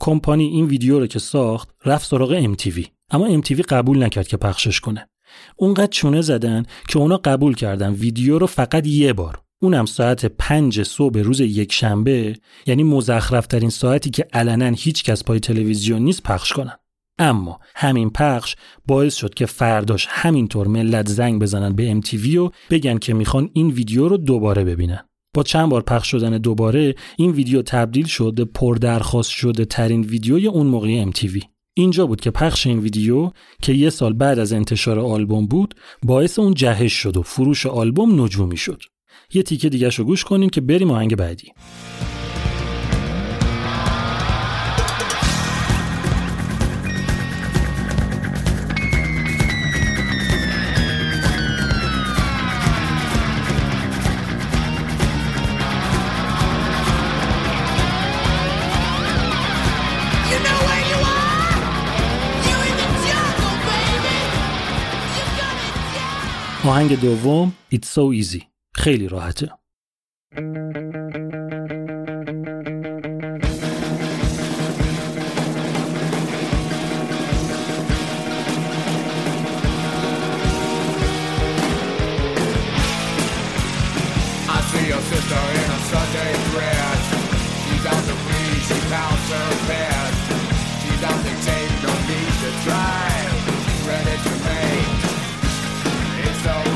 کمپانی 0.00 0.44
این 0.44 0.66
ویدیو 0.66 0.98
رو 0.98 1.06
که 1.06 1.18
ساخت 1.18 1.68
رفت 1.84 2.08
سراغ 2.08 2.54
MTV 2.54 2.86
اما 3.10 3.40
MTV 3.40 3.60
قبول 3.60 4.02
نکرد 4.02 4.28
که 4.28 4.36
پخشش 4.36 4.80
کنه. 4.80 5.08
اونقدر 5.56 5.86
چونه 5.86 6.20
زدن 6.20 6.66
که 6.88 6.98
اونا 6.98 7.16
قبول 7.16 7.54
کردن 7.54 7.92
ویدیو 7.92 8.38
رو 8.38 8.46
فقط 8.46 8.86
یه 8.86 9.12
بار. 9.12 9.42
اونم 9.62 9.86
ساعت 9.86 10.26
پنج 10.26 10.82
صبح 10.82 11.20
روز 11.20 11.40
یک 11.40 11.72
شنبه 11.72 12.36
یعنی 12.66 12.82
مزخرفترین 12.82 13.70
ساعتی 13.70 14.10
که 14.10 14.26
علنا 14.32 14.72
هیچ 14.76 15.04
کس 15.04 15.24
پای 15.24 15.40
تلویزیون 15.40 16.02
نیست 16.02 16.22
پخش 16.22 16.52
کنن. 16.52 16.76
اما 17.18 17.60
همین 17.74 18.10
پخش 18.10 18.56
باعث 18.86 19.14
شد 19.14 19.34
که 19.34 19.46
فرداش 19.46 20.06
همینطور 20.10 20.66
ملت 20.66 21.08
زنگ 21.08 21.42
بزنن 21.42 21.74
به 21.74 22.00
MTV 22.00 22.36
و 22.36 22.50
بگن 22.70 22.98
که 22.98 23.14
می‌خوان 23.14 23.50
این 23.52 23.70
ویدیو 23.70 24.08
رو 24.08 24.16
دوباره 24.16 24.64
ببینن. 24.64 25.08
با 25.34 25.42
چند 25.42 25.68
بار 25.68 25.82
پخش 25.82 26.10
شدن 26.10 26.38
دوباره 26.38 26.94
این 27.16 27.30
ویدیو 27.30 27.62
تبدیل 27.62 28.06
شد 28.06 28.34
به 28.34 28.44
پردرخواست 28.44 29.30
شده 29.30 29.64
ترین 29.64 30.00
ویدیوی 30.00 30.46
اون 30.46 30.66
موقع 30.66 31.04
MTV 31.04 31.44
اینجا 31.76 32.06
بود 32.06 32.20
که 32.20 32.30
پخش 32.30 32.66
این 32.66 32.78
ویدیو 32.78 33.30
که 33.62 33.72
یه 33.72 33.90
سال 33.90 34.12
بعد 34.12 34.38
از 34.38 34.52
انتشار 34.52 34.98
آلبوم 34.98 35.46
بود 35.46 35.74
باعث 36.02 36.38
اون 36.38 36.54
جهش 36.54 36.92
شد 36.92 37.16
و 37.16 37.22
فروش 37.22 37.66
آلبوم 37.66 38.22
نجومی 38.22 38.56
شد. 38.56 38.82
یه 39.32 39.42
تیکه 39.42 39.68
دیگه 39.68 39.88
رو 39.88 40.04
گوش 40.04 40.24
کنیم 40.24 40.48
که 40.50 40.60
بریم 40.60 40.90
آهنگ 40.90 41.16
بعدی. 41.16 41.52
آهنگ 66.64 67.00
دوم 67.00 67.52
It's 67.72 67.88
So 67.88 68.12
Easy. 68.12 68.53
خیلی 68.74 69.08
راحته 69.08 69.50
your 84.88 85.00
sister 85.00 85.42
in 85.60 85.70
a 85.70 85.80
Sunday 85.90 86.32
dress. 86.50 87.02
She's 87.64 87.86
out 87.86 88.04
to 88.08 88.14
she 88.66 88.78
pounds 88.92 89.30
her. 89.32 89.48
She's 90.82 91.02
out 91.08 91.20
to 91.24 91.32
take, 91.48 91.72
no 91.84 91.92
need 92.10 92.34
to 92.42 92.50
try. 92.66 93.08
Ready 93.88 94.16
to 94.26 94.32
make. 94.44 95.00
it 96.26 96.36
so 96.44 96.73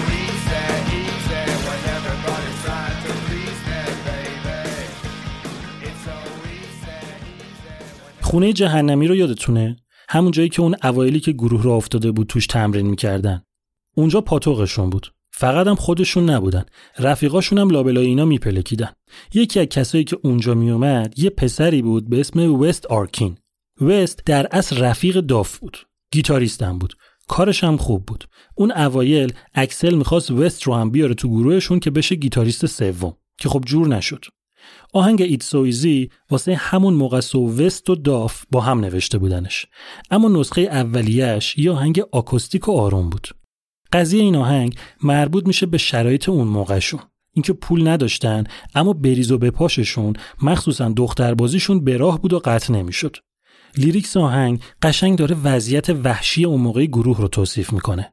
خونه 8.28 8.52
جهنمی 8.52 9.06
رو 9.06 9.16
یادتونه؟ 9.16 9.76
همون 10.08 10.30
جایی 10.30 10.48
که 10.48 10.62
اون 10.62 10.76
اوایلی 10.82 11.20
که 11.20 11.32
گروه 11.32 11.62
را 11.62 11.74
افتاده 11.74 12.12
بود 12.12 12.26
توش 12.26 12.46
تمرین 12.46 12.86
می‌کردن. 12.86 13.42
اونجا 13.96 14.20
پاتوقشون 14.20 14.90
بود. 14.90 15.12
فقط 15.32 15.66
هم 15.66 15.74
خودشون 15.74 16.30
نبودن. 16.30 16.64
رفیقاشون 16.98 17.58
هم 17.58 17.70
لابلای 17.70 18.06
اینا 18.06 18.24
میپلکیدن. 18.24 18.92
یکی 19.34 19.60
از 19.60 19.66
کسایی 19.66 20.04
که 20.04 20.18
اونجا 20.22 20.54
میومد 20.54 21.18
یه 21.18 21.30
پسری 21.30 21.82
بود 21.82 22.08
به 22.10 22.20
اسم 22.20 22.54
وست 22.54 22.86
آرکین. 22.86 23.38
وست 23.80 24.22
در 24.26 24.48
اصل 24.50 24.78
رفیق 24.78 25.20
داف 25.20 25.58
بود. 25.58 25.78
گیتاریستم 26.12 26.78
بود. 26.78 26.94
کارش 27.28 27.64
هم 27.64 27.76
خوب 27.76 28.06
بود. 28.06 28.24
اون 28.54 28.72
اوایل 28.72 29.32
اکسل 29.54 29.94
می‌خواست 29.94 30.30
وست 30.30 30.62
رو 30.62 30.74
هم 30.74 30.90
بیاره 30.90 31.14
تو 31.14 31.28
گروهشون 31.28 31.80
که 31.80 31.90
بشه 31.90 32.14
گیتاریست 32.14 32.66
سوم 32.66 33.16
که 33.38 33.48
خب 33.48 33.62
جور 33.66 33.88
نشد. 33.88 34.24
آهنگ 34.92 35.22
It's 35.22 35.57
So 35.57 35.75
Easy 35.75 36.10
واسه 36.30 36.54
همون 36.54 36.94
موقع‌س 36.94 37.20
و 37.20 37.48
وست 37.48 37.90
و 37.90 37.94
داف 37.94 38.44
با 38.50 38.60
هم 38.60 38.80
نوشته 38.80 39.18
بودنش. 39.18 39.66
اما 40.10 40.28
نسخه 40.28 40.60
اولیش 40.60 41.58
یه 41.58 41.70
آهنگ 41.70 42.02
آکوستیک 42.12 42.68
و 42.68 42.72
آروم 42.72 43.10
بود. 43.10 43.28
قضیه 43.92 44.22
این 44.22 44.36
آهنگ 44.36 44.76
مربوط 45.02 45.46
میشه 45.46 45.66
به 45.66 45.78
شرایط 45.78 46.28
اون 46.28 46.48
موقعشون 46.48 47.00
اینکه 47.32 47.52
پول 47.52 47.88
نداشتن 47.88 48.44
اما 48.74 48.92
بریز 48.92 49.32
و 49.32 49.38
بپاششون 49.38 50.12
مخصوصا 50.42 50.88
دختربازیشون 50.88 51.84
به 51.84 51.96
راه 51.96 52.20
بود 52.20 52.32
و 52.32 52.38
قطع 52.44 52.72
نمی‌شد. 52.72 53.16
lyrics 53.76 54.16
آهنگ 54.16 54.60
قشنگ 54.82 55.18
داره 55.18 55.36
وضعیت 55.44 55.90
وحشی 55.90 56.44
اون 56.44 56.60
موقع 56.60 56.84
گروه 56.84 57.18
رو 57.18 57.28
توصیف 57.28 57.72
می‌کنه. 57.72 58.12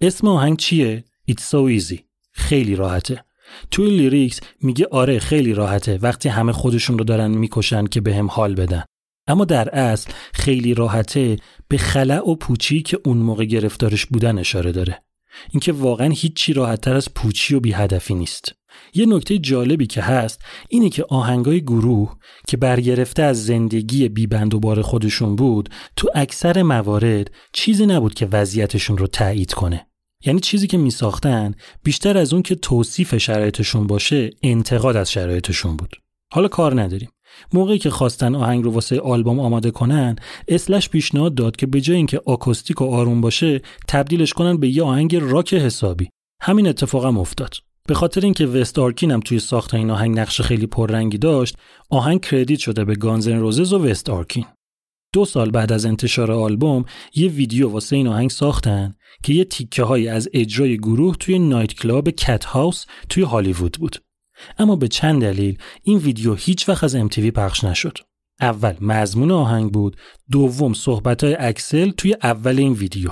اسم 0.00 0.28
آهنگ 0.28 0.56
چیه؟ 0.56 1.04
It's 1.30 1.42
so 1.42 1.80
easy. 1.80 1.98
خیلی 2.32 2.76
راحته. 2.76 3.24
توی 3.70 3.90
lyrics 3.90 4.40
میگه 4.60 4.86
آره 4.90 5.18
خیلی 5.18 5.54
راحته. 5.54 5.98
وقتی 6.02 6.28
همه 6.28 6.52
خودشون 6.52 6.98
رو 6.98 7.04
دارن 7.04 7.30
می‌کشن 7.30 7.86
که 7.86 8.00
به 8.00 8.14
هم 8.14 8.26
حال 8.26 8.54
بدن. 8.54 8.84
اما 9.26 9.44
در 9.44 9.68
اصل 9.68 10.10
خیلی 10.32 10.74
راحته 10.74 11.36
به 11.68 11.78
خلأ 11.78 12.30
و 12.30 12.34
پوچی 12.34 12.82
که 12.82 12.98
اون 13.04 13.16
موقع 13.16 13.44
گرفتارش 13.44 14.06
بودن 14.06 14.38
اشاره 14.38 14.72
داره. 14.72 15.02
اینکه 15.50 15.72
واقعا 15.72 16.08
هیچی 16.08 16.52
راحتتر 16.52 16.96
از 16.96 17.14
پوچی 17.14 17.54
و 17.54 17.60
بی 17.60 17.72
هدفی 17.72 18.14
نیست. 18.14 18.52
یه 18.94 19.06
نکته 19.06 19.38
جالبی 19.38 19.86
که 19.86 20.02
هست 20.02 20.42
اینه 20.68 20.88
که 20.88 21.04
آهنگای 21.08 21.60
گروه 21.60 22.16
که 22.48 22.56
برگرفته 22.56 23.22
از 23.22 23.46
زندگی 23.46 24.08
بیبند 24.08 24.54
و 24.54 24.60
بار 24.60 24.82
خودشون 24.82 25.36
بود 25.36 25.68
تو 25.96 26.08
اکثر 26.14 26.62
موارد 26.62 27.30
چیزی 27.52 27.86
نبود 27.86 28.14
که 28.14 28.26
وضعیتشون 28.32 28.98
رو 28.98 29.06
تایید 29.06 29.52
کنه. 29.52 29.86
یعنی 30.24 30.40
چیزی 30.40 30.66
که 30.66 30.78
میساختن 30.78 31.54
بیشتر 31.82 32.18
از 32.18 32.32
اون 32.32 32.42
که 32.42 32.54
توصیف 32.54 33.16
شرایطشون 33.16 33.86
باشه 33.86 34.30
انتقاد 34.42 34.96
از 34.96 35.12
شرایطشون 35.12 35.76
بود. 35.76 35.96
حالا 36.32 36.48
کار 36.48 36.82
نداریم. 36.82 37.10
موقعی 37.52 37.78
که 37.78 37.90
خواستن 37.90 38.34
آهنگ 38.34 38.64
رو 38.64 38.70
واسه 38.70 39.00
آلبوم 39.00 39.40
آماده 39.40 39.70
کنن 39.70 40.16
اسلش 40.48 40.88
پیشنهاد 40.88 41.34
داد 41.34 41.56
که 41.56 41.66
به 41.66 41.80
جای 41.80 41.96
اینکه 41.96 42.20
آکوستیک 42.26 42.80
و 42.80 42.84
آروم 42.84 43.20
باشه 43.20 43.62
تبدیلش 43.88 44.32
کنن 44.32 44.56
به 44.56 44.68
یه 44.68 44.82
آهنگ 44.82 45.16
راک 45.16 45.54
حسابی. 45.54 46.08
همین 46.42 46.66
اتفاقم 46.66 47.18
افتاد. 47.18 47.54
به 47.88 47.94
خاطر 47.94 48.20
اینکه 48.20 48.46
وست 48.46 48.78
آرکین 48.78 49.10
هم 49.10 49.20
توی 49.20 49.38
ساخت 49.38 49.74
این 49.74 49.90
آهنگ 49.90 50.18
نقش 50.18 50.40
خیلی 50.40 50.66
پررنگی 50.66 51.18
داشت 51.18 51.56
آهنگ 51.90 52.20
credit 52.20 52.58
شده 52.58 52.84
به 52.84 52.94
Guns 52.94 53.23
N' 53.23 53.38
Roses 53.38 53.72
و 53.72 53.86
وست 53.86 54.10
آرکین. 54.10 54.44
دو 55.14 55.24
سال 55.24 55.50
بعد 55.50 55.72
از 55.72 55.86
انتشار 55.86 56.32
آلبوم 56.32 56.84
یه 57.14 57.28
ویدیو 57.28 57.68
واسه 57.68 57.96
این 57.96 58.08
آهنگ 58.08 58.30
ساختن 58.30 58.94
که 59.22 59.32
یه 59.32 59.44
تیکه 59.44 59.82
های 59.82 60.08
از 60.08 60.28
اجرای 60.32 60.76
گروه 60.76 61.16
توی 61.16 61.38
nightclub 61.38 62.10
Cathouse 62.10 62.84
توی 63.08 63.22
هالیوود 63.22 63.76
بود. 63.80 63.96
اما 64.58 64.76
به 64.76 64.88
چند 64.88 65.20
دلیل 65.20 65.58
این 65.82 65.98
ویدیو 65.98 66.34
هیچ 66.34 66.68
وقت 66.68 66.84
از 66.84 66.96
MTV 66.96 67.18
پخش 67.18 67.64
نشد. 67.64 67.98
اول 68.40 68.74
مضمون 68.80 69.30
آهنگ 69.30 69.72
بود. 69.72 69.96
دوم 70.30 70.74
صحبت 70.74 71.24
های 71.24 71.36
اکسل 71.38 71.90
توی 71.90 72.16
اول 72.22 72.58
این 72.58 72.72
ویدیو. 72.72 73.10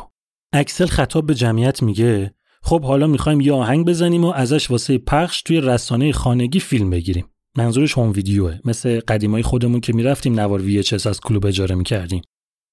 اکسل 0.53 0.87
خطاب 0.87 1.27
به 1.27 1.35
جمعیت 1.35 1.83
میگه 1.83 2.35
خب 2.63 2.83
حالا 2.83 3.07
می‌خوایم 3.07 3.41
یه 3.41 3.53
آهنگ 3.53 3.87
بزنیم 3.87 4.25
و 4.25 4.33
ازش 4.33 4.71
واسه 4.71 4.99
پخش 4.99 5.43
توی 5.43 5.61
رسانه 5.61 6.13
خانگی 6.13 6.61
فیلم 6.61 6.91
بگیریم. 6.91 7.32
منظورش 7.57 7.99
هوم 7.99 8.13
ویدیوه. 8.13 8.59
مثل 8.65 9.01
قدیمای 9.01 9.43
خودمون 9.43 9.81
که 9.81 9.93
می‌رفتیم 9.93 10.41
نوار 10.41 10.61
VHS 10.61 11.07
از 11.07 11.21
کلوب 11.21 11.47
اجاره 11.47 11.75
می‌کردیم. 11.75 12.23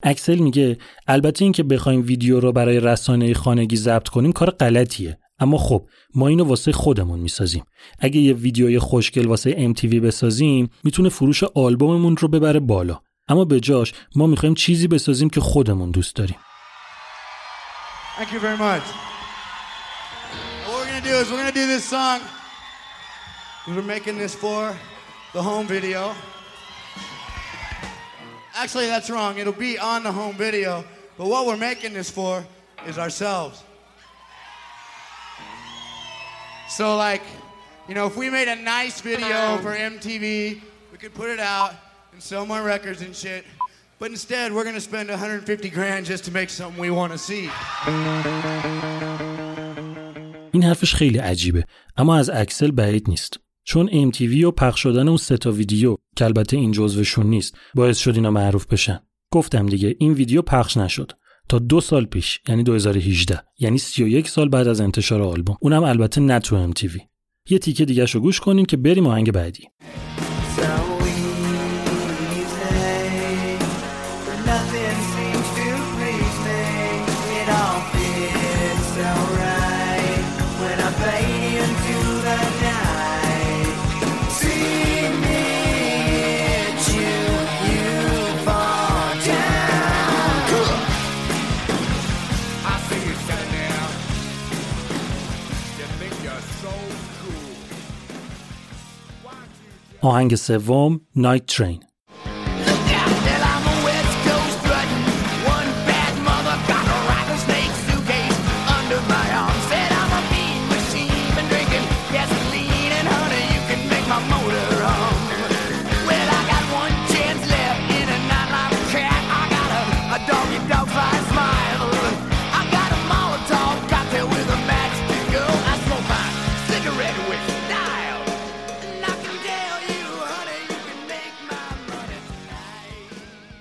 اکسل 0.04 0.36
میگه 0.36 0.78
البته 1.08 1.46
اینکه 1.46 1.64
بخوایم 1.64 2.02
ویدیو 2.06 2.40
رو 2.40 2.52
برای 2.52 2.80
رسانه 2.80 3.34
خانگی 3.34 3.76
ضبط 3.76 4.08
کنیم 4.08 4.32
کار 4.32 4.50
غلطیه. 4.50 5.20
اما 5.40 5.58
خب 5.58 5.88
ما 6.16 6.28
اینو 6.28 6.44
واسه 6.44 6.72
خودمون 6.72 7.20
می‌سازیم. 7.20 7.64
اگه 8.00 8.20
یه 8.20 8.34
ویدیوی 8.34 8.80
خوشگل 8.80 9.28
واسه 9.28 9.74
MTV 9.74 9.96
بسازیم 9.96 10.70
می‌تونه 10.84 11.10
فروش 11.10 11.44
آلبوممون 11.44 12.18
رو 12.18 12.28
ببره 12.28 12.60
بالا. 12.60 13.00
اما 13.28 13.46
به 13.46 13.60
جاش 13.60 13.94
ما 14.16 14.28
می‌خوایم 14.28 14.56
چیزی 14.56 14.88
بسازیم 14.88 15.30
که 15.30 15.42
خودمون 15.42 15.92
دوست 15.92 16.16
داریم. 16.16 16.38
Thank 18.18 18.32
you 18.34 18.40
very 18.40 18.58
much. 18.58 18.86
What 20.66 20.76
we're 20.76 20.88
gonna 20.90 21.06
do 21.10 21.14
is 21.22 21.26
we're 21.32 21.42
gonna 21.42 21.60
do 21.62 21.66
this 21.74 21.86
song. 21.96 22.39
We're 23.67 23.83
making 23.83 24.19
this 24.19 24.35
for 24.35 24.77
the 25.33 25.43
home 25.43 25.67
video. 25.67 26.15
Actually, 28.55 28.87
that's 28.87 29.11
wrong. 29.11 29.39
It'll 29.39 29.53
be 29.53 29.79
on 29.79 30.03
the 30.03 30.13
home 30.13 30.37
video. 30.37 30.85
But 31.19 31.27
what 31.29 31.47
we're 31.47 31.57
making 31.57 31.93
this 31.93 32.11
for 32.11 32.45
is 32.87 32.99
ourselves. 32.99 33.63
So, 36.69 36.97
like, 36.97 37.23
you 37.89 37.95
know, 37.95 38.07
if 38.07 38.17
we 38.17 38.31
made 38.31 38.49
a 38.49 38.57
nice 38.57 39.01
video 39.01 39.59
for 39.59 39.73
MTV, 39.75 40.61
we 40.93 40.99
could 40.99 41.15
put 41.15 41.29
it 41.31 41.41
out 41.41 41.73
and 42.13 42.23
sell 42.23 42.47
more 42.47 42.63
records 42.63 43.01
and 43.03 43.15
shit. 43.15 43.45
But 43.99 44.11
instead, 44.11 44.53
we're 44.53 44.65
gonna 44.65 44.81
spend 44.81 45.09
150 45.09 45.71
grand 45.71 46.07
just 46.07 46.25
to 46.25 46.33
make 46.33 46.51
something 46.51 46.81
we 46.81 46.91
want 46.91 47.13
to 47.13 47.19
see. 47.19 47.51
این 50.53 50.63
حرفش 50.63 50.95
خیلی 50.95 51.19
عجیبه 51.19 51.65
اما 51.97 52.17
از 52.17 52.31
اکسل 52.31 52.71
بعید 52.71 53.09
نیست 53.09 53.39
چون 53.70 54.12
MTV 54.12 54.44
و 54.44 54.52
پخش 54.52 54.80
شدن 54.80 55.08
اون 55.08 55.18
سه 55.18 55.38
تا 55.38 55.52
ویدیو 55.52 55.96
که 56.16 56.26
البته 56.26 56.58
این 56.58 56.72
جزوشون 56.72 57.26
نیست 57.28 57.56
باعث 57.76 57.98
شد 57.98 58.16
اینا 58.16 58.32
معروف 58.32 58.66
بشن. 58.66 59.00
گفتم 59.32 59.66
دیگه 59.66 59.96
این 60.00 60.14
ویدیو 60.14 60.42
پخش 60.42 60.78
نشد. 60.78 61.12
تا 61.50 61.60
دو 61.60 61.82
سال 61.82 62.06
پیش 62.06 62.40
یعنی 62.48 62.64
2018 62.64 63.42
یعنی 63.60 63.78
31 63.78 64.30
سال 64.30 64.50
بعد 64.50 64.68
از 64.68 64.82
انتشار 64.82 65.22
آلبوم. 65.22 65.58
اونم 65.62 65.84
البته 65.84 66.22
نه 66.22 66.40
تو 66.40 66.72
MTV 66.72 67.00
یه 67.50 67.60
تیکه 67.60 67.86
دیگه 67.86 68.06
رو 68.06 68.20
گوش 68.20 68.40
کنین 68.40 68.66
که 68.66 68.78
بریم 68.78 69.08
آهنگ 69.08 69.32
بعدی. 69.32 69.64
آهنگ 100.02 100.36
سوم 100.36 101.02
نایت 101.16 101.46
ترین 101.46 101.80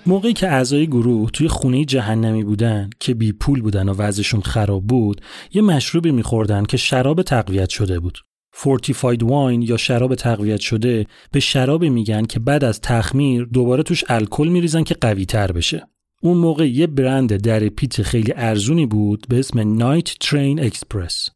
موقعی 0.09 0.32
که 0.32 0.48
اعضای 0.48 0.86
گروه 0.86 1.30
توی 1.30 1.48
خونه 1.48 1.85
جهنمی 1.85 2.44
بودن 2.44 2.90
که 3.01 3.14
بی 3.14 3.32
پول 3.32 3.62
بودن 3.62 3.89
و 3.89 3.94
وضعشون 3.94 4.40
خراب 4.40 4.86
بود 4.86 5.20
یه 5.52 5.62
مشروبی 5.62 6.10
میخوردن 6.10 6.64
که 6.64 6.76
شراب 6.76 7.22
تقویت 7.22 7.68
شده 7.68 8.01
بود. 8.01 8.18
fortified 8.52 9.22
wine 9.22 9.62
یا 9.62 9.76
شراب 9.76 10.14
تقویت 10.14 10.60
شده 10.60 11.06
به 11.32 11.40
شرابی 11.40 11.90
میگن 11.90 12.24
که 12.24 12.40
بعد 12.40 12.64
از 12.64 12.80
تخمیر 12.80 13.44
دوباره 13.44 13.82
توش 13.82 14.05
الکل 14.09 14.48
میریزن 14.48 14.82
که 14.82 14.94
قوی 15.01 15.24
تر 15.24 15.52
بشه. 15.52 15.89
اون 16.22 16.36
موقع 16.36 16.68
یه 16.68 16.86
برند 16.86 17.36
در 17.36 17.68
پیت 17.68 18.02
خیلی 18.02 18.32
ارزونی 18.36 18.86
بود 18.86 19.26
به 19.28 19.39
اسم 19.39 19.76
Night 19.76 20.14
Train 20.20 20.60
Express 20.60 21.30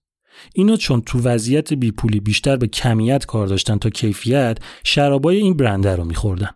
اینا 0.55 0.77
چون 0.77 1.01
تو 1.01 1.21
وضعیت 1.21 1.73
بیپولی 1.73 2.21
بیشتر 2.21 2.57
به 2.57 2.67
کمیت 2.67 3.27
کار 3.27 3.47
داشتن 3.47 3.79
تا 3.79 3.91
کیفیت 3.91 4.59
شرابای 4.85 5.37
این 5.37 5.57
برنده 5.57 5.97
رو 5.97 6.05
میخوردن. 6.05 6.51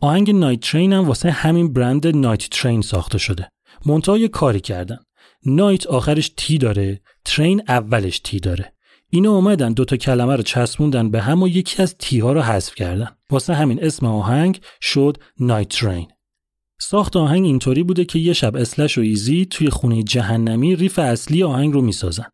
آهنگ 0.00 0.30
نایت 0.30 0.60
ترین 0.60 0.92
هم 0.92 1.04
واسه 1.04 1.30
همین 1.30 1.72
برند 1.72 2.06
نایت 2.06 2.48
ترین 2.50 2.82
ساخته 2.82 3.18
شده. 3.18 3.48
منتها 3.86 4.18
یه 4.18 4.28
کاری 4.28 4.60
کردن. 4.60 4.98
نایت 5.46 5.86
آخرش 5.86 6.32
تی 6.36 6.58
داره 6.58 7.00
ترین 7.24 7.62
اولش 7.68 8.18
تی 8.18 8.40
داره. 8.40 8.72
اینا 9.10 9.30
اومدن 9.30 9.72
دوتا 9.72 9.96
کلمه 9.96 10.36
رو 10.36 10.42
چسبوندن 10.42 11.10
به 11.10 11.22
هم 11.22 11.42
و 11.42 11.48
یکی 11.48 11.82
از 11.82 11.96
تی 11.98 12.18
ها 12.18 12.32
رو 12.32 12.40
حذف 12.40 12.74
کردن. 12.74 13.08
واسه 13.30 13.54
همین 13.54 13.84
اسم 13.84 14.06
آهنگ 14.06 14.60
شد 14.80 15.16
نایت 15.40 15.68
ترین 15.68 16.08
ساخت 16.80 17.16
آهنگ 17.16 17.44
اینطوری 17.44 17.82
بوده 17.82 18.04
که 18.04 18.18
یه 18.18 18.32
شب 18.32 18.56
اسلش 18.56 18.98
و 18.98 19.00
ایزی 19.00 19.46
توی 19.46 19.70
خونه 19.70 20.02
جهنمی 20.02 20.76
ریف 20.76 20.98
اصلی 20.98 21.42
آهنگ 21.42 21.74
رو 21.74 21.82
می‌سازن. 21.82 22.26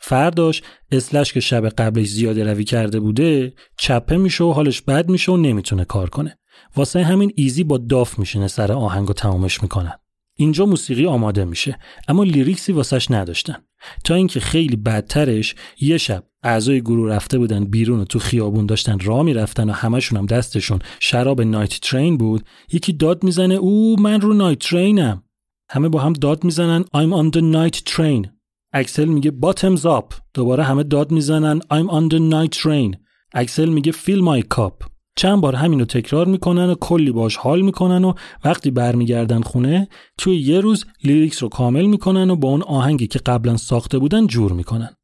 فرداش 0.00 0.62
اسلش 0.92 1.32
که 1.32 1.40
شب 1.40 1.68
قبلش 1.68 2.08
زیاده 2.08 2.44
روی 2.44 2.64
کرده 2.64 3.00
بوده 3.00 3.52
چپه 3.78 4.16
میشه 4.16 4.44
و 4.44 4.52
حالش 4.52 4.82
بد 4.82 5.08
میشه 5.08 5.32
و 5.32 5.36
نمی‌تونه 5.36 5.84
کار 5.84 6.10
کنه. 6.10 6.38
واسه 6.76 7.04
همین 7.04 7.32
ایزی 7.36 7.64
با 7.64 7.78
داف 7.78 8.18
میشینه 8.18 8.48
سر 8.48 8.72
آهنگ 8.72 9.10
و 9.10 9.12
تمامش 9.12 9.62
می‌کنن 9.62 9.92
اینجا 10.36 10.66
موسیقی 10.66 11.06
آماده 11.06 11.44
میشه 11.44 11.78
اما 12.08 12.24
لیریکسی 12.24 12.72
واسش 12.72 13.10
نداشتن. 13.10 13.56
تا 14.04 14.14
اینکه 14.14 14.40
خیلی 14.40 14.76
بدترش 14.76 15.54
یه 15.80 15.98
شب 15.98 16.24
اعضای 16.42 16.80
گروه 16.80 17.10
رفته 17.10 17.38
بودن 17.38 17.64
بیرون 17.64 18.00
و 18.00 18.04
تو 18.04 18.18
خیابون 18.18 18.66
داشتن 18.66 18.98
راه 18.98 19.22
می‌رفتن 19.22 19.70
و 19.70 19.72
همشون 19.72 20.18
هم 20.18 20.26
دستشون 20.26 20.78
شراب 21.00 21.42
نایت 21.42 21.80
ترین 21.80 22.16
بود. 22.16 22.44
یکی 22.72 22.92
داد 22.92 23.24
می‌زنه 23.24 23.54
او 23.54 23.96
من 24.00 24.20
رو 24.20 24.34
نایت 24.34 24.58
ترینم. 24.58 25.22
همه 25.70 25.88
با 25.88 26.00
هم 26.00 26.12
داد 26.12 26.44
می‌زنن 26.44 26.82
I'm 26.82 27.12
on 27.12 27.36
the 27.36 27.40
night 27.40 27.92
train. 27.92 28.28
اکسل 28.72 29.04
میگه 29.04 29.32
bottoms 29.42 29.80
up. 29.80 30.14
دوباره 30.34 30.64
همه 30.64 30.82
داد 30.82 31.10
می‌زنن 31.10 31.60
I'm 31.60 31.90
on 31.90 32.14
the 32.14 32.32
night 32.32 32.58
train. 32.60 32.96
اکسل 33.34 33.68
میگه 33.68 33.92
fill 33.92 34.22
my 34.22 34.56
cup. 34.56 34.89
چند 35.20 35.40
بار 35.40 35.54
همینو 35.54 35.84
تکرار 35.84 36.26
می‌کنن 36.26 36.70
و 36.70 36.74
کلی 36.74 37.12
باش 37.12 37.36
حال 37.36 37.60
می‌کنن 37.60 38.04
و 38.04 38.12
وقتی 38.44 38.70
برمیگردن 38.70 39.40
خونه 39.40 39.88
توی 40.18 40.36
یه 40.36 40.60
روز 40.60 40.84
lyrics 41.04 41.42
رو 41.42 41.48
کامل 41.48 41.86
می‌کنن 41.86 42.30
و 42.30 42.36
با 42.36 42.48
اون 42.48 42.62
آهنگی 42.62 43.06
که 43.06 43.18
قبلا 43.18 43.56
ساخته 43.56 43.98
بودن 43.98 44.26
جور 44.26 44.52
می‌کنن. 44.52 44.96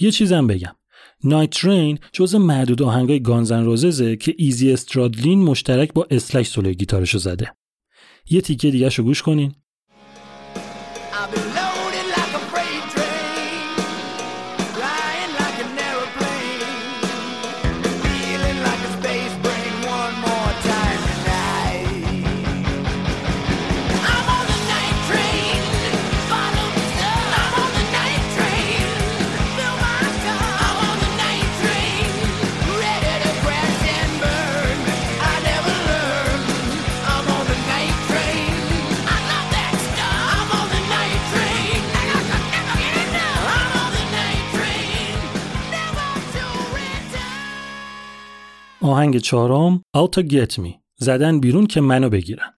یه 0.00 0.10
چیزم 0.10 0.46
بگم. 0.46 0.74
Night 1.24 1.50
Train 1.50 1.98
جز 2.12 2.34
معدود 2.34 2.82
آهنگای 2.82 3.20
Guns 3.20 3.49
N' 3.49 3.64
Roses 3.64 4.07
ه 4.07 4.16
که 4.16 4.34
ایزی 4.38 4.72
استرادلین 4.72 5.42
مشترک 5.42 5.92
با 5.92 6.06
اسلش 6.10 6.46
سولوی 6.46 6.74
گیتارشو 6.74 7.18
زده. 7.18 7.52
یه 8.30 8.40
تیکه 8.40 8.70
دیگه 8.70 8.90
گوش 8.98 9.22
کنین. 9.22 9.54
آهنگ 48.88 49.18
چهارم 49.18 49.82
Out 49.96 50.20
Get 50.20 50.52
Me. 50.52 50.70
زدن 50.96 51.40
بیرون 51.40 51.66
که 51.66 51.80
منو 51.80 52.08
بگیرن. 52.08 52.55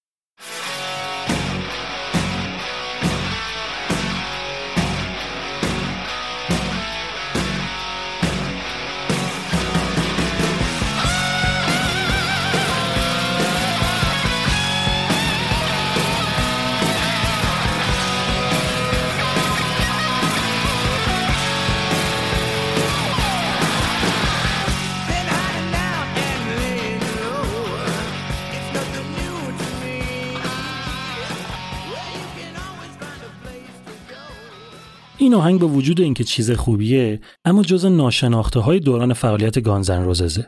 این 35.29 35.35
آهنگ 35.35 35.61
با 35.61 35.67
وجود 35.67 36.01
اینکه 36.01 36.25
چیز 36.25 36.51
خوبیه 36.51 37.21
اما 37.45 37.63
جز 37.63 37.87
ناشناخته 37.87 38.61
های 38.61 38.81
دوران 38.81 39.13
فعالیت 39.13 39.61
Guns 39.61 39.90
N' 39.90 40.05
Roses 40.05 40.35
ه. 40.35 40.47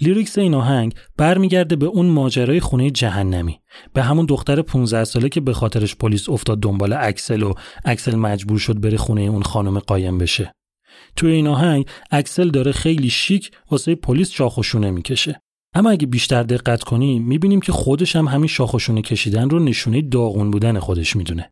lyrics 0.00 0.38
این 0.38 0.54
آهنگ 0.54 0.94
برمیگرده 1.16 1.76
به 1.76 1.86
اون 1.86 2.06
ماجرای 2.06 2.60
خونه 2.60 2.90
جهنمی 2.90 3.60
به 3.92 4.02
همون 4.02 4.26
دختر 4.26 4.62
15 4.62 5.04
ساله 5.04 5.28
که 5.28 5.40
به 5.40 5.52
خاطرش 5.52 5.96
پلیس 5.96 6.28
افتاد 6.28 6.60
دنبال 6.60 6.92
اکسل 6.92 7.42
و 7.42 7.52
اکسل 7.84 8.16
مجبور 8.16 8.58
شد 8.58 8.80
بره 8.80 8.96
خونه 8.96 9.20
اون 9.20 9.42
خانم 9.42 9.78
قایم 9.78 10.18
بشه. 10.18 10.52
توی 11.16 11.32
این 11.32 11.46
آهنگ 11.46 11.86
اکسل 12.10 12.50
داره 12.50 12.72
خیلی 12.72 13.10
شیک 13.10 13.50
واسه 13.70 13.94
پلیس 13.94 14.30
شاخ 14.30 14.54
و 14.54 14.60
شونه 14.60 14.90
می‌کشه. 14.90 15.40
اما 15.74 15.90
اگه 15.90 16.06
بیشتر 16.06 16.42
دقت 16.42 16.82
کنیم 16.82 17.22
می‌بینیم 17.22 17.60
که 17.60 17.72
خودش 17.72 18.16
هم 18.16 18.28
همین 18.28 18.48
شاخ 18.48 18.70
و 18.70 18.75
شونه 18.75 19.02
کشیدن 19.02 19.50
رو 19.50 19.58
نشونه 19.58 20.02
داغون 20.02 20.50
بودن 20.50 20.78
خودش 20.78 21.16
می‌دونه. 21.16 21.50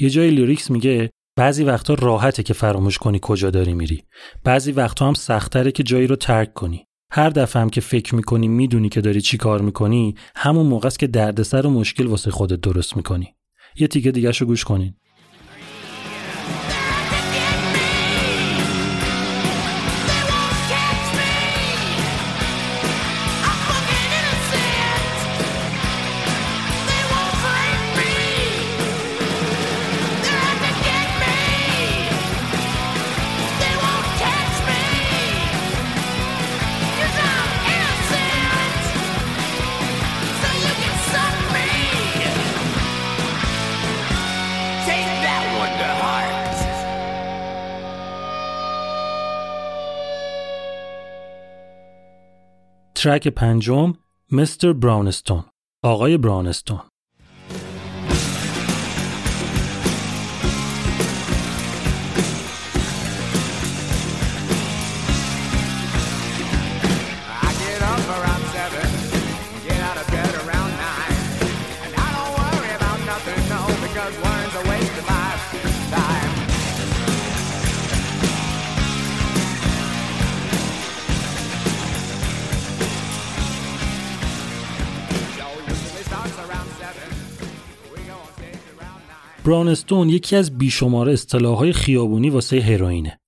یه 0.00 0.10
جای 0.10 0.30
لیریکس 0.30 0.70
میگه 0.70 1.10
بعضی 1.36 1.64
وقتا 1.64 1.94
راحته 1.94 2.42
که 2.42 2.54
فراموش 2.54 2.98
کنی 2.98 3.18
کجا 3.22 3.50
داری 3.50 3.74
میری. 3.74 4.04
بعضی 4.44 4.72
وقتا 4.72 5.06
هم 5.06 5.14
سختره 5.14 5.72
که 5.72 5.82
جایی 5.82 6.06
رو 6.06 6.16
ترک 6.16 6.54
کنی. 6.54 6.86
هر 7.10 7.30
دفعه 7.30 7.62
هم 7.62 7.70
که 7.70 7.80
فکر 7.80 8.14
می‌کنی 8.14 8.48
می‌دونی 8.48 8.88
که 8.88 9.00
داری 9.00 9.20
چی 9.20 9.36
کار 9.36 9.60
می‌کنی 9.60 10.14
همون 10.36 10.66
موقع 10.66 10.86
است 10.86 10.98
که 10.98 11.06
دردسر 11.06 11.66
و 11.66 11.70
مشکل 11.70 12.06
واسه 12.06 12.30
خودت 12.30 12.60
درست 12.60 12.96
می‌کنی. 12.96 13.34
یه 13.76 13.86
تیکه 13.86 14.10
دیگه 14.10 14.30
رو 14.30 14.46
گوش 14.46 14.64
کنین. 14.64 14.94
ترک 53.02 53.28
پنجم 53.28 53.92
مستر 54.32 54.72
براونستون 54.72 55.44
آقای 55.84 56.18
براونستون. 56.18 56.80
براونستون 89.44 90.08
یکی 90.08 90.36
از 90.36 90.58
بیشمار 90.58 91.08
اصطلاحهای 91.08 91.72
خیابونی 91.72 92.30
واسه 92.30 92.60
هروئینه. 92.60 93.18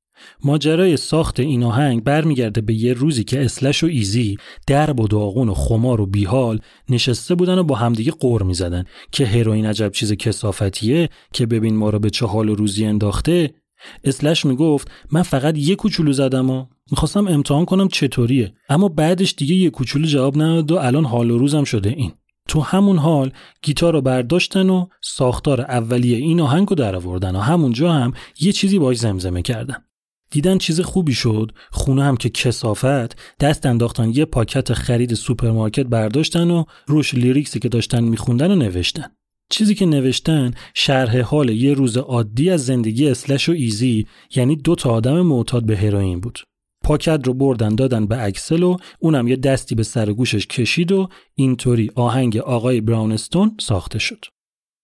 ماجرای 0.44 0.96
ساخت 0.96 1.40
این 1.40 1.62
آهنگ 1.62 2.04
برمیگرده 2.04 2.60
به 2.60 2.74
یه 2.74 2.92
روزی 2.92 3.24
که 3.24 3.44
اسلش 3.44 3.84
و 3.84 3.86
ایزی 3.86 4.36
درب 4.66 5.00
و 5.00 5.08
داغون 5.08 5.48
و 5.48 5.54
خمار 5.54 6.00
و 6.00 6.06
بیحال 6.06 6.60
نشسته 6.88 7.34
بودن 7.34 7.58
و 7.58 7.62
با 7.62 7.74
همدیگه 7.74 8.12
قور 8.12 8.42
می‌زدن 8.42 8.84
که 9.12 9.26
هروئین 9.26 9.66
عجب 9.66 9.92
چیز 9.92 10.12
کسافتیه 10.12 11.08
که 11.32 11.46
ببین 11.46 11.76
ما 11.76 11.90
رو 11.90 11.98
به 11.98 12.10
چه 12.10 12.26
حال 12.26 12.48
و 12.48 12.54
روزی 12.54 12.84
انداخته 12.84 13.54
اسلش 14.04 14.44
می‌گفت 14.44 14.90
من 15.12 15.22
فقط 15.22 15.58
یه 15.58 15.76
کوچولو 15.76 16.12
زدم 16.12 16.50
و 16.50 16.66
می‌خواستم 16.90 17.28
امتحان 17.28 17.64
کنم 17.64 17.88
چطوریه 17.88 18.54
اما 18.68 18.88
بعدش 18.88 19.34
دیگه 19.38 19.54
یه 19.54 19.70
کوچولو 19.70 20.06
جواب 20.06 20.36
نداد 20.36 20.72
و 20.72 20.76
الان 20.76 21.04
حال 21.04 21.30
و 21.30 21.38
روزم 21.38 21.64
شده 21.64 21.90
این 21.90 22.12
تو 22.48 22.60
همون 22.60 22.98
حال 22.98 23.32
گیتار 23.62 23.92
رو 23.92 24.00
برداشتن 24.00 24.70
و 24.70 24.86
ساختار 25.00 25.60
اولیه 25.60 26.16
این 26.16 26.40
آهنگ 26.40 26.68
رو 26.68 26.76
در 26.76 26.96
آوردن 26.96 27.36
و 27.36 27.40
همونجا 27.40 27.92
هم 27.92 28.12
یه 28.40 28.52
چیزی 28.52 28.78
باش 28.78 28.98
زمزمه 28.98 29.42
کردن. 29.42 29.76
دیدن 30.30 30.58
چیز 30.58 30.80
خوبی 30.80 31.14
شد 31.14 31.52
خونه 31.70 32.04
هم 32.04 32.16
که 32.16 32.28
کثافت 32.28 33.36
دست 33.40 33.66
انداختن 33.66 34.10
یه 34.10 34.24
پاکت 34.24 34.72
خرید 34.72 35.14
سوپرمارکت 35.14 35.86
برداشتن 35.86 36.50
و 36.50 36.64
روش 36.86 37.14
lyrics 37.14 37.52
ی 37.52 37.58
که 37.58 37.68
داشتن 37.68 38.04
میخوندنو 38.04 38.54
نوشتن. 38.54 39.06
چیزی 39.50 39.74
که 39.74 39.86
نوشتن 39.86 40.54
شرح 40.74 41.20
حال 41.20 41.48
یه 41.48 41.74
روز 41.74 41.96
عادی 41.96 42.50
از 42.50 42.66
زندگی 42.66 43.08
اسلش 43.08 43.48
و 43.48 43.52
ایزی 43.52 44.06
یعنی 44.34 44.56
دو 44.56 44.74
تا 44.74 44.90
آدم 44.90 45.20
معتاد 45.20 45.66
به 45.66 45.76
هروئین 45.76 46.20
بود. 46.20 46.38
پاکت 46.84 47.20
رو 47.26 47.34
بردن 47.34 47.74
دادن 47.74 48.06
به 48.06 48.24
اکسل 48.24 48.62
و 48.62 48.76
اونم 48.98 49.28
یه 49.28 49.36
دستی 49.36 49.74
به 49.74 49.82
سر 49.82 50.12
گوشش 50.12 50.46
کشید 50.46 50.92
و 50.92 51.08
اینطوری 51.34 51.90
آهنگ 51.94 52.36
آقای 52.36 52.80
براونستون 52.80 53.56
ساخته 53.60 53.98
شد. 53.98 54.24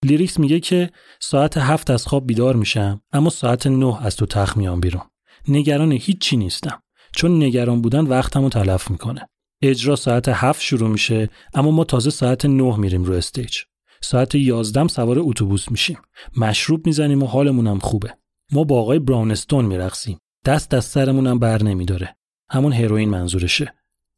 lyrics 0.04 0.38
میگه 0.38 0.60
که 0.60 0.90
ساعت 1.20 1.58
هفت 1.58 1.90
از 1.90 2.06
خواب 2.06 2.26
بیدار 2.26 2.56
میشم 2.56 3.00
اما 3.12 3.30
ساعت 3.30 3.66
نه 3.66 4.06
از 4.06 4.16
تو 4.16 4.26
تخت 4.26 4.56
میام 4.56 4.80
بیرون. 4.80 5.02
نگران 5.48 5.92
هیچی 5.92 6.36
نیستم 6.36 6.82
چون 7.16 7.42
نگران 7.42 7.82
بودن 7.82 8.06
وقتمو 8.06 8.48
تلف 8.48 8.90
می‌کنه. 8.90 9.28
اجرا 9.62 9.96
ساعت 9.96 10.28
هفت 10.28 10.60
شروع 10.60 10.88
میشه 10.88 11.28
اما 11.54 11.70
ما 11.70 11.84
تازه 11.84 12.10
ساعت 12.10 12.44
نه 12.44 12.76
میریم 12.76 13.04
رو 13.04 13.14
stage. 13.14 13.58
ساعت 14.02 14.34
یازدم 14.34 14.88
سوار 14.88 15.16
اتوبوس 15.18 15.70
میشیم. 15.70 15.98
مشروب 16.36 16.86
می‌زنیم 16.86 17.22
و 17.22 17.26
حالمونم 17.26 17.78
خوبه. 17.78 18.14
ما 18.52 18.64
با 18.64 18.80
آقای 18.80 18.98
براونستون 18.98 19.64
میرقصیم. 19.64 20.18
دست 20.44 20.74
از 20.74 20.84
سرمونم 20.84 21.38
بر 21.38 21.62
نمیداره. 21.62 22.16
همون 22.50 22.72
هروئین 22.72 23.08
منظورشه. 23.08 23.74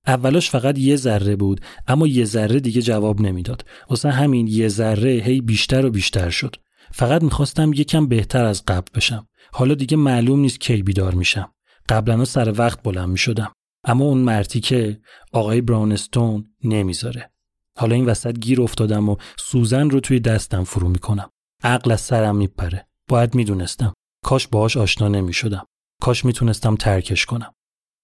اولش 0.06 0.50
فقط 0.50 0.78
یه 0.78 0.96
ذره 0.96 1.36
بود 1.36 1.60
اما 1.86 2.06
یه 2.06 2.24
ذره 2.24 2.60
دیگه 2.60 2.82
جواب 2.82 3.20
نمی‌داد. 3.20 3.64
واسه 3.90 4.10
همین 4.10 4.46
یه 4.46 4.68
ذره 4.68 5.10
هی 5.10 5.40
بیشتر 5.40 5.86
و 5.86 5.90
بیشتر 5.90 6.30
شد. 6.30 6.56
فقط 6.92 7.22
می‌خواستم 7.22 7.72
یکم 7.72 8.06
بهتر 8.06 8.44
از 8.44 8.64
قبل 8.64 8.88
بشم. 8.94 9.26
حالا 9.52 9.74
دیگه 9.74 9.96
معلوم 9.96 10.40
نیست 10.40 10.60
کی 10.60 10.82
بیدار 10.82 11.14
میشم. 11.14 11.52
قبلا 11.88 12.24
سر 12.24 12.54
وقت 12.58 12.82
بلند 12.82 13.08
می‌شدم. 13.08 13.52
اما 13.84 14.04
اون 14.04 14.18
مرتی 14.18 14.60
که 14.60 15.00
آقای 15.32 15.60
براونستون 15.60 16.44
نمی‌ذاره. 16.64 17.30
حالا 17.78 17.94
این 17.94 18.06
وسط 18.06 18.38
گیر 18.38 18.62
افتادم 18.62 19.08
و 19.08 19.16
سوزن 19.38 19.90
رو 19.90 20.00
توی 20.00 20.20
دستم 20.20 20.64
فرو 20.64 20.88
می‌کنم. 20.88 21.30
عقل 21.64 21.90
از 21.92 22.00
سرم 22.00 22.36
میپره. 22.36 22.86
باید 23.08 23.34
می‌دونستم. 23.34 23.92
کاش 24.24 24.48
باهاش 24.48 24.76
آشنا 24.76 25.08
نمی‌شدم. 25.08 25.66
کاش 26.02 26.24
می‌تونستم 26.24 26.76
ترکش 26.76 27.26
کنم. 27.26 27.54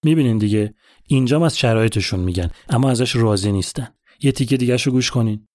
می‌بینین 0.05 0.39
دیگه 0.39 0.75
اینجام 1.07 1.43
از 1.43 1.59
شرایطشون 1.59 2.21
میگن 2.21 2.51
اما 2.69 2.91
ازش 2.91 3.17
راضی 3.17 3.53
نیستن. 3.53 3.89
یه 4.23 4.33
تیکه 4.33 4.57
دیگه 4.57 4.77
شو 4.77 4.91
گوش 4.91 5.11
کنین. 5.11 5.49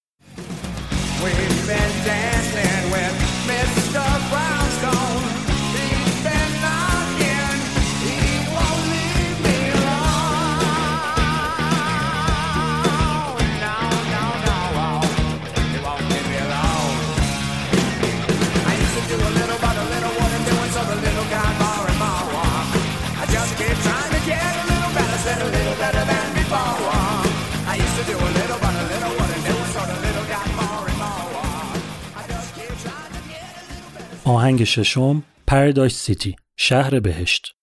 آهنگ 34.34 34.64
ششم 34.64 35.22
پردایس 35.46 35.96
سیتی 35.96 36.36
شهر 36.56 37.00
بهشت. 37.00 37.54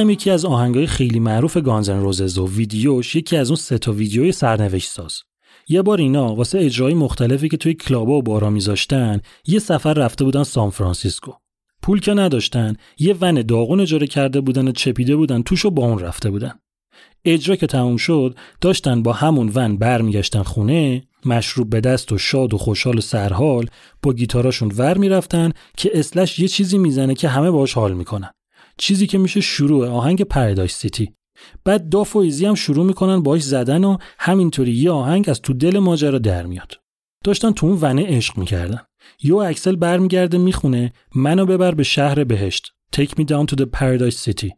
اینم 0.00 0.10
یکی 0.10 0.30
از 0.30 0.44
آهنگای 0.44 0.86
خیلی 0.86 1.20
معروف 1.20 1.56
گانزن 1.56 2.00
روزز 2.00 2.38
و 2.38 2.48
ویدیوش 2.48 3.16
یکی 3.16 3.36
از 3.36 3.50
اون 3.50 3.56
سه 3.56 3.78
تا 3.78 3.92
ویدیوی 3.92 4.32
سرنوشت 4.32 4.90
ساز. 4.90 5.22
یه 5.68 5.82
بار 5.82 5.98
اینا 5.98 6.34
واسه 6.34 6.58
اجرای 6.58 6.94
مختلفی 6.94 7.48
که 7.48 7.56
توی 7.56 7.74
کلابا 7.74 8.12
و 8.12 8.22
بارا 8.22 8.50
میذاشتن 8.50 9.20
یه 9.46 9.58
سفر 9.58 9.94
رفته 9.94 10.24
بودن 10.24 10.42
سان 10.42 10.70
فرانسیسکو. 10.70 11.32
پول 11.82 12.00
که 12.00 12.14
نداشتن 12.14 12.76
یه 12.98 13.16
ون 13.20 13.42
داغون 13.42 13.80
اجاره 13.80 14.06
کرده 14.06 14.40
بودن 14.40 14.68
و 14.68 14.72
چپیده 14.72 15.16
بودن 15.16 15.42
توش 15.42 15.64
و 15.64 15.70
با 15.70 15.84
اون 15.84 15.98
رفته 15.98 16.30
بودن. 16.30 16.52
اجرا 17.24 17.56
که 17.56 17.66
تموم 17.66 17.96
شد 17.96 18.36
داشتن 18.60 19.02
با 19.02 19.12
همون 19.12 19.52
ون 19.54 19.76
برمیگشتن 19.76 20.42
خونه 20.42 21.02
مشروب 21.24 21.70
به 21.70 21.80
دست 21.80 22.12
و 22.12 22.18
شاد 22.18 22.54
و 22.54 22.58
خوشحال 22.58 22.98
و 22.98 23.00
سرحال 23.00 23.66
با 24.02 24.12
گیتاراشون 24.12 24.72
ور 24.76 24.98
می‌رفتن 24.98 25.52
که 25.76 25.90
اسلش 25.94 26.38
یه 26.38 26.48
چیزی 26.48 26.78
می‌زنه 26.78 27.14
که 27.14 27.28
همه 27.28 27.50
باش 27.50 27.72
حال 27.72 27.92
می‌کنن. 27.92 28.30
چیزی 28.78 29.06
که 29.06 29.18
میشه 29.18 29.40
شروع 29.40 29.88
آهنگ 29.88 30.22
Paradise 30.22 30.74
City. 30.74 31.14
بعد 31.64 31.88
داف 31.88 32.16
و 32.16 32.18
ایزی 32.18 32.46
هم 32.46 32.54
شروع 32.54 32.86
می‌کنن 32.86 33.22
باش 33.22 33.42
زدن 33.42 33.84
و 33.84 33.96
همینطوری 34.18 34.72
یه 34.72 34.90
آهنگ 34.90 35.28
از 35.28 35.42
تو 35.42 35.52
دل 35.52 35.78
ماجرا 35.78 36.18
در 36.18 36.46
میاد. 36.46 36.80
داشتن 37.24 37.52
تو 37.52 37.66
اون 37.66 37.78
ونه 37.80 38.06
عشق 38.06 38.38
می‌کردن. 38.38 38.80
یهو 39.22 39.36
اکسل 39.36 39.76
برمیگرده 39.76 40.38
می‌خونه 40.38 40.92
منو 41.14 41.46
ببر 41.46 41.74
به 41.74 41.82
شهر 41.82 42.24
بهشت 42.24 42.72
Take 42.96 43.10
me 43.10 43.24
down 43.24 43.46
to 43.52 43.56
the 43.56 43.66
paradise 43.78 44.30
city. 44.30 44.50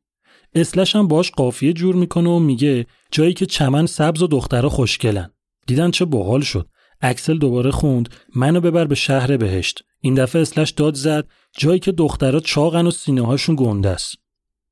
اسلش 0.54 0.96
هم 0.96 1.08
باش 1.08 1.30
قافیه 1.30 1.72
جور 1.72 1.94
می‌کنه 1.94 2.30
و 2.30 2.38
میگه 2.38 2.86
جایی 3.10 3.34
که 3.34 3.46
چمن 3.46 3.86
سبز 3.86 4.22
و 4.22 4.26
دخترها 4.26 4.68
خوشگلن. 4.68 5.30
دیدن 5.66 5.90
چه 5.90 6.04
باحال 6.04 6.40
شد. 6.40 6.68
اکسل 7.00 7.38
دوباره 7.38 7.70
خوند 7.70 8.08
منو 8.36 8.60
ببر 8.60 8.84
به 8.84 8.94
شهر 8.94 9.36
بهشت. 9.36 9.82
این 10.00 10.14
دفعه 10.14 10.42
اسلش 10.42 10.70
داد 10.70 10.94
زد 10.94 11.28
جایی 11.56 11.78
که 11.78 11.92
دخترها 11.92 12.40
چاقن 12.40 12.86
و 12.86 12.90
سینه 12.90 13.26
هاشون 13.26 13.56
گنده 13.58 13.88
است. 13.88 14.14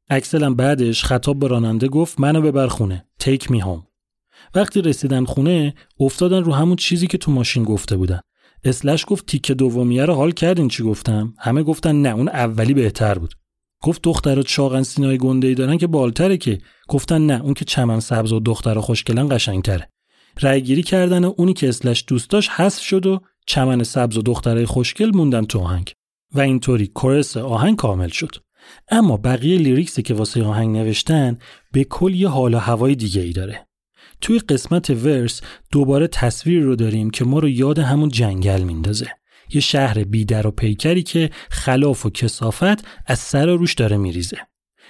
اکسل 0.09 0.55
بعدش 0.55 1.05
خطاب 1.05 1.39
به 1.39 1.49
راننده 1.49 1.89
گفت 1.89 2.21
منو 2.21 2.43
ببر 2.43 2.67
خونه 2.67 3.07
تیک 3.19 3.51
می 3.51 3.61
هوم 3.61 3.87
وقتی 4.55 4.83
رسیدن 4.83 5.25
خونه 5.25 5.75
افتادن 6.01 6.45
رو 6.45 6.55
همون 6.55 6.77
چیزی 6.77 7.07
که 7.07 7.19
تو 7.19 7.33
ماشین 7.33 7.65
گفته 7.65 7.97
بودن. 7.97 8.21
اسلش 8.65 9.05
گفت 9.09 9.27
تیک 9.27 9.53
دومیه 9.53 10.05
رو 10.05 10.15
حال 10.15 10.31
کردین 10.31 10.69
چی 10.69 10.83
گفتم؟ 10.83 11.35
همه 11.39 11.63
گفتن 11.63 12.03
نه 12.03 12.09
اون 12.09 12.29
اولی 12.29 12.75
بهتر 12.75 13.19
بود. 13.19 13.35
گفت 13.83 14.03
دخترات 14.03 14.47
چاقن 14.47 14.83
سینای 14.83 15.19
گنده 15.19 15.49
ای 15.49 15.55
دارن 15.55 15.79
که 15.79 15.87
بالتره 15.87 16.37
که. 16.37 16.59
گفتن 16.89 17.27
نه 17.27 17.43
اون 17.43 17.55
که 17.55 17.65
چمن 17.65 18.01
سبز 18.01 18.33
و 18.33 18.41
دختر 18.41 18.81
خوشگلن 18.81 19.29
قشنگتره. 19.37 19.89
رأیگیری 20.43 20.83
کردن 20.83 21.25
و 21.25 21.35
اونی 21.37 21.53
که 21.53 21.69
اسلش 21.69 22.05
دوست 22.07 22.31
داشت 22.31 22.51
حذف 22.51 22.83
شد 22.83 23.07
و 23.07 23.21
چمن 23.47 23.83
سبز 23.83 24.17
و 24.17 24.23
دخترای 24.23 24.67
خوشگل 24.67 25.11
موندن 25.17 25.45
تو 25.45 25.59
آهنگ. 25.59 25.95
و 26.33 26.41
اینطوری 26.41 26.87
کورس 26.87 27.37
آهنگ 27.37 27.77
کامل 27.77 28.09
شد. 28.09 28.37
اما 28.89 29.17
بقیه 29.17 29.59
لیریکسی 29.59 30.03
که 30.03 30.15
واسه 30.15 30.45
آهنگ 30.45 30.77
نوشتن 30.77 31.39
به 31.73 31.85
کل 31.85 32.15
یه 32.15 32.29
حال 32.29 32.55
و 32.55 32.59
هوای 32.59 32.95
دیگه 32.95 33.23
ای 33.23 33.33
داره. 33.33 33.67
توی 34.21 34.39
قسمت 34.39 34.91
ورس 34.91 35.41
دوباره 35.73 36.07
تصویر 36.07 36.63
رو 36.63 36.77
داریم 36.77 37.11
که 37.11 37.25
ما 37.25 37.39
رو 37.39 37.49
یاد 37.49 37.79
همون 37.79 38.09
جنگل 38.09 38.63
میندازه. 38.63 39.07
یه 39.55 39.61
شهر 39.61 40.05
بیدر 40.05 40.47
و 40.47 40.51
پیکری 40.51 41.03
که 41.03 41.31
خلاف 41.51 42.07
و 42.07 42.11
کسافت 42.11 42.85
از 43.07 43.19
سر 43.19 43.47
روش 43.47 43.75
داره 43.75 43.97
میریزه. 43.97 44.37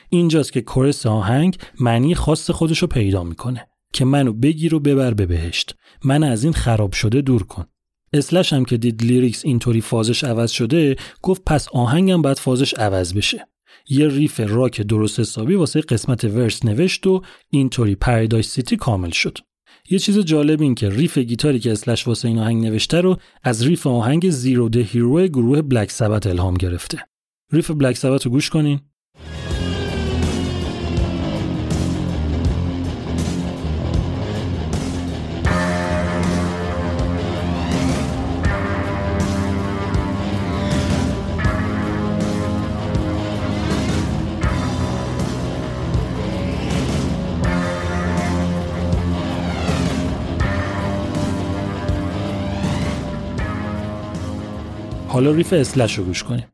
اینجاست 0.09 0.53
که 0.53 0.61
کورس 0.61 1.07
آهنگ 1.07 1.57
معنی 1.81 2.15
خاص 2.15 2.51
خودش 2.51 2.79
رو 2.79 2.89
پیدا 2.89 3.25
می‌کنه 3.25 3.67
که 3.93 4.05
منو 4.05 4.33
بگیر 4.33 4.75
و 4.75 4.81
ببر 4.81 5.15
به 5.15 5.27
بهشت. 5.27 5.75
من 6.05 6.23
از 6.23 6.45
این 6.45 6.53
خراب 6.53 6.93
شده 6.93 7.21
دور 7.21 7.43
کن. 7.43 7.67
اسلش 8.13 8.53
هم 8.53 8.65
که 8.65 8.77
دید 8.77 9.03
lyrics 9.03 9.45
اینطوری 9.45 9.81
فازش 9.81 10.25
عوض 10.25 10.51
شده 10.51 10.97
گفت 11.23 11.43
پس 11.47 11.69
آهنگم 11.69 12.23
باید 12.23 12.39
فازش 12.39 12.75
عوض 12.75 13.15
بشه. 13.15 13.47
یه 13.89 14.09
riff 14.09 14.41
راک 14.41 14.81
درست 14.81 15.21
حسابی 15.21 15.55
واسه 15.55 15.81
قسمت 15.81 16.25
verse 16.25 16.65
نوشت 16.65 17.07
و 17.07 17.23
اینطوری 17.51 17.95
Paradise 17.95 18.49
City 18.49 18.77
کامل 18.77 19.11
شد. 19.11 19.39
یه 19.91 19.99
چیز 19.99 20.19
جالب 20.19 20.63
این 20.63 20.75
که 20.75 20.91
riff 20.91 21.19
گیتاری 21.19 21.59
که 21.59 21.73
اسلش 21.73 22.07
واسه 22.07 22.29
این 22.29 22.39
آهنگ 22.39 22.65
نوشته 22.65 23.01
رو 23.01 23.17
از 23.43 23.67
riff 23.67 23.87
آهنگ 23.87 24.31
Zero 24.31 24.69
the 24.69 24.81
Hero 24.81 25.27
گروه 25.29 25.63
بلک 25.63 25.91
سبت 25.91 26.27
الهام 26.27 26.55
گرفته. 26.55 26.99
riff 27.53 27.71
بلک 27.71 27.97
سبت 27.97 28.25
رو 28.25 28.31
گوش 28.31 28.51
کنین. 28.51 28.81
حالا 55.21 55.33
ریف 55.33 55.53
اسلش 55.53 55.99
رو 55.99 56.05
گوش 56.05 56.23
کنیم. 56.23 56.45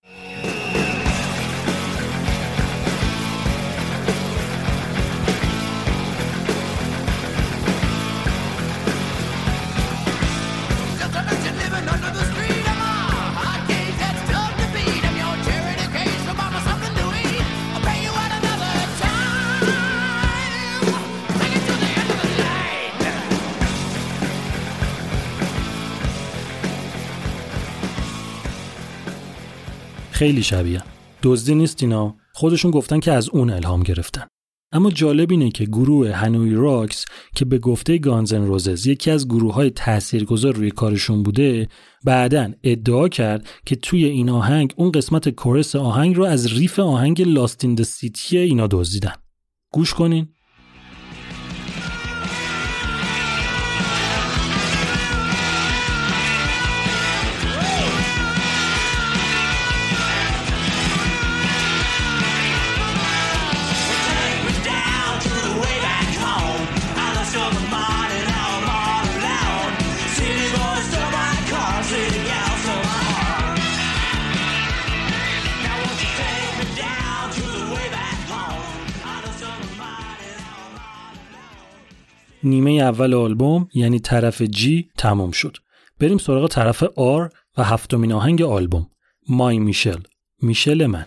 خیلی 30.17 30.43
شبیه. 30.43 30.83
دزدی 31.23 31.55
نیست 31.55 31.83
اینا. 31.83 32.17
خودشون 32.33 32.71
گفتن 32.71 33.01
که 33.01 33.13
از 33.13 33.29
اون 33.29 33.51
الهام 33.51 33.83
گرفتن. 33.83 34.27
اما 34.73 34.91
جالب 34.91 35.31
اینه 35.31 35.51
که 35.51 35.65
گروه 35.65 36.11
هنوی 36.13 36.55
راکس 36.55 37.05
که 37.35 37.45
به 37.45 37.59
گفته 37.59 37.99
گانزن 37.99 38.47
روزز 38.47 38.87
یکی 38.87 39.11
از 39.11 39.29
گروه 39.29 39.55
های 39.55 39.71
تاثیرگذار 39.71 40.55
روی 40.55 40.71
کارشون 40.71 41.23
بوده 41.23 41.69
بعدا 42.05 42.53
ادعا 42.65 43.09
کرد 43.09 43.49
که 43.67 43.77
توی 43.77 44.05
این 44.05 44.31
آهنگ 44.31 44.75
اون 44.77 44.93
قسمت 44.93 45.29
chorus 45.29 45.77
آهنگ 45.77 46.17
رو 46.17 46.25
از 46.25 46.53
riff 46.53 46.79
آهنگ 46.79 47.23
Lost 47.23 47.63
in 47.63 47.83
the 47.83 48.07
City 48.07 48.39
اینا 48.39 48.67
دزدیدن. 48.71 49.15
گوش 49.73 49.95
کنین. 49.95 50.29
نیمه 82.43 82.71
اول 82.71 83.15
آلبوم 83.15 83.69
یعنی 83.75 84.01
طرف 84.01 84.43
جی 84.43 84.91
تمام 84.99 85.31
شد. 85.31 85.57
بریم 86.01 86.19
سراغ 86.19 86.49
طرف 86.49 86.83
آر 86.97 87.31
و 87.57 87.65
هفتمین 87.65 88.13
آهنگ 88.13 88.43
آلبوم. 88.43 88.87
مای 89.29 89.59
میشل. 89.59 90.01
میشل 90.43 90.87
من. 90.87 91.07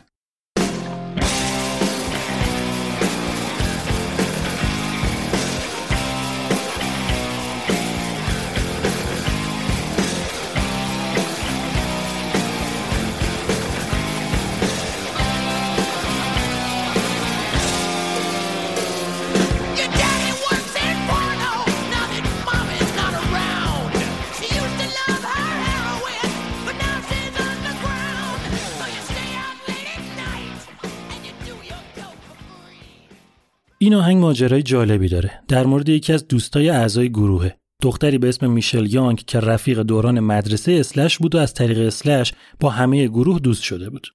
این 33.90 33.98
آهنگ 33.98 34.18
ماجرای 34.18 34.64
جالبی 34.64 35.08
داره. 35.08 35.32
در 35.48 35.66
مورد 35.66 35.90
یکی 35.90 36.14
از 36.14 36.28
دوستای 36.28 36.70
اعضای 36.70 37.10
گروهه. 37.10 37.58
دختری 37.82 38.18
به 38.18 38.30
اسم 38.30 38.52
میشل 38.52 38.94
یانگ 38.94 39.24
که 39.28 39.40
رفیق 39.40 39.80
دوران 39.80 40.20
مدرسه 40.20 40.72
اسلش 40.72 41.18
بود 41.18 41.36
و 41.36 41.38
از 41.38 41.54
طریق 41.54 41.80
اسلش 41.80 42.34
با 42.60 42.70
همه 42.70 43.08
گروه 43.08 43.40
دوست 43.40 43.64
شده 43.64 43.90
بود. 43.90 44.08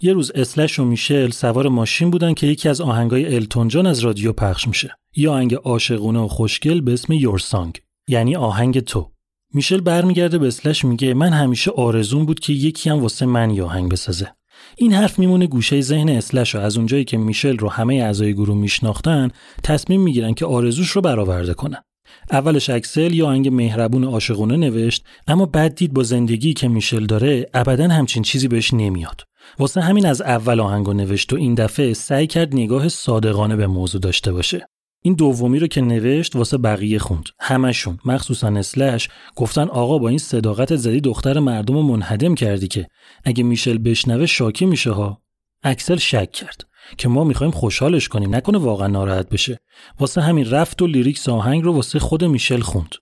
یه 0.00 0.12
روز 0.12 0.30
اسلش 0.34 0.78
و 0.78 0.84
میشل 0.84 1.30
سوار 1.30 1.68
ماشین 1.68 2.10
بودن 2.10 2.34
که 2.34 2.46
یکی 2.46 2.68
از 2.68 2.80
آهنگای 2.80 3.34
التون 3.34 3.68
جان 3.68 3.86
از 3.86 4.00
رادیو 4.00 4.32
پخش 4.32 4.68
میشه. 4.68 4.96
یه 5.16 5.30
آهنگ 5.30 5.54
عاشقونه 5.54 6.18
و 6.18 6.28
خوشگل 6.28 6.80
به 6.80 6.92
اسم 6.92 7.12
یور 7.12 7.38
سانگ 7.38 7.80
یعنی 8.08 8.36
آهنگ 8.36 8.80
تو. 8.80 9.10
میشل 9.54 9.80
برمیگرده 9.80 10.38
به 10.38 10.46
اسلش 10.46 10.84
میگه 10.84 11.14
من 11.14 11.32
همیشه 11.32 11.70
آرزون 11.70 12.26
بود 12.26 12.40
که 12.40 12.52
یکی 12.52 12.90
هم 12.90 12.98
واسه 12.98 13.26
من 13.26 13.50
یه 13.50 13.62
آهنگ 13.62 13.92
بسازه. 13.92 14.32
این 14.76 14.92
حرف 14.92 15.18
میمونه 15.18 15.46
گوشه 15.46 15.80
ذهن 15.80 16.08
اسلش 16.08 16.54
و 16.54 16.58
از 16.58 16.76
اونجایی 16.76 17.04
که 17.04 17.16
میشل 17.16 17.58
رو 17.58 17.68
همه 17.68 17.94
اعضای 17.94 18.34
گروه 18.34 18.56
میشناختن 18.56 19.30
تصمیم 19.64 20.00
می‌گیرن 20.00 20.34
که 20.34 20.46
آرزوش 20.46 20.90
رو 20.90 21.00
برآورده 21.00 21.54
کنن. 21.54 21.82
اولش 22.30 22.70
اکسل 22.70 23.14
یا 23.14 23.26
آهنگ 23.26 23.48
مهربون 23.48 24.04
عاشقونه 24.04 24.56
نوشت 24.56 25.04
اما 25.26 25.46
بعد 25.46 25.74
دید 25.74 25.92
با 25.92 26.02
زندگی 26.02 26.52
که 26.52 26.68
میشل 26.68 27.06
داره 27.06 27.46
ابدا 27.54 27.88
همچین 27.88 28.22
چیزی 28.22 28.48
بهش 28.48 28.74
نمیاد. 28.74 29.22
واسه 29.58 29.80
همین 29.80 30.06
از 30.06 30.22
اول 30.22 30.60
آهنگو 30.60 30.92
نوشت 30.92 31.32
و 31.32 31.36
این 31.36 31.54
دفعه 31.54 31.94
سعی 31.94 32.26
کرد 32.26 32.54
نگاه 32.54 32.88
صادقانه 32.88 33.56
به 33.56 33.66
موضوع 33.66 34.00
داشته 34.00 34.32
باشه. 34.32 34.66
این 35.02 35.14
دومی 35.14 35.58
رو 35.58 35.66
که 35.66 35.80
نوشت 35.80 36.36
واسه 36.36 36.58
بقیه 36.58 36.98
خوند. 36.98 37.24
همشون 37.40 37.98
مخصوصا 38.04 38.48
اسلش 38.48 39.08
گفتن 39.36 39.68
آقا 39.68 39.98
با 39.98 40.08
این 40.08 40.18
صداقت 40.18 40.76
زدی 40.76 41.00
دختر 41.00 41.38
مردم 41.38 41.74
رو 41.74 41.82
منهدم 41.82 42.34
کردی 42.34 42.68
که. 42.68 42.86
اگه 43.24 43.42
میشل 43.42 43.78
بشنوه 43.78 44.26
شاکی 44.26 44.66
میشه 44.66 44.90
ها. 44.90 45.22
اکسل 45.62 45.96
شک 45.96 46.32
کرد 46.32 46.66
که 46.98 47.08
ما 47.08 47.24
می‌خوایم 47.24 47.50
خوشحالش 47.50 48.08
کنیم. 48.08 48.34
نکنه 48.34 48.58
واقعا 48.58 48.86
ناراحت 48.86 49.28
بشه. 49.28 49.58
واسه 50.00 50.20
همین 50.20 50.50
رفت 50.50 50.82
و 50.82 50.86
lyrics 50.86 51.28
آهنگ 51.28 51.64
رو 51.64 51.72
واسه 51.72 51.98
خود 51.98 52.24
میشل 52.24 52.60
خوند. 52.60 52.94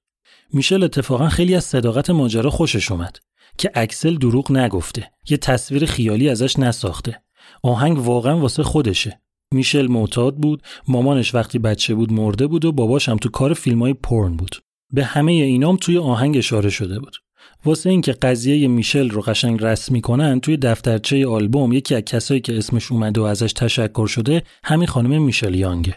میشل 0.53 0.83
اتفاقا 0.83 1.29
خیلی 1.29 1.55
از 1.55 1.65
صداقت 1.65 2.11
ماجرا 2.11 2.51
خوشش 2.51 2.91
اومد 2.91 3.19
که 3.59 3.71
اکسل 3.75 4.17
دروغ 4.17 4.53
نگفته. 4.53 5.11
یه 5.31 5.37
تصویر 5.37 5.87
خیالی 5.87 6.29
ازش 6.29 6.59
نساخته. 6.59 7.23
آهنگ 7.63 7.99
واقعا 7.99 8.39
واسه 8.39 8.63
خودشه. 8.63 9.21
میشل 9.55 9.87
معتاد 9.87 10.37
بود 10.37 10.63
مامانش 10.89 11.35
وقتی 11.35 11.59
بچه 11.59 11.95
بود 11.95 12.13
مرده 12.13 12.47
بود 12.47 12.65
و 12.65 12.73
باباش 12.73 13.09
هم 13.09 13.17
تو 13.17 13.29
کار 13.29 13.55
فیلم 13.55 13.83
های 13.83 13.95
پرن 13.95 14.37
بود. 14.37 14.57
به 14.93 15.05
همه 15.05 15.33
اینام 15.33 15.77
توی 15.77 15.99
آهنگ 15.99 16.37
اشاره 16.37 16.71
شده 16.71 17.01
بود. 17.01 17.17
واسه 17.65 17.91
اینکه 17.91 18.13
قضیه 18.13 18.69
میشل 18.69 19.11
رو 19.11 19.21
قشنگ 19.21 19.65
رسمی 19.65 20.01
کنن 20.01 20.41
توی 20.41 20.57
دفترچه 20.57 21.27
آلبوم 21.27 21.73
یکی 21.73 21.95
از 21.95 22.03
کسایی 22.03 22.41
که 22.41 22.59
اسمش 22.59 22.93
اومده 22.93 23.21
و 23.21 23.25
ازش 23.25 23.53
تشکر 23.53 24.07
شده 24.07 24.43
همین 24.65 24.87
خانم 24.87 25.23
میشل 25.23 25.55
یانگه. 25.55 25.97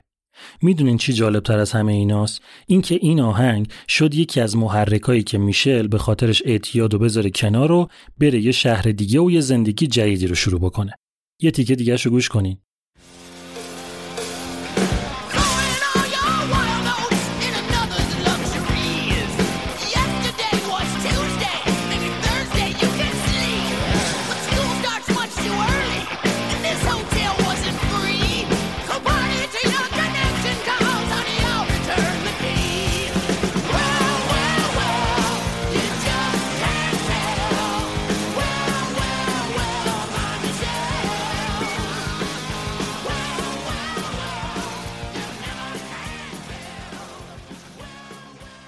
می‌دونین 0.62 0.98
چی 0.98 1.14
جالب 1.14 1.44
تر 1.44 1.60
از 1.60 1.72
همه 1.72 1.94
ایناست؟ 1.94 2.42
اینکه 2.68 2.96
این 3.02 3.20
آهنگ 3.20 3.68
شد 3.88 4.16
یکی 4.16 4.42
از 4.42 4.58
محرکایی 4.58 5.24
که 5.24 5.38
میشل 5.38 5.88
به 5.88 5.98
خاطرش 5.98 6.44
اعتیاد 6.46 6.94
و 6.94 7.00
بذاره 7.00 7.30
کنار 7.30 7.72
و 7.72 7.88
بره 8.18 8.40
یه 8.40 8.52
شهر 8.52 8.82
دیگه 8.82 9.20
و 9.20 9.32
یه 9.32 9.42
زندگی 9.42 9.88
جدیدی 9.88 10.28
رو 10.28 10.36
شروع 10.36 10.60
بکنه. 10.60 10.94
یه 11.42 11.52
تیکه 11.52 11.76
دیگه 11.76 11.96
رو 11.96 12.12
گوش 12.12 12.30
کنین. 12.30 12.58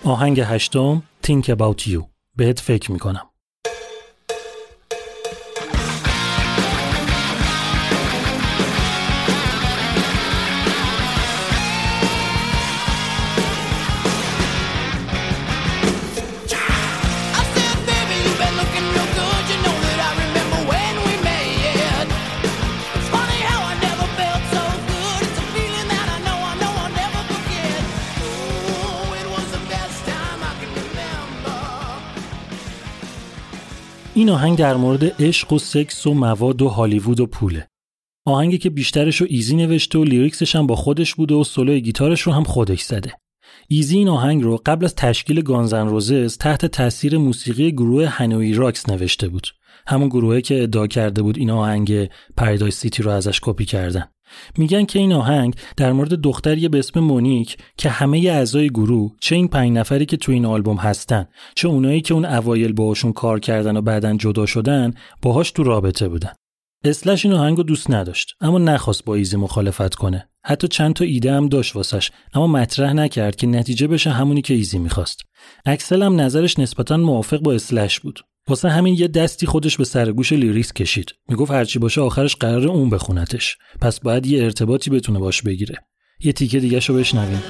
آهنگ 0.06 0.40
هشتم 0.40 1.04
Think 1.28 1.46
About 1.46 1.88
You. 1.88 2.04
بهت 2.36 2.60
فکر 2.60 2.92
می‌کنم. 2.92 3.33
این 34.16 34.30
آهنگ 34.30 34.58
در 34.58 34.76
مورد 34.76 35.22
عشق 35.22 35.54
و 35.54 35.60
سکس 35.60 36.08
و 36.08 36.14
مواد 36.14 36.62
و 36.62 36.68
هالیوود 36.68 37.20
و 37.20 37.26
پوله. 37.26 37.68
آهنگی 38.26 38.58
که 38.58 38.70
بیشترش 38.70 39.22
رو 39.22 39.28
ایزی 39.30 39.56
نوشته 39.56 40.00
و 40.00 40.04
lyrics 40.04 40.43
ش 40.43 40.56
هم 40.56 40.68
با 40.68 40.76
خودش 40.76 41.16
بوده 41.16 41.36
و 41.36 41.44
سولوی 41.44 41.82
گیتارش 41.82 42.22
رو 42.22 42.34
هم 42.34 42.44
خودش 42.44 42.82
زده. 42.82 43.14
ایزی 43.68 43.98
این 43.98 44.10
آهنگ 44.10 44.44
رو 44.44 44.62
قبل 44.66 44.86
از 44.86 44.96
تشکیل 44.96 45.42
گانزن 45.42 45.88
روزز 45.88 46.38
تحت 46.38 46.66
تاثیر 46.66 47.18
موسیقی 47.18 47.72
گروه 47.72 48.06
هنوی 48.06 48.54
راکس 48.54 48.90
نوشته 48.90 49.28
بود. 49.28 49.48
همون 49.88 50.10
گروهی 50.10 50.42
که 50.42 50.64
ادعا 50.64 50.88
کرده 50.88 51.22
بود 51.22 51.38
این 51.38 51.52
آهنگ 51.52 52.10
Paradise 52.38 52.72
City 52.72 53.04
رو 53.04 53.12
ازش 53.12 53.40
کپی 53.44 53.66
کردن. 53.66 54.10
میگن 54.58 54.86
که 54.86 55.00
این 55.00 55.14
آهنگ 55.14 55.56
در 55.78 55.92
مورد 55.92 56.14
دختری 56.14 56.68
به 56.68 56.80
اسم 56.80 57.00
مونیک 57.00 57.58
که 57.78 57.90
همه 57.90 58.18
اعضای 58.18 58.70
گروه 58.70 59.12
چه 59.22 59.36
این 59.36 59.48
پنج 59.48 59.72
نفری 59.72 60.06
که 60.06 60.18
تو 60.18 60.32
این 60.32 60.46
آلبوم 60.46 60.78
هستن 60.78 61.26
چه 61.56 61.68
اونایی 61.68 62.02
که 62.02 62.14
اون 62.14 62.26
اوایل 62.26 62.74
باهاشون 62.74 63.14
کار 63.14 63.40
کردن 63.40 63.78
و 63.78 63.82
بعدا 63.82 64.14
جدا 64.14 64.46
شدن 64.46 64.94
باهاش 65.22 65.52
تو 65.52 65.64
رابطه 65.64 66.08
بودن. 66.08 66.32
اسلش 66.86 67.26
این 67.26 67.34
آهنگ 67.34 67.58
رو 67.58 67.64
دوست 67.64 67.92
نداشت 67.92 68.36
اما 68.42 68.60
نخواست 68.60 69.06
با 69.06 69.16
ایزی 69.16 69.38
مخالفت 69.38 69.96
کنه. 69.96 70.30
حتی 70.46 70.68
چند 70.68 70.94
تا 70.94 71.06
ایده 71.06 71.34
هم 71.34 71.48
داشت 71.48 71.76
واسش 71.76 72.12
اما 72.34 72.48
مطرح 72.48 72.94
نکرد 72.94 73.36
که 73.36 73.48
نتیجه 73.48 73.88
بشه 73.88 74.10
همونی 74.10 74.42
که 74.42 74.54
ایزی 74.54 74.80
می‌خواست. 74.80 75.22
اکسل 75.66 76.04
هم 76.04 76.22
نظرش 76.22 76.60
نسبتا 76.60 76.98
موافق 76.98 77.40
با 77.40 77.54
اسلش 77.54 78.00
بود. 78.00 78.20
واسه 78.48 78.70
همین 78.70 78.96
یه 78.96 79.08
دستی 79.08 79.46
خودش 79.46 79.78
به 79.78 79.84
سرگوش 79.84 80.34
lyrics 80.34 80.74
کشید. 80.74 81.14
می‌گفت 81.30 81.52
هرچی 81.52 81.80
باشه 81.80 82.02
آخرش 82.02 82.36
قرار 82.36 82.68
اون 82.68 82.90
بخونتش. 82.90 83.58
پس 83.82 84.00
باید 84.00 84.26
یه 84.26 84.44
ارتباطی 84.44 84.90
بتونه 84.90 85.20
باش 85.20 85.42
بگیره. 85.42 85.76
یه 86.20 86.34
تیکه 86.34 86.60
دیگه 86.60 86.80
شو 86.80 86.94
بشنویم 86.94 87.44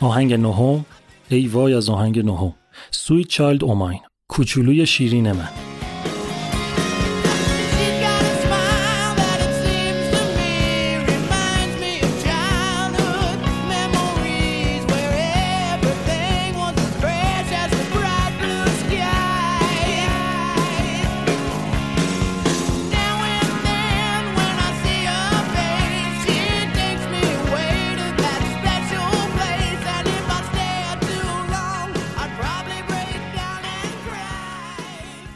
آهنگ 0.00 0.34
نهم 0.34 0.84
ای 1.28 1.46
وای 1.46 1.74
از 1.74 1.88
آهنگ 1.88 2.18
نهم. 2.18 2.54
سویت 2.90 3.26
چایلد 3.28 3.64
اوماین 3.64 4.00
کوچولوی 4.28 4.86
شیرین 4.86 5.32
من. 5.32 5.69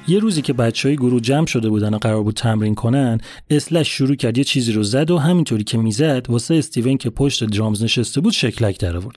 یه 0.09 0.19
روزی 0.19 0.43
که 0.43 0.53
بچه 0.53 0.89
های 0.89 0.97
گروه 0.97 1.21
جمع 1.21 1.47
شده 1.47 1.69
بودن 1.69 1.95
و 1.95 1.99
قرار 1.99 2.23
بود 2.23 2.35
تمرین 2.35 2.75
کنن 2.75 3.21
اسلش 3.51 3.89
شروع 3.89 4.15
کرد 4.15 4.39
یه 4.39 4.45
چیزی 4.45 4.73
رو 4.73 4.83
زد 4.83 5.11
و 5.11 5.19
همینطوری 5.19 5.65
که 5.65 5.79
می‌زد 5.79 6.27
واسه 6.31 6.55
استیون 6.55 6.97
که 6.97 7.11
پشت 7.11 7.45
درامز 7.45 7.83
نشسته 7.83 8.21
بود 8.21 8.33
شکلک 8.33 8.79
در 8.79 8.97
آورد 8.97 9.17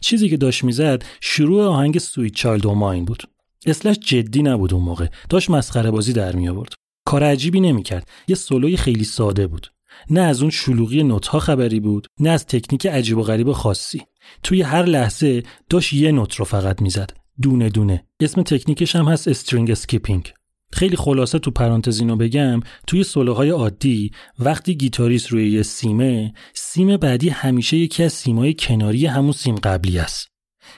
چیزی 0.00 0.28
که 0.28 0.36
داشت 0.36 0.64
می‌زد 0.64 1.04
شروع 1.20 1.64
آهنگ 1.64 1.98
سویت 1.98 2.34
چایلد 2.34 2.66
و 2.66 2.74
ماین 2.74 3.04
بود. 3.04 3.22
اسلش 3.66 3.98
جدی 3.98 4.42
نبود 4.42 4.74
اون 4.74 4.82
موقع. 4.82 5.06
داشت 5.28 5.50
مسخره 5.50 5.90
بازی 5.90 6.12
در 6.12 6.36
می 6.36 6.48
آورد 6.48 6.72
کار 7.06 7.22
عجیبی 7.22 7.60
نمی‌کرد. 7.60 8.08
یه 8.28 8.36
سولوی 8.36 8.76
خیلی 8.76 9.04
ساده 9.04 9.46
بود. 9.46 9.66
نه 10.10 10.20
از 10.20 10.42
اون 10.42 10.50
شلوغی 10.50 11.02
نوتها 11.02 11.38
خبری 11.38 11.80
بود 11.80 12.06
نه 12.20 12.30
از 12.30 12.46
تکنیک 12.46 12.86
عجیب 12.86 13.18
و 13.18 13.22
غریب 13.22 13.52
خاصی. 13.52 14.02
توی 14.42 14.62
هر 14.62 14.84
لحظه 14.84 15.42
داشت 15.68 15.92
یه 15.92 16.12
نوت 16.12 16.34
رو 16.34 16.44
فقط 16.44 16.82
می‌زد. 16.82 17.21
دونه 17.42 17.68
دونه. 17.68 18.04
اسم 18.20 18.42
تکنیکش 18.42 18.96
هم 18.96 19.04
هست 19.04 19.28
string 19.28 19.70
skipping 19.70 20.32
خیلی 20.72 20.96
خلاصه 20.96 21.38
تو 21.38 21.50
پرانتز 21.50 22.00
اینو 22.00 22.16
بگم 22.16 22.60
توی 22.86 23.04
سولوهای 23.04 23.50
عادی 23.50 24.10
وقتی 24.38 24.74
گیتاریست 24.74 25.28
روی 25.28 25.50
یه 25.50 25.62
سیمه 25.62 26.34
سیم 26.54 26.96
بعدی 26.96 27.28
همیشه 27.28 27.76
یکی 27.76 28.02
از 28.02 28.12
سیمای 28.12 28.54
کناری 28.54 29.06
همون 29.06 29.32
سیم 29.32 29.54
قبلی 29.54 29.98
است. 29.98 30.28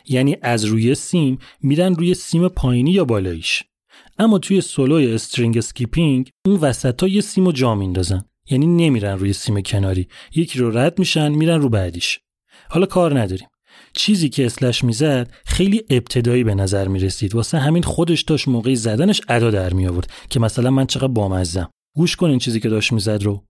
یعنی 0.08 0.36
از 0.42 0.64
روی 0.64 0.94
سیم 0.94 1.38
میرن 1.62 1.94
روی 1.94 2.14
سیم 2.14 2.48
پایینی 2.48 2.90
یا 2.90 3.04
بالاییش. 3.04 3.62
اما 4.18 4.38
توی 4.38 4.60
سولوی 4.60 5.12
string 5.12 5.58
skipping 5.58 6.30
اون 6.46 6.56
وسط 6.56 7.02
ها 7.02 7.08
یه 7.08 7.20
سیم 7.20 7.52
جا 7.52 7.74
میندازن. 7.74 8.24
یعنی 8.50 8.66
نمیرن 8.66 9.18
روی 9.18 9.32
سیم 9.32 9.60
کناری. 9.60 10.08
یکی 10.34 10.58
رو 10.58 10.78
رد 10.78 10.98
میشن 10.98 11.28
میرن 11.28 11.60
رو 11.60 11.68
بعدیش. 11.68 12.20
حالا 12.68 12.86
کار 12.86 13.20
نداریم. 13.20 13.48
چیزی 13.96 14.28
که 14.28 14.46
اسلش 14.46 14.84
می‌زد 14.84 15.30
خیلی 15.46 15.84
ابتدایی 15.90 16.44
به 16.44 16.54
نظر 16.54 16.88
می‌رسید. 16.88 17.34
واسه 17.34 17.58
همین 17.58 17.82
خودش 17.82 18.22
داشت 18.22 18.48
موقعی 18.48 18.76
زدنش 18.76 19.20
ادا 19.28 19.50
در 19.50 19.72
می 19.72 19.86
آورد 19.86 20.10
که 20.30 20.40
مثلا 20.40 20.70
من 20.70 20.86
چقدر 20.86 21.08
بامزم 21.08 21.70
گوش 21.96 22.16
کن 22.16 22.30
این 22.30 22.38
چیزی 22.38 22.60
که 22.60 22.68
داشت 22.68 22.92
می‌زد 22.92 23.22
رو. 23.22 23.44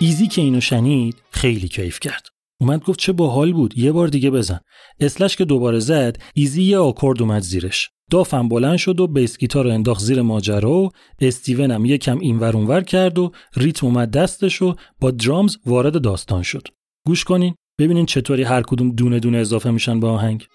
ایزی 0.00 0.26
که 0.26 0.42
اینو 0.42 0.60
شنید 0.60 1.16
خیلی 1.30 1.68
کیف 1.68 2.00
کرد. 2.00 2.37
اومد 2.60 2.84
گفت 2.84 2.98
چه 2.98 3.12
باحال 3.12 3.52
بود. 3.52 3.78
یه 3.78 3.92
بار 3.92 4.08
دیگه 4.08 4.30
بزن. 4.30 4.60
اسلش 5.00 5.36
که 5.36 5.44
دوباره 5.44 5.78
زد 5.78 6.22
ایزی 6.34 6.62
یه 6.62 6.78
آکورد 6.78 7.22
اومد 7.22 7.42
زیرش. 7.42 7.90
دافم 8.10 8.48
بلند 8.48 8.76
شد 8.76 9.00
و 9.00 9.06
bass 9.06 9.38
guitar 9.38 9.64
رو 9.64 9.70
انداخت 9.70 10.00
زیر 10.04 10.22
ماجرا 10.22 10.72
و 10.72 10.90
استیون 11.20 11.70
هم 11.70 11.84
یکم 11.84 12.18
اینور 12.18 12.56
اونور 12.56 12.80
کرد 12.80 13.18
و 13.18 13.32
ریتم 13.56 13.86
اومد 13.86 14.10
دستش 14.10 14.62
و 14.62 14.74
با 15.00 15.10
drums 15.10 15.56
وارد 15.66 16.02
داستان 16.02 16.42
شد. 16.42 16.68
گوش 17.06 17.24
کنین 17.24 17.54
ببینین 17.78 18.06
چطوری 18.06 18.42
هر 18.42 18.62
کدوم 18.62 18.90
دونه 18.90 19.20
دونه 19.20 19.38
اضافه 19.38 19.70
میشن 19.70 20.00
به 20.00 20.06
آهنگ. 20.06 20.46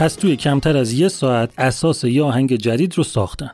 پس 0.00 0.14
توی 0.14 0.36
کمتر 0.36 0.76
از 0.76 0.92
یه 0.92 1.08
ساعت 1.08 1.52
اساس 1.58 2.04
یه 2.04 2.22
آهنگ 2.22 2.56
جدید 2.56 2.94
رو 2.94 3.04
ساختن. 3.04 3.50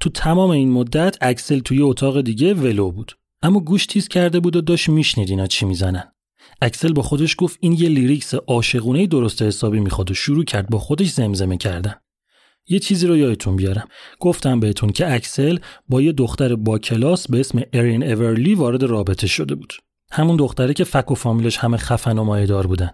تو 0.00 0.10
تمام 0.10 0.50
این 0.50 0.70
مدت 0.70 1.16
اکسل 1.20 1.58
توی 1.58 1.82
اتاق 1.82 2.20
دیگه 2.20 2.54
ولو 2.54 2.90
بود. 2.90 3.12
اما 3.42 3.60
گوش 3.60 3.86
تیز 3.86 4.08
کرده 4.08 4.40
بود 4.40 4.56
و 4.56 4.60
داشت 4.60 4.88
میشنید 4.88 5.30
اینا 5.30 5.46
چی 5.46 5.66
می‌زنن. 5.66 6.12
اکسل 6.62 6.92
با 6.92 7.02
خودش 7.02 7.34
گفت 7.38 7.58
این 7.60 7.72
یه 7.72 7.88
lyrics 7.88 8.34
عاشقونه 8.34 9.06
درست 9.06 9.42
حسابی 9.42 9.80
می‌خواد 9.80 10.10
و 10.10 10.14
شروع 10.14 10.44
کرد 10.44 10.70
با 10.70 10.78
خودش 10.78 11.10
زمزمه 11.10 11.56
کردن. 11.56 11.94
یه 12.68 12.78
چیزی 12.78 13.06
رو 13.06 13.16
یادتون 13.16 13.56
بیارم. 13.56 13.88
گفتم 14.20 14.60
بهتون 14.60 14.90
که 14.90 15.12
اکسل 15.12 15.58
با 15.88 16.02
یه 16.02 16.12
دختر 16.12 16.54
با 16.56 16.78
کلاس 16.78 17.30
به 17.30 17.40
اسم 17.40 17.62
ارین 17.72 18.12
اورلی 18.12 18.54
وارد 18.54 18.82
رابطه 18.82 19.26
شده 19.26 19.54
بود. 19.54 19.72
همون 20.12 20.36
دختره 20.36 20.74
که 20.74 20.84
فک 20.84 21.10
و 21.10 21.14
فامیلش 21.14 21.56
همه 21.56 21.76
خفن 21.76 22.18
و 22.18 22.24
مایه‌دار 22.24 22.66
بودن. 22.66 22.90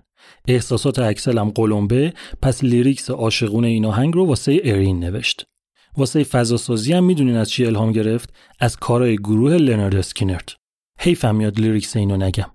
احساسات 0.49 0.99
اکسل 0.99 1.39
هم 1.39 1.51
قلمبه 1.51 2.13
پس 2.43 2.65
lyrics 2.65 3.11
عاشقونه 3.11 3.69
این 3.69 3.87
آهنگ 3.87 4.15
رو 4.15 4.27
واسه 4.27 4.61
ارین 4.65 5.01
نوشت. 5.01 5.45
واسه 5.97 6.25
فضاسازی 6.25 6.93
هم 6.93 7.05
می‌دونین 7.05 7.37
از 7.37 7.51
چی 7.51 7.67
الهام 7.67 7.93
گرفت؟ 7.93 8.35
از 8.61 8.77
کارهای 8.77 9.17
گروه 9.17 9.53
لنارد 9.53 9.97
اسکینرت 9.97 10.55
حیفم 11.01 11.35
میاد 11.35 11.61
lyrics 11.61 11.97
اینو 11.97 12.17
نگم. 12.17 12.51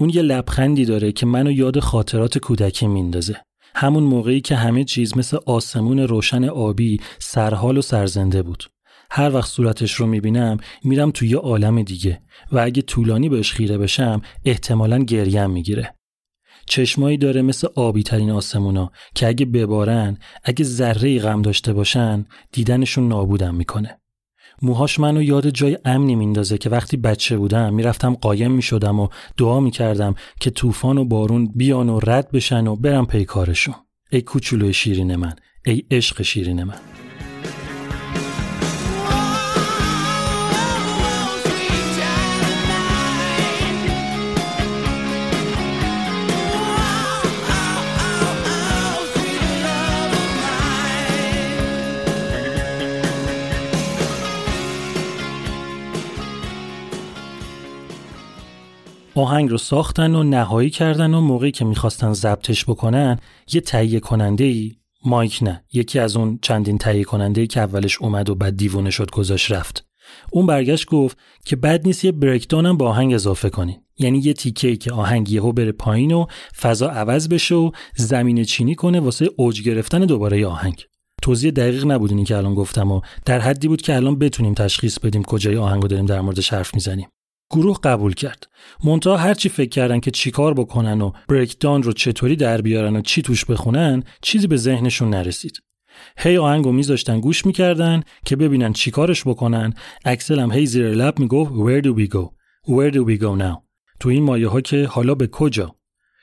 اون 0.00 0.10
یه 0.10 0.22
لبخندی 0.22 0.84
داره 0.84 1.12
که 1.12 1.26
منو 1.26 1.50
یاد 1.50 1.78
خاطرات 1.78 2.38
کودکی 2.38 2.86
میندازه. 2.86 3.36
همون 3.74 4.02
موقعی 4.02 4.40
که 4.40 4.56
همه 4.56 4.84
چیز 4.84 5.16
مثل 5.16 5.38
آسمون 5.46 5.98
روشن 5.98 6.44
آبی 6.44 7.00
سرحال 7.18 7.78
و 7.78 7.82
سرزنده 7.82 8.42
بود. 8.42 8.64
هر 9.10 9.34
وقت 9.34 9.48
صورتش 9.48 9.94
رو 9.94 10.06
می‌بینم 10.06 10.56
میرم 10.84 11.10
توی 11.10 11.28
یه 11.28 11.36
عالم 11.36 11.82
دیگه 11.82 12.22
و 12.52 12.58
اگه 12.58 12.82
طولانی 12.82 13.28
بهش 13.28 13.52
خیره 13.52 13.78
بشم 13.78 14.22
احتمالا 14.44 14.98
گریم 14.98 15.50
می‌گیره. 15.50 15.94
چشمایی 16.66 17.16
داره 17.16 17.42
مثل 17.42 17.68
آبی 17.74 18.02
ترین 18.02 18.30
آسمونا 18.30 18.92
که 19.14 19.26
اگه 19.26 19.46
ببارن 19.46 20.18
اگه 20.44 20.64
ذره 20.64 21.18
غم 21.18 21.42
داشته 21.42 21.72
باشن 21.72 22.24
دیدنشون 22.52 23.08
نابودم 23.08 23.54
می‌کنه. 23.54 24.00
موهاش 24.62 25.00
منو 25.00 25.22
یاد 25.22 25.48
جای 25.48 25.78
امنی 25.84 26.14
میندازه 26.14 26.58
که 26.58 26.70
وقتی 26.70 26.96
بچه 26.96 27.36
بودم 27.36 27.74
می‌رفتم 27.74 28.14
قایم 28.14 28.52
می‌شدم 28.52 29.00
و 29.00 29.08
دعا 29.36 29.60
می‌کردم 29.60 30.14
که 30.40 30.50
طوفان 30.50 30.98
و 30.98 31.04
بارون 31.04 31.46
بیان 31.54 31.88
و 31.88 32.00
رد 32.00 32.30
بشن 32.30 32.66
و 32.66 32.76
برم 32.76 33.06
پی 33.06 33.24
کارشون. 33.24 33.74
ای 34.10 34.20
کوچولوی 34.20 34.72
شیرین 34.72 35.16
من 35.16 35.36
ای 35.66 35.82
عشق 35.90 36.22
شیرین 36.22 36.64
من. 36.64 36.74
آهنگ 59.16 59.50
رو 59.50 59.58
ساختن 59.58 60.14
و 60.14 60.22
نهایی 60.22 60.70
کردن 60.70 61.14
و 61.14 61.20
موقعی 61.20 61.50
که 61.50 61.64
می‌خواستن 61.64 62.12
ضبطش 62.12 62.64
بکنن 62.64 63.18
یه 63.52 63.60
تهیه 63.60 64.00
کننده 64.00 64.44
ای 64.44 64.72
مایک 65.04 65.38
نه. 65.42 65.64
یکی 65.72 65.98
از 65.98 66.16
اون 66.16 66.38
چندین 66.42 66.78
تهیه 66.78 67.04
کننده 67.04 67.40
ای 67.40 67.46
که 67.46 67.60
اولش 67.60 67.98
اومد 67.98 68.30
و 68.30 68.34
بعد 68.34 68.56
دیوونه 68.56 68.90
شد 68.90 69.10
گذاشت 69.10 69.52
رفت. 69.52 69.86
اون 70.30 70.46
برگشت 70.46 70.86
گفت 70.86 71.18
که 71.44 71.56
بد 71.56 71.86
نیست 71.86 72.04
یه 72.04 72.12
بریکدان 72.12 72.66
هم 72.66 72.76
با 72.76 72.88
آهنگ 72.88 73.14
اضافه 73.14 73.50
کنین. 73.50 73.76
یعنی 73.98 74.18
یه 74.18 74.32
تیکه 74.32 74.76
که 74.76 74.92
آهنگ 74.92 75.30
یهو 75.30 75.52
بره 75.52 75.72
پایین 75.72 76.12
و 76.12 76.26
فضا 76.60 76.88
عوض 76.88 77.28
بشه 77.28 77.54
و 77.54 77.70
زمین 77.94 78.44
چینی 78.44 78.74
کنه 78.74 79.00
واسه 79.00 79.30
اوج 79.36 79.62
گرفتن 79.62 80.00
دوباره 80.00 80.46
آهنگ. 80.46 80.84
توضیح 81.22 81.50
دقیق 81.50 81.86
نبود 81.86 82.10
اینی 82.10 82.24
که 82.24 82.36
الان 82.36 82.54
گفتم 82.54 82.92
و 82.92 83.00
در 83.24 83.38
حدی 83.38 83.68
بود 83.68 83.82
که 83.82 83.96
الان 83.96 84.18
بتونیم 84.18 84.54
تشخیص 84.54 84.98
بدیم 84.98 85.22
کجای 85.22 85.56
آهنگو 85.56 85.88
داریم 85.88 86.06
در 86.06 86.20
موردش 86.20 86.52
حرف 86.52 86.74
می‌زنیم. 86.74 87.08
گروه 87.50 87.78
قبول 87.84 88.14
کرد. 88.14 88.48
منتها 88.84 89.16
هرچی 89.16 89.48
فکر 89.48 89.68
کردن 89.68 90.00
که 90.00 90.10
چیکار 90.10 90.54
بکنن 90.54 91.00
و 91.00 91.12
بریکدان 91.28 91.82
رو 91.82 91.92
چطوری 91.92 92.36
در 92.36 92.60
بیارن 92.60 92.96
و 92.96 93.00
چی 93.00 93.22
توش 93.22 93.44
بخونن 93.44 94.02
چیزی 94.22 94.46
به 94.46 94.56
ذهنشون 94.56 95.10
نرسید. 95.10 95.62
هی 96.18 96.36
آهنگو 96.36 96.72
میذاشتن 96.72 97.20
گوش 97.20 97.46
می‌کردن 97.46 98.02
که 98.24 98.36
ببینن 98.36 98.72
چیکارش 98.72 99.24
بکنن 99.24 99.74
اکسل 100.04 100.40
هم 100.40 100.52
هی 100.52 100.66
زیر 100.66 100.90
لب 100.90 101.18
می‌گفت 101.18 101.50
Where 101.52 101.84
do 101.84 101.98
we 101.98 102.12
go? 102.12 102.30
Where 102.68 102.94
do 102.94 103.08
we 103.08 103.22
go 103.22 103.42
now? 103.42 103.62
تو 104.00 104.08
این 104.08 104.22
مایه 104.22 104.48
ها 104.48 104.60
که 104.60 104.86
حالا 104.86 105.14
به 105.14 105.26
کجا؟ 105.26 105.76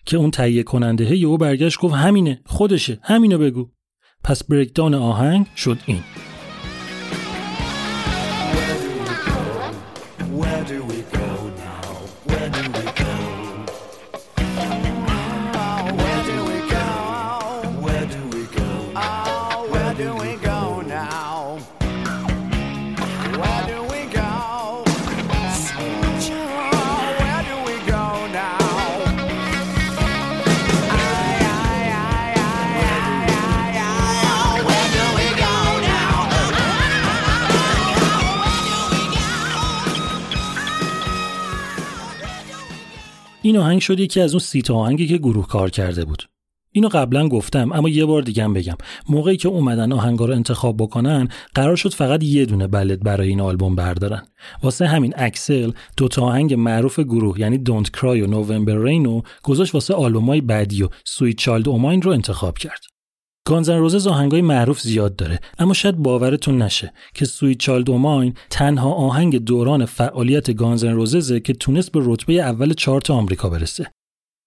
که 0.05 0.17
اون 0.17 0.31
تهیه 0.31 0.63
کننده 0.63 1.03
هی 1.05 1.25
او 1.25 1.37
برگشت 1.37 1.79
گفت 1.79 1.93
همینه 1.93 2.41
خودشه 2.45 2.99
همینو 3.03 3.37
بگو 3.37 3.69
پس 4.23 4.43
بریکدان 4.43 4.93
آهنگ 4.93 5.47
شد 5.55 5.77
این 5.85 5.99
این 43.45 43.57
آهنگ 43.57 43.81
شد 43.81 43.99
یکی 43.99 44.21
از 44.21 44.33
اون 44.33 44.39
سی 44.39 44.61
تا 44.61 44.75
آهنگی 44.75 45.07
که 45.07 45.17
گروه 45.17 45.47
کار 45.47 45.69
کرده 45.69 46.05
بود. 46.05 46.23
اینو 46.71 46.87
قبلا 46.87 47.27
گفتم 47.27 47.71
اما 47.73 47.89
یه 47.89 48.05
بار 48.05 48.21
دیگه 48.21 48.47
بگم. 48.47 48.77
موقعی 49.09 49.37
که 49.37 49.47
اومدن 49.47 49.91
آهنگا 49.91 50.25
رو 50.25 50.33
انتخاب 50.33 50.77
بکنن 50.77 51.27
قرار 51.55 51.75
شد 51.75 51.93
فقط 51.93 52.23
یه 52.23 52.45
دونه 52.45 52.67
ballad 52.67 53.03
برای 53.03 53.29
این 53.29 53.41
آلبوم 53.41 53.75
بردارن. 53.75 54.21
واسه 54.63 54.87
همین 54.87 55.13
اکسل 55.17 55.71
دو 55.97 56.07
تا 56.07 56.21
آهنگ 56.21 56.53
معروف 56.53 56.99
گروه 56.99 57.39
یعنی 57.39 57.57
Don't 57.57 57.89
Cry 57.89 58.21
و 58.21 58.27
November 58.27 58.75
Rain 58.75 59.05
رو 59.05 59.23
گذاشت 59.43 59.73
واسه 59.73 59.93
آلبومای 59.93 60.41
بعدی 60.41 60.83
و 60.83 60.89
Sweet 61.05 61.37
Child 61.37 61.69
O' 61.69 61.80
Mine 61.80 62.01
رو 62.01 62.11
انتخاب 62.11 62.57
کرد. 62.57 62.92
گانزن 63.45 63.77
روزز 63.77 64.07
آهنگای 64.07 64.41
معروف 64.41 64.81
زیاد 64.81 65.15
داره 65.15 65.39
اما 65.59 65.73
شاید 65.73 65.97
باورتون 65.97 66.61
نشه 66.61 66.93
که 67.13 67.25
Sweet 67.25 67.57
Child 67.57 67.89
O' 67.89 68.04
Mine 68.04 68.33
تنها 68.49 68.93
آهنگ 68.93 69.37
دوران 69.37 69.85
فعالیت 69.85 70.51
گانزن 70.51 70.91
روززه 70.91 71.39
که 71.39 71.53
تونست 71.53 71.91
به 71.91 71.99
رتبه 72.03 72.33
اول 72.33 72.73
چارت 72.73 73.11
آمریکا 73.11 73.49
برسه 73.49 73.91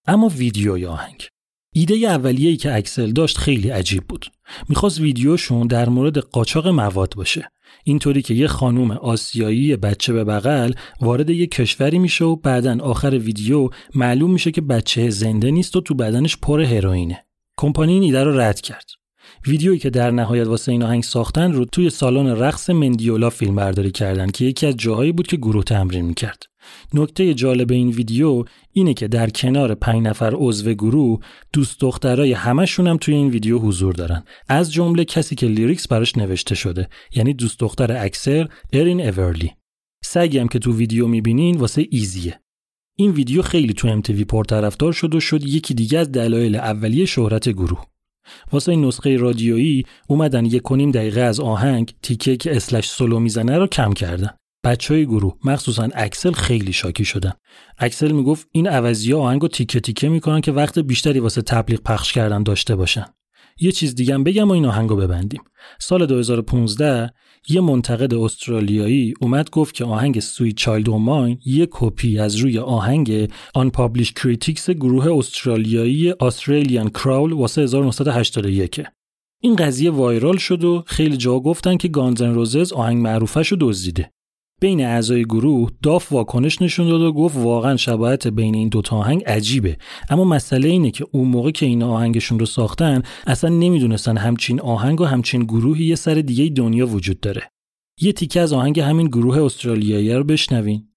اما 0.06 0.28
ویدیوی 0.28 0.86
آهنگ 0.86 1.28
ایده 1.74 1.94
اولیه‌ای 1.94 2.56
که 2.56 2.74
اکسل 2.74 3.12
داشت 3.12 3.39
خیلی 3.39 3.70
عجیب 3.70 4.02
بود. 4.09 4.27
می‌خواست 4.68 5.01
ویدیوشون 5.01 5.66
در 5.66 5.89
مورد 5.89 6.18
قاچاق 6.18 6.68
مواد 6.68 7.14
باشه. 7.16 7.51
اینطوری 7.85 8.23
که 8.23 8.35
یه 8.35 8.47
خانوم 8.47 8.90
آسیایی 8.90 9.77
بچه 9.77 10.12
به 10.12 10.24
بغل 10.24 10.73
وارد 11.01 11.31
یه 11.31 11.47
کشوری 11.47 11.98
میشه 11.98 12.24
و 12.24 12.36
بعدا 12.36 12.78
آخر 12.81 13.10
ویدیو 13.10 13.70
معلوم 13.94 14.31
میشه 14.31 14.51
که 14.51 14.60
بچه 14.60 15.10
زنده 15.10 15.51
نیست 15.51 15.77
و 15.77 15.81
تو 15.81 15.94
بدنش 15.94 16.36
پر 16.36 16.60
هروئینه. 16.60 17.26
کمپانی 17.59 17.93
این 17.93 18.03
ایده 18.03 18.24
رو 18.24 18.41
رد 18.41 18.61
کرد. 18.61 18.87
ویدیویی 19.47 19.78
که 19.78 19.91
در 19.91 20.11
نهایت 20.11 20.47
واسه 20.47 20.73
این 20.73 20.83
آهنگ 20.83 21.03
ساختن 21.03 21.53
رو 21.53 21.65
توی 21.65 21.91
سالن 21.91 22.27
رقص 22.27 22.70
مندیولا 22.70 23.31
فیلم 23.31 23.55
برداری 23.55 23.91
کردن 23.91 24.31
که 24.31 24.45
یکی 24.45 24.66
از 24.66 24.77
جاهایی 24.77 25.12
بود 25.12 25.27
که 25.27 25.37
گروه 25.37 25.65
تمرین 25.65 26.05
می‌کرد. 26.05 26.43
نکته 26.95 27.35
جالب 27.35 27.73
این 27.73 27.89
ویدیو 27.89 28.45
اینه 28.73 28.95
که 28.95 29.09
در 29.09 29.31
کنار 29.31 29.74
پنج 29.74 30.03
نفر 30.03 30.33
عضو 30.35 30.74
گروه 30.74 31.20
دوست 31.53 31.81
دخترای 31.81 32.33
همشون 32.33 32.87
هم 32.87 32.97
توی 32.97 33.15
این 33.15 33.28
ویدیو 33.28 33.59
حضور 33.59 33.95
دارن 33.95 34.24
از 34.49 34.73
جمله 34.73 35.05
کسی 35.05 35.35
که 35.35 35.47
lyrics 35.47 35.89
براش 35.89 36.19
نوشته 36.19 36.55
شده 36.55 36.89
یعنی 37.15 37.35
دوست 37.35 37.61
دختر 37.61 38.05
اکسل 38.05 38.48
ارین 38.73 39.01
اورلی 39.01 39.53
سگی 40.05 40.39
هم 40.39 40.49
که 40.49 40.59
تو 40.59 40.77
ویدیو 40.77 41.07
می‌بینین 41.07 41.57
واسه 41.57 41.87
ایزیه 41.91 42.41
این 42.98 43.10
ویدیو 43.10 43.43
خیلی 43.43 43.73
تو 43.73 44.01
MTV 44.01 44.24
پرطرفدار 44.24 44.93
شد 44.93 45.14
و 45.14 45.20
شد 45.20 45.44
یکی 45.44 45.74
دیگه 45.74 45.98
از 45.98 46.12
دلایل 46.12 46.56
اولیه 46.56 47.05
شهرت 47.05 47.48
گروه. 47.48 47.86
واسه 48.52 48.73
این 48.73 48.85
نسخه 48.85 49.16
رادیویی 49.16 49.85
اومدن 50.09 50.44
یک 50.44 50.70
و 50.70 50.77
دقیقه 50.90 51.20
از 51.20 51.40
آهنگ 51.40 51.94
تیکه 52.02 52.36
که 52.36 52.56
اسلش 52.56 52.89
سولو 52.89 53.20
می‌زنه 53.20 53.59
رو 53.59 53.66
کم 53.66 53.93
کردن. 53.93 54.31
بچه 54.64 54.94
های 54.94 55.06
گروه 55.06 55.36
مخصوصا 55.44 55.89
اکسل 55.94 56.32
خیلی 56.32 56.73
شاکی 56.73 57.05
شدن. 57.05 57.32
اکسل 57.78 58.12
می‌گفت 58.12 58.48
این 58.52 58.68
عوضی 58.68 59.12
ها 59.12 59.20
آهنگ 59.20 59.43
رو 59.43 59.48
تیکه 59.48 59.81
تیکه 59.81 60.09
می‌کنن 60.09 60.40
که 60.40 60.52
وقت 60.52 60.78
بیشتری 60.78 61.18
واسه 61.18 61.43
تبلیغ 61.43 61.81
پخش 61.81 62.12
کردن 62.12 62.43
داشته 62.43 62.77
باشن. 62.77 63.05
یه 63.61 63.73
چیز 63.73 63.95
دیگه 63.95 64.19
بگم 64.19 64.49
و 64.49 64.53
این 64.53 64.66
آهنگ 64.66 64.91
رو 64.91 64.97
ببندیم. 64.97 65.41
سال 65.78 66.07
2015 66.07 67.11
یه 67.49 67.61
منتقد 67.61 68.15
استرالیایی 68.15 69.15
اومد 69.20 69.51
گفت 69.51 69.74
که 69.74 69.85
آهنگ 69.85 70.20
Sweet 70.20 70.53
Child 70.53 70.89
o' 70.89 71.05
Mine 71.05 71.39
یه 71.47 71.69
کپی 71.70 72.19
از 72.19 72.37
روی 72.37 72.59
آهنگ 72.59 73.31
Unpublished 73.55 74.12
Critics 74.12 74.70
گروه 74.70 75.19
استرالیایی 75.19 76.15
Australian 76.20 76.89
Crawl 76.89 77.32
واسه 77.33 77.62
1981 77.62 78.81
این 79.41 79.57
قضیه 79.57 79.91
وایرال 79.91 80.37
شد 80.37 80.65
و 80.65 80.85
خیلی 80.87 81.16
جا 81.16 81.41
گفتن 81.41 81.77
که 81.77 81.89
Guns 81.89 82.19
N' 82.19 82.35
Roses 82.35 82.73
آهنگ 82.73 83.03
معروفش 83.03 83.49
رو 83.49 83.57
دزدیده. 83.61 84.11
بین 84.61 84.85
اعضای 84.85 85.24
گروه 85.24 85.70
داف 85.83 86.12
واکنش 86.12 86.62
نشون 86.62 86.89
داد 86.89 87.01
و 87.01 87.12
گفت 87.12 87.37
واقعا 87.37 87.77
شباهت 87.77 88.27
بین 88.27 88.55
این 88.55 88.69
دوتا 88.69 88.97
آهنگ 88.97 89.24
عجیبه. 89.24 89.77
اما 90.11 90.24
مسئله 90.24 90.69
اینه 90.69 90.91
که 90.91 91.07
اون 91.12 91.28
موقع 91.28 91.51
که 91.51 91.66
این 91.66 91.83
آهنگشون 91.83 92.39
رو 92.39 92.47
ساختن 92.47 93.03
اصلا 93.27 93.51
نمی‌دونستن 93.51 94.16
همچین 94.16 94.61
آهنگ 94.61 95.01
و 95.01 95.05
همچین 95.05 95.43
گروهی 95.45 95.85
یه 95.85 95.95
سر 95.95 96.15
دیگه 96.15 96.49
دنیا 96.49 96.87
وجود 96.87 97.20
داره. 97.20 97.51
یه 98.01 98.12
تیکه 98.12 98.41
از 98.41 98.53
آهنگ 98.53 98.81
همین 98.81 99.07
گروه 99.07 99.43
استرالیایی 99.43 100.12
رو 100.12 100.24
بشنوین. 100.24 100.89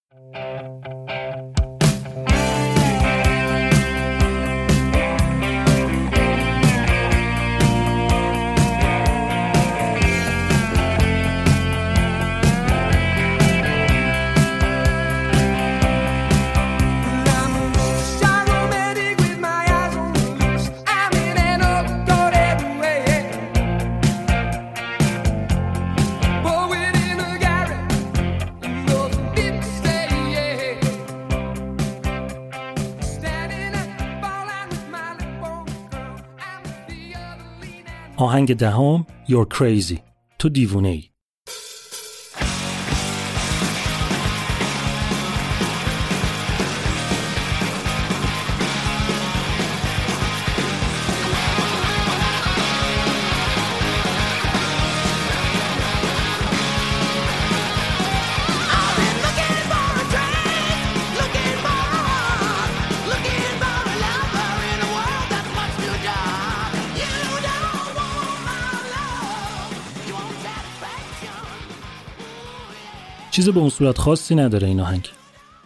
آهنگ 38.19 38.53
دهم 38.53 39.05
You're 39.27 39.55
Crazy. 39.57 39.99
تو 40.39 40.49
دیوونه 40.49 40.89
ای. 40.89 41.08
چیز 73.31 73.49
به 73.49 73.59
اون 73.59 73.69
صورت 73.69 73.97
خاصی 73.97 74.35
نداره 74.35 74.67
این 74.67 74.79
آهنگ. 74.79 75.09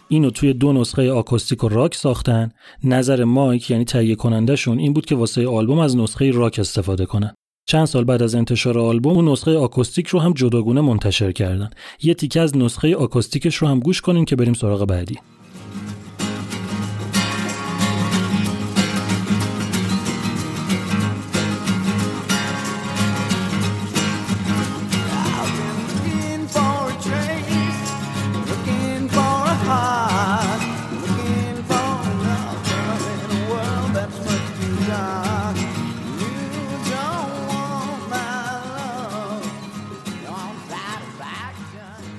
اینو 0.08 0.30
توی 0.30 0.52
دو 0.52 0.72
نسخه 0.72 1.12
آکوستیک 1.12 1.64
و 1.64 1.68
راک 1.68 1.94
ساختن 1.94 2.52
نظر 2.84 3.24
مایک 3.24 3.70
یعنی 3.70 3.84
تهیه 3.84 4.14
کنندهشون 4.14 4.78
این 4.78 4.92
بود 4.92 5.06
که 5.06 5.14
واسه 5.14 5.48
آلبوم 5.48 5.78
از 5.78 5.96
نسخه 5.96 6.30
راک 6.30 6.58
استفاده 6.58 7.06
کنن. 7.06 7.34
چند 7.66 7.84
سال 7.84 8.04
بعد 8.04 8.22
از 8.22 8.34
انتشار 8.34 8.78
آلبوم 8.78 9.16
اون 9.16 9.28
نسخه 9.28 9.58
آکوستیک 9.58 10.06
رو 10.06 10.20
هم 10.20 10.32
جداگونه 10.32 10.80
منتشر 10.80 11.32
کردن. 11.32 11.70
یه 12.02 12.14
تیکه 12.14 12.40
از 12.40 12.56
نسخه 12.56 12.96
آکوستیکش 12.96 13.56
رو 13.56 13.68
هم 13.68 13.80
گوش 13.80 14.00
کنین 14.00 14.24
که 14.24 14.36
بریم 14.36 14.54
سراغ 14.54 14.84
بعدی. 14.84 15.18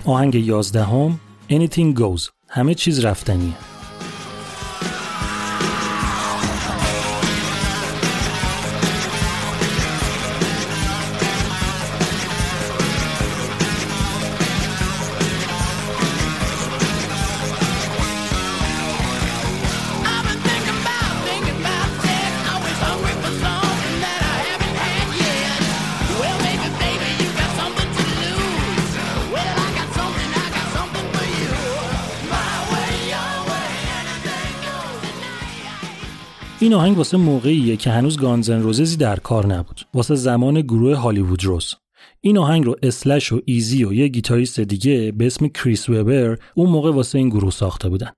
آهنگ 0.06 0.36
یازدهم 0.36 1.20
Anything 1.50 2.00
Goes. 2.00 2.30
همه 2.50 2.74
چیز 2.74 3.06
رفتنیه. 3.06 3.75
این 36.66 36.74
آهنگ 36.74 36.98
واسه 36.98 37.18
موقعیه 37.18 37.78
که 37.78 37.90
هنوز 37.90 38.18
Guns 38.18 38.47
N' 38.47 38.62
Roses 38.62 38.92
ی 38.92 38.98
در 38.98 39.16
کار 39.16 39.46
نبود. 39.48 39.82
واسه 39.94 40.16
زمان 40.16 40.62
گروه 40.62 40.96
Hollywood 40.96 41.46
Rose. 41.46 41.76
این 42.22 42.38
آهنگ 42.38 42.66
رو 42.66 42.76
اسلش 42.84 43.32
و 43.32 43.42
ایزی 43.46 43.86
و 43.86 43.94
یه 43.94 44.08
گیتاریست 44.08 44.60
دیگه 44.60 45.12
به 45.12 45.26
اسم 45.26 45.48
کریس 45.48 45.90
وبر 45.90 46.38
اون 46.56 46.70
موقع 46.70 46.92
واسه 46.92 47.18
این 47.18 47.30
گروه 47.30 47.52
ساخته 47.52 47.90
بودن. 47.90 48.12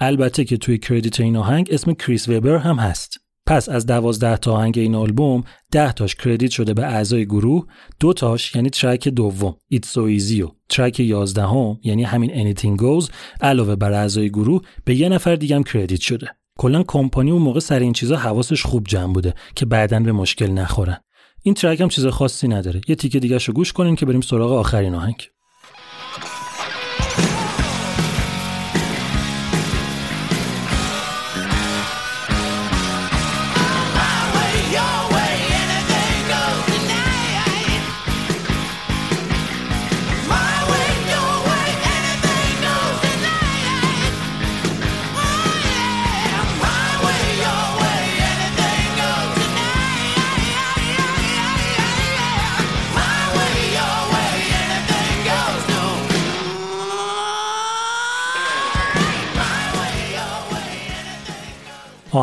البته 0.00 0.44
که 0.44 0.56
توی 0.56 0.78
credit 0.78 1.20
این 1.20 1.36
آهنگ 1.36 1.68
اسم 1.70 1.92
کریس 1.92 2.28
وبر 2.28 2.56
هم 2.56 2.76
هست. 2.76 3.18
پس 3.46 3.68
از 3.68 3.86
دوازده 3.86 4.36
تا 4.36 4.52
آهنگ 4.52 4.78
این 4.78 4.94
آلبوم 4.94 5.44
ده 5.70 5.92
تاش 5.92 6.14
credit 6.14 6.50
شده 6.50 6.74
به 6.74 6.82
اعضای 6.82 7.26
گروه 7.26 7.66
دو 8.00 8.12
تاش 8.12 8.54
یعنی 8.54 8.70
track 8.70 9.08
دوم 9.08 9.56
It's 9.74 9.86
So 9.86 10.20
Easy 10.20 10.40
و 10.40 10.48
track 10.68 11.00
یازدهم 11.00 11.78
یعنی 11.82 12.02
همین 12.02 12.54
Anything 12.54 12.80
Goes 12.80 13.10
علاوه 13.40 13.76
بر 13.76 13.92
اعضای 13.92 14.30
گروه 14.30 14.62
به 14.84 14.94
یه 14.94 15.08
نفر 15.08 15.36
دیگه 15.36 15.56
هم 15.56 15.62
کردیت 15.62 16.00
شده. 16.00 16.30
کلا 16.58 16.82
کمپانی 16.82 17.30
اون 17.30 17.42
موقع 17.42 17.60
سر 17.60 17.78
این 17.78 17.92
چیزا 17.92 18.16
حواسش 18.16 18.62
خوب 18.62 18.84
جمع 18.86 19.12
بوده 19.12 19.34
که 19.54 19.66
بعدا 19.66 20.00
به 20.00 20.12
مشکل 20.12 20.50
نخورن. 20.50 20.96
این 21.42 21.54
ترک 21.54 21.80
هم 21.80 21.88
چیز 21.88 22.06
خاصی 22.06 22.48
نداره. 22.48 22.80
یه 22.88 22.96
تیکه 22.96 23.20
دیگه 23.20 23.38
رو 23.38 23.54
گوش 23.54 23.72
کنین 23.72 23.96
که 23.96 24.06
بریم 24.06 24.20
سراغ 24.20 24.52
آخرین 24.52 24.94
آهنگ. 24.94 25.28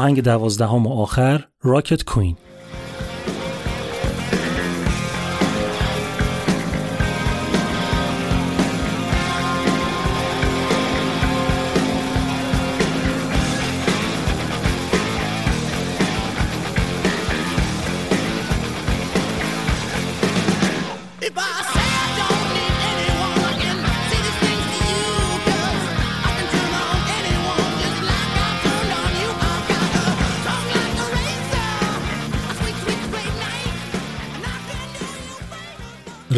آهنگ 0.01 0.21
دوازدهم 0.23 0.87
و 0.87 1.01
آخر 1.01 1.43
راکت 1.63 2.03
کوین. 2.03 2.37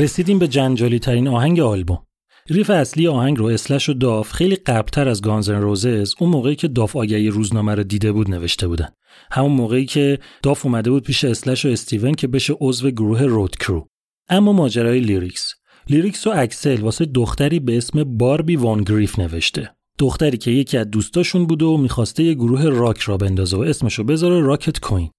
رسیدیم 0.04 0.40
به 0.40 0.48
جنجالی 0.48 1.00
ترین 1.00 1.28
آهنگ 1.28 1.60
آلبوم. 1.60 2.04
riff 2.50 2.70
اصلی 2.70 3.08
آهنگ 3.08 3.38
رو 3.38 3.46
اسلش 3.46 3.90
و 3.90 3.94
داف 3.94 4.32
خیلی 4.32 4.56
قبلتر 4.56 5.10
از 5.10 5.22
Guns 5.22 5.48
N' 5.48 5.62
Roses 5.62 6.14
اون 6.20 6.30
موقعی 6.30 6.56
که 6.56 6.68
داف 6.68 6.96
آگهی 6.96 7.30
روزنامه 7.30 7.76
رو 7.76 7.84
دیده 7.84 8.12
بود 8.12 8.30
نوشته 8.30 8.68
بودن. 8.68 8.90
همون 9.32 9.52
موقعی 9.52 9.86
که 9.86 10.20
داف 10.42 10.66
اومده 10.66 10.90
بود 10.90 11.04
پیش 11.04 11.24
اسلش 11.24 11.66
و 11.66 11.70
استیون 11.70 12.14
که 12.14 12.28
بشه 12.28 12.54
عضو 12.62 12.92
گروه 12.92 13.22
Road 13.22 13.56
Crew 13.56 13.88
اما 14.30 14.54
ماجرای 14.54 15.00
lyrics. 15.00 15.54
lyrics 15.90 16.28
و 16.28 16.32
اکسل 16.36 16.82
واسه 16.82 17.06
دختری 17.06 17.60
به 17.60 17.78
اسم 17.78 18.04
باربی 18.04 18.56
وان 18.56 18.84
گریف 18.84 19.20
نوشته. 19.20 19.70
دختری 20.00 20.38
که 20.38 20.52
یکی 20.52 20.78
از 20.78 20.88
دوستاشون 20.88 21.46
بوده 21.46 21.66
و 21.66 21.78
می‌خواسته 21.78 22.24
یه 22.24 22.34
گروه 22.34 22.64
راک 22.64 23.00
راه 23.00 23.18
بندازه 23.18 23.58
و 23.58 23.62
اسمشو 23.62 24.04
بذاره 24.04 24.42
Rocket 24.41 24.80
Queen. 24.80 25.10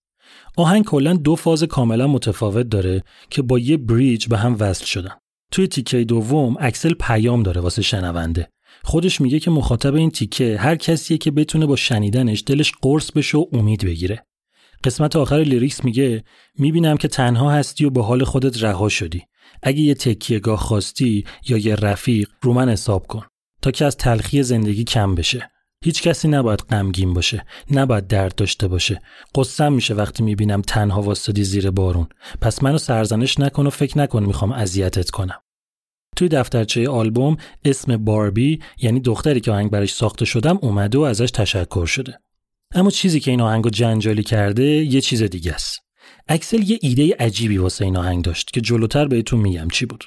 آهنگ 0.56 0.84
کلا 0.84 1.12
دو 1.12 1.36
فاز 1.36 1.64
کاملا 1.64 2.06
متفاوت 2.06 2.68
داره 2.68 3.02
که 3.30 3.42
با 3.42 3.58
یه 3.58 3.76
bridge 3.76 4.26
به 4.28 4.38
هم 4.38 4.56
وصل 4.60 4.84
شدن. 4.84 5.12
توی 5.50 5.66
تیکه 5.66 6.04
دوم 6.04 6.56
اکسل 6.60 6.94
پیام 7.00 7.42
داره 7.42 7.60
واسه 7.60 7.82
شنونده. 7.82 8.48
خودش 8.84 9.20
میگه 9.20 9.40
که 9.40 9.50
مخاطب 9.50 9.94
این 9.94 10.10
تیکه 10.10 10.56
هر 10.58 10.76
کسیه 10.76 11.18
که 11.18 11.30
بتونه 11.30 11.66
با 11.66 11.76
شنیدنش 11.76 12.42
دلش 12.46 12.72
قرص 12.82 13.10
بشه 13.10 13.38
و 13.38 13.44
امید 13.52 13.84
بگیره. 13.84 14.26
قسمت 14.84 15.16
آخر 15.16 15.36
lyrics 15.40 15.84
میگه 15.84 16.24
می‌بینم 16.58 16.96
که 16.96 17.08
تنها 17.08 17.50
هستی 17.50 17.84
و 17.84 17.90
به 17.90 18.02
حال 18.02 18.24
خودت 18.24 18.62
رها 18.62 18.88
شدی. 18.88 19.22
اگه 19.62 19.80
یه 19.80 19.94
تکیه 19.94 20.38
گاه 20.38 20.58
خواستی 20.58 21.24
یا 21.48 21.58
یه 21.58 21.74
رفیق 21.74 22.28
رو 22.42 22.52
من 22.52 22.68
حساب 22.68 23.06
کن 23.06 23.22
تا 23.62 23.70
که 23.70 23.84
از 23.84 23.96
تلخی 23.96 24.42
زندگی 24.42 24.84
کم 24.84 25.14
بشه. 25.14 25.50
هیچ 25.84 26.02
کسی 26.02 26.28
نباید 26.28 26.60
غمگین 26.60 27.14
باشه 27.14 27.44
نباید 27.70 28.06
درد 28.06 28.34
داشته 28.34 28.68
باشه. 28.68 29.00
قصم 29.34 29.72
میشه 29.72 29.94
وقتی 29.94 30.22
می‌بینم 30.22 30.62
تنها 30.62 31.02
واسطی 31.02 31.44
زیر 31.44 31.70
بارون. 31.70 32.06
پس 32.40 32.62
منو 32.62 32.78
سرزنش 32.78 33.40
نکن 33.40 33.66
و 33.66 33.70
فکر 33.70 33.98
نکن 33.98 34.22
می‌خوام 34.22 34.52
اذیتت 34.52 35.10
کنم. 35.10 35.40
توی 36.16 36.28
دفترچه 36.28 36.88
آلبوم 36.88 37.36
اسم 37.64 37.96
باربی 37.96 38.60
یعنی 38.80 39.00
دختری 39.00 39.40
که 39.40 39.52
آهنگ 39.52 39.70
برش 39.70 39.94
ساخته 39.94 40.24
شدم 40.24 40.58
اومده 40.62 40.98
و 40.98 41.00
ازش 41.00 41.30
تشکر 41.30 41.86
شده. 41.86 42.18
اما 42.74 42.90
چیزی 42.90 43.20
که 43.20 43.30
این 43.30 43.40
آهنگو 43.40 43.70
جنجالی 43.70 44.22
کرده 44.22 44.64
یه 44.64 45.00
چیز 45.00 45.22
دیگه 45.22 45.52
است. 45.52 45.80
اکسل 46.28 46.62
یه 46.62 46.78
ایده 46.82 47.16
عجیبی 47.18 47.58
واسه 47.58 47.84
این 47.84 47.96
آهنگ 47.96 48.24
داشت 48.24 48.50
که 48.50 48.60
جلوتر 48.60 49.08
بهتون 49.08 49.40
میگم 49.40 49.68
چی 49.68 49.86
بود. 49.86 50.04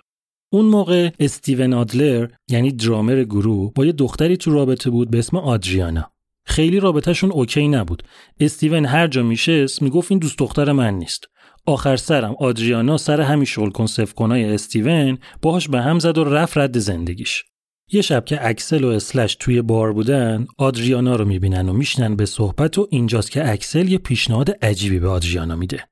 اون 0.49 0.65
موقع 0.65 1.09
استیون 1.19 1.73
آدلر 1.73 2.27
یعنی 2.49 2.71
درامر 2.71 3.23
گروه 3.23 3.73
با 3.73 3.85
یه 3.85 3.91
دختری 3.91 4.37
تو 4.37 4.51
رابطه 4.51 4.89
بود 4.89 5.11
به 5.11 5.19
اسم 5.19 5.37
آدریانا. 5.37 6.11
خیلی 6.45 6.79
رابطهشون 6.79 7.31
OK 7.31 7.67
نبود. 7.67 8.03
استیون 8.39 8.85
هر 8.85 9.07
جا 9.07 9.23
میشست 9.23 9.81
می‌گفت 9.81 10.11
این 10.11 10.19
دوست 10.19 10.39
دختر 10.39 10.71
من 10.71 10.93
نیست. 10.93 11.25
آخر 11.65 11.95
سرم 11.95 12.35
آدریانا 12.39 12.97
سر 12.97 13.21
همین 13.21 13.45
شل 13.45 13.69
کنای 14.05 14.53
استیون 14.53 15.17
باهاش 15.41 15.69
به 15.69 15.81
هم 15.81 15.99
زد 15.99 16.17
و 16.17 16.23
رفت 16.23 16.57
رد 16.57 16.79
زندگیش. 16.79 17.43
یه 17.91 18.01
شب 18.01 18.25
که 18.25 18.47
اکسل 18.47 18.83
و 18.83 18.87
اسلش 18.87 19.35
توی 19.35 19.61
بار 19.61 19.93
بودن 19.93 20.47
آدریانا 20.57 21.15
رو 21.15 21.25
می‌بینن 21.25 21.69
و 21.69 21.73
میشینن 21.73 22.15
به 22.15 22.25
صحبت 22.25 22.77
و 22.77 22.87
اینجاست 22.91 23.31
که 23.31 23.51
اکسل 23.51 23.89
یه 23.89 23.97
پیشنهاد 23.97 24.65
عجیبی 24.65 24.99
به 24.99 25.09
آدریانا 25.09 25.55
میده. 25.55 25.83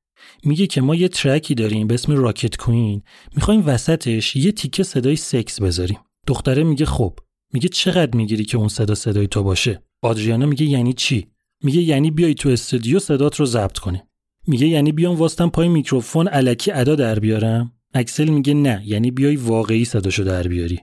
میگه 0.45 0.67
که 0.67 0.81
ما 0.81 0.95
یه 0.95 1.07
track 1.07 1.47
ی 1.47 1.55
داریم 1.55 1.87
به 1.87 1.93
اسم 1.93 2.13
Rocket 2.13 2.57
Queen. 2.57 3.01
می‌خوایم 3.35 3.63
وسطش 3.65 4.35
یه 4.35 4.51
تیکه 4.51 4.83
صدای 4.83 5.15
سکس 5.15 5.61
بذاریم. 5.61 5.99
دختره 6.27 6.63
میگه 6.63 6.85
خب. 6.85 7.19
میگه 7.53 7.69
چقدر 7.69 8.17
می‌گیری 8.17 8.45
که 8.45 8.57
اون 8.57 8.67
صدا 8.67 8.95
صدای 8.95 9.27
تو 9.27 9.43
باشه؟ 9.43 9.83
آدریانا 10.01 10.45
میگه 10.45 10.65
یعنی 10.65 10.93
چی؟ 10.93 11.27
میگه 11.63 11.81
یعنی 11.81 12.11
بیای 12.11 12.33
تو 12.33 12.49
استودیو 12.49 12.99
صدات 12.99 13.35
رو 13.35 13.45
ضبط 13.45 13.77
کنیم 13.77 14.01
میگه 14.47 14.67
یعنی 14.67 14.91
بیام 14.91 15.15
واستم 15.15 15.49
پای 15.49 15.67
میکروفون 15.67 16.29
الکی 16.31 16.71
ادا 16.71 16.95
در 16.95 17.19
بیارم؟ 17.19 17.71
اکسل 17.93 18.29
میگه 18.29 18.53
نه 18.53 18.83
یعنی 18.85 19.11
بیای 19.11 19.35
واقعی 19.35 19.85
صداشو 19.85 20.23
در 20.23 20.47
بیاری. 20.47 20.79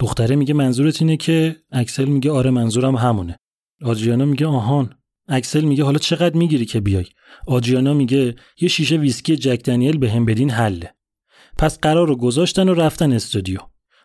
دختره 0.00 0.36
میگه 0.36 0.54
منظورت 0.54 1.02
اینه 1.02 1.16
که؟ 1.16 1.56
اکسل 1.70 2.04
میگه 2.04 2.30
آره 2.30 2.50
منظورم 2.50 2.96
همونه. 2.96 3.36
آدریانا 3.82 4.24
میگه 4.24 4.46
آهان. 4.46 4.94
اکسل 5.30 5.60
میگه 5.60 5.84
حالا 5.84 5.98
چقدر 5.98 6.36
می‌گیری 6.36 6.64
که 6.64 6.80
بیای؟ 6.80 7.06
آدریانا 7.46 7.94
میگه 7.94 8.34
یه 8.60 8.68
شیشه 8.68 8.96
ویسکی 8.96 9.36
Jack 9.36 9.62
Daniel 9.64 9.98
بهم 9.98 10.24
بدین 10.24 10.50
حله. 10.50 10.94
پس 11.58 11.78
قرار 11.78 12.08
رو 12.08 12.16
گذاشتن 12.16 12.68
و 12.68 12.74
رفتن 12.74 13.12
استودیو. 13.12 13.58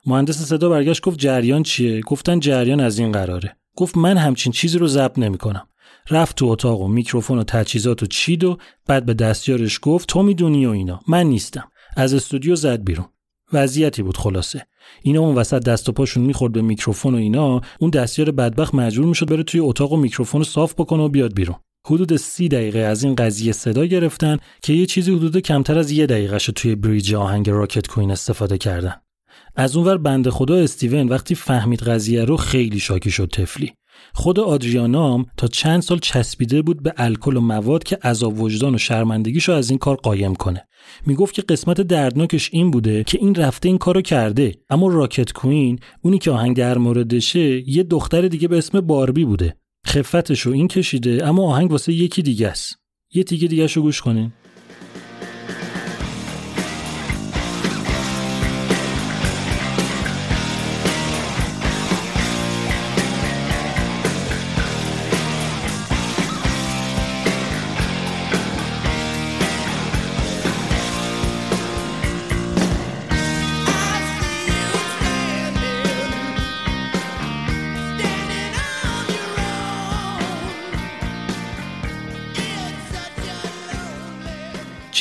مهندس 0.05 0.41
صدا 0.41 0.69
برگشت 0.69 1.01
گفت 1.01 1.19
جریان 1.19 1.63
چیه؟ 1.63 2.01
گفتن 2.01 2.39
جریان 2.39 2.79
از 2.79 2.99
این 2.99 3.11
قراره. 3.11 3.57
گفت 3.75 3.97
من 3.97 4.17
همچین 4.17 4.51
چیزی 4.51 4.77
رو 4.77 4.87
ضبط 4.87 5.19
نمی‌کنم. 5.19 5.67
رفت 6.09 6.35
تو 6.35 6.45
اتاق 6.45 6.81
و 6.81 6.87
میکروفون 6.87 7.37
و 7.37 7.43
تجهیزات 7.43 8.03
و 8.03 8.05
چید 8.05 8.43
و 8.43 8.57
بعد 8.87 9.05
به 9.05 9.13
دستیارش 9.13 9.79
گفت 9.81 10.09
تو 10.09 10.23
می‌دونی 10.23 10.65
و 10.65 10.69
اینا. 10.69 10.99
من 11.07 11.23
نیستم. 11.23 11.67
از 11.95 12.13
استودیو 12.13 12.55
زد 12.55 12.83
بیرون. 12.83 13.05
وضعیتی 13.53 14.03
بود 14.03 14.17
خلاصه. 14.17 14.67
اینا 15.01 15.19
اون 15.19 15.35
وسط 15.35 15.63
دست 15.63 15.89
و 15.89 15.91
پاشون 15.91 16.23
می‌خورد 16.23 16.53
به 16.53 16.61
میکروفون 16.61 17.13
و 17.13 17.17
اینا 17.17 17.61
اون 17.79 17.89
دستیار 17.89 18.31
بدبخت 18.31 18.75
مجبور 18.75 19.05
می‌شد 19.05 19.29
بره 19.29 19.43
توی 19.43 19.59
اتاق 19.59 19.91
و 19.91 19.97
میکروفون 19.97 20.41
رو 20.41 20.45
صاف 20.45 20.73
بکنه 20.73 21.03
و 21.03 21.09
بیاد 21.09 21.33
بیرون. 21.33 21.55
حدود 21.87 22.15
سی 22.15 22.47
دقیقه 22.47 22.79
از 22.79 23.03
این 23.03 23.15
قضیه 23.15 23.51
صدا 23.51 23.85
گرفتن 23.85 24.37
که 24.63 24.73
یه 24.73 24.85
چیزی 24.85 25.15
حدود 25.15 25.37
کمتر 25.37 25.77
از 25.77 25.91
یه 25.91 26.05
دقیقه 26.05 26.37
توی 26.37 26.75
بریج 26.75 27.15
آهنگ 27.15 27.49
راکت 27.49 27.87
کوین 27.87 28.11
استفاده 28.11 28.57
کردن. 28.57 28.93
از 29.55 29.75
اونور 29.75 29.97
بنده 29.97 30.31
خدا 30.31 30.55
استیون 30.55 31.07
وقتی 31.07 31.35
فهمید 31.35 31.83
قضیه 31.83 32.23
رو 32.23 32.37
خیلی 32.37 32.79
شاکی 32.79 33.11
شد 33.11 33.29
تفلی 33.29 33.73
خود 34.13 34.39
آدریانام 34.39 35.25
تا 35.37 35.47
چند 35.47 35.81
سال 35.81 35.99
چسبیده 35.99 36.61
بود 36.61 36.83
به 36.83 36.93
الکل 36.97 37.37
و 37.37 37.41
مواد 37.41 37.83
که 37.83 37.97
عذاب 38.03 38.41
وجدان 38.41 38.75
و 38.75 38.77
شرمندگیشو 38.77 39.51
از 39.51 39.69
این 39.69 39.79
کار 39.79 39.95
قایم 39.95 40.35
کنه. 40.35 40.67
می‌گفت 41.05 41.33
که 41.33 41.41
قسمت 41.41 41.81
دردناکش 41.81 42.49
این 42.53 42.71
بوده 42.71 43.03
که 43.03 43.17
این 43.21 43.35
رفته 43.35 43.69
این 43.69 43.77
کارو 43.77 44.01
کرده 44.01 44.55
اما 44.69 44.87
راکت 44.87 45.33
کوین 45.33 45.79
اونی 46.01 46.19
که 46.19 46.31
آهنگ 46.31 46.57
در 46.57 46.77
موردشه 46.77 47.69
یه 47.69 47.83
دختر 47.83 48.27
دیگه 48.27 48.47
به 48.47 48.57
اسم 48.57 48.81
باربی 48.81 49.25
بوده. 49.25 49.55
خفتشو 49.87 50.49
این 50.49 50.67
کشیده 50.67 51.27
اما 51.27 51.43
آهنگ 51.43 51.71
واسه 51.71 51.93
یکی 51.93 52.21
دیگه 52.21 52.47
است. 52.47 52.75
یه 53.13 53.23
تیکه 53.23 53.47
دیگه 53.47 53.67
شو 53.67 53.81
گوش 53.81 54.01
کنین. 54.01 54.33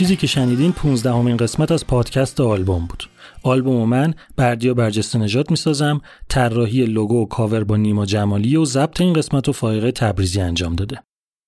چیزی 0.04 0.16
که 0.16 0.26
شنیدین 0.26 0.72
15 0.72 1.12
همین 1.12 1.36
قسمت 1.36 1.72
از 1.72 1.86
پادکست 1.86 2.40
آلبوم 2.40 2.86
بود. 2.86 3.04
آلبوم 3.42 3.88
من 3.88 4.14
بردیا 4.36 4.74
برجسته 4.74 5.18
نژاد 5.18 5.50
می‌سازم 5.50 6.00
طراحی 6.28 6.86
لوگو 6.86 7.22
و 7.22 7.26
کاور 7.26 7.64
با 7.64 7.76
نیما 7.76 8.06
جمالی 8.06 8.56
و 8.56 8.64
ضبط 8.64 9.00
این 9.00 9.12
قسمت 9.12 9.48
و 9.48 9.52
فایقه 9.52 9.92
تبریزی 9.92 10.40
انجام 10.40 10.76
داده. 10.76 11.02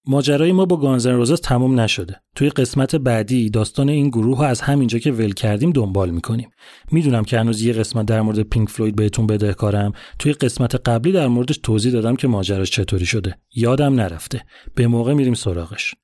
ماجرای 0.07 0.53
ما 0.53 0.65
با 0.65 0.77
Guns 0.77 1.00
N' 1.00 1.11
Roses 1.11 1.41
تموم 1.41 1.81
نشده. 1.81 2.21
توی 2.35 2.51
قسمت 2.51 2.97
بعدی 2.97 3.51
داستان 3.51 3.89
این 3.89 4.09
گروه 4.09 4.45
از 4.45 4.61
همینجا 4.61 4.99
که 4.99 5.13
ول 5.13 5.33
کردیم 5.33 5.71
دنبال 5.71 6.11
می‌کنیم. 6.11 6.51
می‌دونم 6.93 7.25
که 7.25 7.39
هنوز 7.39 7.63
یه 7.63 7.73
قسمت 7.73 8.07
در 8.07 8.21
مورد 8.21 8.41
Pink 8.41 8.69
Floyd 8.69 8.97
بهتون 8.97 9.27
بدهکارم. 9.27 9.93
توی 10.19 10.33
قسمت 10.33 10.89
قبلی 10.89 11.13
در 11.13 11.29
موردش 11.29 11.59
توضیح 11.63 11.93
دادم 11.93 12.17
که 12.17 12.29
ماجراش 12.29 12.71
چطوری 12.71 13.07
شده. 13.07 13.39
یادم 13.55 13.95
نرفته. 13.95 14.43
به 14.75 14.87
موقع 14.87 15.15
میریم 15.15 15.35
سراغش. 15.35 15.95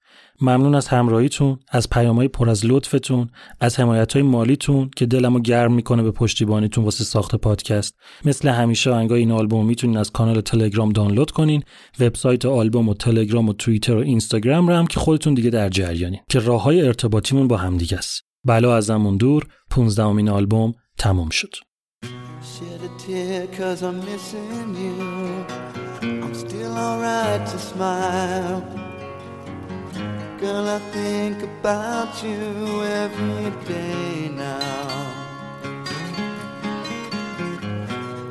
ممنون 0.43 0.75
از 0.75 0.89
همراهیتون 0.89 1.59
از 1.69 1.91
پیامهای 1.91 2.29
پر 2.29 2.51
از 2.51 2.67
لطفتون 2.67 3.31
از 3.61 3.81
حمایت 3.81 4.13
های 4.13 4.23
مالیتون 4.23 4.91
که 4.97 5.07
دلمو 5.07 5.41
گرم 5.41 5.75
می‌کنه 5.75 6.03
به 6.03 6.11
پشتیبانیتون 6.11 6.85
واسه 6.85 7.05
ساخت 7.05 7.35
پادکست. 7.35 7.95
مثل 8.25 8.49
همیشه 8.49 8.91
آهنگای 8.91 9.21
این 9.21 9.33
آلبوم 9.33 9.67
می‌تونین 9.67 9.97
از 9.97 10.11
کانال 10.11 10.41
تلگرام 10.41 10.93
دانلود 10.93 11.31
کنین 11.31 11.63
وبسایت 12.01 12.47
آلبوم 12.47 12.89
و 12.89 12.95
تلگرام 12.95 13.49
و 13.49 13.53
توییتر 13.53 13.97
و 13.97 14.01
اینستاگرام 14.01 14.69
رو 14.69 14.75
هم 14.75 14.87
که 14.87 15.01
خودتون 15.01 15.35
دیگه 15.35 15.51
در 15.51 15.69
جریانین 15.69 16.21
که 16.29 16.39
راه 16.39 16.63
های 16.63 16.83
ارتباطیمون 16.83 17.49
با 17.49 17.57
هم 17.57 17.77
دیگه 17.77 17.99
است. 17.99 18.23
بلا 18.45 18.77
ازمون 18.77 19.17
دور 19.17 19.47
15 19.71 20.03
امین 20.03 20.29
آلبوم 20.29 20.73
تموم 20.99 21.29
شد. 21.29 21.55
Girl, 30.43 30.69
I 30.69 30.81
think 30.91 31.41
about 31.41 32.21
you 32.21 32.83
every 32.83 33.51
day 33.65 34.29
now. 34.29 35.15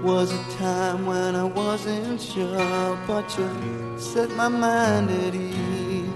Was 0.04 0.34
a 0.34 0.44
time 0.58 1.06
when 1.06 1.38
I 1.38 1.46
wasn't 1.46 2.20
sure, 2.20 3.00
but 3.08 3.38
you 3.38 3.98
set 3.98 4.30
my 4.32 4.50
mind 4.50 5.10
at 5.10 5.34
ease. 5.34 6.10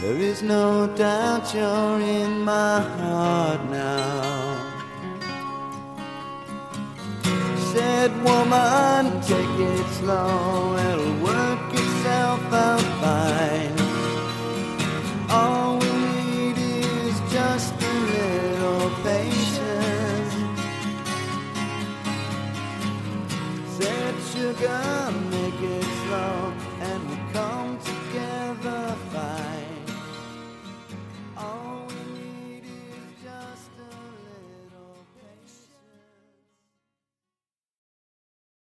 There 0.00 0.16
is 0.30 0.44
no 0.44 0.86
doubt 0.94 1.52
you're 1.52 2.00
in 2.00 2.38
my 2.42 2.82
heart 2.82 3.64
now. 3.68 4.62
Said 7.72 8.12
woman, 8.22 9.20
take 9.22 9.58
it 9.58 9.86
slow 9.94 10.76
yourself 12.02 12.52
out 12.52 12.80
fine. 13.00 13.78
All 15.30 15.78
we 15.78 15.86
need 15.86 16.58
is 16.58 17.20
just 17.32 17.74
a 17.80 17.94
little 18.10 18.90
patience. 19.04 20.34
Said 23.76 24.14
sugar, 24.32 25.12
make 25.30 25.60
it 25.62 25.84
slow. 25.84 26.41